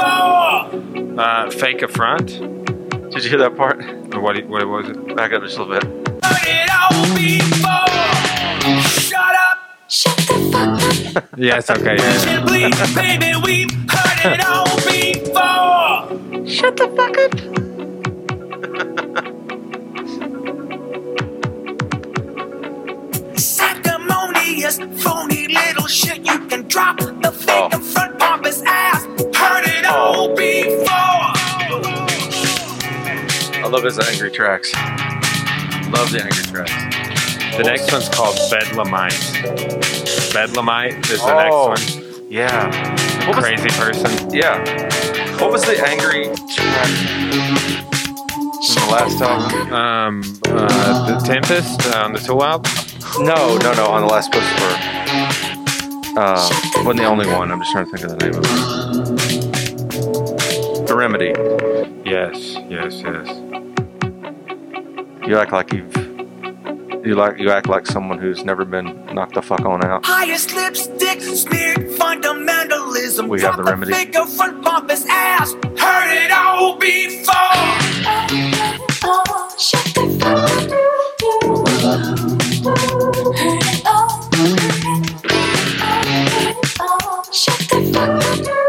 uh, 1.18 1.50
"Fake 1.50 1.82
a 1.82 1.88
Front." 1.88 2.28
Did 3.10 3.24
you 3.24 3.30
hear 3.30 3.38
that 3.38 3.56
part? 3.56 3.82
Or 4.14 4.20
what? 4.20 4.36
What 4.46 4.66
was 4.66 4.88
it? 4.90 5.16
Back 5.16 5.32
up 5.32 5.42
just 5.42 5.56
a 5.58 5.62
little 5.64 5.90
bit. 5.90 6.08
Shut 8.98 9.34
up! 9.36 9.58
Yeah, 11.36 11.58
it's 11.58 11.70
okay. 11.70 11.94
Attention, 11.94 12.46
please, 12.46 12.94
baby, 12.94 13.32
we've 13.44 13.70
heard 13.90 14.34
it 14.34 14.44
all. 14.44 14.64
Shut 16.46 16.76
the 16.76 16.88
fuck 16.96 17.16
up. 17.18 17.63
Sanctimonious, 24.70 25.02
phony 25.02 25.48
little 25.48 25.86
shit. 25.86 26.24
You 26.24 26.38
can 26.46 26.66
drop 26.68 26.98
the 26.98 27.30
fake 27.32 27.50
Oh. 27.50 27.68
in 27.72 27.80
front 27.82 28.18
pompous 28.18 28.62
ass. 28.66 29.04
Heard 29.36 29.66
it 29.66 29.84
all 29.86 30.34
before. 30.34 30.86
I 33.62 33.66
love 33.68 33.84
his 33.84 33.98
angry 33.98 34.30
tracks. 34.30 34.72
Love 35.90 36.10
the 36.12 36.22
angry 36.22 36.44
tracks. 36.44 36.72
The 37.56 37.62
next 37.64 37.92
one's 37.92 38.08
called 38.08 38.36
Bedlamite. 38.50 39.12
Bedlamite 40.32 41.10
is 41.10 41.20
the 41.20 41.34
Oh. 41.34 41.74
next 41.74 41.96
one. 41.96 42.26
Yeah. 42.30 43.26
What 43.26 43.36
was, 43.36 43.44
Crazy 43.44 43.68
person. 43.78 44.30
yeah. 44.32 44.58
What 45.40 45.50
was 45.52 45.62
the 45.62 45.76
angry 45.86 46.24
track 46.54 46.88
from 48.64 48.86
the 48.86 48.88
last 48.90 49.20
album? 49.20 49.72
Um, 49.74 50.22
uh, 50.48 51.18
the 51.20 51.26
Tempest 51.26 51.94
on 51.94 52.12
the 52.14 52.18
Tool 52.18 52.42
album. 52.42 52.72
No, 53.18 53.56
no, 53.58 53.72
no. 53.74 53.86
On 53.86 54.00
the 54.02 54.08
last 54.08 54.30
Pussy 54.32 54.46
Uh, 56.16 56.48
wasn't 56.84 56.98
the 56.98 57.04
only 57.04 57.26
one. 57.26 57.50
I'm 57.50 57.58
just 57.60 57.72
trying 57.72 57.86
to 57.90 57.96
think 57.96 58.04
of 58.04 58.10
the 58.18 58.24
name 58.24 58.34
of 58.34 58.44
it. 58.44 58.48
The 60.86 60.94
Remedy. 60.96 61.32
Yes, 62.08 62.56
yes, 62.68 63.02
yes. 63.02 63.28
You 65.26 65.38
act 65.38 65.52
like 65.52 65.72
you've. 65.72 65.92
You 67.06 67.14
like 67.16 67.38
you 67.38 67.50
act 67.50 67.68
like 67.68 67.86
someone 67.86 68.18
who's 68.18 68.44
never 68.44 68.64
been 68.64 69.04
knocked 69.14 69.34
the 69.34 69.42
fuck 69.42 69.60
on 69.64 69.84
out. 69.84 70.06
Highest 70.06 70.54
lipstick, 70.54 71.20
smeared 71.20 71.90
fundamentalism. 71.98 73.28
We 73.28 73.40
have 73.42 73.56
the 73.56 73.64
remedy. 73.64 73.92
Fake 73.92 74.14
in 74.14 74.26
front 74.26 74.62
pompous 74.62 75.04
ass. 75.08 75.52
Heard 75.78 76.24
it 76.24 76.30
all 76.30 76.76
before. 76.78 77.34
Shut 79.58 79.84
the 79.94 80.06
fuck 80.20 80.72
up. 81.84 82.33
Oh, 82.66 82.74
oh, 83.84 84.30
oh, 86.80 87.22
shut 87.30 87.58
the 87.58 87.90
fuck 87.92 88.48
up. 88.48 88.63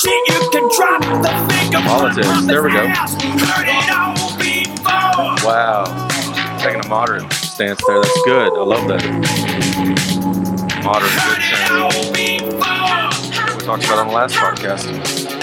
Shit. 0.00 0.20
You 0.28 0.50
can 0.50 0.68
drop 0.76 1.00
the 1.22 1.32
finger. 1.52 1.80
Politics. 1.80 2.46
There 2.46 2.62
we 2.62 2.72
go. 2.72 2.86
Heard 2.88 3.68
it 3.68 3.90
all 3.90 4.36
before. 4.38 5.36
Wow. 5.46 5.84
Taking 6.58 6.84
a 6.84 6.88
moderate 6.88 7.32
stance 7.32 7.80
there. 7.86 8.00
That's 8.00 8.22
good. 8.24 8.52
I 8.54 8.62
love 8.62 8.88
that. 8.88 9.04
Moderate 10.84 11.12
good 11.12 11.42
stance. 11.42 12.10
We 13.56 13.66
talked 13.66 13.84
about 13.84 13.98
on 13.98 14.06
the 14.08 14.14
last 14.14 14.34
podcast. 14.34 15.39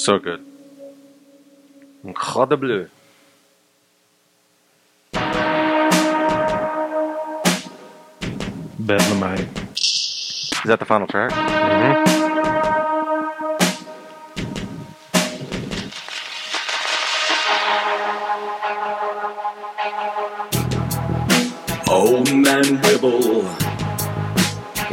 So 0.00 0.18
good. 0.18 0.42
Incroyable. 2.02 2.56
bleu. 2.56 2.88
Bedlamite. 8.80 9.46
Is 9.74 10.62
that 10.64 10.78
the 10.78 10.86
final 10.86 11.06
track? 11.06 11.32
Mm-hmm. 11.32 12.30
Old 21.90 22.34
man 22.34 22.80
Ribble, 22.80 23.42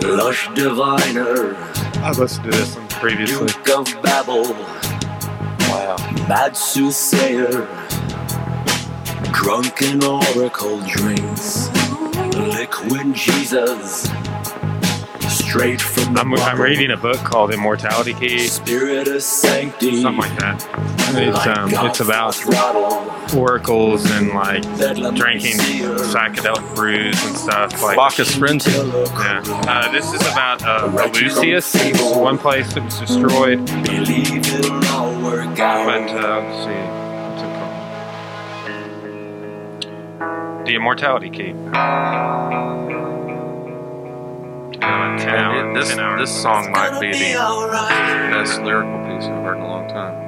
lush 0.03 0.49
diviner, 0.53 1.55
I 2.03 2.11
listened 2.11 2.45
to 2.45 2.51
this 2.51 2.75
one 2.75 2.88
previously. 2.89 3.47
Duke 3.47 3.69
of 3.69 4.01
Babel, 4.01 4.45
Mad 5.88 6.57
soothsayer, 6.57 7.65
drunken 9.31 10.03
oracle 10.03 10.81
drinks, 10.81 11.69
liquid 12.35 13.14
Jesus, 13.15 14.09
straight 15.30 15.80
from 15.80 16.14
the 16.14 16.19
I'm, 16.19 16.34
I'm 16.34 16.59
reading 16.59 16.91
a 16.91 16.97
book 16.97 17.19
called 17.19 17.53
Immortality. 17.53 18.14
Key, 18.15 18.47
spirit 18.47 19.07
of 19.07 19.23
sanctity, 19.23 20.01
something 20.01 20.30
like 20.30 20.38
that. 20.39 20.97
It's 21.09 21.47
um, 21.47 21.69
it's 21.85 21.99
about 21.99 22.35
oracles 23.34 24.09
and 24.11 24.29
like 24.29 24.63
drinking 25.15 25.57
psychedelic 25.57 26.75
brews 26.75 27.23
and 27.25 27.38
stuff. 27.38 27.81
Like 27.81 27.97
Bacchus 27.97 28.35
Frenzy. 28.35 28.71
Yeah. 28.71 29.41
Uh, 29.67 29.91
this 29.91 30.13
is 30.13 30.21
about 30.21 30.61
uh, 30.63 30.89
Eleusis, 30.89 32.21
one 32.21 32.38
place 32.38 32.73
that 32.73 32.84
was 32.84 32.99
destroyed. 32.99 33.65
believe 33.84 34.47
it'll 34.47 34.85
all 34.88 35.21
work 35.23 35.59
out. 35.59 35.85
But 35.85 36.09
uh, 36.11 36.41
let's 36.41 36.65
see, 36.65 36.79
what's 37.31 37.43
it 37.43 37.51
called? 40.57 40.67
The 40.67 40.75
Immortality 40.75 41.29
Key. 41.29 41.53
10 44.79 45.73
This, 45.73 45.89
this 45.95 46.41
song 46.41 46.71
might 46.71 46.99
be 47.01 47.11
the 47.11 47.34
best 48.31 48.61
lyrical 48.61 48.97
piece 49.05 49.25
I've 49.25 49.43
heard 49.43 49.57
in 49.57 49.63
a 49.63 49.67
long 49.67 49.88
time. 49.89 50.27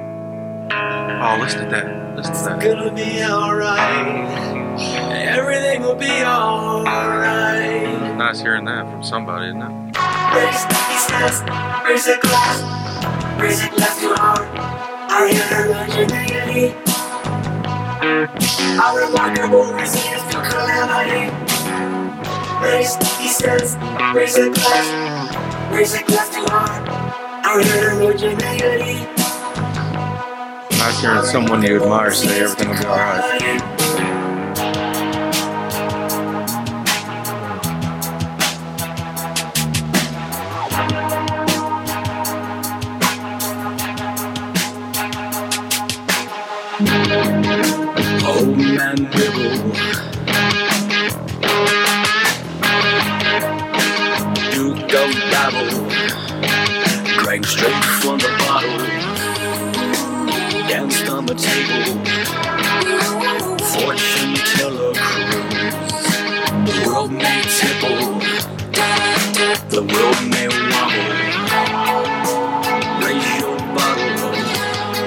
Oh, 0.72 1.38
listen 1.40 1.64
to 1.64 1.70
that. 1.70 2.16
Listen 2.16 2.32
to 2.34 2.40
that. 2.44 2.60
Gonna 2.60 2.92
be 2.94 3.22
alright. 3.24 4.78
Everything 5.26 5.82
will 5.82 5.96
be 5.96 6.22
alright. 6.22 8.16
Nice 8.16 8.40
hearing 8.40 8.64
that 8.66 8.84
from 8.90 9.02
somebody, 9.02 9.48
isn't 9.48 9.62
it? 9.62 9.96
Raise 10.34 10.64
these 10.66 11.10
hands, 11.10 11.42
raise 11.84 12.06
a 12.06 12.18
glass, 12.20 12.62
raise 13.40 13.64
a 13.64 13.68
glass 13.70 14.00
to 14.00 14.08
our, 14.20 14.44
our 15.10 15.26
heterogeneity. 15.28 16.74
Our 18.80 19.06
remarkable 19.06 19.72
resilience 19.72 20.22
to 20.32 20.40
calamity. 20.40 21.30
Raise 22.62 22.96
these 23.18 23.40
hands, 23.40 23.76
raise 24.14 24.36
a 24.36 24.50
glass, 24.50 25.72
raise 25.72 25.94
a 25.94 26.02
glass 26.04 26.28
to 26.34 26.40
our, 26.52 26.70
our 27.44 27.60
heterogeneity. 27.60 29.19
Nice 30.80 31.00
hearing 31.02 31.24
someone 31.24 31.62
you 31.62 31.82
admire 31.82 32.10
say 32.10 32.40
everything 32.40 32.70
will 32.70 32.78
be 32.78 32.86
alright. 32.86 33.22
Old 48.26 48.56
man 48.56 48.96
drank 57.22 57.44
straight 57.44 57.84
from 58.00 58.18
the 58.18 58.34
bottle, 58.38 58.99
danced 60.70 61.10
on 61.10 61.26
the 61.26 61.34
table. 61.34 61.82
Fortune 63.74 64.34
teller 64.54 64.94
cruise. 64.94 66.06
The 66.70 66.76
world 66.86 67.10
may 67.10 67.42
tipple. 67.58 67.98
The 69.74 69.82
world 69.82 70.20
may 70.30 70.46
wobble. 70.70 71.10
Raise 73.02 73.28
your 73.42 73.58
bottle. 73.74 74.30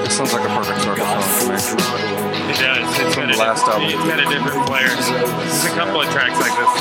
It 0.03 0.11
sounds 0.11 0.33
like 0.33 0.43
a 0.43 0.51
perfect 0.51 0.81
sort 0.81 0.99
of 0.99 1.07
song. 1.07 1.79
It 2.51 2.59
does. 2.59 2.99
It's 2.99 3.15
got, 3.15 3.33
a, 3.33 3.37
last 3.37 3.65
album. 3.65 3.87
it's 3.87 4.03
got 4.03 4.19
a 4.19 4.27
different 4.27 4.67
flair. 4.67 4.89
There's 4.89 5.63
a 5.63 5.69
couple 5.79 6.01
of 6.01 6.09
tracks 6.11 6.39
like 6.43 6.55
this 6.59 6.71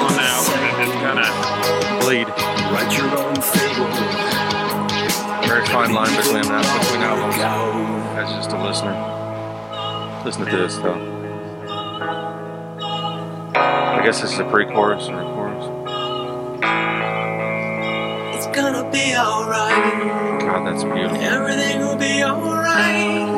on 0.00 0.16
the 0.16 0.24
album 0.24 0.56
that 0.64 0.74
just 0.80 0.96
kind 1.04 1.20
of 1.20 2.00
bleed. 2.00 2.28
Write 2.72 2.96
your 2.96 3.12
own 3.12 3.36
fable. 3.44 4.36
Very 5.46 5.66
fine 5.66 5.92
line 5.92 6.16
between, 6.16 6.42
between 6.42 7.02
albums. 7.02 7.85
Listen 10.26 10.44
to 10.46 10.56
this 10.56 10.76
though. 10.78 10.98
I 13.54 14.00
guess 14.04 14.20
this 14.22 14.32
is 14.32 14.40
a 14.40 14.44
pre-chorus 14.50 15.08
or 15.08 15.20
a 15.20 15.22
chorus. 15.22 15.64
It's 18.34 18.48
gonna 18.48 18.90
be 18.90 19.14
alright. 19.16 20.40
God, 20.40 20.66
that's 20.66 20.82
beautiful. 20.82 21.18
Everything 21.18 21.78
will 21.78 21.94
be 21.96 22.24
alright. 22.24 23.28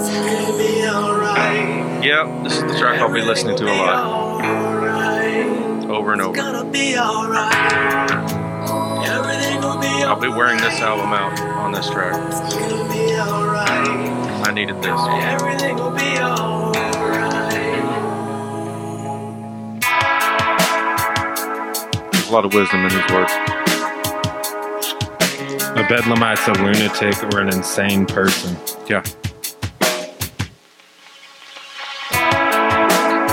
It's 0.00 0.08
gonna 0.08 0.56
be 0.56 0.88
alright. 0.88 2.02
Yep, 2.02 2.44
this 2.44 2.54
is 2.56 2.62
the 2.62 2.78
track 2.78 2.98
I'll 2.98 3.12
be 3.12 3.20
listening 3.20 3.58
to 3.58 3.64
a 3.70 3.76
lot, 3.76 4.42
over 5.90 6.12
and 6.14 6.22
It's 6.22 6.28
over. 6.30 6.36
gonna 6.36 6.64
be 6.70 6.96
alright. 6.96 8.10
Everything 9.06 9.60
will 9.60 9.78
be 9.78 9.88
I'll 10.04 10.18
be 10.18 10.28
wearing 10.28 10.56
this 10.56 10.80
album 10.80 11.12
out 11.12 11.38
on 11.38 11.72
this 11.72 11.90
track. 11.90 12.14
It's 12.32 12.54
gonna 12.54 12.88
be 12.90 13.14
alright. 13.20 14.15
I 14.46 14.52
needed 14.52 14.76
this. 14.76 15.00
Everything 15.24 15.74
will 15.74 15.90
be 15.90 16.18
alright. 16.20 17.50
There's 22.12 22.28
a 22.28 22.32
lot 22.32 22.44
of 22.44 22.54
wisdom 22.54 22.84
in 22.84 22.90
these 22.90 23.10
words. 23.10 23.32
a 25.74 25.84
bedlamite's 25.88 26.46
a 26.46 26.52
lunatic 26.62 27.20
or 27.34 27.40
an 27.40 27.48
insane 27.48 28.06
person. 28.06 28.56
Yeah. 28.88 29.02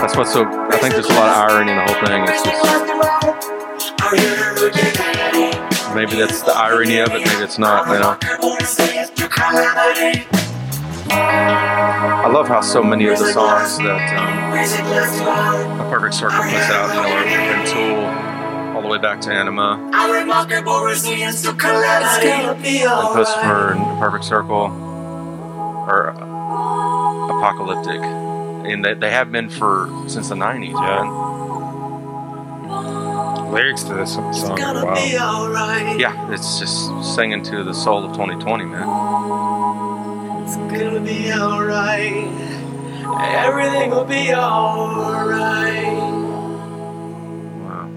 That's 0.01 0.17
what's 0.17 0.33
so. 0.33 0.45
I 0.45 0.79
think 0.79 0.95
there's 0.95 1.05
a 1.05 1.13
lot 1.13 1.29
of 1.29 1.37
irony 1.51 1.73
in 1.73 1.77
the 1.77 1.83
whole 1.83 2.01
thing. 2.07 2.23
It's 2.27 2.41
just 2.41 2.63
maybe 5.93 6.15
that's 6.15 6.41
the 6.41 6.53
irony 6.55 6.97
of 6.97 7.09
it. 7.09 7.23
Maybe 7.23 7.43
it's 7.43 7.59
not. 7.59 7.85
You 7.87 7.99
know. 7.99 8.17
I 11.15 12.27
love 12.31 12.47
how 12.47 12.61
so 12.61 12.81
many 12.83 13.07
of 13.07 13.17
the 13.19 13.31
songs 13.31 13.77
that 13.79 14.13
um, 14.17 14.53
A 15.79 15.89
Perfect 15.89 16.13
Circle 16.15 16.41
puts 16.43 16.69
out, 16.69 16.95
you 16.95 17.01
know, 17.01 17.15
are 17.15 17.25
from 17.53 17.65
Tool 17.73 18.05
all 18.75 18.81
the 18.81 18.87
way 18.87 18.97
back 18.97 19.21
to 19.21 19.29
Ænima 19.29 19.91
It's 21.31 21.43
gonna 21.43 22.55
be 22.61 22.85
and. 22.87 23.13
Puscifer 23.13 23.71
and 23.75 23.99
Perfect 23.99 24.25
Circle 24.25 24.65
are 25.87 26.09
apocalyptic, 27.29 28.01
and 28.01 28.83
they, 28.83 28.93
they 28.93 29.11
have 29.11 29.31
been 29.31 29.49
for 29.49 29.89
since 30.07 30.29
the 30.29 30.35
'90s. 30.35 30.73
Yeah. 30.73 31.03
man. 31.03 31.33
Lyrics 33.53 33.83
to 33.83 33.93
this 33.93 34.13
song 34.15 34.29
It's 34.29 34.43
are 34.43 34.57
gonna 34.57 34.93
be 34.95 35.17
alright. 35.17 35.99
Yeah, 35.99 36.31
it's 36.31 36.59
just 36.59 36.89
singing 37.15 37.43
to 37.43 37.63
the 37.63 37.73
soul 37.73 38.03
of 38.03 38.11
2020, 38.13 38.65
man. 38.65 38.87
It's 40.45 40.57
gonna 40.57 40.99
be 40.99 41.31
alright. 41.31 42.27
Everything 43.21 43.91
will 43.91 44.03
be 44.03 44.33
alright. 44.33 45.85
Wow. 47.63 47.87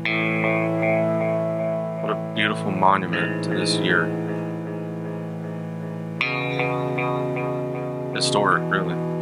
What 2.03 2.13
a 2.13 2.33
beautiful 2.37 2.71
monument 2.71 3.43
to 3.45 3.51
this 3.51 3.75
year. 3.79 4.07
Historic, 8.15 8.63
really. 8.71 9.16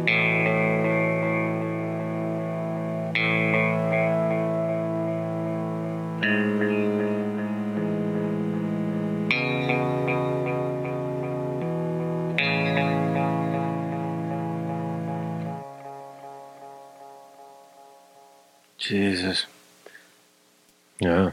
Jesus. 18.87 19.45
Yeah, 20.99 21.31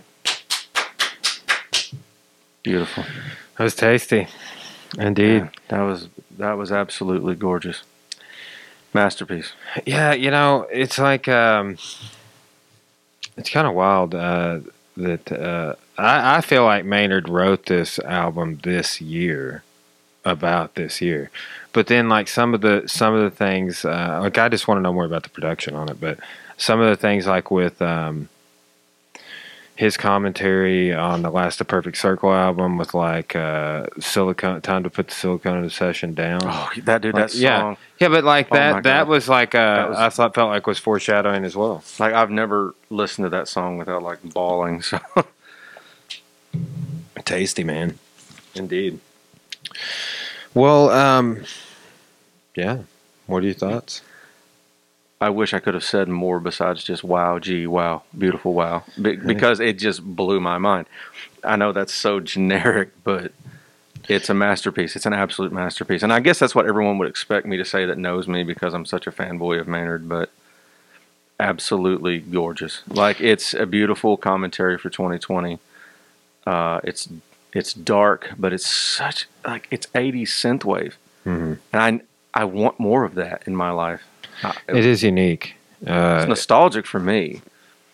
Beautiful. 2.63 3.05
that 3.57 3.65
was 3.65 3.75
tasty. 3.75 4.27
Indeed. 4.99 5.43
Yeah, 5.43 5.49
that 5.69 5.81
was 5.83 6.09
that 6.39 6.53
was 6.55 6.73
absolutely 6.73 7.35
gorgeous. 7.35 7.83
Masterpiece. 8.95 9.53
Yeah, 9.87 10.13
you 10.13 10.31
know, 10.31 10.67
it's 10.71 10.99
like 10.99 11.29
um, 11.29 11.77
it's 13.37 13.51
kind 13.51 13.67
of 13.67 13.75
wild 13.75 14.15
uh, 14.15 14.61
that 14.97 15.31
uh, 15.33 15.75
I, 15.99 16.37
I 16.37 16.41
feel 16.41 16.65
like 16.65 16.85
Maynard 16.85 17.29
wrote 17.29 17.67
this 17.67 17.99
album 18.01 18.61
this 18.63 19.01
year 19.01 19.63
about 20.25 20.75
this 20.77 21.01
year, 21.01 21.31
but 21.73 21.87
then 21.89 22.09
like 22.09 22.29
some 22.29 22.55
of 22.55 22.61
the 22.61 22.85
some 22.87 23.15
of 23.15 23.23
the 23.23 23.37
things, 23.37 23.85
uh, 23.85 24.19
like 24.23 24.39
I 24.39 24.49
just 24.49 24.69
want 24.69 24.79
to 24.79 24.83
know 24.83 24.93
more 24.93 25.05
about 25.05 25.23
the 25.25 25.31
production 25.31 25.75
on 25.75 25.89
it, 25.89 26.01
but 26.01 26.19
some 26.63 26.81
of 26.81 26.89
the 26.89 26.97
things 26.97 27.27
like 27.27 27.51
with 27.51 27.83
um, 27.83 28.29
his 29.75 29.97
commentary 29.97 30.93
on 30.95 31.23
the 31.23 31.31
last 31.31 31.61
of 31.61 31.67
Perfect 31.67 31.97
Circle 31.97 32.33
album 32.33 32.79
with 32.79 32.95
like 32.95 33.35
uh, 33.35 33.87
silicone 33.99 34.61
time 34.61 34.85
to 34.85 34.91
put 34.91 35.09
the 35.09 35.15
silicone 35.15 35.57
in 35.59 35.65
the 35.65 35.71
session 35.71 36.15
down. 36.15 36.41
Oh, 36.45 36.71
that 36.85 37.03
dude, 37.03 37.15
Like, 37.15 37.31
that 37.33 37.35
yeah. 37.37 37.61
song. 37.61 37.77
Yeah, 37.99 38.09
but 38.09 38.23
like 38.23 38.47
Oh 38.53 38.55
that, 38.55 38.83
that 38.85 39.07
was 39.09 39.29
like 39.29 39.55
uh, 39.57 39.75
That 39.77 39.89
was- 39.91 39.99
I 39.99 40.09
thought 40.11 40.35
felt 40.35 40.51
like 40.51 40.67
was 40.69 40.79
foreshadowing 40.79 41.45
as 41.45 41.57
well. 41.57 41.83
Like 41.99 42.13
I've 42.15 42.31
never 42.31 42.75
listened 42.91 43.25
to 43.27 43.31
that 43.31 43.49
song 43.49 43.77
without 43.79 44.03
like 44.05 44.23
bawling. 44.23 44.83
So 44.83 45.01
Tasty, 47.25 47.65
man. 47.65 47.99
Indeed. 48.55 49.01
Well, 50.55 50.91
um, 50.91 51.45
yeah. 52.55 52.83
What 53.27 53.43
are 53.43 53.47
your 53.47 53.55
thoughts? 53.55 54.03
I 55.23 55.31
wish 55.31 55.55
I 55.55 55.61
could 55.61 55.75
have 55.75 55.85
said 55.85 56.09
more 56.09 56.41
besides 56.41 56.83
just 56.83 57.05
wow, 57.05 57.39
gee, 57.39 57.67
wow, 57.67 58.03
beautiful, 58.19 58.55
wow, 58.55 58.83
Be- 59.01 59.15
because 59.17 59.61
it 59.61 59.79
just 59.79 60.03
blew 60.05 60.41
my 60.41 60.59
mind. 60.59 60.87
I 61.45 61.55
know 61.57 61.71
that's 61.73 61.95
so 61.95 62.19
generic, 62.19 62.91
but 63.05 63.31
it's 64.09 64.29
a 64.29 64.35
masterpiece. 64.35 64.97
It's 64.97 65.07
an 65.07 65.13
absolute 65.13 65.53
masterpiece, 65.53 66.03
and 66.03 66.13
I 66.13 66.19
guess 66.19 66.41
that's 66.41 66.57
what 66.57 66.67
everyone 66.67 66.99
would 66.99 67.09
expect 67.09 67.47
me 67.47 67.57
to 67.57 67.65
say 67.65 67.87
that 67.87 67.99
knows 67.99 68.27
me 68.27 68.43
because 68.43 68.75
I'm 68.75 68.85
such 68.85 69.07
a 69.07 69.13
fanboy 69.13 69.61
of 69.61 69.69
Maynard. 69.69 70.09
But 70.09 70.31
absolutely 71.39 72.19
gorgeous. 72.19 72.83
Like 72.89 73.21
it's 73.21 73.55
a 73.55 73.65
beautiful 73.67 74.17
commentary 74.17 74.77
for 74.77 74.91
2020. 74.91 75.59
Uh, 76.47 76.81
it's 76.83 77.09
it's 77.53 77.73
dark, 77.73 78.33
but 78.39 78.53
it's 78.53 78.69
such 78.69 79.29
like 79.47 79.69
it's 79.71 79.87
80s 79.95 80.31
synthwave, 80.31 80.95
Mhm. 81.25 81.59
and 81.73 82.03
I 82.35 82.41
I 82.41 82.45
want 82.45 82.81
more 82.81 83.05
of 83.05 83.15
that 83.15 83.45
in 83.47 83.55
my 83.55 83.71
life. 83.71 84.03
I, 84.43 84.55
It 84.69 84.85
is 84.85 85.03
unique. 85.03 85.55
it's 85.81 85.91
Uh, 85.91 86.25
nostalgic 86.29 86.87
for 86.87 87.01
me. 87.01 87.41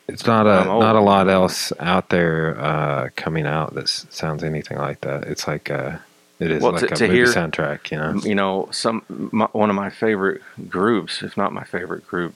it's 0.08 0.26
not 0.26 0.46
a 0.46 0.64
not 0.64 0.96
a 0.96 1.00
lot 1.00 1.28
else 1.28 1.72
out 1.80 2.08
there 2.08 2.58
uh, 2.60 3.08
coming 3.16 3.46
out 3.46 3.74
that 3.74 3.88
sounds 3.88 4.42
anything 4.42 4.78
like 4.78 5.00
that. 5.02 5.24
It's 5.24 5.46
like 5.46 5.70
uh 5.70 5.96
it 6.40 6.50
is 6.52 6.62
Well, 6.62 6.72
like 6.72 6.86
to- 6.86 6.92
a 6.94 6.96
to 6.96 7.04
movie 7.08 7.16
hear- 7.16 7.26
soundtrack, 7.26 7.90
you 7.90 7.98
know. 7.98 8.14
You 8.22 8.34
know, 8.34 8.68
some 8.70 9.02
my, 9.08 9.46
one 9.52 9.70
of 9.70 9.76
my 9.76 9.90
favorite 9.90 10.40
groups, 10.68 11.22
if 11.22 11.36
not 11.36 11.52
my 11.52 11.64
favorite 11.64 12.06
group, 12.06 12.34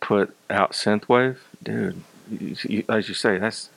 put 0.00 0.34
out 0.50 0.72
synthwave. 0.72 1.36
Dude, 1.62 2.02
you, 2.30 2.56
you, 2.68 2.84
as 2.88 3.08
you 3.08 3.14
say, 3.14 3.38
that's 3.38 3.70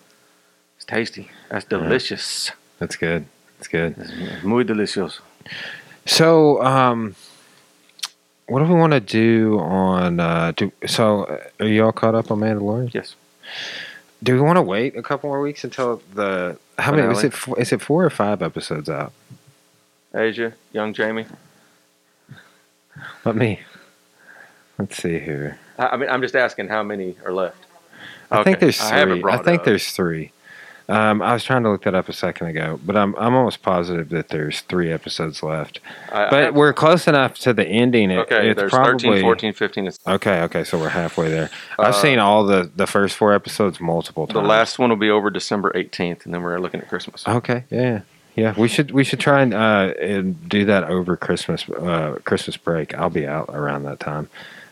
it's 0.76 0.86
tasty. 0.86 1.30
That's 1.50 1.66
delicious. 1.66 2.52
That's 2.80 2.96
good. 2.96 3.26
That's 3.58 3.68
good. 3.68 3.96
It's 3.98 4.44
muy 4.44 4.64
delicioso. 4.64 5.20
So, 6.06 6.64
um, 6.64 7.16
what 8.50 8.60
do 8.60 8.66
we 8.66 8.80
want 8.80 8.94
to 8.94 9.00
do 9.00 9.60
on? 9.60 10.20
Uh, 10.20 10.52
do 10.56 10.72
so? 10.86 11.24
uh, 11.24 11.44
Are 11.60 11.68
you 11.68 11.86
all 11.86 11.92
caught 11.92 12.16
up 12.16 12.32
on 12.32 12.40
Mandalorian? 12.40 12.94
Yes. 12.94 13.16
Do 14.22 14.34
we 14.34 14.42
want 14.42 14.58
to 14.58 14.62
wait 14.62 14.96
a 14.98 15.02
couple 15.02 15.30
more 15.30 15.42
weeks 15.42 15.64
until 15.64 16.02
the 16.14 16.58
how 16.78 16.92
many? 16.92 17.12
Is 17.12 17.24
it 17.24 17.34
four, 17.34 17.60
is 17.60 17.72
it 17.72 17.82
four 17.82 18.04
or 18.04 18.10
five 18.10 18.42
episodes 18.42 18.90
out? 18.90 19.14
Asia, 20.14 20.54
young 20.74 20.94
Jamie. 20.94 21.26
Let 23.24 23.36
me. 23.36 23.60
Let's 24.78 24.98
see 24.98 25.20
here. 25.20 25.60
I, 25.78 25.88
I 25.88 25.98
mean, 25.98 26.10
I'm 26.10 26.22
just 26.22 26.36
asking 26.36 26.68
how 26.68 26.84
many 26.84 27.16
are 27.26 27.34
left. 27.34 27.66
I 28.32 28.44
think 28.44 28.60
there's 28.60 28.80
three. 28.80 29.24
I, 29.24 29.36
it 29.38 29.44
think 29.46 29.64
there's 29.64 29.92
three. 29.92 30.32
Um, 30.90 31.22
I 31.22 31.34
was 31.34 31.44
trying 31.44 31.62
to 31.64 31.70
look 31.70 31.84
that 31.84 31.94
up 31.94 32.10
a 32.10 32.14
second 32.14 32.48
ago, 32.48 32.80
but 32.84 32.98
I'm 32.98 33.16
I'm 33.16 33.36
almost 33.36 33.62
positive 33.62 34.10
that 34.10 34.30
there's 34.30 34.62
three 34.62 34.92
episodes 34.92 35.44
left. 35.44 35.80
I- 36.12 36.26
I 36.26 36.30
But 36.30 36.44
have- 36.46 36.56
we're 36.56 36.74
close 36.74 37.08
enough 37.08 37.36
to 37.40 37.54
the 37.54 37.66
ending. 37.66 38.10
It, 38.10 38.18
okay. 38.20 38.50
it's 38.50 38.60
There's 38.60 38.72
probably 38.72 38.94
13, 39.22 39.22
14, 39.22 39.54
15. 39.54 39.90
Okay, 40.08 40.42
okay, 40.42 40.64
so 40.64 40.80
we're 40.80 40.90
halfway 40.90 41.30
there. 41.30 41.50
I've 41.78 41.90
Uh, 41.90 41.92
seen 41.94 42.18
all 42.20 42.44
the 42.44 42.72
the 42.76 42.88
first 42.88 43.16
four 43.16 43.34
episodes 43.34 43.80
multiple 43.80 44.26
times. 44.26 44.34
the 44.42 44.48
last 44.48 44.80
one 44.80 44.90
will 44.90 44.98
be 44.98 45.12
over 45.12 45.30
December 45.30 45.72
18th, 45.76 46.26
and 46.26 46.34
then 46.34 46.42
we're 46.42 46.58
looking 46.60 46.82
at 46.82 46.90
Christmas. 46.90 47.24
Okay, 47.28 47.66
yeah, 47.70 48.00
yeah. 48.36 48.56
We 48.58 48.68
should 48.68 48.90
we 48.90 49.04
should 49.04 49.20
try 49.20 49.42
and 49.44 49.54
uh, 49.54 49.94
and 50.02 50.50
do 50.50 50.66
that 50.66 50.86
over 50.86 51.16
Christmas 51.16 51.70
uh, 51.70 52.18
Christmas 52.24 52.58
break. 52.58 52.96
I'll 52.96 53.12
be 53.12 53.28
out 53.28 53.50
around 53.54 53.84
that 53.84 54.00
time. 54.00 54.28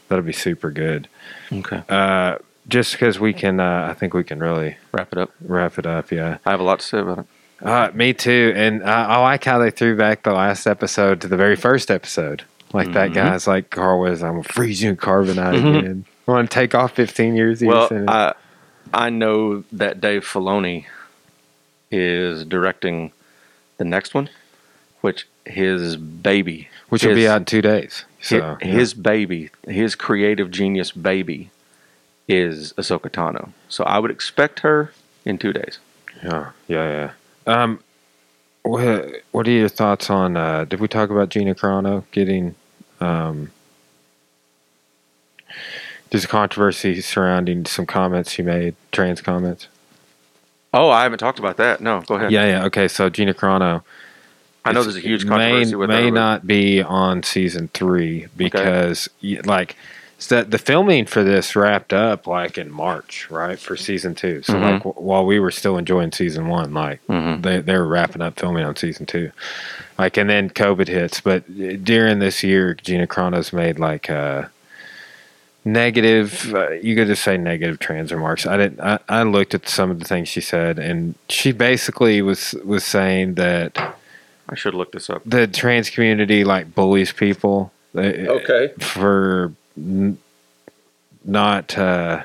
That'll 0.09 0.25
be 0.25 0.33
super 0.33 0.71
good. 0.71 1.07
Okay. 1.53 1.83
Uh, 1.87 2.37
just 2.67 2.91
because 2.93 3.19
we 3.19 3.33
can, 3.33 3.59
uh, 3.59 3.87
I 3.89 3.93
think 3.93 4.13
we 4.13 4.23
can 4.23 4.39
really 4.39 4.77
Wrap 4.91 5.11
it 5.11 5.17
up. 5.17 5.31
wrap 5.41 5.77
it 5.79 5.85
up. 5.85 6.11
Yeah. 6.11 6.37
I 6.45 6.51
have 6.51 6.59
a 6.59 6.63
lot 6.63 6.79
to 6.79 6.85
say 6.85 6.99
about 6.99 7.19
it. 7.19 7.25
Uh, 7.61 7.89
me 7.93 8.13
too. 8.13 8.53
And 8.55 8.83
uh, 8.83 8.85
I 9.09 9.17
like 9.21 9.43
how 9.43 9.57
they 9.57 9.71
threw 9.71 9.95
back 9.97 10.23
the 10.23 10.33
last 10.33 10.67
episode 10.67 11.21
to 11.21 11.27
the 11.27 11.37
very 11.37 11.55
first 11.55 11.89
episode. 11.89 12.43
Like 12.73 12.91
that 12.93 13.11
Mhm. 13.11 13.13
guy's 13.15 13.47
like 13.47 13.69
Carl 13.69 13.99
was, 14.01 14.21
I'm 14.21 14.33
gonna 14.33 14.43
freeze 14.43 14.81
you 14.83 14.89
in 14.91 14.97
carbonite 14.97 15.61
Mhm. 15.61 15.79
again. 15.79 16.05
I 16.27 16.31
want 16.31 16.51
to 16.51 16.53
take 16.53 16.75
off 16.75 16.91
15 16.93 17.35
years. 17.35 17.61
Well. 17.63 17.87
I 18.07 18.33
I 18.93 19.09
know 19.09 19.63
that 19.71 19.99
Dave 20.01 20.23
Filoni 20.25 20.85
is 21.91 22.45
directing 22.45 23.11
the 23.77 23.85
next 23.85 24.13
one, 24.13 24.29
which 25.01 25.27
his 25.45 25.95
baby, 25.95 26.67
which 26.89 27.03
will 27.05 27.15
be 27.15 27.27
out 27.27 27.37
in 27.37 27.45
two 27.45 27.61
days. 27.61 28.05
So 28.21 28.41
hi- 28.41 28.57
yeah. 28.61 28.67
his 28.67 28.93
baby, 28.93 29.49
his 29.67 29.95
creative 29.95 30.51
genius 30.51 30.91
baby, 30.91 31.49
is 32.27 32.73
Ahsoka 32.73 33.09
Tano. 33.09 33.51
So 33.69 33.83
I 33.83 33.99
would 33.99 34.11
expect 34.11 34.59
her 34.61 34.91
in 35.25 35.37
two 35.37 35.53
days. 35.53 35.79
Yeah, 36.23 36.51
yeah, 36.67 37.11
yeah. 37.47 37.61
Um, 37.61 37.79
what 38.63 39.23
what 39.31 39.47
are 39.47 39.51
your 39.51 39.69
thoughts 39.69 40.09
on? 40.09 40.35
Uh, 40.35 40.65
did 40.65 40.79
we 40.79 40.87
talk 40.87 41.09
about 41.09 41.29
Gina 41.29 41.55
Carano 41.55 42.03
getting? 42.11 42.55
Um, 42.99 43.51
there's 46.09 46.25
a 46.25 46.27
controversy 46.27 47.01
surrounding 47.01 47.65
some 47.65 47.85
comments 47.85 48.31
she 48.31 48.41
made, 48.41 48.75
trans 48.91 49.21
comments. 49.21 49.67
Oh, 50.73 50.89
I 50.89 51.03
haven't 51.03 51.19
talked 51.19 51.39
about 51.39 51.57
that. 51.57 51.81
No, 51.81 52.01
go 52.01 52.15
ahead. 52.15 52.31
Yeah, 52.31 52.45
yeah. 52.45 52.65
Okay, 52.65 52.87
so 52.87 53.09
Gina 53.09 53.33
Carano. 53.33 53.83
I 54.65 54.73
know 54.73 54.83
there's 54.83 54.97
a 54.97 54.99
huge 54.99 55.23
may, 55.23 55.29
controversy 55.29 55.75
with 55.75 55.89
may 55.89 56.05
her. 56.05 56.11
not 56.11 56.45
be 56.45 56.81
on 56.81 57.23
season 57.23 57.69
three 57.73 58.27
because 58.35 59.07
y 59.23 59.39
like 59.45 59.77
it's 60.17 60.27
that 60.27 60.49
the 60.51 60.57
filming 60.57 61.05
for 61.05 61.23
this 61.23 61.55
wrapped 61.55 61.93
up 61.93 62.25
like 62.27 62.57
in 62.57 62.71
March, 62.71 63.29
right, 63.29 63.57
for 63.59 63.77
season 63.77 64.15
two. 64.15 64.41
So 64.41 64.53
Mhm. 64.53 64.61
like 64.61 64.83
w- 64.83 64.95
while 65.07 65.25
we 65.25 65.39
were 65.39 65.51
still 65.51 65.77
enjoying 65.77 66.11
season 66.11 66.47
one, 66.47 66.73
like 66.73 66.99
Mhm. 67.07 67.43
they 67.43 67.59
they 67.59 67.77
were 67.77 67.87
wrapping 67.87 68.21
up 68.23 68.39
filming 68.39 68.63
on 68.65 68.75
season 68.75 69.05
two, 69.05 69.31
like 69.99 70.17
and 70.17 70.27
then 70.29 70.49
COVID 70.49 70.87
hits. 70.87 71.21
But 71.21 71.43
during 71.85 72.17
this 72.19 72.43
year, 72.43 72.73
Gina 72.73 73.05
Carano's 73.07 73.53
made 73.53 73.77
like 73.79 74.09
uh 74.09 74.45
negative 75.65 76.53
uh, 76.53 76.69
you 76.71 76.95
could 76.95 77.07
just 77.07 77.23
say 77.23 77.35
negative 77.37 77.77
trans 77.77 78.11
remarks 78.13 78.45
i 78.45 78.55
didn't 78.55 78.79
I, 78.79 78.99
I 79.09 79.23
looked 79.23 79.53
at 79.53 79.67
some 79.67 79.91
of 79.91 79.99
the 79.99 80.05
things 80.05 80.29
she 80.29 80.39
said 80.39 80.79
and 80.79 81.15
she 81.27 81.51
basically 81.51 82.21
was 82.21 82.55
was 82.63 82.85
saying 82.85 83.33
that 83.35 83.77
I 84.49 84.55
should 84.55 84.73
look 84.73 84.93
this 84.93 85.09
up. 85.09 85.23
the 85.25 85.45
trans 85.45 85.89
community 85.89 86.45
like 86.45 86.73
bullies 86.73 87.11
people 87.11 87.73
uh, 87.95 87.99
Okay. 87.99 88.71
for 88.79 89.51
n- 89.77 90.17
not 91.23 91.77
uh, 91.77 92.23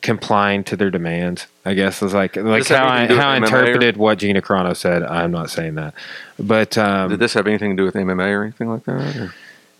complying 0.00 0.64
to 0.64 0.76
their 0.76 0.90
demands. 0.90 1.46
I 1.64 1.74
guess 1.74 2.02
is 2.02 2.12
like 2.14 2.36
like 2.36 2.66
how 2.68 2.84
I, 2.86 2.98
anything 3.00 3.08
to 3.08 3.14
do 3.14 3.20
how 3.20 3.28
I 3.30 3.36
interpreted 3.36 3.96
what 3.96 4.18
Gina 4.18 4.42
Carano 4.42 4.76
said. 4.76 5.02
I'm 5.02 5.30
not 5.30 5.50
saying 5.50 5.76
that, 5.76 5.94
but 6.38 6.76
um, 6.76 7.10
Did 7.10 7.20
this 7.20 7.34
have 7.34 7.46
anything 7.46 7.76
to 7.76 7.80
do 7.80 7.84
with 7.84 7.94
MMA 7.94 8.28
or 8.36 8.42
anything 8.42 8.68
like 8.68 8.84
that? 8.84 9.16
or- 9.16 9.34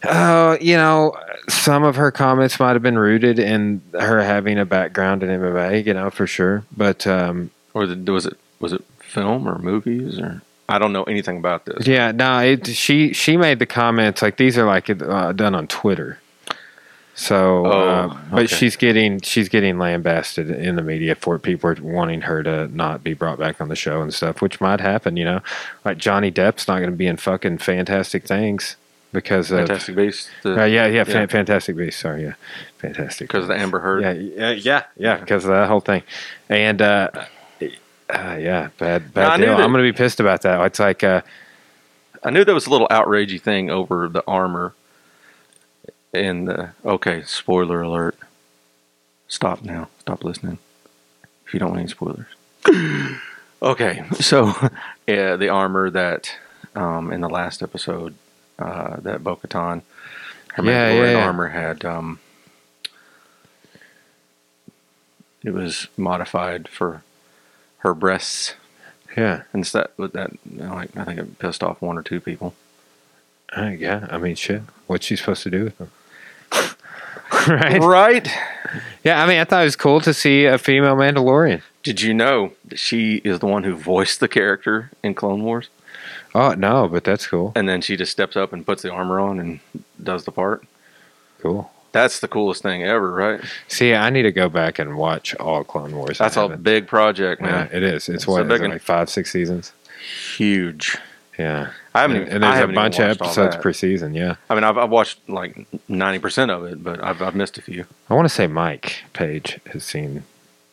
uh, 0.04 0.56
you 0.60 0.76
know, 0.76 1.16
some 1.48 1.84
of 1.84 1.94
her 1.94 2.10
comments 2.10 2.58
might 2.58 2.72
have 2.72 2.82
been 2.82 2.98
rooted 2.98 3.38
in 3.38 3.80
her 3.92 4.20
having 4.24 4.58
a 4.58 4.64
background 4.64 5.22
in 5.22 5.28
MMA. 5.28 5.86
You 5.86 5.94
know, 5.94 6.10
for 6.10 6.26
sure, 6.26 6.64
but 6.76 7.06
um, 7.06 7.50
Or 7.72 7.86
did, 7.86 8.08
was 8.08 8.26
it 8.26 8.36
was 8.58 8.72
it 8.72 8.84
film 8.98 9.46
or 9.48 9.58
movies 9.58 10.18
or 10.18 10.42
I 10.74 10.78
don't 10.78 10.93
know 10.93 11.05
anything 11.05 11.36
about 11.36 11.65
this. 11.66 11.86
Yeah, 11.86 12.12
no, 12.12 12.39
it, 12.40 12.66
she 12.66 13.12
she 13.12 13.36
made 13.36 13.59
the 13.59 13.66
comments 13.66 14.23
like 14.23 14.36
these 14.36 14.57
are 14.59 14.65
like 14.66 14.89
uh, 14.90 15.32
done 15.32 15.55
on 15.55 15.66
Twitter. 15.66 16.19
So, 17.15 17.66
Oh, 17.66 17.70
uh, 17.70 18.19
but 18.31 18.44
okay. 18.44 18.47
she's 18.47 18.74
getting 18.77 19.20
she's 19.20 19.51
getting 19.51 19.78
lambasted 19.78 20.49
in 20.51 20.77
the 20.77 20.82
media 20.82 21.15
for 21.15 21.39
people 21.39 21.69
are 21.70 21.77
wanting 21.81 22.23
her 22.23 22.43
to 22.43 22.69
not 22.69 23.05
be 23.05 23.12
brought 23.12 23.39
back 23.39 23.61
on 23.61 23.69
the 23.69 23.77
show 23.77 24.01
and 24.01 24.15
stuff, 24.15 24.40
which 24.40 24.61
might 24.62 24.81
happen. 24.81 25.16
You 25.19 25.27
know, 25.27 25.40
like 25.85 25.99
Johnny 25.99 26.31
Depp's 26.32 26.66
not 26.66 26.78
going 26.78 26.90
to 26.90 26.97
be 26.97 27.07
in 27.07 27.19
fucking 27.19 27.59
Fantastic 27.59 28.24
Things 28.24 28.77
because 29.12 29.51
of 29.51 29.59
Fantastic 29.59 29.94
Beasts. 29.94 30.31
The, 30.43 30.62
uh, 30.62 30.65
yeah, 30.65 30.86
yeah, 30.86 30.93
Yeah. 30.97 31.05
Fan- 31.05 31.28
Fantastic 31.28 31.77
Beasts. 31.77 32.01
Sorry, 32.01 32.23
yeah, 32.23 32.35
Fantastic 32.78 33.28
because 33.28 33.43
of 33.43 33.49
the 33.49 33.59
Amber 33.59 33.81
Heard. 33.81 34.03
yeah, 34.03 34.12
yeah, 34.12 34.51
yeah, 34.53 34.82
yeah, 34.97 35.16
because 35.19 35.44
of 35.44 35.51
that 35.51 35.69
whole 35.69 35.81
thing, 35.81 36.03
and 36.49 36.81
uh, 36.81 37.11
uh, 38.10 38.36
yeah, 38.40 38.68
bad, 38.78 39.12
bad 39.14 39.38
knew 39.40 39.46
deal. 39.46 39.56
that- 39.56 39.64
I'm 39.64 39.70
gonna 39.72 39.82
be 39.82 39.92
pissed 39.92 40.20
about 40.20 40.42
that. 40.42 40.60
It's 40.66 40.78
like. 40.78 41.02
Uh, 41.04 41.22
I 42.24 42.30
knew 42.30 42.44
there 42.44 42.54
was 42.54 42.66
a 42.68 42.70
little 42.70 42.86
outragey 42.88 43.40
thing 43.40 43.68
over 43.70 44.08
the 44.08 44.22
armor. 44.28 44.74
And 46.14 46.46
the 46.46 46.70
okay, 46.84 47.22
spoiler 47.22 47.80
alert. 47.82 48.16
Stop 49.28 49.62
now. 49.62 49.88
Stop 50.00 50.22
listening. 50.24 50.58
If 51.46 51.54
you 51.54 51.58
don't 51.60 51.70
want 51.70 51.80
any 51.80 51.88
spoilers. 51.88 52.26
okay, 53.62 54.04
so 54.20 54.52
yeah, 55.06 55.36
the 55.36 55.48
armor 55.48 55.88
that 55.90 56.32
um, 56.76 57.10
in 57.12 57.22
the 57.22 57.28
last 57.30 57.62
episode 57.62 58.14
uh, 58.58 58.96
that 59.00 59.24
Bo-Katan, 59.24 59.82
her 60.52 60.62
Yeah, 60.62 60.90
Mandalorian 60.92 61.02
yeah, 61.02 61.10
yeah. 61.18 61.24
armor 61.24 61.48
had 61.48 61.84
um, 61.84 62.20
it 65.42 65.50
was 65.52 65.88
modified 65.96 66.68
for 66.68 67.02
her 67.82 67.94
breasts, 67.94 68.54
yeah, 69.16 69.42
and 69.52 69.66
so 69.66 69.78
that 69.78 69.92
with 69.96 70.12
that 70.12 70.32
you 70.50 70.62
know, 70.62 70.74
like 70.74 70.96
I 70.96 71.04
think 71.04 71.18
it 71.18 71.38
pissed 71.38 71.62
off 71.62 71.82
one 71.82 71.98
or 71.98 72.02
two 72.02 72.20
people. 72.20 72.54
Uh, 73.56 73.66
yeah, 73.66 74.06
I 74.10 74.18
mean, 74.18 74.34
shit. 74.34 74.62
What's 74.86 75.06
she 75.06 75.16
supposed 75.16 75.42
to 75.42 75.50
do 75.50 75.64
with 75.64 75.78
them? 75.78 75.90
right? 77.48 77.80
Right. 77.80 78.28
Yeah, 79.04 79.22
I 79.22 79.26
mean, 79.26 79.38
I 79.38 79.44
thought 79.44 79.62
it 79.62 79.64
was 79.64 79.76
cool 79.76 80.00
to 80.00 80.14
see 80.14 80.46
a 80.46 80.59
female 80.59 80.96
Mandalorian. 80.96 81.62
Did 81.82 82.00
you 82.00 82.14
know 82.14 82.52
that 82.66 82.78
she 82.78 83.16
is 83.16 83.40
the 83.40 83.46
one 83.46 83.64
who 83.64 83.74
voiced 83.74 84.20
the 84.20 84.28
character 84.28 84.90
in 85.02 85.14
Clone 85.14 85.42
Wars? 85.42 85.68
Oh 86.34 86.54
no, 86.54 86.88
but 86.88 87.04
that's 87.04 87.26
cool. 87.26 87.52
And 87.54 87.68
then 87.68 87.82
she 87.82 87.96
just 87.96 88.12
steps 88.12 88.36
up 88.36 88.52
and 88.52 88.64
puts 88.64 88.82
the 88.82 88.92
armor 88.92 89.20
on 89.20 89.38
and 89.38 89.60
does 90.02 90.24
the 90.24 90.32
part. 90.32 90.64
Cool. 91.40 91.70
That's 91.93 92.20
the 92.20 92.28
coolest 92.28 92.62
thing 92.62 92.82
ever, 92.82 93.12
right? 93.12 93.40
See, 93.69 93.94
I 93.94 94.09
need 94.10 94.23
to 94.23 94.32
go 94.32 94.48
back 94.48 94.78
and 94.78 94.97
watch 94.97 95.35
all 95.36 95.62
Clone 95.62 95.94
Wars. 95.94 96.19
That's 96.19 96.36
a 96.36 96.48
big 96.48 96.86
project, 96.86 97.40
Yeah, 97.43 97.47
man. 97.51 97.70
it 97.73 97.82
is. 97.82 98.09
It's 98.09 98.09
It's 98.09 98.27
what 98.27 98.51
a 98.51 98.55
is 98.55 98.60
it, 98.62 98.69
like 98.70 98.82
five, 98.82 99.10
six 99.10 99.31
seasons. 99.31 99.73
Huge. 100.36 100.97
Yeah, 101.39 101.70
I 101.94 102.02
haven't. 102.02 102.16
and, 102.16 102.23
even- 102.27 102.35
and 102.35 102.43
there's 102.44 102.52
a 102.55 102.56
haven't 102.56 102.74
even 102.74 102.82
bunch 102.82 102.98
of 102.98 103.09
episodes 103.09 103.56
per 103.56 103.73
season. 103.73 104.14
Yeah, 104.14 104.36
I 104.51 104.55
mean, 104.55 104.64
I've, 104.64 104.77
I've 104.77 104.90
watched 104.90 105.27
like 105.28 105.66
ninety 105.89 106.19
percent 106.19 106.51
of 106.51 106.64
it, 106.64 106.82
but 106.85 107.02
I've, 107.02 107.23
I've 107.23 107.35
missed 107.35 107.56
a 107.56 107.62
few. 107.62 107.86
I 108.10 108.14
want 108.14 108.27
to 108.27 108.35
say 108.35 108.47
Mike 108.47 109.05
Page 109.14 109.59
has 109.73 109.82
seen 109.82 110.24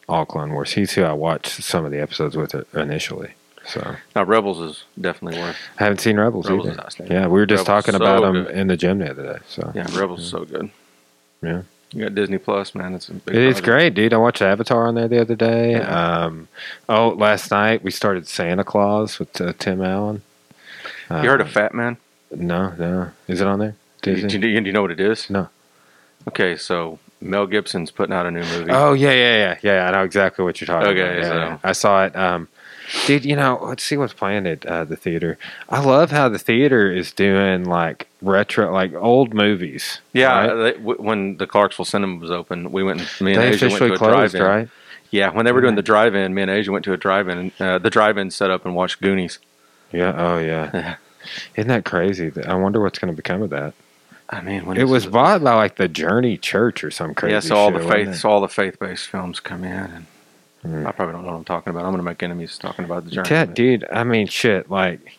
all 0.09 0.25
Clone 0.25 0.51
Wars. 0.51 0.73
He's 0.73 0.93
who 0.93 1.03
I 1.03 1.13
watched 1.13 1.63
some 1.63 1.85
of 1.85 1.91
the 1.91 1.99
episodes 2.01 2.35
with 2.35 2.53
it 2.53 2.67
initially. 2.73 3.31
So 3.65 3.95
Now, 4.15 4.23
Rebels 4.23 4.59
is 4.59 4.83
definitely 4.99 5.39
worth. 5.39 5.55
I 5.79 5.83
haven't 5.83 5.99
seen 5.99 6.17
Rebels, 6.19 6.49
Rebels 6.49 6.67
either. 6.99 7.13
Yeah, 7.13 7.27
we 7.27 7.39
were 7.39 7.45
just 7.45 7.67
Rebels 7.67 7.85
talking 7.85 7.97
so 7.99 8.03
about 8.03 8.21
them 8.21 8.43
good. 8.45 8.55
in 8.55 8.67
the 8.67 8.75
gym 8.77 8.99
the 8.99 9.11
other 9.11 9.33
day. 9.33 9.39
So 9.47 9.71
Yeah, 9.75 9.85
Rebels 9.97 10.21
is 10.21 10.29
so 10.29 10.43
good. 10.43 10.71
Yeah. 11.41 11.61
You 11.91 12.03
got 12.03 12.13
Disney 12.15 12.37
Plus, 12.37 12.75
man. 12.75 12.93
It's 12.93 13.09
a 13.09 13.13
big 13.13 13.35
It 13.35 13.41
is 13.41 13.53
project. 13.55 13.65
great, 13.65 13.93
dude. 13.95 14.13
I 14.13 14.17
watched 14.17 14.41
Avatar 14.43 14.87
on 14.87 14.93
there 14.95 15.07
the 15.07 15.19
other 15.21 15.35
day. 15.35 15.71
Yeah. 15.71 16.23
Um, 16.25 16.47
oh, 16.87 17.09
last 17.09 17.49
night 17.49 17.83
we 17.83 17.89
started 17.91 18.27
Santa 18.27 18.63
Clause 18.63 19.17
with 19.17 19.39
uh, 19.41 19.53
Tim 19.57 19.81
Allen. 19.83 20.21
Uh, 21.09 21.21
You 21.23 21.29
heard 21.29 21.41
of 21.41 21.47
Fatman? 21.47 21.97
No, 22.35 22.73
no. 22.77 23.09
Is 23.27 23.41
it 23.41 23.47
on 23.47 23.57
there? 23.57 23.75
Do 24.03 24.11
you, 24.11 24.15
Disney? 24.17 24.39
do 24.39 24.47
you- 24.47 24.61
do 24.61 24.67
you 24.67 24.71
know 24.71 24.83
what 24.83 24.91
it 24.91 24.99
is? 24.99 25.29
No. 25.31 25.49
Okay, 26.27 26.55
so 26.57 26.99
Mel 27.21 27.47
Gibson's 27.47 27.89
putting 27.89 28.13
out 28.13 28.27
a 28.27 28.31
new 28.31 28.41
movie. 28.43 28.71
Oh 28.71 28.93
yeah, 28.93 29.11
yeah, 29.11 29.37
yeah, 29.37 29.57
yeah. 29.63 29.87
I 29.87 29.91
know 29.91 30.03
exactly 30.03 30.45
what 30.45 30.61
you're 30.61 30.67
talking 30.67 30.89
Okay, 30.89 31.01
about. 31.01 31.17
Yeah, 31.17 31.27
so- 31.29 31.35
yeah. 31.37 31.57
I 31.63 31.71
saw 31.71 32.05
it. 32.05 32.15
Um, 32.15 32.47
dude, 33.05 33.25
you 33.25 33.35
know, 33.35 33.59
let's 33.61 33.83
see 33.83 33.97
what's 33.97 34.13
playing 34.13 34.47
at 34.47 34.65
uh, 34.65 34.83
the 34.85 34.95
theater. 34.95 35.37
I 35.69 35.79
love 35.81 36.11
how 36.11 36.29
the 36.29 36.39
theater 36.39 36.91
is 36.91 37.11
doing 37.11 37.65
like 37.65 38.07
retro, 38.21 38.71
like 38.71 38.93
old 38.93 39.33
movies. 39.33 39.99
Yeah, 40.13 40.47
right? 40.47 40.55
they, 40.55 40.71
w- 40.73 41.01
when 41.01 41.37
the 41.37 41.47
Clarksville 41.47 41.85
Cinema 41.85 42.19
was 42.19 42.31
open, 42.31 42.71
we 42.71 42.83
went. 42.83 42.99
Me 43.21 43.33
and 43.33 43.41
they 43.41 43.49
Asia 43.49 43.65
went 43.65 43.75
officially 43.75 43.89
to 43.89 43.95
a 43.95 43.97
closed, 43.97 44.35
drive-in. 44.35 44.41
right? 44.41 44.69
Yeah, 45.11 45.31
when 45.31 45.45
they 45.45 45.51
were 45.51 45.61
doing 45.61 45.75
the 45.75 45.81
drive-in, 45.81 46.33
me 46.33 46.43
and 46.43 46.51
Asia 46.51 46.71
went 46.71 46.85
to 46.85 46.93
a 46.93 46.97
drive-in. 46.97 47.51
Uh, 47.59 47.79
the 47.79 47.89
drive-in 47.89 48.29
set 48.31 48.51
up 48.51 48.65
and 48.65 48.75
watched 48.75 49.01
Goonies. 49.01 49.39
Yeah. 49.91 50.13
Oh 50.15 50.37
yeah. 50.37 50.97
Isn't 51.55 51.67
that 51.69 51.85
crazy? 51.85 52.31
I 52.45 52.53
wonder 52.55 52.81
what's 52.81 52.99
going 52.99 53.11
to 53.11 53.15
become 53.15 53.41
of 53.41 53.49
that. 53.49 53.73
I 54.29 54.41
mean, 54.41 54.65
when 54.65 54.77
It 54.77 54.87
was 54.87 55.07
bought 55.07 55.43
by 55.43 55.55
like 55.55 55.75
the 55.77 55.87
Journey 55.87 56.37
Church 56.37 56.83
or 56.83 56.91
some 56.91 57.15
crazy. 57.15 57.33
Yeah, 57.33 57.39
so 57.39 57.55
all 57.55 57.71
shit, 57.71 57.81
the 57.81 57.87
faith, 57.87 58.15
so 58.15 58.29
all 58.29 58.41
the 58.41 58.47
faith-based 58.47 59.07
films 59.07 59.39
come 59.39 59.63
in, 59.63 59.71
and 59.91 60.05
Hmm. 60.61 60.85
I 60.85 60.91
probably 60.91 61.13
don't 61.13 61.23
know 61.23 61.31
what 61.31 61.37
I'm 61.37 61.45
talking 61.45 61.71
about. 61.71 61.85
I'm 61.85 61.91
going 61.91 61.99
to 61.99 62.03
make 62.03 62.21
enemies 62.21 62.57
talking 62.57 62.85
about 62.85 63.05
the 63.05 63.11
journey. 63.11 63.29
Yeah, 63.29 63.45
dude. 63.45 63.85
I 63.91 64.03
mean, 64.03 64.27
shit. 64.27 64.69
Like, 64.69 65.17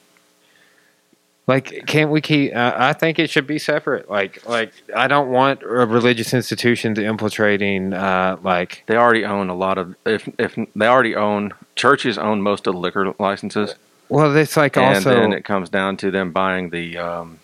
like, 1.47 1.87
can't 1.87 2.11
we 2.11 2.21
keep? 2.21 2.55
Uh, 2.55 2.75
I 2.77 2.93
think 2.93 3.19
it 3.19 3.31
should 3.31 3.47
be 3.47 3.59
separate. 3.59 4.11
Like, 4.11 4.47
like 4.47 4.73
I 4.95 5.09
don't 5.09 5.31
want 5.31 5.63
a 5.63 5.67
religious 5.67 6.35
institution 6.35 6.95
to 6.95 7.05
infiltrating. 7.05 7.93
Uh, 7.95 8.37
like, 8.43 8.85
They 8.87 8.97
already 8.97 9.25
own 9.25 9.49
a 9.49 9.55
lot 9.55 9.79
of. 9.79 9.97
If 10.05 10.29
if 10.39 10.57
they 10.77 10.87
already 10.87 11.17
own 11.17 11.55
churches 11.75 12.19
own 12.19 12.43
most 12.43 12.67
of 12.67 12.75
the 12.75 12.81
liquor 12.81 13.15
licenses. 13.19 13.75
Well, 14.11 14.37
it's 14.37 14.57
like 14.57 14.77
and 14.77 14.97
also 14.97 15.11
and 15.11 15.33
then 15.33 15.33
it 15.33 15.45
comes 15.45 15.71
down 15.71 15.97
to 15.99 16.11
them 16.11 16.33
buying 16.33 16.71
the 16.71 16.99
um, 16.99 17.39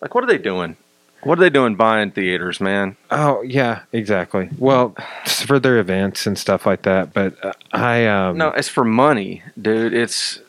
like 0.00 0.14
what 0.14 0.22
are 0.22 0.26
they 0.26 0.38
doing? 0.38 0.76
What 1.24 1.38
are 1.38 1.40
they 1.42 1.50
doing 1.50 1.74
buying 1.74 2.10
theaters, 2.10 2.60
man? 2.60 2.96
Oh 3.10 3.42
yeah, 3.42 3.82
exactly. 3.92 4.50
Well, 4.58 4.94
it's 5.24 5.42
for 5.42 5.58
their 5.58 5.78
events 5.78 6.26
and 6.26 6.38
stuff 6.38 6.66
like 6.66 6.82
that. 6.82 7.12
But 7.12 7.42
uh, 7.44 7.52
I 7.72 8.06
um 8.06 8.36
No, 8.38 8.48
it's 8.48 8.68
for 8.68 8.84
money, 8.84 9.42
dude. 9.60 9.92
It's 9.94 10.40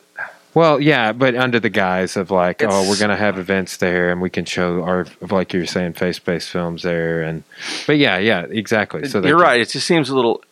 well 0.54 0.80
yeah, 0.80 1.12
but 1.12 1.34
under 1.34 1.58
the 1.60 1.68
guise 1.70 2.16
of 2.16 2.30
like 2.30 2.62
oh 2.62 2.88
we're 2.88 2.98
gonna 2.98 3.16
have 3.16 3.38
events 3.38 3.78
there 3.78 4.10
and 4.10 4.20
we 4.20 4.30
can 4.30 4.44
show 4.44 4.82
our 4.84 5.06
like 5.20 5.52
you 5.52 5.60
were 5.60 5.66
saying 5.66 5.94
face 5.94 6.18
based 6.18 6.50
films 6.50 6.82
there 6.82 7.22
and 7.22 7.42
but 7.86 7.96
yeah 7.98 8.18
yeah 8.18 8.42
exactly. 8.48 9.08
So 9.08 9.20
you're 9.22 9.36
can- 9.38 9.46
right. 9.46 9.60
It 9.60 9.68
just 9.70 9.86
seems 9.86 10.08
a 10.10 10.14
little 10.14 10.42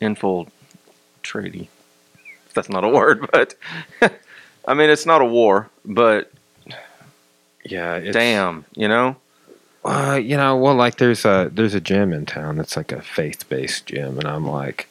infiltrady. 0.00 1.68
If 2.46 2.54
that's 2.54 2.68
not 2.68 2.84
a 2.84 2.88
word, 2.88 3.28
but 3.32 3.54
I 4.66 4.74
mean 4.74 4.90
it's 4.90 5.06
not 5.06 5.20
a 5.20 5.24
war, 5.24 5.68
but 5.84 6.30
Yeah, 7.64 7.96
it's, 7.96 8.14
damn, 8.14 8.64
you 8.74 8.88
know. 8.88 9.16
Uh, 9.84 10.14
you 10.22 10.36
know, 10.36 10.56
well, 10.56 10.74
like 10.74 10.96
there's 10.96 11.24
a 11.24 11.50
there's 11.52 11.74
a 11.74 11.80
gym 11.80 12.12
in 12.12 12.24
town 12.26 12.56
that's 12.56 12.76
like 12.76 12.90
a 12.92 13.02
faith 13.02 13.48
based 13.48 13.86
gym, 13.86 14.18
and 14.18 14.26
I'm 14.26 14.46
like, 14.48 14.88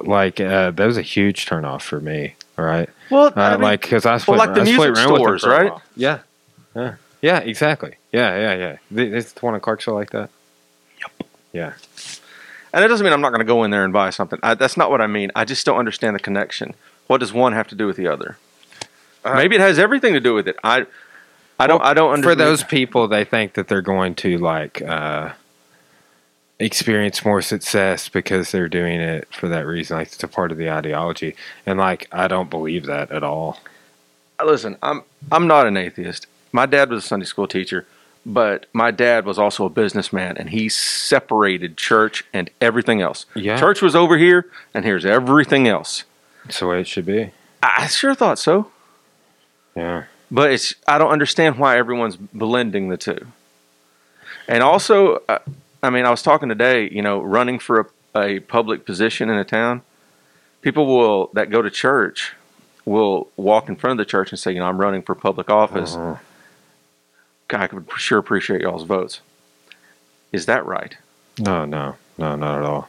like 0.00 0.40
uh, 0.40 0.70
that 0.70 0.86
was 0.86 0.96
a 0.96 1.02
huge 1.02 1.46
turnoff 1.46 1.82
for 1.82 2.00
me. 2.00 2.34
All 2.56 2.64
right, 2.64 2.88
Well, 3.10 3.32
uh, 3.34 3.56
like 3.58 3.82
because 3.82 4.06
I 4.06 4.12
was 4.12 4.26
well, 4.26 4.38
like 4.38 4.54
the 4.54 4.60
I 4.60 4.64
music 4.64 4.96
stores, 4.96 5.44
right? 5.44 5.72
Yeah, 5.96 6.20
yeah, 6.76 6.96
yeah, 7.22 7.38
exactly. 7.38 7.94
Yeah, 8.12 8.54
yeah, 8.54 8.76
yeah. 8.90 9.02
It's 9.02 9.32
the 9.32 9.40
one 9.40 9.54
in 9.54 9.60
Clarksville 9.60 9.94
like 9.94 10.10
that. 10.10 10.30
Yep. 11.00 11.28
Yeah. 11.52 11.72
And 12.72 12.84
it 12.84 12.88
doesn't 12.88 13.02
mean 13.02 13.12
I'm 13.12 13.20
not 13.20 13.30
going 13.30 13.40
to 13.40 13.44
go 13.46 13.64
in 13.64 13.70
there 13.70 13.84
and 13.84 13.92
buy 13.92 14.10
something. 14.10 14.38
I, 14.42 14.54
that's 14.54 14.76
not 14.76 14.90
what 14.90 15.00
I 15.00 15.06
mean. 15.06 15.32
I 15.34 15.44
just 15.44 15.66
don't 15.66 15.78
understand 15.78 16.14
the 16.14 16.20
connection. 16.20 16.74
What 17.08 17.18
does 17.18 17.32
one 17.32 17.52
have 17.52 17.66
to 17.68 17.74
do 17.74 17.86
with 17.86 17.96
the 17.96 18.06
other? 18.06 18.36
Maybe 19.24 19.56
it 19.56 19.60
has 19.60 19.78
everything 19.78 20.14
to 20.14 20.20
do 20.20 20.34
with 20.34 20.48
it. 20.48 20.56
I, 20.62 20.86
I 21.60 21.66
don't. 21.66 21.82
I 21.82 21.92
don't 21.92 22.22
For 22.22 22.34
those 22.34 22.64
people, 22.64 23.06
they 23.06 23.24
think 23.24 23.54
that 23.54 23.68
they're 23.68 23.82
going 23.82 24.14
to 24.16 24.38
like 24.38 24.80
uh, 24.80 25.32
experience 26.58 27.22
more 27.22 27.42
success 27.42 28.08
because 28.08 28.50
they're 28.50 28.68
doing 28.68 29.00
it 29.00 29.32
for 29.34 29.48
that 29.48 29.66
reason. 29.66 29.98
Like 29.98 30.08
it's 30.08 30.22
a 30.22 30.28
part 30.28 30.52
of 30.52 30.58
the 30.58 30.70
ideology, 30.70 31.36
and 31.66 31.78
like 31.78 32.08
I 32.12 32.28
don't 32.28 32.48
believe 32.48 32.86
that 32.86 33.12
at 33.12 33.22
all. 33.22 33.60
listen, 34.42 34.78
I'm 34.82 35.02
I'm 35.30 35.46
not 35.46 35.66
an 35.66 35.76
atheist. 35.76 36.26
My 36.50 36.64
dad 36.64 36.88
was 36.88 37.04
a 37.04 37.06
Sunday 37.06 37.26
school 37.26 37.46
teacher, 37.46 37.86
but 38.24 38.66
my 38.72 38.90
dad 38.90 39.26
was 39.26 39.38
also 39.38 39.66
a 39.66 39.70
businessman, 39.70 40.38
and 40.38 40.48
he 40.48 40.70
separated 40.70 41.76
church 41.76 42.24
and 42.32 42.48
everything 42.62 43.02
else. 43.02 43.26
Yeah. 43.34 43.58
Church 43.58 43.82
was 43.82 43.94
over 43.94 44.16
here, 44.16 44.46
and 44.72 44.84
here's 44.84 45.04
everything 45.04 45.68
else. 45.68 46.04
It's 46.46 46.60
the 46.60 46.66
way 46.66 46.80
it 46.80 46.88
should 46.88 47.06
be. 47.06 47.32
I 47.62 47.86
sure 47.88 48.14
thought 48.14 48.38
so, 48.38 48.70
Yeah. 49.76 50.04
But 50.30 50.52
it's 50.52 50.74
I 50.86 50.98
don't 50.98 51.10
understand 51.10 51.58
why 51.58 51.78
everyone's 51.78 52.16
blending 52.16 52.88
the 52.88 52.96
two. 52.96 53.26
And 54.48 54.62
also, 54.62 55.22
uh, 55.28 55.38
I 55.82 55.90
mean, 55.90 56.04
I 56.04 56.10
was 56.10 56.22
talking 56.22 56.48
today. 56.48 56.88
You 56.90 57.02
know, 57.02 57.20
running 57.20 57.58
for 57.58 57.92
a, 58.14 58.18
a 58.18 58.40
public 58.40 58.84
position 58.84 59.30
in 59.30 59.36
a 59.36 59.44
town, 59.44 59.82
people 60.62 60.86
will 60.86 61.30
that 61.34 61.50
go 61.50 61.62
to 61.62 61.70
church 61.70 62.34
will 62.84 63.28
walk 63.36 63.68
in 63.68 63.76
front 63.76 64.00
of 64.00 64.04
the 64.04 64.10
church 64.10 64.32
and 64.32 64.38
say, 64.38 64.52
you 64.52 64.58
know, 64.58 64.66
I'm 64.66 64.78
running 64.78 65.02
for 65.02 65.14
public 65.14 65.50
office. 65.50 65.94
Uh-huh. 65.94 66.16
I 67.52 67.66
could 67.66 67.84
sure 67.96 68.18
appreciate 68.18 68.60
y'all's 68.60 68.84
votes. 68.84 69.20
Is 70.32 70.46
that 70.46 70.64
right? 70.64 70.96
No, 71.38 71.64
no, 71.64 71.96
no, 72.16 72.36
not 72.36 72.58
at 72.58 72.64
all. 72.64 72.88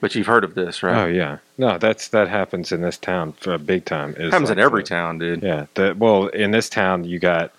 But 0.00 0.14
you've 0.14 0.26
heard 0.26 0.44
of 0.44 0.54
this, 0.54 0.82
right? 0.82 0.96
Oh 0.96 1.06
yeah, 1.06 1.38
no, 1.58 1.76
that's 1.78 2.08
that 2.08 2.28
happens 2.28 2.72
in 2.72 2.80
this 2.80 2.96
town 2.96 3.32
for 3.34 3.52
a 3.52 3.58
big 3.58 3.84
time. 3.84 4.10
It's 4.16 4.32
happens 4.32 4.48
like 4.48 4.58
in 4.58 4.64
every 4.64 4.82
the- 4.82 4.88
town, 4.88 5.18
dude. 5.18 5.42
Yeah, 5.42 5.66
the, 5.74 5.94
well, 5.98 6.28
in 6.28 6.50
this 6.52 6.68
town 6.70 7.04
you 7.04 7.18
got 7.18 7.52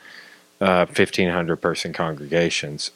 uh, 0.60 0.86
fifteen 0.88 1.30
hundred 1.30 1.58
person 1.58 1.94
congregations, 1.94 2.90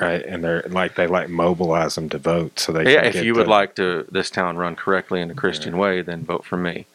right? 0.00 0.24
And 0.24 0.44
they're 0.44 0.62
like 0.68 0.94
they 0.94 1.06
like 1.08 1.28
mobilize 1.28 1.96
them 1.96 2.08
to 2.10 2.18
vote, 2.18 2.60
so 2.60 2.72
they 2.72 2.92
Yeah, 2.92 3.04
if 3.04 3.24
you 3.24 3.34
would 3.34 3.48
like 3.48 3.74
to 3.76 4.06
this 4.12 4.30
town 4.30 4.56
run 4.56 4.76
correctly 4.76 5.20
in 5.20 5.30
a 5.30 5.34
Christian 5.34 5.76
way, 5.76 6.00
then 6.02 6.24
vote 6.24 6.44
for 6.44 6.56
me. 6.56 6.86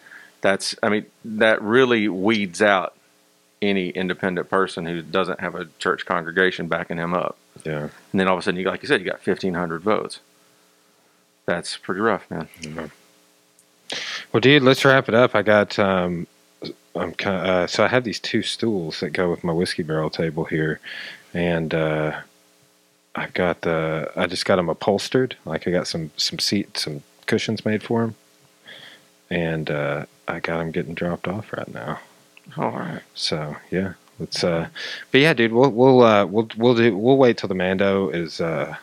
That's 0.41 0.75
I 0.81 0.87
mean, 0.87 1.05
that 1.25 1.61
really 1.61 2.07
weeds 2.07 2.61
out 2.61 2.95
any 3.61 3.89
independent 3.89 4.49
person 4.49 4.85
who 4.85 5.01
doesn't 5.01 5.41
have 5.41 5.53
a 5.53 5.65
church 5.79 6.05
congregation 6.05 6.69
backing 6.69 6.95
him 6.95 7.13
up. 7.13 7.37
yeah. 7.65 7.89
And 8.13 8.19
then 8.21 8.29
all 8.29 8.35
of 8.35 8.39
a 8.39 8.43
sudden, 8.43 8.57
you 8.57 8.65
like 8.67 8.81
you 8.81 8.87
said, 8.87 9.01
you 9.01 9.05
got 9.05 9.19
fifteen 9.19 9.53
hundred 9.55 9.81
votes. 9.81 10.21
That's 11.49 11.77
pretty 11.77 11.99
rough, 11.99 12.29
man. 12.29 12.47
Well, 14.31 14.39
dude, 14.39 14.61
let's 14.61 14.85
wrap 14.85 15.09
it 15.09 15.15
up. 15.15 15.33
I 15.33 15.41
got 15.41 15.79
um, 15.79 16.27
I'm 16.95 17.11
kind 17.15 17.49
uh, 17.49 17.65
so 17.65 17.83
I 17.83 17.87
have 17.87 18.03
these 18.03 18.19
two 18.19 18.43
stools 18.43 18.99
that 18.99 19.13
go 19.13 19.31
with 19.31 19.43
my 19.43 19.51
whiskey 19.51 19.81
barrel 19.81 20.11
table 20.11 20.45
here, 20.45 20.79
and 21.33 21.73
uh, 21.73 22.19
I've 23.15 23.33
got 23.33 23.61
the 23.61 24.11
I 24.15 24.27
just 24.27 24.45
got 24.45 24.57
them 24.57 24.69
upholstered. 24.69 25.37
Like 25.43 25.67
I 25.67 25.71
got 25.71 25.87
some 25.87 26.11
some 26.17 26.37
seat 26.37 26.77
some 26.77 27.01
cushions 27.25 27.65
made 27.65 27.81
for 27.81 28.01
them, 28.01 28.15
and 29.31 29.71
uh, 29.71 30.05
I 30.27 30.41
got 30.41 30.59
them 30.59 30.69
getting 30.69 30.93
dropped 30.93 31.27
off 31.27 31.51
right 31.51 31.73
now. 31.73 31.99
All 32.57 32.73
right. 32.73 33.01
So 33.15 33.55
yeah, 33.71 33.93
let's. 34.19 34.43
Uh, 34.43 34.67
but 35.11 35.21
yeah, 35.21 35.33
dude, 35.33 35.53
we'll 35.53 35.71
we'll 35.71 36.03
uh, 36.03 36.27
we'll 36.27 36.47
we'll 36.57 36.75
do 36.75 36.95
we'll 36.95 37.17
wait 37.17 37.39
till 37.39 37.49
the 37.49 37.55
Mando 37.55 38.09
is. 38.09 38.39
Uh, 38.39 38.75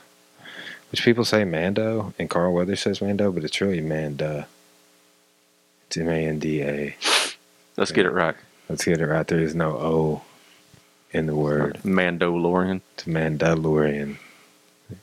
which 0.91 1.03
people 1.05 1.25
say 1.25 1.45
Mando 1.45 2.13
and 2.19 2.31
Carl 2.31 2.53
Weather 2.53 2.77
says 2.77 3.01
Mando, 3.01 3.31
but 3.33 3.45
it's 3.45 3.61
really 3.61 3.81
Manda. 3.81 4.47
It's 5.89 5.97
M 5.97 6.09
A 6.09 6.27
N 6.27 6.39
D 6.39 6.63
A. 6.63 6.97
Let's 7.77 7.93
get 7.93 8.07
it 8.07 8.11
right. 8.13 8.35
Let's 8.69 8.85
get 8.85 9.01
it 9.01 9.07
right. 9.07 9.27
There 9.27 9.41
is 9.41 9.55
no 9.55 9.71
O 9.77 10.23
in 11.13 11.27
the 11.27 11.35
word. 11.37 11.79
Mandalorian. 11.85 12.81
It's 12.95 13.05
Mandalorian. 13.05 14.17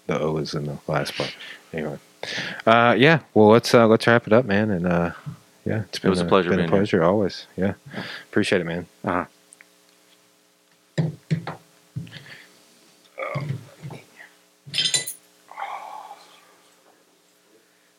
The 0.08 0.20
O 0.20 0.38
is 0.38 0.54
in 0.54 0.66
the 0.66 0.78
last 0.88 1.16
part. 1.16 1.36
Anyway, 1.74 2.00
uh, 2.66 2.96
yeah. 2.98 3.20
Well, 3.34 3.50
let's 3.50 3.74
uh, 3.74 3.88
let's 3.88 4.08
wrap 4.08 4.28
it 4.28 4.34
up, 4.34 4.46
man. 4.46 4.70
And 4.72 4.86
uh, 4.88 5.12
yeah, 5.66 5.84
it's 5.90 6.00
been 6.00 6.10
was 6.10 6.22
a 6.22 6.26
pleasure 6.26 6.50
Been 6.50 6.60
a 6.60 6.62
being 6.64 6.70
here. 6.70 6.80
pleasure 6.80 7.04
always. 7.04 7.48
Yeah, 7.58 7.74
appreciate 8.30 8.62
it, 8.62 8.66
man. 8.66 8.88
Uh-huh. 9.04 9.26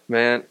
Man, 0.08 0.44